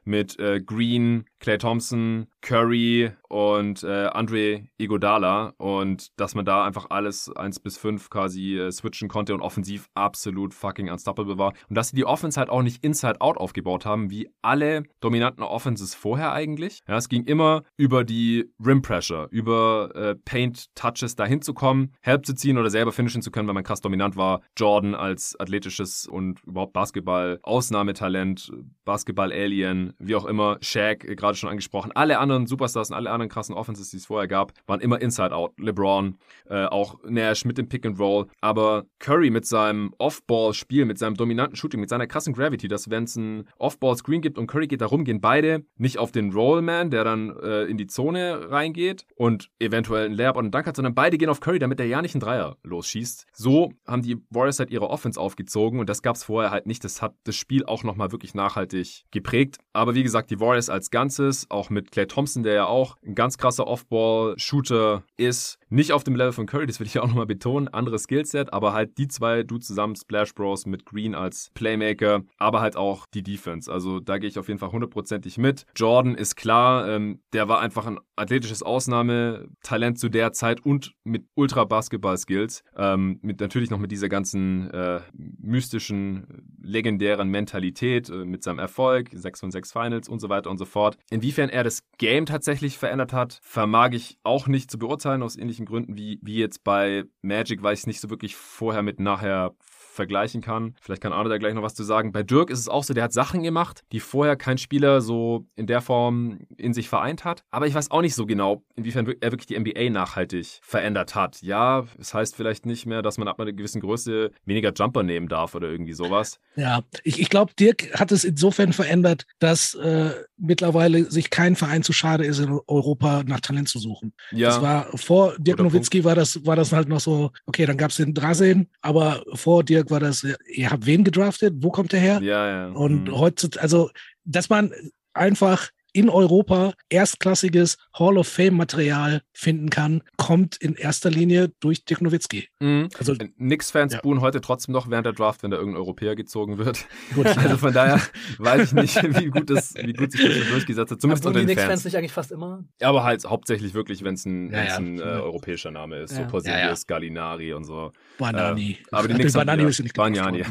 mit 0.04 0.38
äh, 0.38 0.62
Green, 0.62 1.26
Clay 1.40 1.58
Thompson, 1.58 2.26
Curry 2.42 3.12
und 3.28 3.82
äh, 3.82 4.06
Andre 4.06 4.64
Igodala 4.78 5.54
und 5.56 6.08
dass 6.18 6.34
man 6.34 6.44
da 6.44 6.64
einfach 6.64 6.86
alles 6.90 7.30
1 7.34 7.60
bis 7.60 7.78
5 7.78 8.10
quasi 8.10 8.58
äh, 8.58 8.70
switchen 8.70 9.08
konnte 9.08 9.34
und 9.34 9.40
offensiv 9.40 9.88
absolut 9.94 10.52
fucking 10.52 10.90
unstoppable 10.90 11.38
war. 11.38 11.54
Und 11.68 11.76
dass 11.76 11.88
sie 11.88 11.96
die 11.96 12.04
Offense 12.04 12.38
halt 12.38 12.50
auch 12.50 12.62
nicht 12.62 12.84
inside-out 12.84 13.38
aufgebaut 13.38 13.86
haben, 13.86 14.10
wie 14.10 14.28
alle 14.42 14.84
dominanten 15.00 15.42
Offenses 15.42 15.94
vorher 15.94 16.32
eigentlich. 16.32 16.80
Ja, 16.86 16.96
es 16.96 17.08
ging 17.08 17.24
immer 17.24 17.62
über 17.76 18.04
die 18.04 18.50
Rim 18.64 18.82
Pressure, 18.82 19.28
über 19.30 19.90
äh, 19.94 20.14
Paint 20.16 20.74
Touches 20.74 21.16
dahin 21.16 21.40
zu 21.40 21.54
kommen, 21.54 21.92
Help 22.00 22.26
zu 22.26 22.34
ziehen 22.34 22.58
oder 22.58 22.70
selber 22.70 22.92
finishen 22.92 23.22
zu 23.22 23.30
können, 23.30 23.48
weil 23.48 23.54
man 23.54 23.64
krass 23.64 23.80
dominant 23.80 24.16
war. 24.16 24.42
Jordan 24.58 24.94
als 24.94 25.38
athletisches 25.38 26.06
und 26.06 26.42
überhaupt 26.44 26.72
Basketball 26.72 27.38
Ausnahmetalent, 27.42 28.50
Basketball 28.84 29.32
Alien, 29.32 29.94
wie 29.98 30.16
auch 30.16 30.24
immer, 30.24 30.58
Shaq 30.60 31.04
äh, 31.04 31.14
gerade 31.30 31.38
schon 31.38 31.48
angesprochen. 31.48 31.92
Alle 31.94 32.18
anderen 32.18 32.46
Superstars 32.46 32.90
und 32.90 32.96
alle 32.96 33.10
anderen 33.10 33.30
krassen 33.30 33.54
Offenses, 33.54 33.90
die 33.90 33.98
es 33.98 34.06
vorher 34.06 34.28
gab, 34.28 34.52
waren 34.66 34.80
immer 34.80 35.00
Inside-Out. 35.00 35.52
LeBron, 35.58 36.18
äh, 36.48 36.64
auch 36.64 36.98
Nash 37.04 37.44
mit 37.44 37.56
dem 37.58 37.68
Pick 37.68 37.86
and 37.86 37.98
Roll. 37.98 38.26
Aber 38.40 38.86
Curry 38.98 39.30
mit 39.30 39.46
seinem 39.46 39.94
Off-Ball-Spiel, 39.98 40.84
mit 40.84 40.98
seinem 40.98 41.14
dominanten 41.14 41.56
Shooting, 41.56 41.80
mit 41.80 41.88
seiner 41.88 42.06
krassen 42.06 42.34
Gravity, 42.34 42.68
dass 42.68 42.90
wenn 42.90 43.04
es 43.04 43.16
ein 43.16 43.44
Off-Ball-Screen 43.58 44.20
gibt 44.20 44.38
und 44.38 44.48
Curry 44.48 44.66
geht 44.66 44.80
da 44.80 44.86
rum, 44.86 45.04
gehen 45.04 45.20
beide 45.20 45.64
nicht 45.76 45.98
auf 45.98 46.10
den 46.10 46.32
Rollman, 46.32 46.90
der 46.90 47.04
dann 47.04 47.36
äh, 47.42 47.64
in 47.64 47.76
die 47.76 47.86
Zone 47.86 48.50
reingeht 48.50 49.06
und 49.14 49.50
eventuell 49.60 50.06
einen 50.06 50.14
Layup 50.14 50.36
und 50.36 50.46
einen 50.46 50.52
Dank 50.52 50.66
hat, 50.66 50.76
sondern 50.76 50.94
beide 50.94 51.16
gehen 51.16 51.28
auf 51.28 51.40
Curry, 51.40 51.58
damit 51.58 51.78
der 51.78 51.86
ja 51.86 52.02
nicht 52.02 52.14
einen 52.14 52.20
Dreier 52.20 52.56
losschießt. 52.64 53.26
So 53.32 53.72
haben 53.86 54.02
die 54.02 54.16
Warriors 54.30 54.58
halt 54.58 54.70
ihre 54.70 54.90
Offense 54.90 55.20
aufgezogen 55.20 55.78
und 55.78 55.88
das 55.88 56.02
gab 56.02 56.16
es 56.16 56.24
vorher 56.24 56.50
halt 56.50 56.66
nicht. 56.66 56.82
Das 56.82 57.02
hat 57.02 57.14
das 57.24 57.36
Spiel 57.36 57.64
auch 57.64 57.84
nochmal 57.84 58.10
wirklich 58.10 58.34
nachhaltig 58.34 59.04
geprägt. 59.10 59.58
Aber 59.72 59.94
wie 59.94 60.02
gesagt, 60.02 60.30
die 60.30 60.40
Warriors 60.40 60.68
als 60.68 60.90
Ganzes, 61.20 61.50
auch 61.50 61.68
mit 61.68 61.90
Clay 61.90 62.06
Thompson, 62.06 62.42
der 62.42 62.54
ja 62.54 62.66
auch 62.66 62.96
ein 63.04 63.14
ganz 63.14 63.36
krasser 63.36 63.66
Off-Ball-Shooter 63.66 65.04
ist, 65.18 65.58
nicht 65.70 65.92
auf 65.92 66.04
dem 66.04 66.16
Level 66.16 66.32
von 66.32 66.46
Curry, 66.46 66.66
das 66.66 66.80
will 66.80 66.86
ich 66.86 66.98
auch 66.98 67.06
nochmal 67.06 67.26
betonen, 67.26 67.68
anderes 67.68 68.02
Skillset, 68.04 68.52
aber 68.52 68.72
halt 68.72 68.98
die 68.98 69.08
zwei, 69.08 69.42
du 69.42 69.58
zusammen, 69.58 69.96
Splash 69.96 70.34
Bros 70.34 70.66
mit 70.66 70.84
Green 70.84 71.14
als 71.14 71.50
Playmaker, 71.54 72.22
aber 72.38 72.60
halt 72.60 72.76
auch 72.76 73.06
die 73.14 73.22
Defense. 73.22 73.72
Also 73.72 74.00
da 74.00 74.18
gehe 74.18 74.28
ich 74.28 74.38
auf 74.38 74.48
jeden 74.48 74.58
Fall 74.58 74.72
hundertprozentig 74.72 75.38
mit. 75.38 75.64
Jordan 75.76 76.14
ist 76.14 76.36
klar, 76.36 76.88
ähm, 76.88 77.22
der 77.32 77.48
war 77.48 77.60
einfach 77.60 77.86
ein 77.86 77.98
athletisches 78.16 78.62
Ausnahmetalent 78.62 79.98
zu 79.98 80.08
der 80.08 80.32
Zeit 80.32 80.64
und 80.64 80.94
mit 81.04 81.24
Ultra-Basketball-Skills. 81.34 82.62
Ähm, 82.76 83.18
mit 83.22 83.40
natürlich 83.40 83.70
noch 83.70 83.78
mit 83.78 83.90
dieser 83.90 84.08
ganzen 84.08 84.70
äh, 84.70 85.00
mystischen, 85.12 86.56
legendären 86.62 87.28
Mentalität, 87.28 88.10
äh, 88.10 88.24
mit 88.24 88.42
seinem 88.42 88.58
Erfolg, 88.58 89.08
6 89.12 89.40
von 89.40 89.50
6 89.50 89.72
Finals 89.72 90.08
und 90.08 90.20
so 90.20 90.28
weiter 90.28 90.50
und 90.50 90.58
so 90.58 90.64
fort. 90.64 90.98
Inwiefern 91.10 91.48
er 91.48 91.64
das 91.64 91.82
Game 91.98 92.26
tatsächlich 92.26 92.78
verändert 92.78 93.12
hat, 93.12 93.40
vermag 93.42 93.90
ich 93.92 94.18
auch 94.22 94.46
nicht 94.46 94.70
zu 94.70 94.78
beurteilen 94.78 95.22
aus 95.22 95.36
ähnlichen 95.36 95.59
ähnlichen 95.60 95.66
Gründen 95.66 95.96
wie, 95.96 96.18
wie 96.22 96.38
jetzt 96.38 96.64
bei 96.64 97.04
Magic, 97.22 97.62
weil 97.62 97.74
ich 97.74 97.80
es 97.80 97.86
nicht 97.86 98.00
so 98.00 98.10
wirklich 98.10 98.36
vorher 98.36 98.82
mit 98.82 99.00
nachher 99.00 99.54
vergleichen 99.90 100.40
kann. 100.40 100.74
Vielleicht 100.80 101.02
kann 101.02 101.12
Arne 101.12 101.28
da 101.28 101.38
gleich 101.38 101.54
noch 101.54 101.62
was 101.62 101.74
zu 101.74 101.84
sagen. 101.84 102.12
Bei 102.12 102.22
Dirk 102.22 102.50
ist 102.50 102.58
es 102.58 102.68
auch 102.68 102.84
so, 102.84 102.94
der 102.94 103.04
hat 103.04 103.12
Sachen 103.12 103.42
gemacht, 103.42 103.82
die 103.92 104.00
vorher 104.00 104.36
kein 104.36 104.58
Spieler 104.58 105.00
so 105.00 105.46
in 105.56 105.66
der 105.66 105.80
Form 105.80 106.40
in 106.56 106.72
sich 106.72 106.88
vereint 106.88 107.24
hat. 107.24 107.44
Aber 107.50 107.66
ich 107.66 107.74
weiß 107.74 107.90
auch 107.90 108.00
nicht 108.00 108.14
so 108.14 108.26
genau, 108.26 108.62
inwiefern 108.76 109.06
er 109.20 109.32
wirklich 109.32 109.46
die 109.46 109.58
NBA 109.58 109.90
nachhaltig 109.90 110.60
verändert 110.62 111.14
hat. 111.14 111.42
Ja, 111.42 111.84
es 111.98 112.14
heißt 112.14 112.36
vielleicht 112.36 112.66
nicht 112.66 112.86
mehr, 112.86 113.02
dass 113.02 113.18
man 113.18 113.28
ab 113.28 113.40
einer 113.40 113.52
gewissen 113.52 113.80
Größe 113.80 114.30
weniger 114.44 114.72
Jumper 114.72 115.02
nehmen 115.02 115.28
darf 115.28 115.54
oder 115.54 115.68
irgendwie 115.68 115.92
sowas. 115.92 116.38
Ja, 116.56 116.82
ich, 117.04 117.20
ich 117.20 117.28
glaube, 117.28 117.52
Dirk 117.58 117.98
hat 117.98 118.12
es 118.12 118.24
insofern 118.24 118.72
verändert, 118.72 119.26
dass 119.38 119.74
äh, 119.74 120.10
mittlerweile 120.36 121.10
sich 121.10 121.30
kein 121.30 121.56
Verein 121.56 121.82
zu 121.82 121.92
schade 121.92 122.24
ist, 122.24 122.38
in 122.38 122.58
Europa 122.66 123.22
nach 123.26 123.40
Talent 123.40 123.68
zu 123.68 123.78
suchen. 123.78 124.12
Ja. 124.30 124.48
Das 124.48 124.62
war 124.62 124.86
vor 124.96 125.34
Dirk 125.38 125.58
Nowitzki 125.58 126.04
war 126.04 126.14
das, 126.14 126.44
war 126.46 126.56
das 126.56 126.72
halt 126.72 126.88
noch 126.88 127.00
so, 127.00 127.30
okay, 127.46 127.66
dann 127.66 127.76
gab 127.76 127.90
es 127.90 127.96
den 127.96 128.14
Drasen, 128.14 128.68
aber 128.80 129.22
vor 129.34 129.64
Dirk 129.64 129.79
war 129.88 130.00
das, 130.00 130.26
ihr 130.52 130.70
habt 130.70 130.84
wen 130.84 131.04
gedraftet? 131.04 131.54
Wo 131.58 131.70
kommt 131.70 131.92
der 131.92 132.00
her? 132.00 132.20
Ja, 132.22 132.48
ja. 132.48 132.68
Und 132.72 133.04
mhm. 133.04 133.18
heutzutage, 133.18 133.62
also, 133.62 133.90
dass 134.24 134.48
man 134.50 134.72
einfach 135.14 135.70
in 135.92 136.08
Europa 136.08 136.74
erstklassiges 136.88 137.76
Hall 137.98 138.18
of 138.18 138.28
Fame 138.28 138.56
Material 138.56 139.22
finden 139.32 139.70
kann, 139.70 140.02
kommt 140.16 140.56
in 140.56 140.74
erster 140.74 141.10
Linie 141.10 141.50
durch 141.60 141.84
Dirk 141.84 142.02
Nowitzki. 142.02 142.48
Mhm. 142.60 142.88
Also 142.98 143.14
Knicks-Fans 143.14 143.94
ja. 143.94 144.00
buhen 144.00 144.20
heute 144.20 144.40
trotzdem 144.40 144.72
noch 144.72 144.90
während 144.90 145.06
der 145.06 145.12
Draft, 145.12 145.42
wenn 145.42 145.50
da 145.50 145.56
irgendein 145.56 145.80
Europäer 145.80 146.16
gezogen 146.16 146.58
wird. 146.58 146.86
Gut, 147.14 147.26
also 147.36 147.56
von 147.56 147.72
daher 147.72 148.00
weiß 148.38 148.68
ich 148.68 148.72
nicht, 148.72 149.20
wie 149.20 149.26
gut, 149.26 149.50
das, 149.50 149.74
wie 149.74 149.92
gut 149.92 150.12
sich 150.12 150.22
das 150.22 150.48
durchgesetzt 150.50 150.92
hat. 150.92 151.00
Zumindest 151.00 151.26
unter 151.26 151.40
den 151.40 151.48
Fans. 151.56 151.68
Fans 151.68 151.84
nicht 151.84 151.96
eigentlich 151.96 152.12
fast 152.12 152.32
immer? 152.32 152.64
Ja, 152.80 152.88
aber 152.88 153.04
halt 153.04 153.24
hauptsächlich 153.24 153.74
wirklich, 153.74 154.04
wenn 154.04 154.14
es 154.14 154.24
ein, 154.24 154.50
ja, 154.50 154.64
ja. 154.64 154.76
ein 154.76 154.98
äh, 154.98 155.02
europäischer 155.02 155.70
Name 155.70 156.00
ist, 156.00 156.14
so 156.14 156.24
Porzelius, 156.24 156.86
Gallinari 156.86 157.52
und 157.52 157.64
so. 157.64 157.92
Banani. 158.18 158.72
Äh, 158.72 158.76
aber 158.90 159.08
die 159.08 159.14
Knicks 159.14 159.32
Banani 159.32 159.64
ist 159.64 159.80
nicht 159.80 159.96
Banani. 159.96 160.44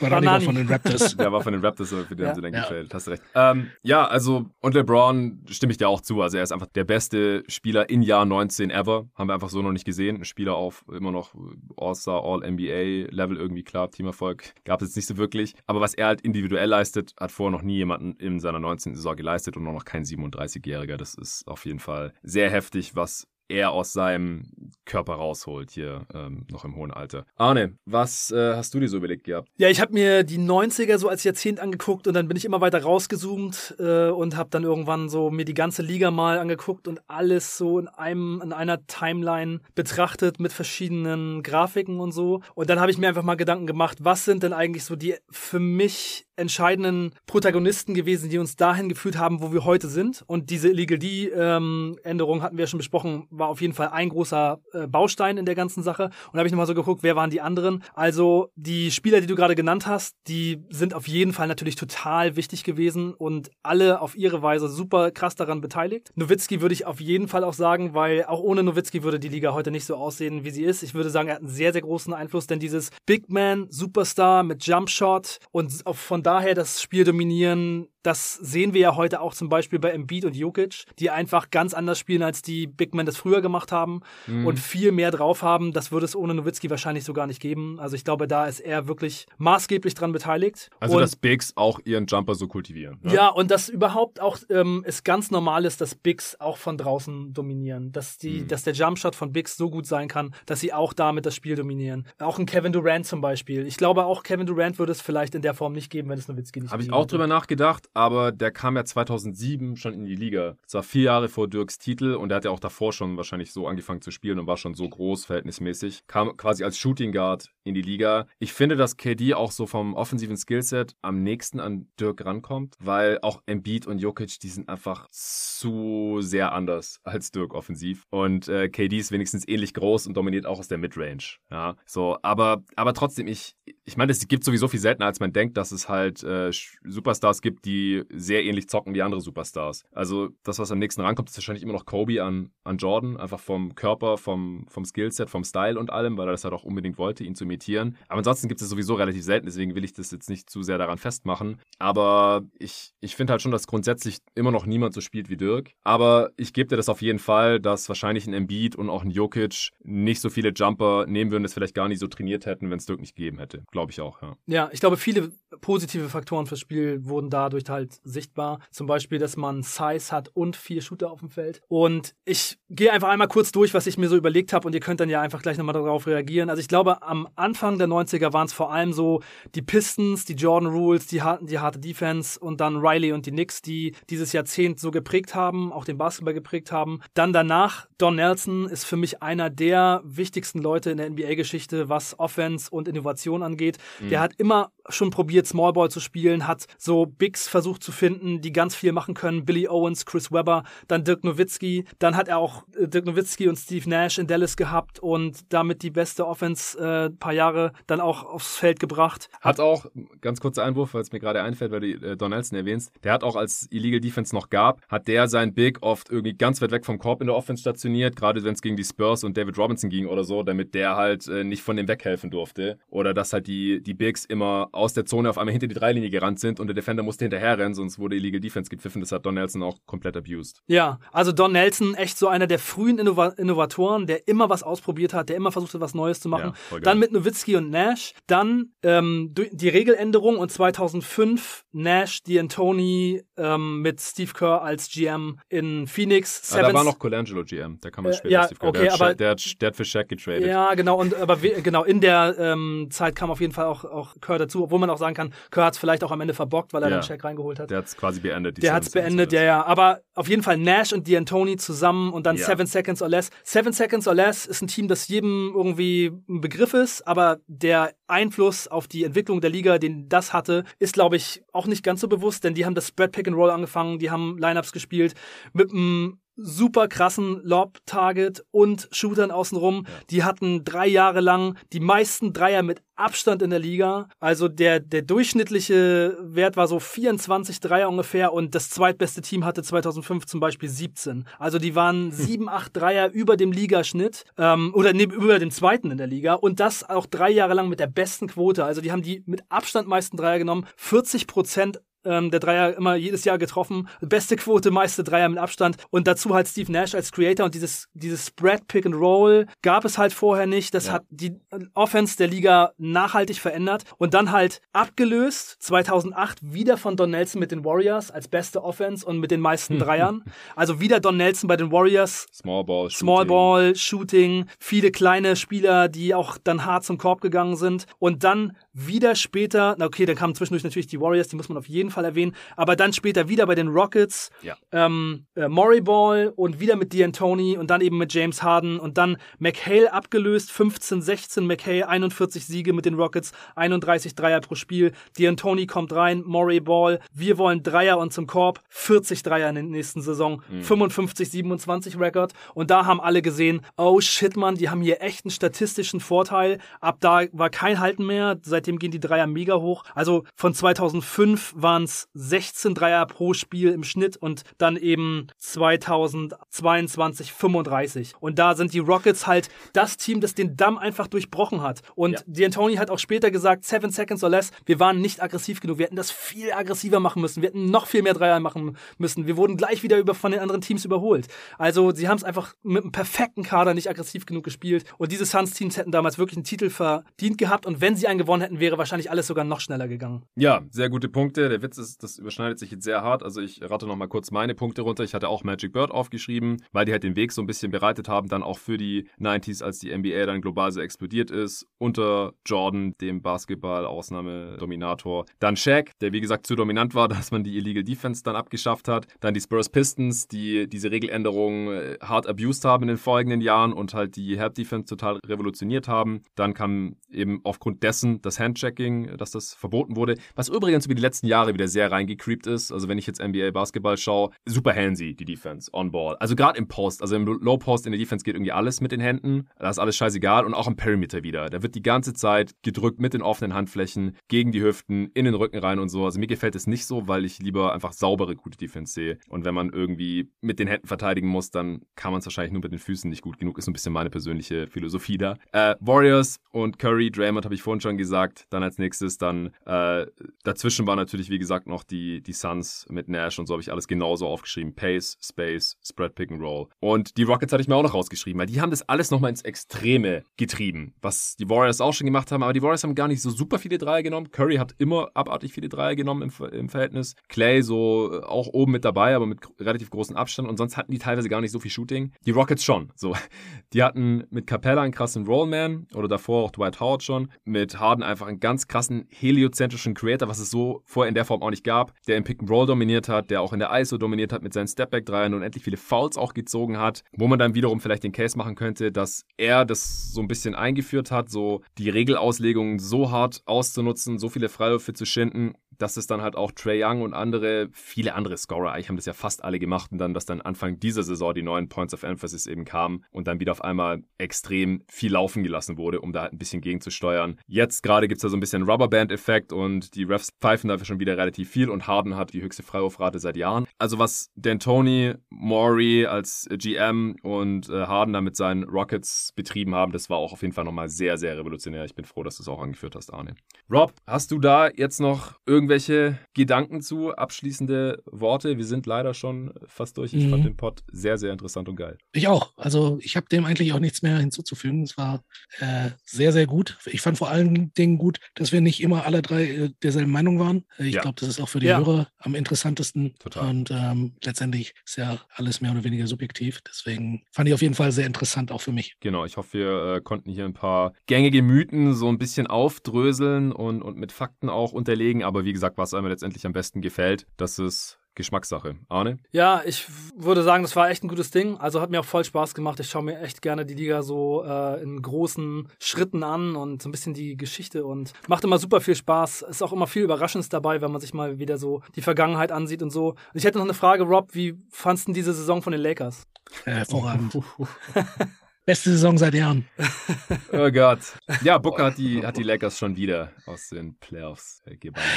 Banani 0.00 0.26
war 0.26 0.40
von 0.40 0.54
den 0.54 0.68
Raptors. 0.74 1.16
Der 1.16 1.32
war 1.32 1.40
von 1.40 1.52
den 1.52 1.64
Raptors, 1.64 1.90
für 1.90 2.16
den 2.16 2.26
haben 2.26 2.34
sie 2.34 2.40
dann 2.42 2.52
getradet. 2.52 2.92
Hast 2.92 3.08
recht. 3.08 3.22
Ähm, 3.34 3.70
ja, 3.82 4.06
also 4.06 4.46
und 4.60 4.73
Und 4.74 4.78
LeBron 4.78 5.40
stimme 5.50 5.70
ich 5.70 5.76
dir 5.76 5.88
auch 5.88 6.00
zu. 6.00 6.20
Also 6.20 6.36
er 6.36 6.42
ist 6.42 6.50
einfach 6.50 6.66
der 6.66 6.82
beste 6.82 7.44
Spieler 7.46 7.88
in 7.88 8.02
Jahr 8.02 8.24
19 8.24 8.70
ever. 8.70 9.06
Haben 9.14 9.28
wir 9.28 9.34
einfach 9.34 9.48
so 9.48 9.62
noch 9.62 9.70
nicht 9.70 9.84
gesehen. 9.84 10.16
Ein 10.16 10.24
Spieler 10.24 10.56
auf 10.56 10.84
immer 10.92 11.12
noch 11.12 11.32
All-Star, 11.76 12.24
All-NBA-Level 12.24 13.36
irgendwie 13.36 13.62
klar. 13.62 13.92
Teamerfolg 13.92 14.52
gab 14.64 14.82
es 14.82 14.88
jetzt 14.88 14.96
nicht 14.96 15.06
so 15.06 15.16
wirklich. 15.16 15.54
Aber 15.68 15.80
was 15.80 15.94
er 15.94 16.08
halt 16.08 16.22
individuell 16.22 16.68
leistet, 16.68 17.14
hat 17.20 17.30
vorher 17.30 17.52
noch 17.52 17.62
nie 17.62 17.76
jemanden 17.76 18.16
in 18.18 18.40
seiner 18.40 18.58
19. 18.58 18.96
Saison 18.96 19.14
geleistet 19.14 19.56
und 19.56 19.62
noch 19.62 19.84
kein 19.84 20.02
37-Jähriger. 20.02 20.96
Das 20.96 21.14
ist 21.14 21.46
auf 21.46 21.66
jeden 21.66 21.78
Fall 21.78 22.12
sehr 22.24 22.50
heftig, 22.50 22.96
was 22.96 23.28
er 23.48 23.72
aus 23.72 23.92
seinem 23.92 24.44
Körper 24.84 25.14
rausholt 25.14 25.70
hier 25.70 26.06
ähm, 26.12 26.46
noch 26.50 26.64
im 26.64 26.76
hohen 26.76 26.90
Alter. 26.90 27.24
Arne, 27.36 27.76
was 27.84 28.30
äh, 28.30 28.54
hast 28.54 28.74
du 28.74 28.80
dir 28.80 28.88
so 28.88 28.96
überlegt 28.96 29.24
gehabt? 29.24 29.48
Ja, 29.56 29.68
ich 29.68 29.80
habe 29.80 29.92
mir 29.92 30.24
die 30.24 30.38
90er 30.38 30.98
so 30.98 31.08
als 31.08 31.24
Jahrzehnt 31.24 31.60
angeguckt 31.60 32.06
und 32.06 32.14
dann 32.14 32.28
bin 32.28 32.36
ich 32.36 32.44
immer 32.44 32.60
weiter 32.60 32.82
rausgezoomt 32.82 33.76
äh, 33.78 34.08
und 34.08 34.36
habe 34.36 34.50
dann 34.50 34.64
irgendwann 34.64 35.08
so 35.08 35.30
mir 35.30 35.44
die 35.44 35.54
ganze 35.54 35.82
Liga 35.82 36.10
mal 36.10 36.38
angeguckt 36.38 36.88
und 36.88 37.00
alles 37.08 37.56
so 37.56 37.78
in 37.78 37.88
einem 37.88 38.40
in 38.42 38.52
einer 38.52 38.86
Timeline 38.86 39.60
betrachtet 39.74 40.40
mit 40.40 40.52
verschiedenen 40.52 41.42
Grafiken 41.42 42.00
und 42.00 42.12
so 42.12 42.42
und 42.54 42.70
dann 42.70 42.80
habe 42.80 42.90
ich 42.90 42.98
mir 42.98 43.08
einfach 43.08 43.22
mal 43.22 43.36
Gedanken 43.36 43.66
gemacht, 43.66 43.98
was 44.02 44.24
sind 44.24 44.42
denn 44.42 44.52
eigentlich 44.52 44.84
so 44.84 44.96
die 44.96 45.16
für 45.30 45.60
mich 45.60 46.26
entscheidenden 46.36 47.12
Protagonisten 47.26 47.94
gewesen, 47.94 48.30
die 48.30 48.38
uns 48.38 48.56
dahin 48.56 48.88
geführt 48.88 49.18
haben, 49.18 49.40
wo 49.40 49.52
wir 49.52 49.64
heute 49.64 49.88
sind. 49.88 50.24
Und 50.26 50.50
diese 50.50 50.68
Illegal 50.68 50.98
D-Änderung 50.98 52.38
ähm, 52.38 52.42
hatten 52.42 52.58
wir 52.58 52.66
schon 52.66 52.78
besprochen, 52.78 53.26
war 53.30 53.48
auf 53.48 53.60
jeden 53.60 53.74
Fall 53.74 53.88
ein 53.88 54.08
großer 54.08 54.60
äh, 54.72 54.86
Baustein 54.86 55.36
in 55.36 55.46
der 55.46 55.54
ganzen 55.54 55.82
Sache. 55.82 56.10
Und 56.32 56.38
habe 56.38 56.46
ich 56.46 56.52
nochmal 56.52 56.66
so 56.66 56.74
geguckt, 56.74 57.02
wer 57.02 57.16
waren 57.16 57.30
die 57.30 57.40
anderen. 57.40 57.82
Also 57.94 58.50
die 58.56 58.90
Spieler, 58.90 59.20
die 59.20 59.26
du 59.26 59.36
gerade 59.36 59.54
genannt 59.54 59.86
hast, 59.86 60.16
die 60.26 60.62
sind 60.70 60.94
auf 60.94 61.06
jeden 61.08 61.32
Fall 61.32 61.48
natürlich 61.48 61.76
total 61.76 62.36
wichtig 62.36 62.64
gewesen 62.64 63.14
und 63.14 63.50
alle 63.62 64.00
auf 64.00 64.16
ihre 64.16 64.42
Weise 64.42 64.68
super 64.68 65.10
krass 65.10 65.34
daran 65.36 65.60
beteiligt. 65.60 66.10
Nowitzki 66.14 66.60
würde 66.60 66.72
ich 66.72 66.86
auf 66.86 67.00
jeden 67.00 67.28
Fall 67.28 67.44
auch 67.44 67.54
sagen, 67.54 67.94
weil 67.94 68.24
auch 68.24 68.40
ohne 68.40 68.62
Nowitzki 68.62 69.02
würde 69.02 69.20
die 69.20 69.28
Liga 69.28 69.52
heute 69.52 69.70
nicht 69.70 69.84
so 69.84 69.96
aussehen, 69.96 70.44
wie 70.44 70.50
sie 70.50 70.64
ist. 70.64 70.82
Ich 70.82 70.94
würde 70.94 71.10
sagen, 71.10 71.28
er 71.28 71.36
hat 71.36 71.42
einen 71.42 71.50
sehr, 71.50 71.72
sehr 71.72 71.82
großen 71.82 72.12
Einfluss, 72.12 72.46
denn 72.46 72.58
dieses 72.58 72.90
Big 73.06 73.28
Man, 73.28 73.66
Superstar 73.70 74.42
mit 74.42 74.66
Jumpshot 74.66 75.38
und 75.52 75.86
auch 75.86 75.96
von 75.96 76.23
daher 76.26 76.54
das 76.54 76.82
Spiel 76.82 77.04
dominieren, 77.04 77.88
das 78.04 78.34
sehen 78.34 78.74
wir 78.74 78.80
ja 78.82 78.96
heute 78.96 79.20
auch 79.20 79.34
zum 79.34 79.48
Beispiel 79.48 79.78
bei 79.78 79.90
Embiid 79.90 80.26
und 80.26 80.36
Jokic, 80.36 80.84
die 80.98 81.08
einfach 81.10 81.50
ganz 81.50 81.72
anders 81.72 81.98
spielen, 81.98 82.22
als 82.22 82.42
die 82.42 82.66
Big 82.66 82.94
Men 82.94 83.06
das 83.06 83.16
früher 83.16 83.40
gemacht 83.40 83.72
haben 83.72 84.02
mhm. 84.26 84.46
und 84.46 84.58
viel 84.58 84.92
mehr 84.92 85.10
drauf 85.10 85.42
haben. 85.42 85.72
Das 85.72 85.90
würde 85.90 86.04
es 86.04 86.14
ohne 86.14 86.34
Nowitzki 86.34 86.68
wahrscheinlich 86.68 87.04
so 87.04 87.14
gar 87.14 87.26
nicht 87.26 87.40
geben. 87.40 87.80
Also 87.80 87.96
ich 87.96 88.04
glaube, 88.04 88.28
da 88.28 88.46
ist 88.46 88.60
er 88.60 88.88
wirklich 88.88 89.26
maßgeblich 89.38 89.94
dran 89.94 90.12
beteiligt. 90.12 90.68
Also 90.80 90.96
und, 90.96 91.00
dass 91.00 91.16
Bigs 91.16 91.52
auch 91.56 91.80
ihren 91.84 92.04
Jumper 92.06 92.34
so 92.34 92.46
kultivieren. 92.46 92.98
Ne? 93.02 93.14
Ja, 93.14 93.28
und 93.28 93.50
dass 93.50 93.70
überhaupt 93.70 94.20
auch 94.20 94.36
ähm, 94.50 94.84
es 94.86 95.02
ganz 95.02 95.30
normal 95.30 95.64
ist, 95.64 95.80
dass 95.80 95.94
Bigs 95.94 96.38
auch 96.38 96.58
von 96.58 96.76
draußen 96.76 97.32
dominieren. 97.32 97.90
Dass, 97.90 98.18
die, 98.18 98.42
mhm. 98.42 98.48
dass 98.48 98.64
der 98.64 98.74
Jumpshot 98.74 99.14
von 99.14 99.32
Bigs 99.32 99.56
so 99.56 99.70
gut 99.70 99.86
sein 99.86 100.08
kann, 100.08 100.34
dass 100.44 100.60
sie 100.60 100.74
auch 100.74 100.92
damit 100.92 101.24
das 101.24 101.34
Spiel 101.34 101.56
dominieren. 101.56 102.06
Auch 102.18 102.38
ein 102.38 102.44
Kevin 102.44 102.74
Durant 102.74 103.06
zum 103.06 103.22
Beispiel. 103.22 103.66
Ich 103.66 103.78
glaube, 103.78 104.04
auch 104.04 104.22
Kevin 104.24 104.44
Durant 104.44 104.78
würde 104.78 104.92
es 104.92 105.00
vielleicht 105.00 105.34
in 105.34 105.40
der 105.40 105.54
Form 105.54 105.72
nicht 105.72 105.90
geben, 105.90 106.10
wenn 106.14 106.20
es 106.20 106.28
Nowitzki 106.28 106.60
nicht 106.60 106.72
Habe 106.72 106.82
ich 106.82 106.92
auch 106.92 107.06
drüber 107.06 107.26
nachgedacht 107.26 107.88
aber 107.94 108.32
der 108.32 108.50
kam 108.50 108.76
ja 108.76 108.84
2007 108.84 109.76
schon 109.76 109.94
in 109.94 110.04
die 110.04 110.14
Liga. 110.14 110.56
Das 110.62 110.74
war 110.74 110.82
vier 110.82 111.02
Jahre 111.02 111.28
vor 111.28 111.48
Dirks 111.48 111.78
Titel 111.78 112.14
und 112.14 112.30
er 112.30 112.36
hat 112.36 112.44
ja 112.44 112.50
auch 112.50 112.60
davor 112.60 112.92
schon 112.92 113.16
wahrscheinlich 113.16 113.52
so 113.52 113.66
angefangen 113.66 114.00
zu 114.00 114.10
spielen 114.10 114.38
und 114.38 114.46
war 114.46 114.56
schon 114.56 114.74
so 114.74 114.88
groß 114.88 115.24
verhältnismäßig. 115.24 116.06
Kam 116.06 116.36
quasi 116.36 116.64
als 116.64 116.78
Shooting 116.78 117.12
Guard 117.12 117.50
in 117.64 117.74
die 117.74 117.82
Liga. 117.82 118.26
Ich 118.38 118.52
finde, 118.52 118.76
dass 118.76 118.96
KD 118.96 119.34
auch 119.34 119.50
so 119.50 119.66
vom 119.66 119.94
offensiven 119.94 120.36
Skillset 120.36 120.94
am 121.02 121.22
nächsten 121.22 121.60
an 121.60 121.88
Dirk 121.98 122.24
rankommt, 122.24 122.76
weil 122.78 123.18
auch 123.22 123.42
Embiid 123.46 123.86
und 123.86 123.98
Jokic, 123.98 124.38
die 124.40 124.48
sind 124.48 124.68
einfach 124.68 125.08
zu 125.10 126.18
sehr 126.20 126.52
anders 126.52 127.00
als 127.04 127.30
Dirk 127.30 127.54
offensiv. 127.54 128.04
Und 128.10 128.48
äh, 128.48 128.68
KD 128.68 128.98
ist 128.98 129.12
wenigstens 129.12 129.46
ähnlich 129.48 129.74
groß 129.74 130.06
und 130.06 130.16
dominiert 130.16 130.46
auch 130.46 130.58
aus 130.58 130.68
der 130.68 130.78
Midrange. 130.78 131.38
Ja, 131.50 131.76
so, 131.86 132.18
aber, 132.22 132.62
aber 132.76 132.92
trotzdem, 132.92 133.26
ich, 133.26 133.56
ich 133.84 133.96
meine, 133.96 134.12
es 134.12 134.26
gibt 134.28 134.44
sowieso 134.44 134.68
viel 134.68 134.80
seltener, 134.80 135.06
als 135.06 135.20
man 135.20 135.32
denkt, 135.32 135.56
dass 135.56 135.72
es 135.72 135.88
halt 135.88 136.03
äh, 136.10 136.50
Superstars 136.84 137.42
gibt, 137.42 137.64
die 137.64 138.02
sehr 138.10 138.44
ähnlich 138.44 138.68
zocken 138.68 138.94
wie 138.94 139.02
andere 139.02 139.20
Superstars. 139.20 139.84
Also 139.92 140.30
das, 140.42 140.58
was 140.58 140.70
am 140.70 140.78
nächsten 140.78 141.02
rankommt, 141.02 141.30
ist 141.30 141.36
wahrscheinlich 141.36 141.62
immer 141.62 141.72
noch 141.72 141.86
Kobe 141.86 142.22
an, 142.22 142.50
an 142.64 142.78
Jordan, 142.78 143.16
einfach 143.16 143.40
vom 143.40 143.74
Körper, 143.74 144.18
vom, 144.18 144.66
vom 144.68 144.84
Skillset, 144.84 145.30
vom 145.30 145.44
Style 145.44 145.78
und 145.78 145.90
allem, 145.90 146.16
weil 146.16 146.28
er 146.28 146.32
das 146.32 146.44
halt 146.44 146.54
auch 146.54 146.64
unbedingt 146.64 146.98
wollte, 146.98 147.24
ihn 147.24 147.34
zu 147.34 147.44
imitieren. 147.44 147.96
Aber 148.08 148.18
ansonsten 148.18 148.48
gibt 148.48 148.60
es 148.60 148.68
sowieso 148.68 148.94
relativ 148.94 149.22
selten, 149.22 149.46
deswegen 149.46 149.74
will 149.74 149.84
ich 149.84 149.92
das 149.92 150.10
jetzt 150.10 150.28
nicht 150.28 150.50
zu 150.50 150.62
sehr 150.62 150.78
daran 150.78 150.98
festmachen. 150.98 151.60
Aber 151.78 152.42
ich, 152.58 152.92
ich 153.00 153.16
finde 153.16 153.32
halt 153.32 153.42
schon, 153.42 153.52
dass 153.52 153.66
grundsätzlich 153.66 154.18
immer 154.34 154.50
noch 154.50 154.66
niemand 154.66 154.94
so 154.94 155.00
spielt 155.00 155.28
wie 155.28 155.36
Dirk. 155.36 155.72
Aber 155.82 156.30
ich 156.36 156.52
gebe 156.52 156.68
dir 156.68 156.76
das 156.76 156.88
auf 156.88 157.02
jeden 157.02 157.18
Fall, 157.18 157.60
dass 157.60 157.88
wahrscheinlich 157.88 158.26
ein 158.26 158.34
Embiid 158.34 158.76
und 158.76 158.90
auch 158.90 159.04
ein 159.04 159.10
Jokic 159.10 159.70
nicht 159.82 160.20
so 160.20 160.30
viele 160.30 160.50
Jumper 160.50 161.06
nehmen 161.06 161.30
würden, 161.30 161.42
das 161.42 161.54
vielleicht 161.54 161.74
gar 161.74 161.88
nicht 161.88 161.98
so 161.98 162.06
trainiert 162.06 162.46
hätten, 162.46 162.70
wenn 162.70 162.78
es 162.78 162.86
Dirk 162.86 163.00
nicht 163.00 163.16
gegeben 163.16 163.38
hätte. 163.38 163.64
Glaube 163.70 163.92
ich 163.92 164.00
auch, 164.00 164.22
ja. 164.22 164.36
Ja, 164.46 164.70
ich 164.72 164.80
glaube, 164.80 164.96
viele 164.96 165.30
positive 165.60 165.93
Faktoren 166.00 166.46
fürs 166.46 166.60
Spiel 166.60 167.04
wurden 167.04 167.30
dadurch 167.30 167.64
halt 167.68 168.00
sichtbar. 168.04 168.58
Zum 168.70 168.86
Beispiel, 168.86 169.18
dass 169.18 169.36
man 169.36 169.62
Size 169.62 170.10
hat 170.10 170.30
und 170.34 170.56
vier 170.56 170.82
Shooter 170.82 171.10
auf 171.10 171.20
dem 171.20 171.30
Feld. 171.30 171.60
Und 171.68 172.14
ich 172.24 172.58
gehe 172.70 172.92
einfach 172.92 173.08
einmal 173.08 173.28
kurz 173.28 173.52
durch, 173.52 173.74
was 173.74 173.86
ich 173.86 173.98
mir 173.98 174.08
so 174.08 174.16
überlegt 174.16 174.52
habe 174.52 174.66
und 174.66 174.74
ihr 174.74 174.80
könnt 174.80 175.00
dann 175.00 175.08
ja 175.08 175.20
einfach 175.20 175.42
gleich 175.42 175.58
nochmal 175.58 175.74
darauf 175.74 176.06
reagieren. 176.06 176.50
Also 176.50 176.60
ich 176.60 176.68
glaube, 176.68 177.02
am 177.02 177.28
Anfang 177.36 177.78
der 177.78 177.88
90er 177.88 178.32
waren 178.32 178.46
es 178.46 178.52
vor 178.52 178.72
allem 178.72 178.92
so 178.92 179.22
die 179.54 179.62
Pistons, 179.62 180.24
die 180.24 180.34
Jordan 180.34 180.70
Rules, 180.70 181.06
die, 181.06 181.22
harten, 181.22 181.46
die 181.46 181.58
harte 181.58 181.78
Defense 181.78 182.38
und 182.38 182.60
dann 182.60 182.76
Riley 182.76 183.12
und 183.12 183.26
die 183.26 183.30
Knicks, 183.30 183.62
die 183.62 183.94
dieses 184.10 184.32
Jahrzehnt 184.32 184.80
so 184.80 184.90
geprägt 184.90 185.34
haben, 185.34 185.72
auch 185.72 185.84
den 185.84 185.98
Basketball 185.98 186.34
geprägt 186.34 186.72
haben. 186.72 187.00
Dann 187.14 187.32
danach, 187.32 187.86
Don 187.98 188.16
Nelson 188.16 188.68
ist 188.68 188.84
für 188.84 188.96
mich 188.96 189.22
einer 189.22 189.50
der 189.50 190.02
wichtigsten 190.04 190.60
Leute 190.60 190.90
in 190.90 190.96
der 190.96 191.10
NBA-Geschichte, 191.10 191.88
was 191.88 192.18
Offense 192.18 192.70
und 192.70 192.88
Innovation 192.88 193.42
angeht. 193.42 193.78
Mhm. 194.00 194.08
Der 194.08 194.20
hat 194.20 194.32
immer 194.38 194.72
schon 194.88 195.10
probiert, 195.10 195.46
Smallball 195.46 195.83
zu 195.90 196.00
spielen, 196.00 196.46
hat 196.46 196.66
so 196.78 197.06
Bigs 197.06 197.48
versucht 197.48 197.82
zu 197.82 197.92
finden, 197.92 198.40
die 198.40 198.52
ganz 198.52 198.74
viel 198.74 198.92
machen 198.92 199.14
können. 199.14 199.44
Billy 199.44 199.68
Owens, 199.68 200.06
Chris 200.06 200.32
Webber, 200.32 200.64
dann 200.88 201.04
Dirk 201.04 201.24
Nowitzki. 201.24 201.84
Dann 201.98 202.16
hat 202.16 202.28
er 202.28 202.38
auch 202.38 202.64
äh, 202.76 202.88
Dirk 202.88 203.06
Nowitzki 203.06 203.48
und 203.48 203.56
Steve 203.56 203.88
Nash 203.88 204.18
in 204.18 204.26
Dallas 204.26 204.56
gehabt 204.56 204.98
und 204.98 205.52
damit 205.52 205.82
die 205.82 205.90
beste 205.90 206.26
Offense 206.26 206.78
äh, 206.78 207.10
paar 207.10 207.32
Jahre 207.32 207.72
dann 207.86 208.00
auch 208.00 208.24
aufs 208.24 208.56
Feld 208.56 208.80
gebracht. 208.80 209.28
Hat 209.40 209.60
auch, 209.60 209.86
ganz 210.20 210.40
kurzer 210.40 210.64
Einwurf, 210.64 210.94
weil 210.94 211.02
es 211.02 211.12
mir 211.12 211.20
gerade 211.20 211.42
einfällt, 211.42 211.70
weil 211.70 211.80
du 211.80 211.92
äh, 211.92 212.16
Don 212.16 212.30
Nelson 212.30 212.58
erwähnst, 212.58 212.92
der 213.02 213.12
hat 213.12 213.24
auch 213.24 213.36
als 213.36 213.68
Illegal 213.70 214.00
Defense 214.00 214.34
noch 214.34 214.50
gab, 214.50 214.80
hat 214.88 215.08
der 215.08 215.28
sein 215.28 215.54
Big 215.54 215.78
oft 215.82 216.10
irgendwie 216.10 216.34
ganz 216.34 216.60
weit 216.60 216.70
weg 216.70 216.84
vom 216.84 216.98
Korb 216.98 217.20
in 217.20 217.26
der 217.26 217.36
Offense 217.36 217.60
stationiert, 217.60 218.16
gerade 218.16 218.42
wenn 218.44 218.54
es 218.54 218.62
gegen 218.62 218.76
die 218.76 218.84
Spurs 218.84 219.24
und 219.24 219.36
David 219.36 219.58
Robinson 219.58 219.90
ging 219.90 220.06
oder 220.06 220.24
so, 220.24 220.42
damit 220.42 220.74
der 220.74 220.96
halt 220.96 221.26
äh, 221.28 221.44
nicht 221.44 221.62
von 221.62 221.76
dem 221.76 221.88
weghelfen 221.88 222.30
durfte. 222.30 222.78
Oder 222.88 223.14
dass 223.14 223.32
halt 223.32 223.46
die, 223.46 223.82
die 223.82 223.94
Bigs 223.94 224.24
immer 224.24 224.68
aus 224.72 224.92
der 224.92 225.06
Zone 225.06 225.30
auf 225.30 225.38
einmal 225.38 225.52
hinter 225.52 225.66
die 225.66 225.73
Dreilinie 225.74 226.10
gerannt 226.10 226.40
sind 226.40 226.60
und 226.60 226.66
der 226.66 226.74
Defender 226.74 227.02
musste 227.02 227.24
hinterher 227.24 227.58
rennen, 227.58 227.74
sonst 227.74 227.98
wurde 227.98 228.16
Illegal 228.16 228.40
Defense 228.40 228.70
gepfiffen. 228.70 229.00
Das 229.00 229.12
hat 229.12 229.26
Don 229.26 229.34
Nelson 229.34 229.62
auch 229.62 229.78
komplett 229.86 230.16
abused. 230.16 230.62
Ja, 230.66 230.98
also 231.12 231.32
Don 231.32 231.52
Nelson, 231.52 231.94
echt 231.94 232.18
so 232.18 232.28
einer 232.28 232.46
der 232.46 232.58
frühen 232.58 232.98
Innova 232.98 233.28
Innovatoren, 233.36 234.06
der 234.06 234.26
immer 234.28 234.48
was 234.48 234.62
ausprobiert 234.62 235.14
hat, 235.14 235.28
der 235.28 235.36
immer 235.36 235.52
versucht 235.52 235.74
hat, 235.74 235.80
was 235.80 235.94
Neues 235.94 236.20
zu 236.20 236.28
machen. 236.28 236.52
Ja, 236.70 236.80
dann 236.80 236.98
mit 236.98 237.12
Nowitzki 237.12 237.56
und 237.56 237.70
Nash, 237.70 238.14
dann 238.26 238.72
ähm, 238.82 239.34
die 239.34 239.68
Regeländerung 239.68 240.36
und 240.38 240.50
2005 240.50 241.64
Nash, 241.72 242.20
D'Antoni 242.26 243.22
ähm, 243.36 243.82
mit 243.82 244.00
Steve 244.00 244.32
Kerr 244.32 244.62
als 244.62 244.88
GM 244.90 245.38
in 245.48 245.86
Phoenix. 245.86 246.52
Ah, 246.52 246.62
da 246.62 246.72
war 246.72 246.84
noch 246.84 246.98
Colangelo 246.98 247.44
GM, 247.44 247.78
da 247.80 247.90
kann 247.90 248.04
man 248.04 248.12
äh, 248.12 248.16
später 248.16 248.32
ja, 248.32 248.44
Steve 248.44 248.60
Kerr. 248.60 248.68
Okay, 248.68 248.82
der, 248.82 248.94
aber, 248.94 249.06
hat, 249.06 249.20
der, 249.20 249.30
hat, 249.30 249.62
der 249.62 249.66
hat 249.68 249.76
für 249.76 249.84
Shaq 249.84 250.08
getradet. 250.08 250.46
Ja, 250.46 250.74
genau, 250.74 251.00
und 251.00 251.14
aber 251.14 251.36
genau 251.36 251.84
in 251.84 252.00
der 252.00 252.36
ähm, 252.38 252.88
Zeit 252.90 253.16
kam 253.16 253.30
auf 253.30 253.40
jeden 253.40 253.52
Fall 253.52 253.66
auch, 253.66 253.84
auch 253.84 254.14
Kerr 254.20 254.38
dazu, 254.38 254.64
obwohl 254.64 254.78
man 254.78 254.90
auch 254.90 254.98
sagen 254.98 255.14
kann, 255.14 255.34
Kerr 255.50 255.63
hat 255.64 255.74
es 255.74 255.78
vielleicht 255.78 256.04
auch 256.04 256.10
am 256.10 256.20
Ende 256.20 256.34
verbockt, 256.34 256.72
weil 256.72 256.82
er 256.82 256.90
ja, 256.90 256.98
den 256.98 257.02
Check 257.02 257.24
reingeholt 257.24 257.58
hat. 257.58 257.70
Der 257.70 257.78
hat 257.78 257.86
es 257.86 257.96
quasi 257.96 258.20
beendet. 258.20 258.62
Der 258.62 258.72
hat 258.72 258.82
es 258.82 258.90
beendet, 258.90 259.32
ja, 259.32 259.42
ja. 259.42 259.64
Aber 259.64 260.00
auf 260.14 260.28
jeden 260.28 260.42
Fall 260.42 260.58
Nash 260.58 260.92
und 260.92 261.06
D'Antoni 261.06 261.56
zusammen 261.58 262.12
und 262.12 262.26
dann 262.26 262.36
ja. 262.36 262.46
Seven 262.46 262.66
Seconds 262.66 263.02
or 263.02 263.08
Less. 263.08 263.30
Seven 263.42 263.72
Seconds 263.72 264.06
or 264.08 264.14
Less 264.14 264.46
ist 264.46 264.62
ein 264.62 264.68
Team, 264.68 264.88
das 264.88 265.08
jedem 265.08 265.52
irgendwie 265.54 266.12
ein 266.28 266.40
Begriff 266.40 266.74
ist, 266.74 267.06
aber 267.06 267.38
der 267.46 267.94
Einfluss 268.06 268.68
auf 268.68 268.88
die 268.88 269.04
Entwicklung 269.04 269.40
der 269.40 269.50
Liga, 269.50 269.78
den 269.78 270.08
das 270.08 270.32
hatte, 270.32 270.64
ist, 270.78 270.94
glaube 270.94 271.16
ich, 271.16 271.42
auch 271.52 271.66
nicht 271.66 271.82
ganz 271.82 272.00
so 272.00 272.08
bewusst, 272.08 272.44
denn 272.44 272.54
die 272.54 272.64
haben 272.64 272.74
das 272.74 272.88
Spread 272.88 273.12
Pick 273.12 273.26
and 273.28 273.36
Roll 273.36 273.50
angefangen, 273.50 273.98
die 273.98 274.10
haben 274.10 274.38
Lineups 274.38 274.72
gespielt 274.72 275.14
mit 275.52 275.70
einem 275.70 276.20
super 276.36 276.88
krassen 276.88 277.40
Lob-Target 277.42 278.44
und 278.50 278.88
Shootern 278.90 279.30
außenrum. 279.30 279.86
Die 280.10 280.24
hatten 280.24 280.64
drei 280.64 280.86
Jahre 280.86 281.20
lang 281.20 281.56
die 281.72 281.80
meisten 281.80 282.32
Dreier 282.32 282.62
mit 282.62 282.82
Abstand 282.96 283.42
in 283.42 283.50
der 283.50 283.58
Liga. 283.58 284.08
Also 284.20 284.48
der, 284.48 284.80
der 284.80 285.02
durchschnittliche 285.02 286.16
Wert 286.20 286.56
war 286.56 286.68
so 286.68 286.78
24 286.78 287.60
Dreier 287.60 287.88
ungefähr 287.88 288.32
und 288.32 288.54
das 288.54 288.70
zweitbeste 288.70 289.20
Team 289.22 289.44
hatte 289.44 289.62
2005 289.62 290.26
zum 290.26 290.40
Beispiel 290.40 290.68
17. 290.68 291.24
Also 291.38 291.58
die 291.58 291.74
waren 291.74 292.12
7, 292.12 292.48
8 292.48 292.76
Dreier 292.76 293.10
über 293.10 293.36
dem 293.36 293.52
Ligaschnitt 293.52 294.24
ähm, 294.38 294.72
oder 294.74 294.92
nee, 294.92 295.04
über 295.04 295.38
dem 295.38 295.50
zweiten 295.50 295.90
in 295.90 295.98
der 295.98 296.06
Liga 296.06 296.34
und 296.34 296.60
das 296.60 296.88
auch 296.88 297.06
drei 297.06 297.30
Jahre 297.30 297.54
lang 297.54 297.68
mit 297.68 297.80
der 297.80 297.88
besten 297.88 298.28
Quote. 298.28 298.64
Also 298.64 298.80
die 298.80 298.92
haben 298.92 299.02
die 299.02 299.22
mit 299.26 299.42
Abstand 299.48 299.88
meisten 299.88 300.16
Dreier 300.16 300.38
genommen. 300.38 300.66
40 300.76 301.26
Prozent 301.26 301.80
ähm, 302.04 302.30
der 302.30 302.40
Dreier 302.40 302.76
immer 302.76 302.94
jedes 302.94 303.24
Jahr 303.24 303.38
getroffen. 303.38 303.88
Beste 304.00 304.36
Quote, 304.36 304.70
meiste 304.70 305.04
Dreier 305.04 305.28
mit 305.28 305.38
Abstand. 305.38 305.76
Und 305.90 306.06
dazu 306.06 306.34
halt 306.34 306.48
Steve 306.48 306.70
Nash 306.70 306.94
als 306.94 307.12
Creator 307.12 307.46
und 307.46 307.54
dieses, 307.54 307.88
dieses 307.94 308.26
Spread, 308.26 308.66
Pick 308.68 308.86
and 308.86 308.94
Roll 308.94 309.46
gab 309.62 309.84
es 309.84 309.98
halt 309.98 310.12
vorher 310.12 310.46
nicht. 310.46 310.74
Das 310.74 310.86
ja. 310.86 310.94
hat 310.94 311.04
die 311.10 311.36
Offense 311.74 312.16
der 312.16 312.28
Liga 312.28 312.72
nachhaltig 312.78 313.38
verändert 313.38 313.84
und 313.98 314.14
dann 314.14 314.32
halt 314.32 314.60
abgelöst 314.72 315.56
2008 315.60 316.52
wieder 316.52 316.76
von 316.76 316.96
Don 316.96 317.10
Nelson 317.10 317.40
mit 317.40 317.50
den 317.50 317.64
Warriors 317.64 318.10
als 318.10 318.28
beste 318.28 318.62
Offense 318.62 319.04
und 319.04 319.18
mit 319.18 319.30
den 319.30 319.40
meisten 319.40 319.78
Dreiern. 319.84 320.22
also 320.56 320.80
wieder 320.80 321.00
Don 321.00 321.16
Nelson 321.16 321.48
bei 321.48 321.56
den 321.56 321.70
Warriors. 321.72 322.26
Small 322.32 322.64
Ball, 322.64 322.90
Small 322.90 323.16
Shooting. 323.18 323.28
Ball, 323.28 323.76
Shooting, 323.76 324.46
viele 324.58 324.90
kleine 324.90 325.36
Spieler, 325.36 325.88
die 325.88 326.14
auch 326.14 326.38
dann 326.42 326.64
hart 326.64 326.84
zum 326.84 326.98
Korb 326.98 327.20
gegangen 327.20 327.56
sind 327.56 327.86
und 327.98 328.24
dann 328.24 328.56
wieder 328.72 329.14
später, 329.14 329.76
na 329.78 329.86
okay, 329.86 330.04
dann 330.04 330.16
kamen 330.16 330.34
zwischendurch 330.34 330.64
natürlich 330.64 330.86
die 330.86 331.00
Warriors, 331.00 331.28
die 331.28 331.36
muss 331.36 331.48
man 331.48 331.58
auf 331.58 331.68
jeden 331.68 331.90
Fall 331.94 332.04
erwähnen, 332.04 332.34
aber 332.56 332.76
dann 332.76 332.92
später 332.92 333.28
wieder 333.28 333.46
bei 333.46 333.54
den 333.54 333.68
Rockets, 333.68 334.30
ja. 334.42 334.56
ähm, 334.72 335.26
äh, 335.34 335.48
Murray 335.48 335.80
Ball 335.80 336.32
und 336.34 336.60
wieder 336.60 336.76
mit 336.76 336.92
D'Antoni 336.92 337.56
und 337.56 337.70
dann 337.70 337.80
eben 337.80 337.96
mit 337.96 338.12
James 338.12 338.42
Harden 338.42 338.78
und 338.78 338.98
dann 338.98 339.16
McHale 339.38 339.92
abgelöst, 339.92 340.50
15, 340.50 341.00
16, 341.00 341.46
McHale 341.46 341.88
41 341.88 342.44
Siege 342.44 342.72
mit 342.72 342.84
den 342.84 342.94
Rockets, 342.94 343.32
31 343.54 344.14
Dreier 344.14 344.40
pro 344.40 344.56
Spiel, 344.56 344.92
D'Antoni 345.16 345.66
kommt 345.66 345.92
rein, 345.92 346.22
Murray 346.26 346.60
Ball, 346.60 347.00
wir 347.12 347.38
wollen 347.38 347.62
Dreier 347.62 347.98
und 347.98 348.12
zum 348.12 348.26
Korb, 348.26 348.60
40 348.68 349.22
Dreier 349.22 349.48
in 349.48 349.54
der 349.54 349.64
nächsten 349.64 350.02
Saison, 350.02 350.42
mhm. 350.50 350.62
55, 350.62 351.30
27 351.30 351.98
Rekord 351.98 352.32
und 352.54 352.70
da 352.70 352.86
haben 352.86 353.00
alle 353.00 353.22
gesehen, 353.22 353.60
oh 353.76 354.00
shit, 354.00 354.36
man, 354.36 354.56
die 354.56 354.68
haben 354.68 354.82
hier 354.82 355.00
echt 355.00 355.24
einen 355.24 355.30
statistischen 355.30 356.00
Vorteil, 356.00 356.58
ab 356.80 356.96
da 357.00 357.22
war 357.32 357.50
kein 357.50 357.78
Halten 357.78 358.04
mehr, 358.04 358.38
seit 358.42 358.64
seitdem 358.64 358.78
gehen 358.78 358.90
die 358.90 359.00
Dreier 359.00 359.26
mega 359.26 359.56
hoch. 359.56 359.84
Also 359.94 360.24
von 360.34 360.54
2005 360.54 361.54
waren 361.56 361.83
es 361.84 362.08
16 362.14 362.74
Dreier 362.74 363.04
pro 363.06 363.34
Spiel 363.34 363.70
im 363.70 363.84
Schnitt 363.84 364.16
und 364.16 364.42
dann 364.58 364.76
eben 364.76 365.26
2022 365.38 367.32
35. 367.32 368.14
Und 368.20 368.38
da 368.38 368.54
sind 368.54 368.72
die 368.72 368.78
Rockets 368.78 369.26
halt 369.26 369.48
das 369.72 369.96
Team, 369.96 370.20
das 370.20 370.34
den 370.34 370.56
Damm 370.56 370.78
einfach 370.78 371.06
durchbrochen 371.06 371.60
hat. 371.62 371.82
Und 371.94 372.24
ja. 372.26 372.46
D'Antoni 372.48 372.78
hat 372.78 372.90
auch 372.90 372.98
später 372.98 373.30
gesagt, 373.30 373.64
seven 373.64 373.90
seconds 373.90 374.24
or 374.24 374.30
less, 374.30 374.50
wir 374.64 374.80
waren 374.80 375.00
nicht 375.00 375.22
aggressiv 375.22 375.60
genug. 375.60 375.78
Wir 375.78 375.86
hätten 375.86 375.96
das 375.96 376.10
viel 376.10 376.52
aggressiver 376.52 377.00
machen 377.00 377.20
müssen. 377.20 377.42
Wir 377.42 377.48
hätten 377.48 377.70
noch 377.70 377.86
viel 377.86 378.02
mehr 378.02 378.14
Dreier 378.14 378.40
machen 378.40 378.76
müssen. 378.98 379.26
Wir 379.26 379.36
wurden 379.36 379.56
gleich 379.56 379.82
wieder 379.82 379.98
über, 379.98 380.14
von 380.14 380.32
den 380.32 380.40
anderen 380.40 380.62
Teams 380.62 380.84
überholt. 380.84 381.28
Also 381.58 381.90
sie 381.90 382.08
haben 382.08 382.16
es 382.16 382.24
einfach 382.24 382.54
mit 382.62 382.82
einem 382.82 382.92
perfekten 382.92 383.42
Kader 383.42 383.74
nicht 383.74 383.90
aggressiv 383.90 384.24
genug 384.24 384.44
gespielt. 384.44 384.84
Und 384.96 385.12
diese 385.12 385.26
Suns-Teams 385.26 385.76
hätten 385.76 385.92
damals 385.92 386.16
wirklich 386.18 386.38
einen 386.38 386.44
Titel 386.44 386.70
verdient 386.70 387.36
gehabt. 387.36 387.66
Und 387.66 387.82
wenn 387.82 387.96
sie 387.96 388.06
einen 388.06 388.18
gewonnen 388.18 388.40
hätten, 388.40 388.54
hätten, 388.54 388.60
wäre 388.60 388.78
wahrscheinlich 388.78 389.10
alles 389.10 389.26
sogar 389.26 389.44
noch 389.44 389.60
schneller 389.60 389.88
gegangen. 389.88 390.22
Ja, 390.36 390.62
sehr 390.70 390.88
gute 390.88 391.08
Punkte. 391.08 391.48
Der 391.48 391.62
Witz 391.62 391.73
ist, 391.78 392.02
das 392.02 392.18
überschneidet 392.18 392.58
sich 392.58 392.70
jetzt 392.70 392.84
sehr 392.84 393.02
hart. 393.02 393.22
Also 393.22 393.40
ich 393.40 393.62
rate 393.62 393.86
noch 393.86 393.96
mal 393.96 394.08
kurz 394.08 394.30
meine 394.30 394.54
Punkte 394.54 394.82
runter. 394.82 395.04
Ich 395.04 395.14
hatte 395.14 395.28
auch 395.28 395.44
Magic 395.44 395.72
Bird 395.72 395.90
aufgeschrieben, 395.90 396.62
weil 396.72 396.84
die 396.84 396.92
halt 396.92 397.02
den 397.02 397.16
Weg 397.16 397.32
so 397.32 397.42
ein 397.42 397.46
bisschen 397.46 397.70
bereitet 397.70 398.08
haben, 398.08 398.28
dann 398.28 398.42
auch 398.42 398.58
für 398.58 398.76
die 398.76 399.08
90s, 399.20 399.62
als 399.62 399.78
die 399.78 399.96
NBA 399.96 400.26
dann 400.26 400.40
global 400.40 400.72
so 400.72 400.80
explodiert 400.80 401.30
ist, 401.30 401.66
unter 401.78 402.34
Jordan, 402.46 402.94
dem 403.00 403.22
Basketball-Ausnahmedominator. 403.22 405.26
Dann 405.38 405.56
Shaq, 405.56 405.90
der 406.00 406.12
wie 406.12 406.20
gesagt 406.20 406.46
zu 406.46 406.54
dominant 406.54 406.94
war, 406.94 407.08
dass 407.14 407.30
man 407.30 407.44
die 407.44 407.56
Illegal 407.56 407.84
Defense 407.84 408.22
dann 408.22 408.36
abgeschafft 408.36 408.88
hat. 408.88 409.06
Dann 409.20 409.34
die 409.34 409.40
Spurs 409.40 409.68
Pistons, 409.68 410.28
die 410.28 410.68
diese 410.68 410.90
Regeländerung 410.90 411.72
äh, 411.72 411.98
hart 412.00 412.26
abused 412.26 412.64
haben 412.64 412.84
in 412.84 412.88
den 412.88 412.98
folgenden 412.98 413.40
Jahren 413.40 413.72
und 413.72 413.94
halt 413.94 414.16
die 414.16 414.38
Help 414.38 414.54
Defense 414.54 414.86
total 414.86 415.18
revolutioniert 415.26 415.88
haben. 415.88 416.22
Dann 416.34 416.54
kam 416.54 416.96
eben 417.10 417.40
aufgrund 417.44 417.82
dessen 417.82 418.20
das 418.22 418.38
Handchecking, 418.38 419.16
dass 419.16 419.30
das 419.30 419.54
verboten 419.54 419.96
wurde. 419.96 420.16
Was 420.34 420.48
übrigens 420.48 420.86
über 420.86 420.94
die 420.94 421.02
letzten 421.02 421.26
Jahre 421.26 421.54
wieder 421.54 421.63
sehr 421.68 421.90
reingecreept 421.90 422.46
ist. 422.46 422.72
Also 422.72 422.88
wenn 422.88 422.98
ich 422.98 423.06
jetzt 423.06 423.22
NBA 423.22 423.50
Basketball 423.50 423.96
schaue, 423.96 424.30
super 424.44 424.74
handsy 424.74 425.14
die 425.14 425.24
Defense 425.24 425.70
on 425.72 425.90
Ball. 425.90 426.16
Also 426.16 426.36
gerade 426.36 426.58
im 426.58 426.68
Post, 426.68 427.02
also 427.02 427.16
im 427.16 427.26
Low 427.26 427.58
Post 427.58 427.86
in 427.86 427.92
der 427.92 427.98
Defense 427.98 428.24
geht 428.24 428.34
irgendwie 428.34 428.52
alles 428.52 428.80
mit 428.80 428.92
den 428.92 429.00
Händen. 429.00 429.48
Da 429.58 429.70
ist 429.70 429.78
alles 429.78 429.96
scheißegal 429.96 430.44
und 430.44 430.54
auch 430.54 430.66
im 430.66 430.76
Perimeter 430.76 431.22
wieder. 431.22 431.48
Da 431.50 431.62
wird 431.62 431.74
die 431.74 431.82
ganze 431.82 432.14
Zeit 432.14 432.54
gedrückt 432.62 433.00
mit 433.00 433.14
den 433.14 433.22
offenen 433.22 433.54
Handflächen 433.54 434.16
gegen 434.28 434.52
die 434.52 434.62
Hüften, 434.62 435.10
in 435.14 435.24
den 435.24 435.34
Rücken 435.34 435.58
rein 435.58 435.78
und 435.78 435.88
so. 435.88 436.04
Also 436.04 436.18
mir 436.18 436.26
gefällt 436.26 436.54
es 436.54 436.66
nicht 436.66 436.86
so, 436.86 437.08
weil 437.08 437.24
ich 437.24 437.38
lieber 437.40 437.72
einfach 437.72 437.92
saubere, 437.92 438.36
gute 438.36 438.58
Defense 438.58 438.94
sehe. 438.94 439.18
Und 439.28 439.44
wenn 439.44 439.54
man 439.54 439.70
irgendwie 439.70 440.30
mit 440.40 440.58
den 440.58 440.68
Händen 440.68 440.86
verteidigen 440.86 441.28
muss, 441.28 441.50
dann 441.50 441.82
kann 441.94 442.12
man 442.12 442.20
es 442.20 442.26
wahrscheinlich 442.26 442.52
nur 442.52 442.62
mit 442.62 442.72
den 442.72 442.78
Füßen 442.78 443.08
nicht 443.08 443.22
gut 443.22 443.38
genug. 443.38 443.58
Ist 443.58 443.66
so 443.66 443.70
ein 443.70 443.74
bisschen 443.74 443.92
meine 443.92 444.10
persönliche 444.10 444.66
Philosophie 444.66 445.18
da. 445.18 445.36
Äh, 445.52 445.74
Warriors 445.80 446.40
und 446.50 446.78
Curry, 446.78 447.10
Draymond 447.10 447.44
habe 447.44 447.54
ich 447.54 447.62
vorhin 447.62 447.80
schon 447.80 447.96
gesagt, 447.98 448.14
gesagt. 448.24 448.46
Dann 448.50 448.62
als 448.62 448.78
nächstes 448.78 449.18
dann 449.18 449.50
äh, 449.66 450.06
dazwischen 450.42 450.86
war 450.86 450.96
natürlich, 450.96 451.30
wie 451.30 451.38
gesagt, 451.38 451.53
noch 451.66 451.84
die, 451.84 452.22
die 452.22 452.32
Suns 452.32 452.86
mit 452.90 453.08
Nash 453.08 453.38
und 453.38 453.46
so 453.46 453.54
habe 453.54 453.62
ich 453.62 453.70
alles 453.70 453.88
genauso 453.88 454.26
aufgeschrieben. 454.26 454.74
Pace, 454.74 455.16
Space, 455.20 455.76
Spread, 455.82 456.14
Pick 456.14 456.30
and 456.30 456.40
Roll. 456.40 456.68
Und 456.80 457.16
die 457.16 457.22
Rockets 457.22 457.52
hatte 457.52 457.62
ich 457.62 457.68
mir 457.68 457.76
auch 457.76 457.82
noch 457.82 457.94
rausgeschrieben, 457.94 458.38
weil 458.38 458.46
die 458.46 458.60
haben 458.60 458.70
das 458.70 458.82
alles 458.88 459.10
nochmal 459.10 459.30
ins 459.30 459.42
Extreme 459.42 460.22
getrieben, 460.36 460.94
was 461.00 461.36
die 461.36 461.48
Warriors 461.48 461.80
auch 461.80 461.92
schon 461.92 462.06
gemacht 462.06 462.32
haben. 462.32 462.42
Aber 462.42 462.52
die 462.52 462.62
Warriors 462.62 462.84
haben 462.84 462.94
gar 462.94 463.08
nicht 463.08 463.22
so 463.22 463.30
super 463.30 463.58
viele 463.58 463.78
Dreier 463.78 464.02
genommen. 464.02 464.30
Curry 464.30 464.56
hat 464.56 464.74
immer 464.78 465.10
abartig 465.14 465.52
viele 465.52 465.68
Dreier 465.68 465.96
genommen 465.96 466.22
im, 466.22 466.46
im 466.52 466.68
Verhältnis. 466.68 467.14
Clay 467.28 467.62
so 467.62 468.12
äh, 468.12 468.24
auch 468.24 468.48
oben 468.48 468.72
mit 468.72 468.84
dabei, 468.84 469.14
aber 469.14 469.26
mit 469.26 469.40
relativ 469.60 469.90
großem 469.90 470.16
Abstand. 470.16 470.48
Und 470.48 470.56
sonst 470.56 470.76
hatten 470.76 470.92
die 470.92 470.98
teilweise 470.98 471.28
gar 471.28 471.40
nicht 471.40 471.52
so 471.52 471.60
viel 471.60 471.70
Shooting. 471.70 472.12
Die 472.26 472.30
Rockets 472.30 472.64
schon. 472.64 472.92
So, 472.94 473.14
die 473.72 473.82
hatten 473.82 474.24
mit 474.30 474.46
Capella 474.46 474.82
einen 474.82 474.92
krassen 474.92 475.26
Rollman 475.26 475.86
oder 475.94 476.08
davor 476.08 476.44
auch 476.44 476.50
Dwight 476.50 476.80
Howard 476.80 477.02
schon. 477.02 477.30
Mit 477.44 477.78
Harden 477.78 478.02
einfach 478.02 478.26
einen 478.26 478.40
ganz 478.40 478.68
krassen 478.68 479.06
heliozentrischen 479.10 479.94
Creator, 479.94 480.28
was 480.28 480.38
es 480.38 480.50
so 480.50 480.82
vorher 480.84 481.08
in 481.08 481.14
der 481.14 481.24
Form 481.24 481.33
auch 481.42 481.50
nicht 481.50 481.64
gab, 481.64 481.92
der 482.06 482.16
im 482.16 482.24
Pick 482.24 482.40
and 482.40 482.50
Roll 482.50 482.66
dominiert 482.66 483.08
hat, 483.08 483.30
der 483.30 483.40
auch 483.40 483.52
in 483.52 483.58
der 483.58 483.70
ISO 483.78 483.98
dominiert 483.98 484.32
hat 484.32 484.42
mit 484.42 484.52
seinen 484.52 484.68
Stepback-Dreiern 484.68 485.34
und 485.34 485.42
endlich 485.42 485.64
viele 485.64 485.76
Fouls 485.76 486.16
auch 486.16 486.34
gezogen 486.34 486.78
hat, 486.78 487.02
wo 487.16 487.26
man 487.26 487.38
dann 487.38 487.54
wiederum 487.54 487.80
vielleicht 487.80 488.04
den 488.04 488.12
Case 488.12 488.36
machen 488.36 488.54
könnte, 488.54 488.92
dass 488.92 489.24
er 489.36 489.64
das 489.64 490.12
so 490.12 490.20
ein 490.20 490.28
bisschen 490.28 490.54
eingeführt 490.54 491.10
hat, 491.10 491.30
so 491.30 491.62
die 491.78 491.90
Regelauslegung 491.90 492.78
so 492.78 493.10
hart 493.10 493.42
auszunutzen, 493.46 494.18
so 494.18 494.28
viele 494.28 494.48
Freiwürfe 494.48 494.92
zu 494.92 495.04
schinden, 495.04 495.54
dass 495.78 495.96
es 495.96 496.06
dann 496.06 496.22
halt 496.22 496.36
auch 496.36 496.52
Trey 496.52 496.82
Young 496.82 497.02
und 497.02 497.14
andere, 497.14 497.68
viele 497.72 498.14
andere 498.14 498.36
Scorer, 498.36 498.72
eigentlich 498.72 498.88
haben 498.88 498.96
das 498.96 499.06
ja 499.06 499.12
fast 499.12 499.44
alle 499.44 499.58
gemacht 499.58 499.92
und 499.92 499.98
dann, 499.98 500.14
dass 500.14 500.26
dann 500.26 500.40
Anfang 500.40 500.78
dieser 500.78 501.02
Saison 501.02 501.34
die 501.34 501.42
neuen 501.42 501.68
Points 501.68 501.94
of 501.94 502.02
Emphasis 502.02 502.46
eben 502.46 502.64
kamen 502.64 503.04
und 503.10 503.26
dann 503.26 503.40
wieder 503.40 503.52
auf 503.52 503.62
einmal 503.62 504.02
extrem 504.18 504.82
viel 504.88 505.12
laufen 505.12 505.42
gelassen 505.42 505.76
wurde, 505.76 506.00
um 506.00 506.12
da 506.12 506.22
halt 506.22 506.32
ein 506.32 506.38
bisschen 506.38 506.60
gegenzusteuern. 506.60 507.38
Jetzt 507.46 507.82
gerade 507.82 508.08
gibt 508.08 508.18
es 508.18 508.22
da 508.22 508.28
so 508.28 508.36
ein 508.36 508.40
bisschen 508.40 508.62
Rubberband-Effekt 508.62 509.52
und 509.52 509.94
die 509.94 510.04
Refs 510.04 510.30
pfeifen 510.40 510.68
dafür 510.68 510.86
schon 510.86 511.00
wieder 511.00 511.16
relativ 511.24 511.50
viel 511.50 511.68
und 511.70 511.86
Harden 511.86 512.16
hat 512.16 512.32
die 512.32 512.42
höchste 512.42 512.62
Freiwurfrate 512.62 513.18
seit 513.18 513.36
Jahren. 513.36 513.66
Also 513.78 513.98
was 513.98 514.30
D'Antoni, 514.38 515.16
Maury 515.30 516.06
als 516.06 516.46
GM 516.50 517.16
und 517.22 517.68
äh, 517.68 517.86
Harden 517.86 518.12
da 518.12 518.20
mit 518.20 518.36
seinen 518.36 518.64
Rockets 518.64 519.32
betrieben 519.34 519.74
haben, 519.74 519.92
das 519.92 520.10
war 520.10 520.18
auch 520.18 520.32
auf 520.32 520.42
jeden 520.42 520.54
Fall 520.54 520.64
nochmal 520.64 520.88
sehr, 520.88 521.18
sehr 521.18 521.36
revolutionär. 521.36 521.84
Ich 521.84 521.94
bin 521.94 522.04
froh, 522.04 522.22
dass 522.22 522.36
du 522.36 522.42
es 522.42 522.48
auch 522.48 522.60
angeführt 522.60 522.94
hast, 522.94 523.12
Arne. 523.12 523.34
Rob, 523.70 523.94
hast 524.06 524.30
du 524.30 524.38
da 524.38 524.68
jetzt 524.68 525.00
noch 525.00 525.34
irgendwelche 525.46 526.18
Gedanken 526.34 526.82
zu, 526.82 527.14
abschließende 527.14 528.02
Worte? 528.04 528.58
Wir 528.58 528.64
sind 528.66 528.86
leider 528.86 529.14
schon 529.14 529.54
fast 529.66 529.96
durch. 529.96 530.12
Ich 530.12 530.24
mhm. 530.24 530.30
fand 530.30 530.44
den 530.44 530.56
Pod 530.56 530.82
sehr, 530.92 531.16
sehr 531.16 531.32
interessant 531.32 531.68
und 531.68 531.76
geil. 531.76 531.96
Ich 532.12 532.28
auch. 532.28 532.52
Also 532.56 532.98
ich 533.00 533.16
habe 533.16 533.26
dem 533.28 533.44
eigentlich 533.44 533.72
auch 533.72 533.78
nichts 533.78 534.02
mehr 534.02 534.18
hinzuzufügen. 534.18 534.82
Es 534.82 534.98
war 534.98 535.24
äh, 535.60 535.90
sehr, 536.04 536.32
sehr 536.32 536.46
gut. 536.46 536.78
Ich 536.86 537.00
fand 537.00 537.16
vor 537.16 537.30
allen 537.30 537.72
Dingen 537.72 537.98
gut, 537.98 538.18
dass 538.34 538.52
wir 538.52 538.60
nicht 538.60 538.82
immer 538.82 539.06
alle 539.06 539.22
drei 539.22 539.44
äh, 539.44 539.70
derselben 539.82 540.12
Meinung 540.12 540.38
waren. 540.38 540.64
Äh, 540.78 540.88
ich 540.88 540.94
ja. 540.94 541.02
glaube, 541.02 541.13
das 541.20 541.28
ist 541.28 541.40
auch 541.40 541.48
für 541.48 541.60
die 541.60 541.66
ja. 541.66 541.78
Hörer 541.78 542.08
am 542.18 542.34
interessantesten. 542.34 543.14
Total. 543.18 543.48
Und 543.48 543.70
ähm, 543.70 544.12
letztendlich 544.22 544.74
ist 544.84 544.96
ja 544.96 545.18
alles 545.34 545.60
mehr 545.60 545.72
oder 545.72 545.84
weniger 545.84 546.06
subjektiv. 546.06 546.60
Deswegen 546.68 547.22
fand 547.32 547.48
ich 547.48 547.54
auf 547.54 547.62
jeden 547.62 547.74
Fall 547.74 547.92
sehr 547.92 548.06
interessant, 548.06 548.52
auch 548.52 548.60
für 548.60 548.72
mich. 548.72 548.96
Genau, 549.00 549.24
ich 549.24 549.36
hoffe, 549.36 549.58
wir 549.58 549.94
äh, 549.94 550.00
konnten 550.00 550.30
hier 550.30 550.44
ein 550.44 550.54
paar 550.54 550.92
gängige 551.06 551.42
Mythen 551.42 551.94
so 551.94 552.08
ein 552.08 552.18
bisschen 552.18 552.46
aufdröseln 552.46 553.52
und, 553.52 553.82
und 553.82 553.96
mit 553.96 554.12
Fakten 554.12 554.48
auch 554.48 554.72
unterlegen. 554.72 555.22
Aber 555.22 555.44
wie 555.44 555.52
gesagt, 555.52 555.78
was 555.78 555.94
einem 555.94 556.08
letztendlich 556.08 556.46
am 556.46 556.52
besten 556.52 556.80
gefällt, 556.80 557.26
das 557.36 557.58
ist 557.58 557.98
Geschmackssache. 558.14 558.76
Arne? 558.88 559.18
Ja, 559.32 559.62
ich 559.64 559.86
würde 560.16 560.42
sagen, 560.42 560.62
das 560.62 560.76
war 560.76 560.88
echt 560.90 561.02
ein 561.02 561.08
gutes 561.08 561.30
Ding. 561.30 561.56
Also 561.56 561.80
hat 561.80 561.90
mir 561.90 562.00
auch 562.00 562.04
voll 562.04 562.24
Spaß 562.24 562.54
gemacht. 562.54 562.78
Ich 562.80 562.88
schaue 562.88 563.02
mir 563.02 563.20
echt 563.20 563.42
gerne 563.42 563.66
die 563.66 563.74
Liga 563.74 564.02
so 564.02 564.44
äh, 564.44 564.82
in 564.82 565.02
großen 565.02 565.68
Schritten 565.80 566.22
an 566.22 566.56
und 566.56 566.82
so 566.82 566.88
ein 566.88 566.92
bisschen 566.92 567.14
die 567.14 567.36
Geschichte 567.36 567.84
und 567.84 568.12
macht 568.28 568.44
immer 568.44 568.58
super 568.58 568.80
viel 568.80 568.94
Spaß. 568.94 569.42
Ist 569.42 569.62
auch 569.62 569.72
immer 569.72 569.86
viel 569.86 570.02
Überraschendes 570.02 570.48
dabei, 570.48 570.80
wenn 570.80 570.92
man 570.92 571.00
sich 571.00 571.14
mal 571.14 571.38
wieder 571.38 571.58
so 571.58 571.82
die 571.96 572.02
Vergangenheit 572.02 572.52
ansieht 572.52 572.82
und 572.82 572.90
so. 572.90 573.14
Ich 573.32 573.44
hätte 573.44 573.58
noch 573.58 573.64
eine 573.64 573.74
Frage, 573.74 574.04
Rob. 574.04 574.34
Wie 574.34 574.56
fandst 574.70 575.08
du 575.08 575.12
diese 575.12 575.32
Saison 575.32 575.62
von 575.62 575.72
den 575.72 575.80
Lakers? 575.80 576.26
Hervorragend. 576.64 577.36
Beste 578.66 578.90
Saison 578.90 579.18
seit 579.18 579.34
Jahren. 579.34 579.66
oh 580.52 580.70
Gott. 580.70 581.00
Ja, 581.42 581.58
Booker 581.58 581.84
hat 581.84 581.98
die, 581.98 582.24
hat 582.24 582.38
die 582.38 582.42
Lakers 582.42 582.78
schon 582.78 582.96
wieder 582.96 583.30
aus 583.44 583.68
den 583.68 583.94
Playoffs 583.98 584.62
äh, 584.64 584.76
geballert. 584.76 585.10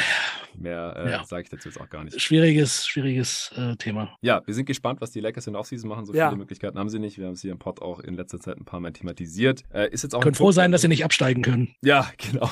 Mehr 0.54 0.94
äh, 0.98 1.12
ja. 1.12 1.24
sage 1.24 1.44
ich 1.44 1.50
dazu 1.50 1.70
jetzt 1.70 1.80
auch 1.80 1.88
gar 1.88 2.04
nicht. 2.04 2.20
Schwieriges, 2.20 2.86
schwieriges 2.86 3.54
äh, 3.56 3.78
Thema. 3.78 4.18
Ja, 4.20 4.42
wir 4.46 4.54
sind 4.54 4.66
gespannt, 4.66 5.00
was 5.00 5.12
die 5.12 5.22
Lakers 5.22 5.48
in 5.48 5.54
der 5.54 5.62
Offseason 5.62 5.88
machen. 5.88 6.06
So 6.06 6.14
ja. 6.14 6.28
viele 6.28 6.40
Möglichkeiten 6.40 6.78
haben 6.78 6.90
sie 6.90 7.00
nicht. 7.00 7.20
Wir 7.20 7.28
haben 7.28 7.36
es 7.36 7.42
hier 7.42 7.54
im 7.54 7.60
Pod 7.60 7.82
auch 7.82 8.02
in 8.02 8.16
letzter 8.16 8.38
Zeit 8.42 8.58
ein 8.58 8.66
paar 8.66 8.82
Mal 8.82 8.92
thematisiert. 8.92 9.64
Äh, 9.74 9.92
ist 9.92 10.04
jetzt 10.04 10.14
auch 10.14 10.22
Können 10.22 10.36
froh 10.36 10.52
sein, 10.52 10.74
dass 10.74 10.82
sie 10.82 10.90
nicht 10.90 11.06
absteigen 11.06 11.42
können. 11.42 11.74
Ja, 11.82 12.12
genau. 12.18 12.50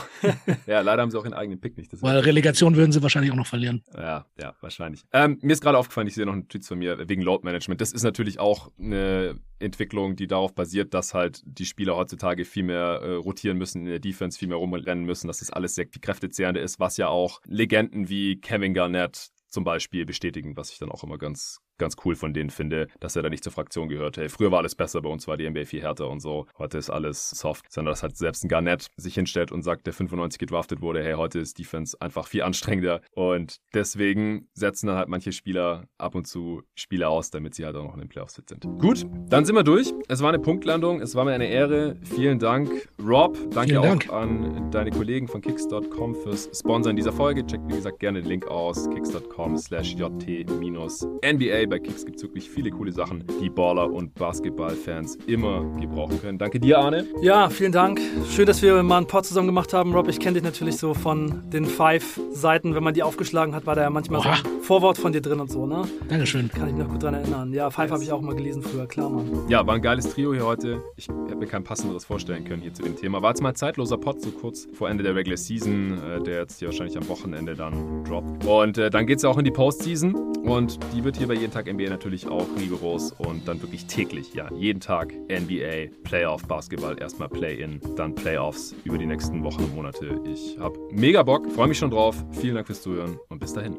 ja, 0.65 0.79
leider 0.79 1.01
haben 1.01 1.11
sie 1.11 1.19
auch 1.19 1.25
ihren 1.25 1.33
eigenen 1.33 1.59
Pick 1.59 1.77
nicht. 1.77 1.91
Das 1.91 2.03
Weil 2.03 2.19
Relegation 2.19 2.77
würden 2.77 2.93
sie 2.93 3.03
wahrscheinlich 3.03 3.33
auch 3.33 3.37
noch 3.37 3.47
verlieren. 3.47 3.83
Ja, 3.97 4.27
ja, 4.39 4.55
wahrscheinlich. 4.61 5.03
Ähm, 5.11 5.39
mir 5.41 5.51
ist 5.51 5.61
gerade 5.61 5.77
aufgefallen, 5.77 6.07
ich 6.07 6.15
sehe 6.15 6.25
noch 6.25 6.33
einen 6.33 6.47
Tweet 6.47 6.65
von 6.65 6.79
mir 6.79 7.09
wegen 7.09 7.21
Load 7.21 7.43
Management. 7.43 7.81
Das 7.81 7.91
ist 7.91 8.03
natürlich 8.03 8.39
auch 8.39 8.71
eine 8.79 9.41
Entwicklung, 9.59 10.15
die 10.15 10.27
darauf 10.27 10.53
basiert, 10.53 10.93
dass 10.93 11.13
halt 11.13 11.41
die 11.45 11.65
Spieler 11.65 11.95
heutzutage 11.95 12.45
viel 12.45 12.63
mehr 12.63 12.99
äh, 13.01 13.13
rotieren 13.15 13.57
müssen 13.57 13.79
in 13.79 13.85
der 13.85 13.99
Defense, 13.99 14.37
viel 14.37 14.47
mehr 14.47 14.57
rumrennen 14.57 15.05
müssen, 15.05 15.27
dass 15.27 15.39
das 15.39 15.49
alles 15.49 15.75
sehr 15.75 15.87
viel 15.87 16.01
kräftezehrender 16.01 16.61
ist, 16.61 16.79
was 16.79 16.97
ja 16.97 17.07
auch 17.07 17.41
Legenden 17.45 18.09
wie 18.09 18.39
Kevin 18.39 18.73
Garnett 18.73 19.29
zum 19.47 19.63
Beispiel 19.63 20.05
bestätigen, 20.05 20.57
was 20.57 20.71
ich 20.71 20.79
dann 20.79 20.91
auch 20.91 21.03
immer 21.03 21.17
ganz, 21.17 21.61
ganz 21.77 21.95
cool 22.05 22.15
von 22.15 22.33
denen 22.33 22.49
finde, 22.49 22.87
dass 22.99 23.15
er 23.15 23.23
da 23.23 23.29
nicht 23.29 23.43
zur 23.43 23.53
Fraktion 23.53 23.89
gehört. 23.89 24.17
Hey, 24.17 24.29
früher 24.29 24.51
war 24.51 24.59
alles 24.59 24.75
besser, 24.75 25.01
bei 25.01 25.09
uns 25.09 25.27
war 25.27 25.37
die 25.37 25.49
NBA 25.49 25.65
viel 25.65 25.81
härter 25.81 26.09
und 26.09 26.19
so. 26.19 26.45
Heute 26.57 26.77
ist 26.77 26.89
alles 26.89 27.29
soft. 27.29 27.71
Sondern 27.71 27.91
dass 27.91 28.03
halt 28.03 28.17
selbst 28.17 28.43
ein 28.43 28.47
Garnett 28.49 28.87
sich 28.97 29.15
hinstellt 29.15 29.51
und 29.51 29.63
sagt, 29.63 29.85
der 29.87 29.93
95 29.93 30.39
gedraftet 30.39 30.81
wurde, 30.81 31.03
hey, 31.03 31.13
heute 31.13 31.39
ist 31.39 31.57
Defense 31.59 31.97
einfach 31.99 32.27
viel 32.27 32.43
anstrengender. 32.43 33.01
Und 33.11 33.57
deswegen 33.73 34.47
setzen 34.53 34.87
dann 34.87 34.97
halt 34.97 35.09
manche 35.09 35.31
Spieler 35.31 35.87
ab 35.97 36.15
und 36.15 36.27
zu 36.27 36.63
Spiele 36.75 37.09
aus, 37.09 37.29
damit 37.31 37.55
sie 37.55 37.65
halt 37.65 37.75
auch 37.75 37.83
noch 37.83 37.93
in 37.93 38.01
den 38.01 38.09
Playoffs 38.09 38.35
fit 38.35 38.49
sind. 38.49 38.63
Gut, 38.79 39.05
dann 39.29 39.45
sind 39.45 39.55
wir 39.55 39.63
durch. 39.63 39.93
Es 40.07 40.21
war 40.21 40.29
eine 40.29 40.39
Punktlandung. 40.39 41.01
Es 41.01 41.15
war 41.15 41.25
mir 41.25 41.33
eine 41.33 41.47
Ehre. 41.47 41.95
Vielen 42.01 42.39
Dank, 42.39 42.69
Rob. 43.03 43.37
Danke 43.51 43.69
Vielen 43.69 43.77
auch 43.79 43.85
Dank. 43.85 44.11
an 44.11 44.71
deine 44.71 44.91
Kollegen 44.91 45.27
von 45.27 45.41
Kicks.com 45.41 46.15
fürs 46.15 46.49
Sponsoren 46.57 46.95
dieser 46.95 47.11
Folge. 47.11 47.45
Checkt, 47.45 47.67
wie 47.67 47.75
gesagt, 47.75 47.99
gerne 47.99 48.21
den 48.21 48.29
Link 48.29 48.47
aus. 48.47 48.89
Kicks.com 48.89 49.57
slash 49.57 49.95
jt-nba 49.95 51.64
bei 51.67 51.79
Kicks 51.79 52.05
gibt 52.05 52.17
es 52.17 52.23
wirklich 52.23 52.49
viele 52.49 52.69
coole 52.71 52.91
Sachen, 52.91 53.23
die 53.41 53.49
Baller- 53.49 53.91
und 53.91 54.13
Basketballfans 54.15 55.17
immer 55.27 55.63
gebrauchen 55.79 56.21
können. 56.21 56.37
Danke 56.37 56.59
dir, 56.59 56.79
Arne. 56.79 57.05
Ja, 57.21 57.49
vielen 57.49 57.71
Dank. 57.71 57.99
Schön, 58.29 58.45
dass 58.45 58.61
wir 58.61 58.81
mal 58.83 58.99
ein 58.99 59.07
Pod 59.07 59.25
zusammen 59.25 59.47
gemacht 59.47 59.73
haben. 59.73 59.93
Rob, 59.93 60.07
ich 60.07 60.19
kenne 60.19 60.35
dich 60.35 60.43
natürlich 60.43 60.77
so 60.77 60.93
von 60.93 61.41
den 61.49 61.65
Five-Seiten. 61.65 62.75
Wenn 62.75 62.83
man 62.83 62.93
die 62.93 63.03
aufgeschlagen 63.03 63.55
hat, 63.55 63.65
war 63.65 63.75
da 63.75 63.81
ja 63.81 63.89
manchmal 63.89 64.21
Boah. 64.21 64.35
so 64.43 64.49
ein 64.49 64.61
Vorwort 64.61 64.97
von 64.97 65.11
dir 65.11 65.21
drin 65.21 65.39
und 65.39 65.51
so, 65.51 65.65
ne? 65.65 65.83
Dankeschön. 66.07 66.49
Kann 66.49 66.67
ich 66.67 66.75
mich 66.75 66.83
noch 66.83 66.91
gut 66.91 67.03
dran 67.03 67.13
erinnern. 67.13 67.53
Ja, 67.53 67.69
Five 67.69 67.91
habe 67.91 68.03
ich 68.03 68.11
auch 68.11 68.21
mal 68.21 68.35
gelesen 68.35 68.63
früher, 68.63 68.87
klar, 68.87 69.09
Mann. 69.09 69.25
Ja, 69.47 69.65
war 69.65 69.75
ein 69.75 69.81
geiles 69.81 70.09
Trio 70.09 70.33
hier 70.33 70.45
heute. 70.45 70.81
Ich 70.97 71.07
hätte 71.07 71.35
mir 71.35 71.47
kein 71.47 71.63
passenderes 71.63 72.05
vorstellen 72.05 72.45
können 72.45 72.61
hier 72.61 72.73
zu 72.73 72.83
dem 72.83 72.95
Thema. 72.95 73.21
War 73.21 73.31
jetzt 73.31 73.41
mal 73.41 73.49
ein 73.49 73.55
zeitloser 73.55 73.97
Pod, 73.97 74.21
so 74.21 74.31
kurz 74.31 74.67
vor 74.73 74.89
Ende 74.89 75.03
der 75.03 75.15
Regular 75.15 75.37
Season, 75.37 75.97
äh, 76.03 76.21
der 76.23 76.41
jetzt 76.41 76.59
hier 76.59 76.67
wahrscheinlich 76.67 76.97
am 76.97 77.07
Wochenende 77.07 77.55
dann 77.55 78.03
droppt. 78.03 78.45
Und 78.45 78.77
äh, 78.77 78.89
dann 78.89 79.05
geht 79.05 79.17
es 79.17 79.23
ja 79.23 79.29
auch 79.29 79.37
in 79.37 79.45
die 79.45 79.51
Postseason 79.51 80.15
und 80.43 80.79
die 80.93 81.03
wird 81.03 81.17
hier 81.17 81.27
bei 81.27 81.33
jeden 81.33 81.51
Tag 81.55 81.73
NBA 81.73 81.89
natürlich 81.89 82.27
auch 82.27 82.47
rigoros 82.59 83.13
und 83.13 83.47
dann 83.47 83.61
wirklich 83.61 83.85
täglich, 83.85 84.33
ja, 84.33 84.51
jeden 84.55 84.81
Tag 84.81 85.13
NBA, 85.29 85.87
Playoff, 86.03 86.45
Basketball, 86.45 86.99
erstmal 86.99 87.29
Play-In, 87.29 87.79
dann 87.95 88.13
Playoffs 88.13 88.75
über 88.83 88.97
die 88.97 89.05
nächsten 89.05 89.41
Wochen 89.41 89.63
und 89.63 89.73
Monate. 89.73 90.19
Ich 90.25 90.57
habe 90.59 90.77
mega 90.91 91.23
Bock, 91.23 91.49
freue 91.49 91.69
mich 91.69 91.77
schon 91.77 91.91
drauf. 91.91 92.21
Vielen 92.33 92.55
Dank 92.55 92.67
fürs 92.67 92.81
Zuhören 92.81 93.17
und 93.29 93.39
bis 93.39 93.53
dahin. 93.53 93.77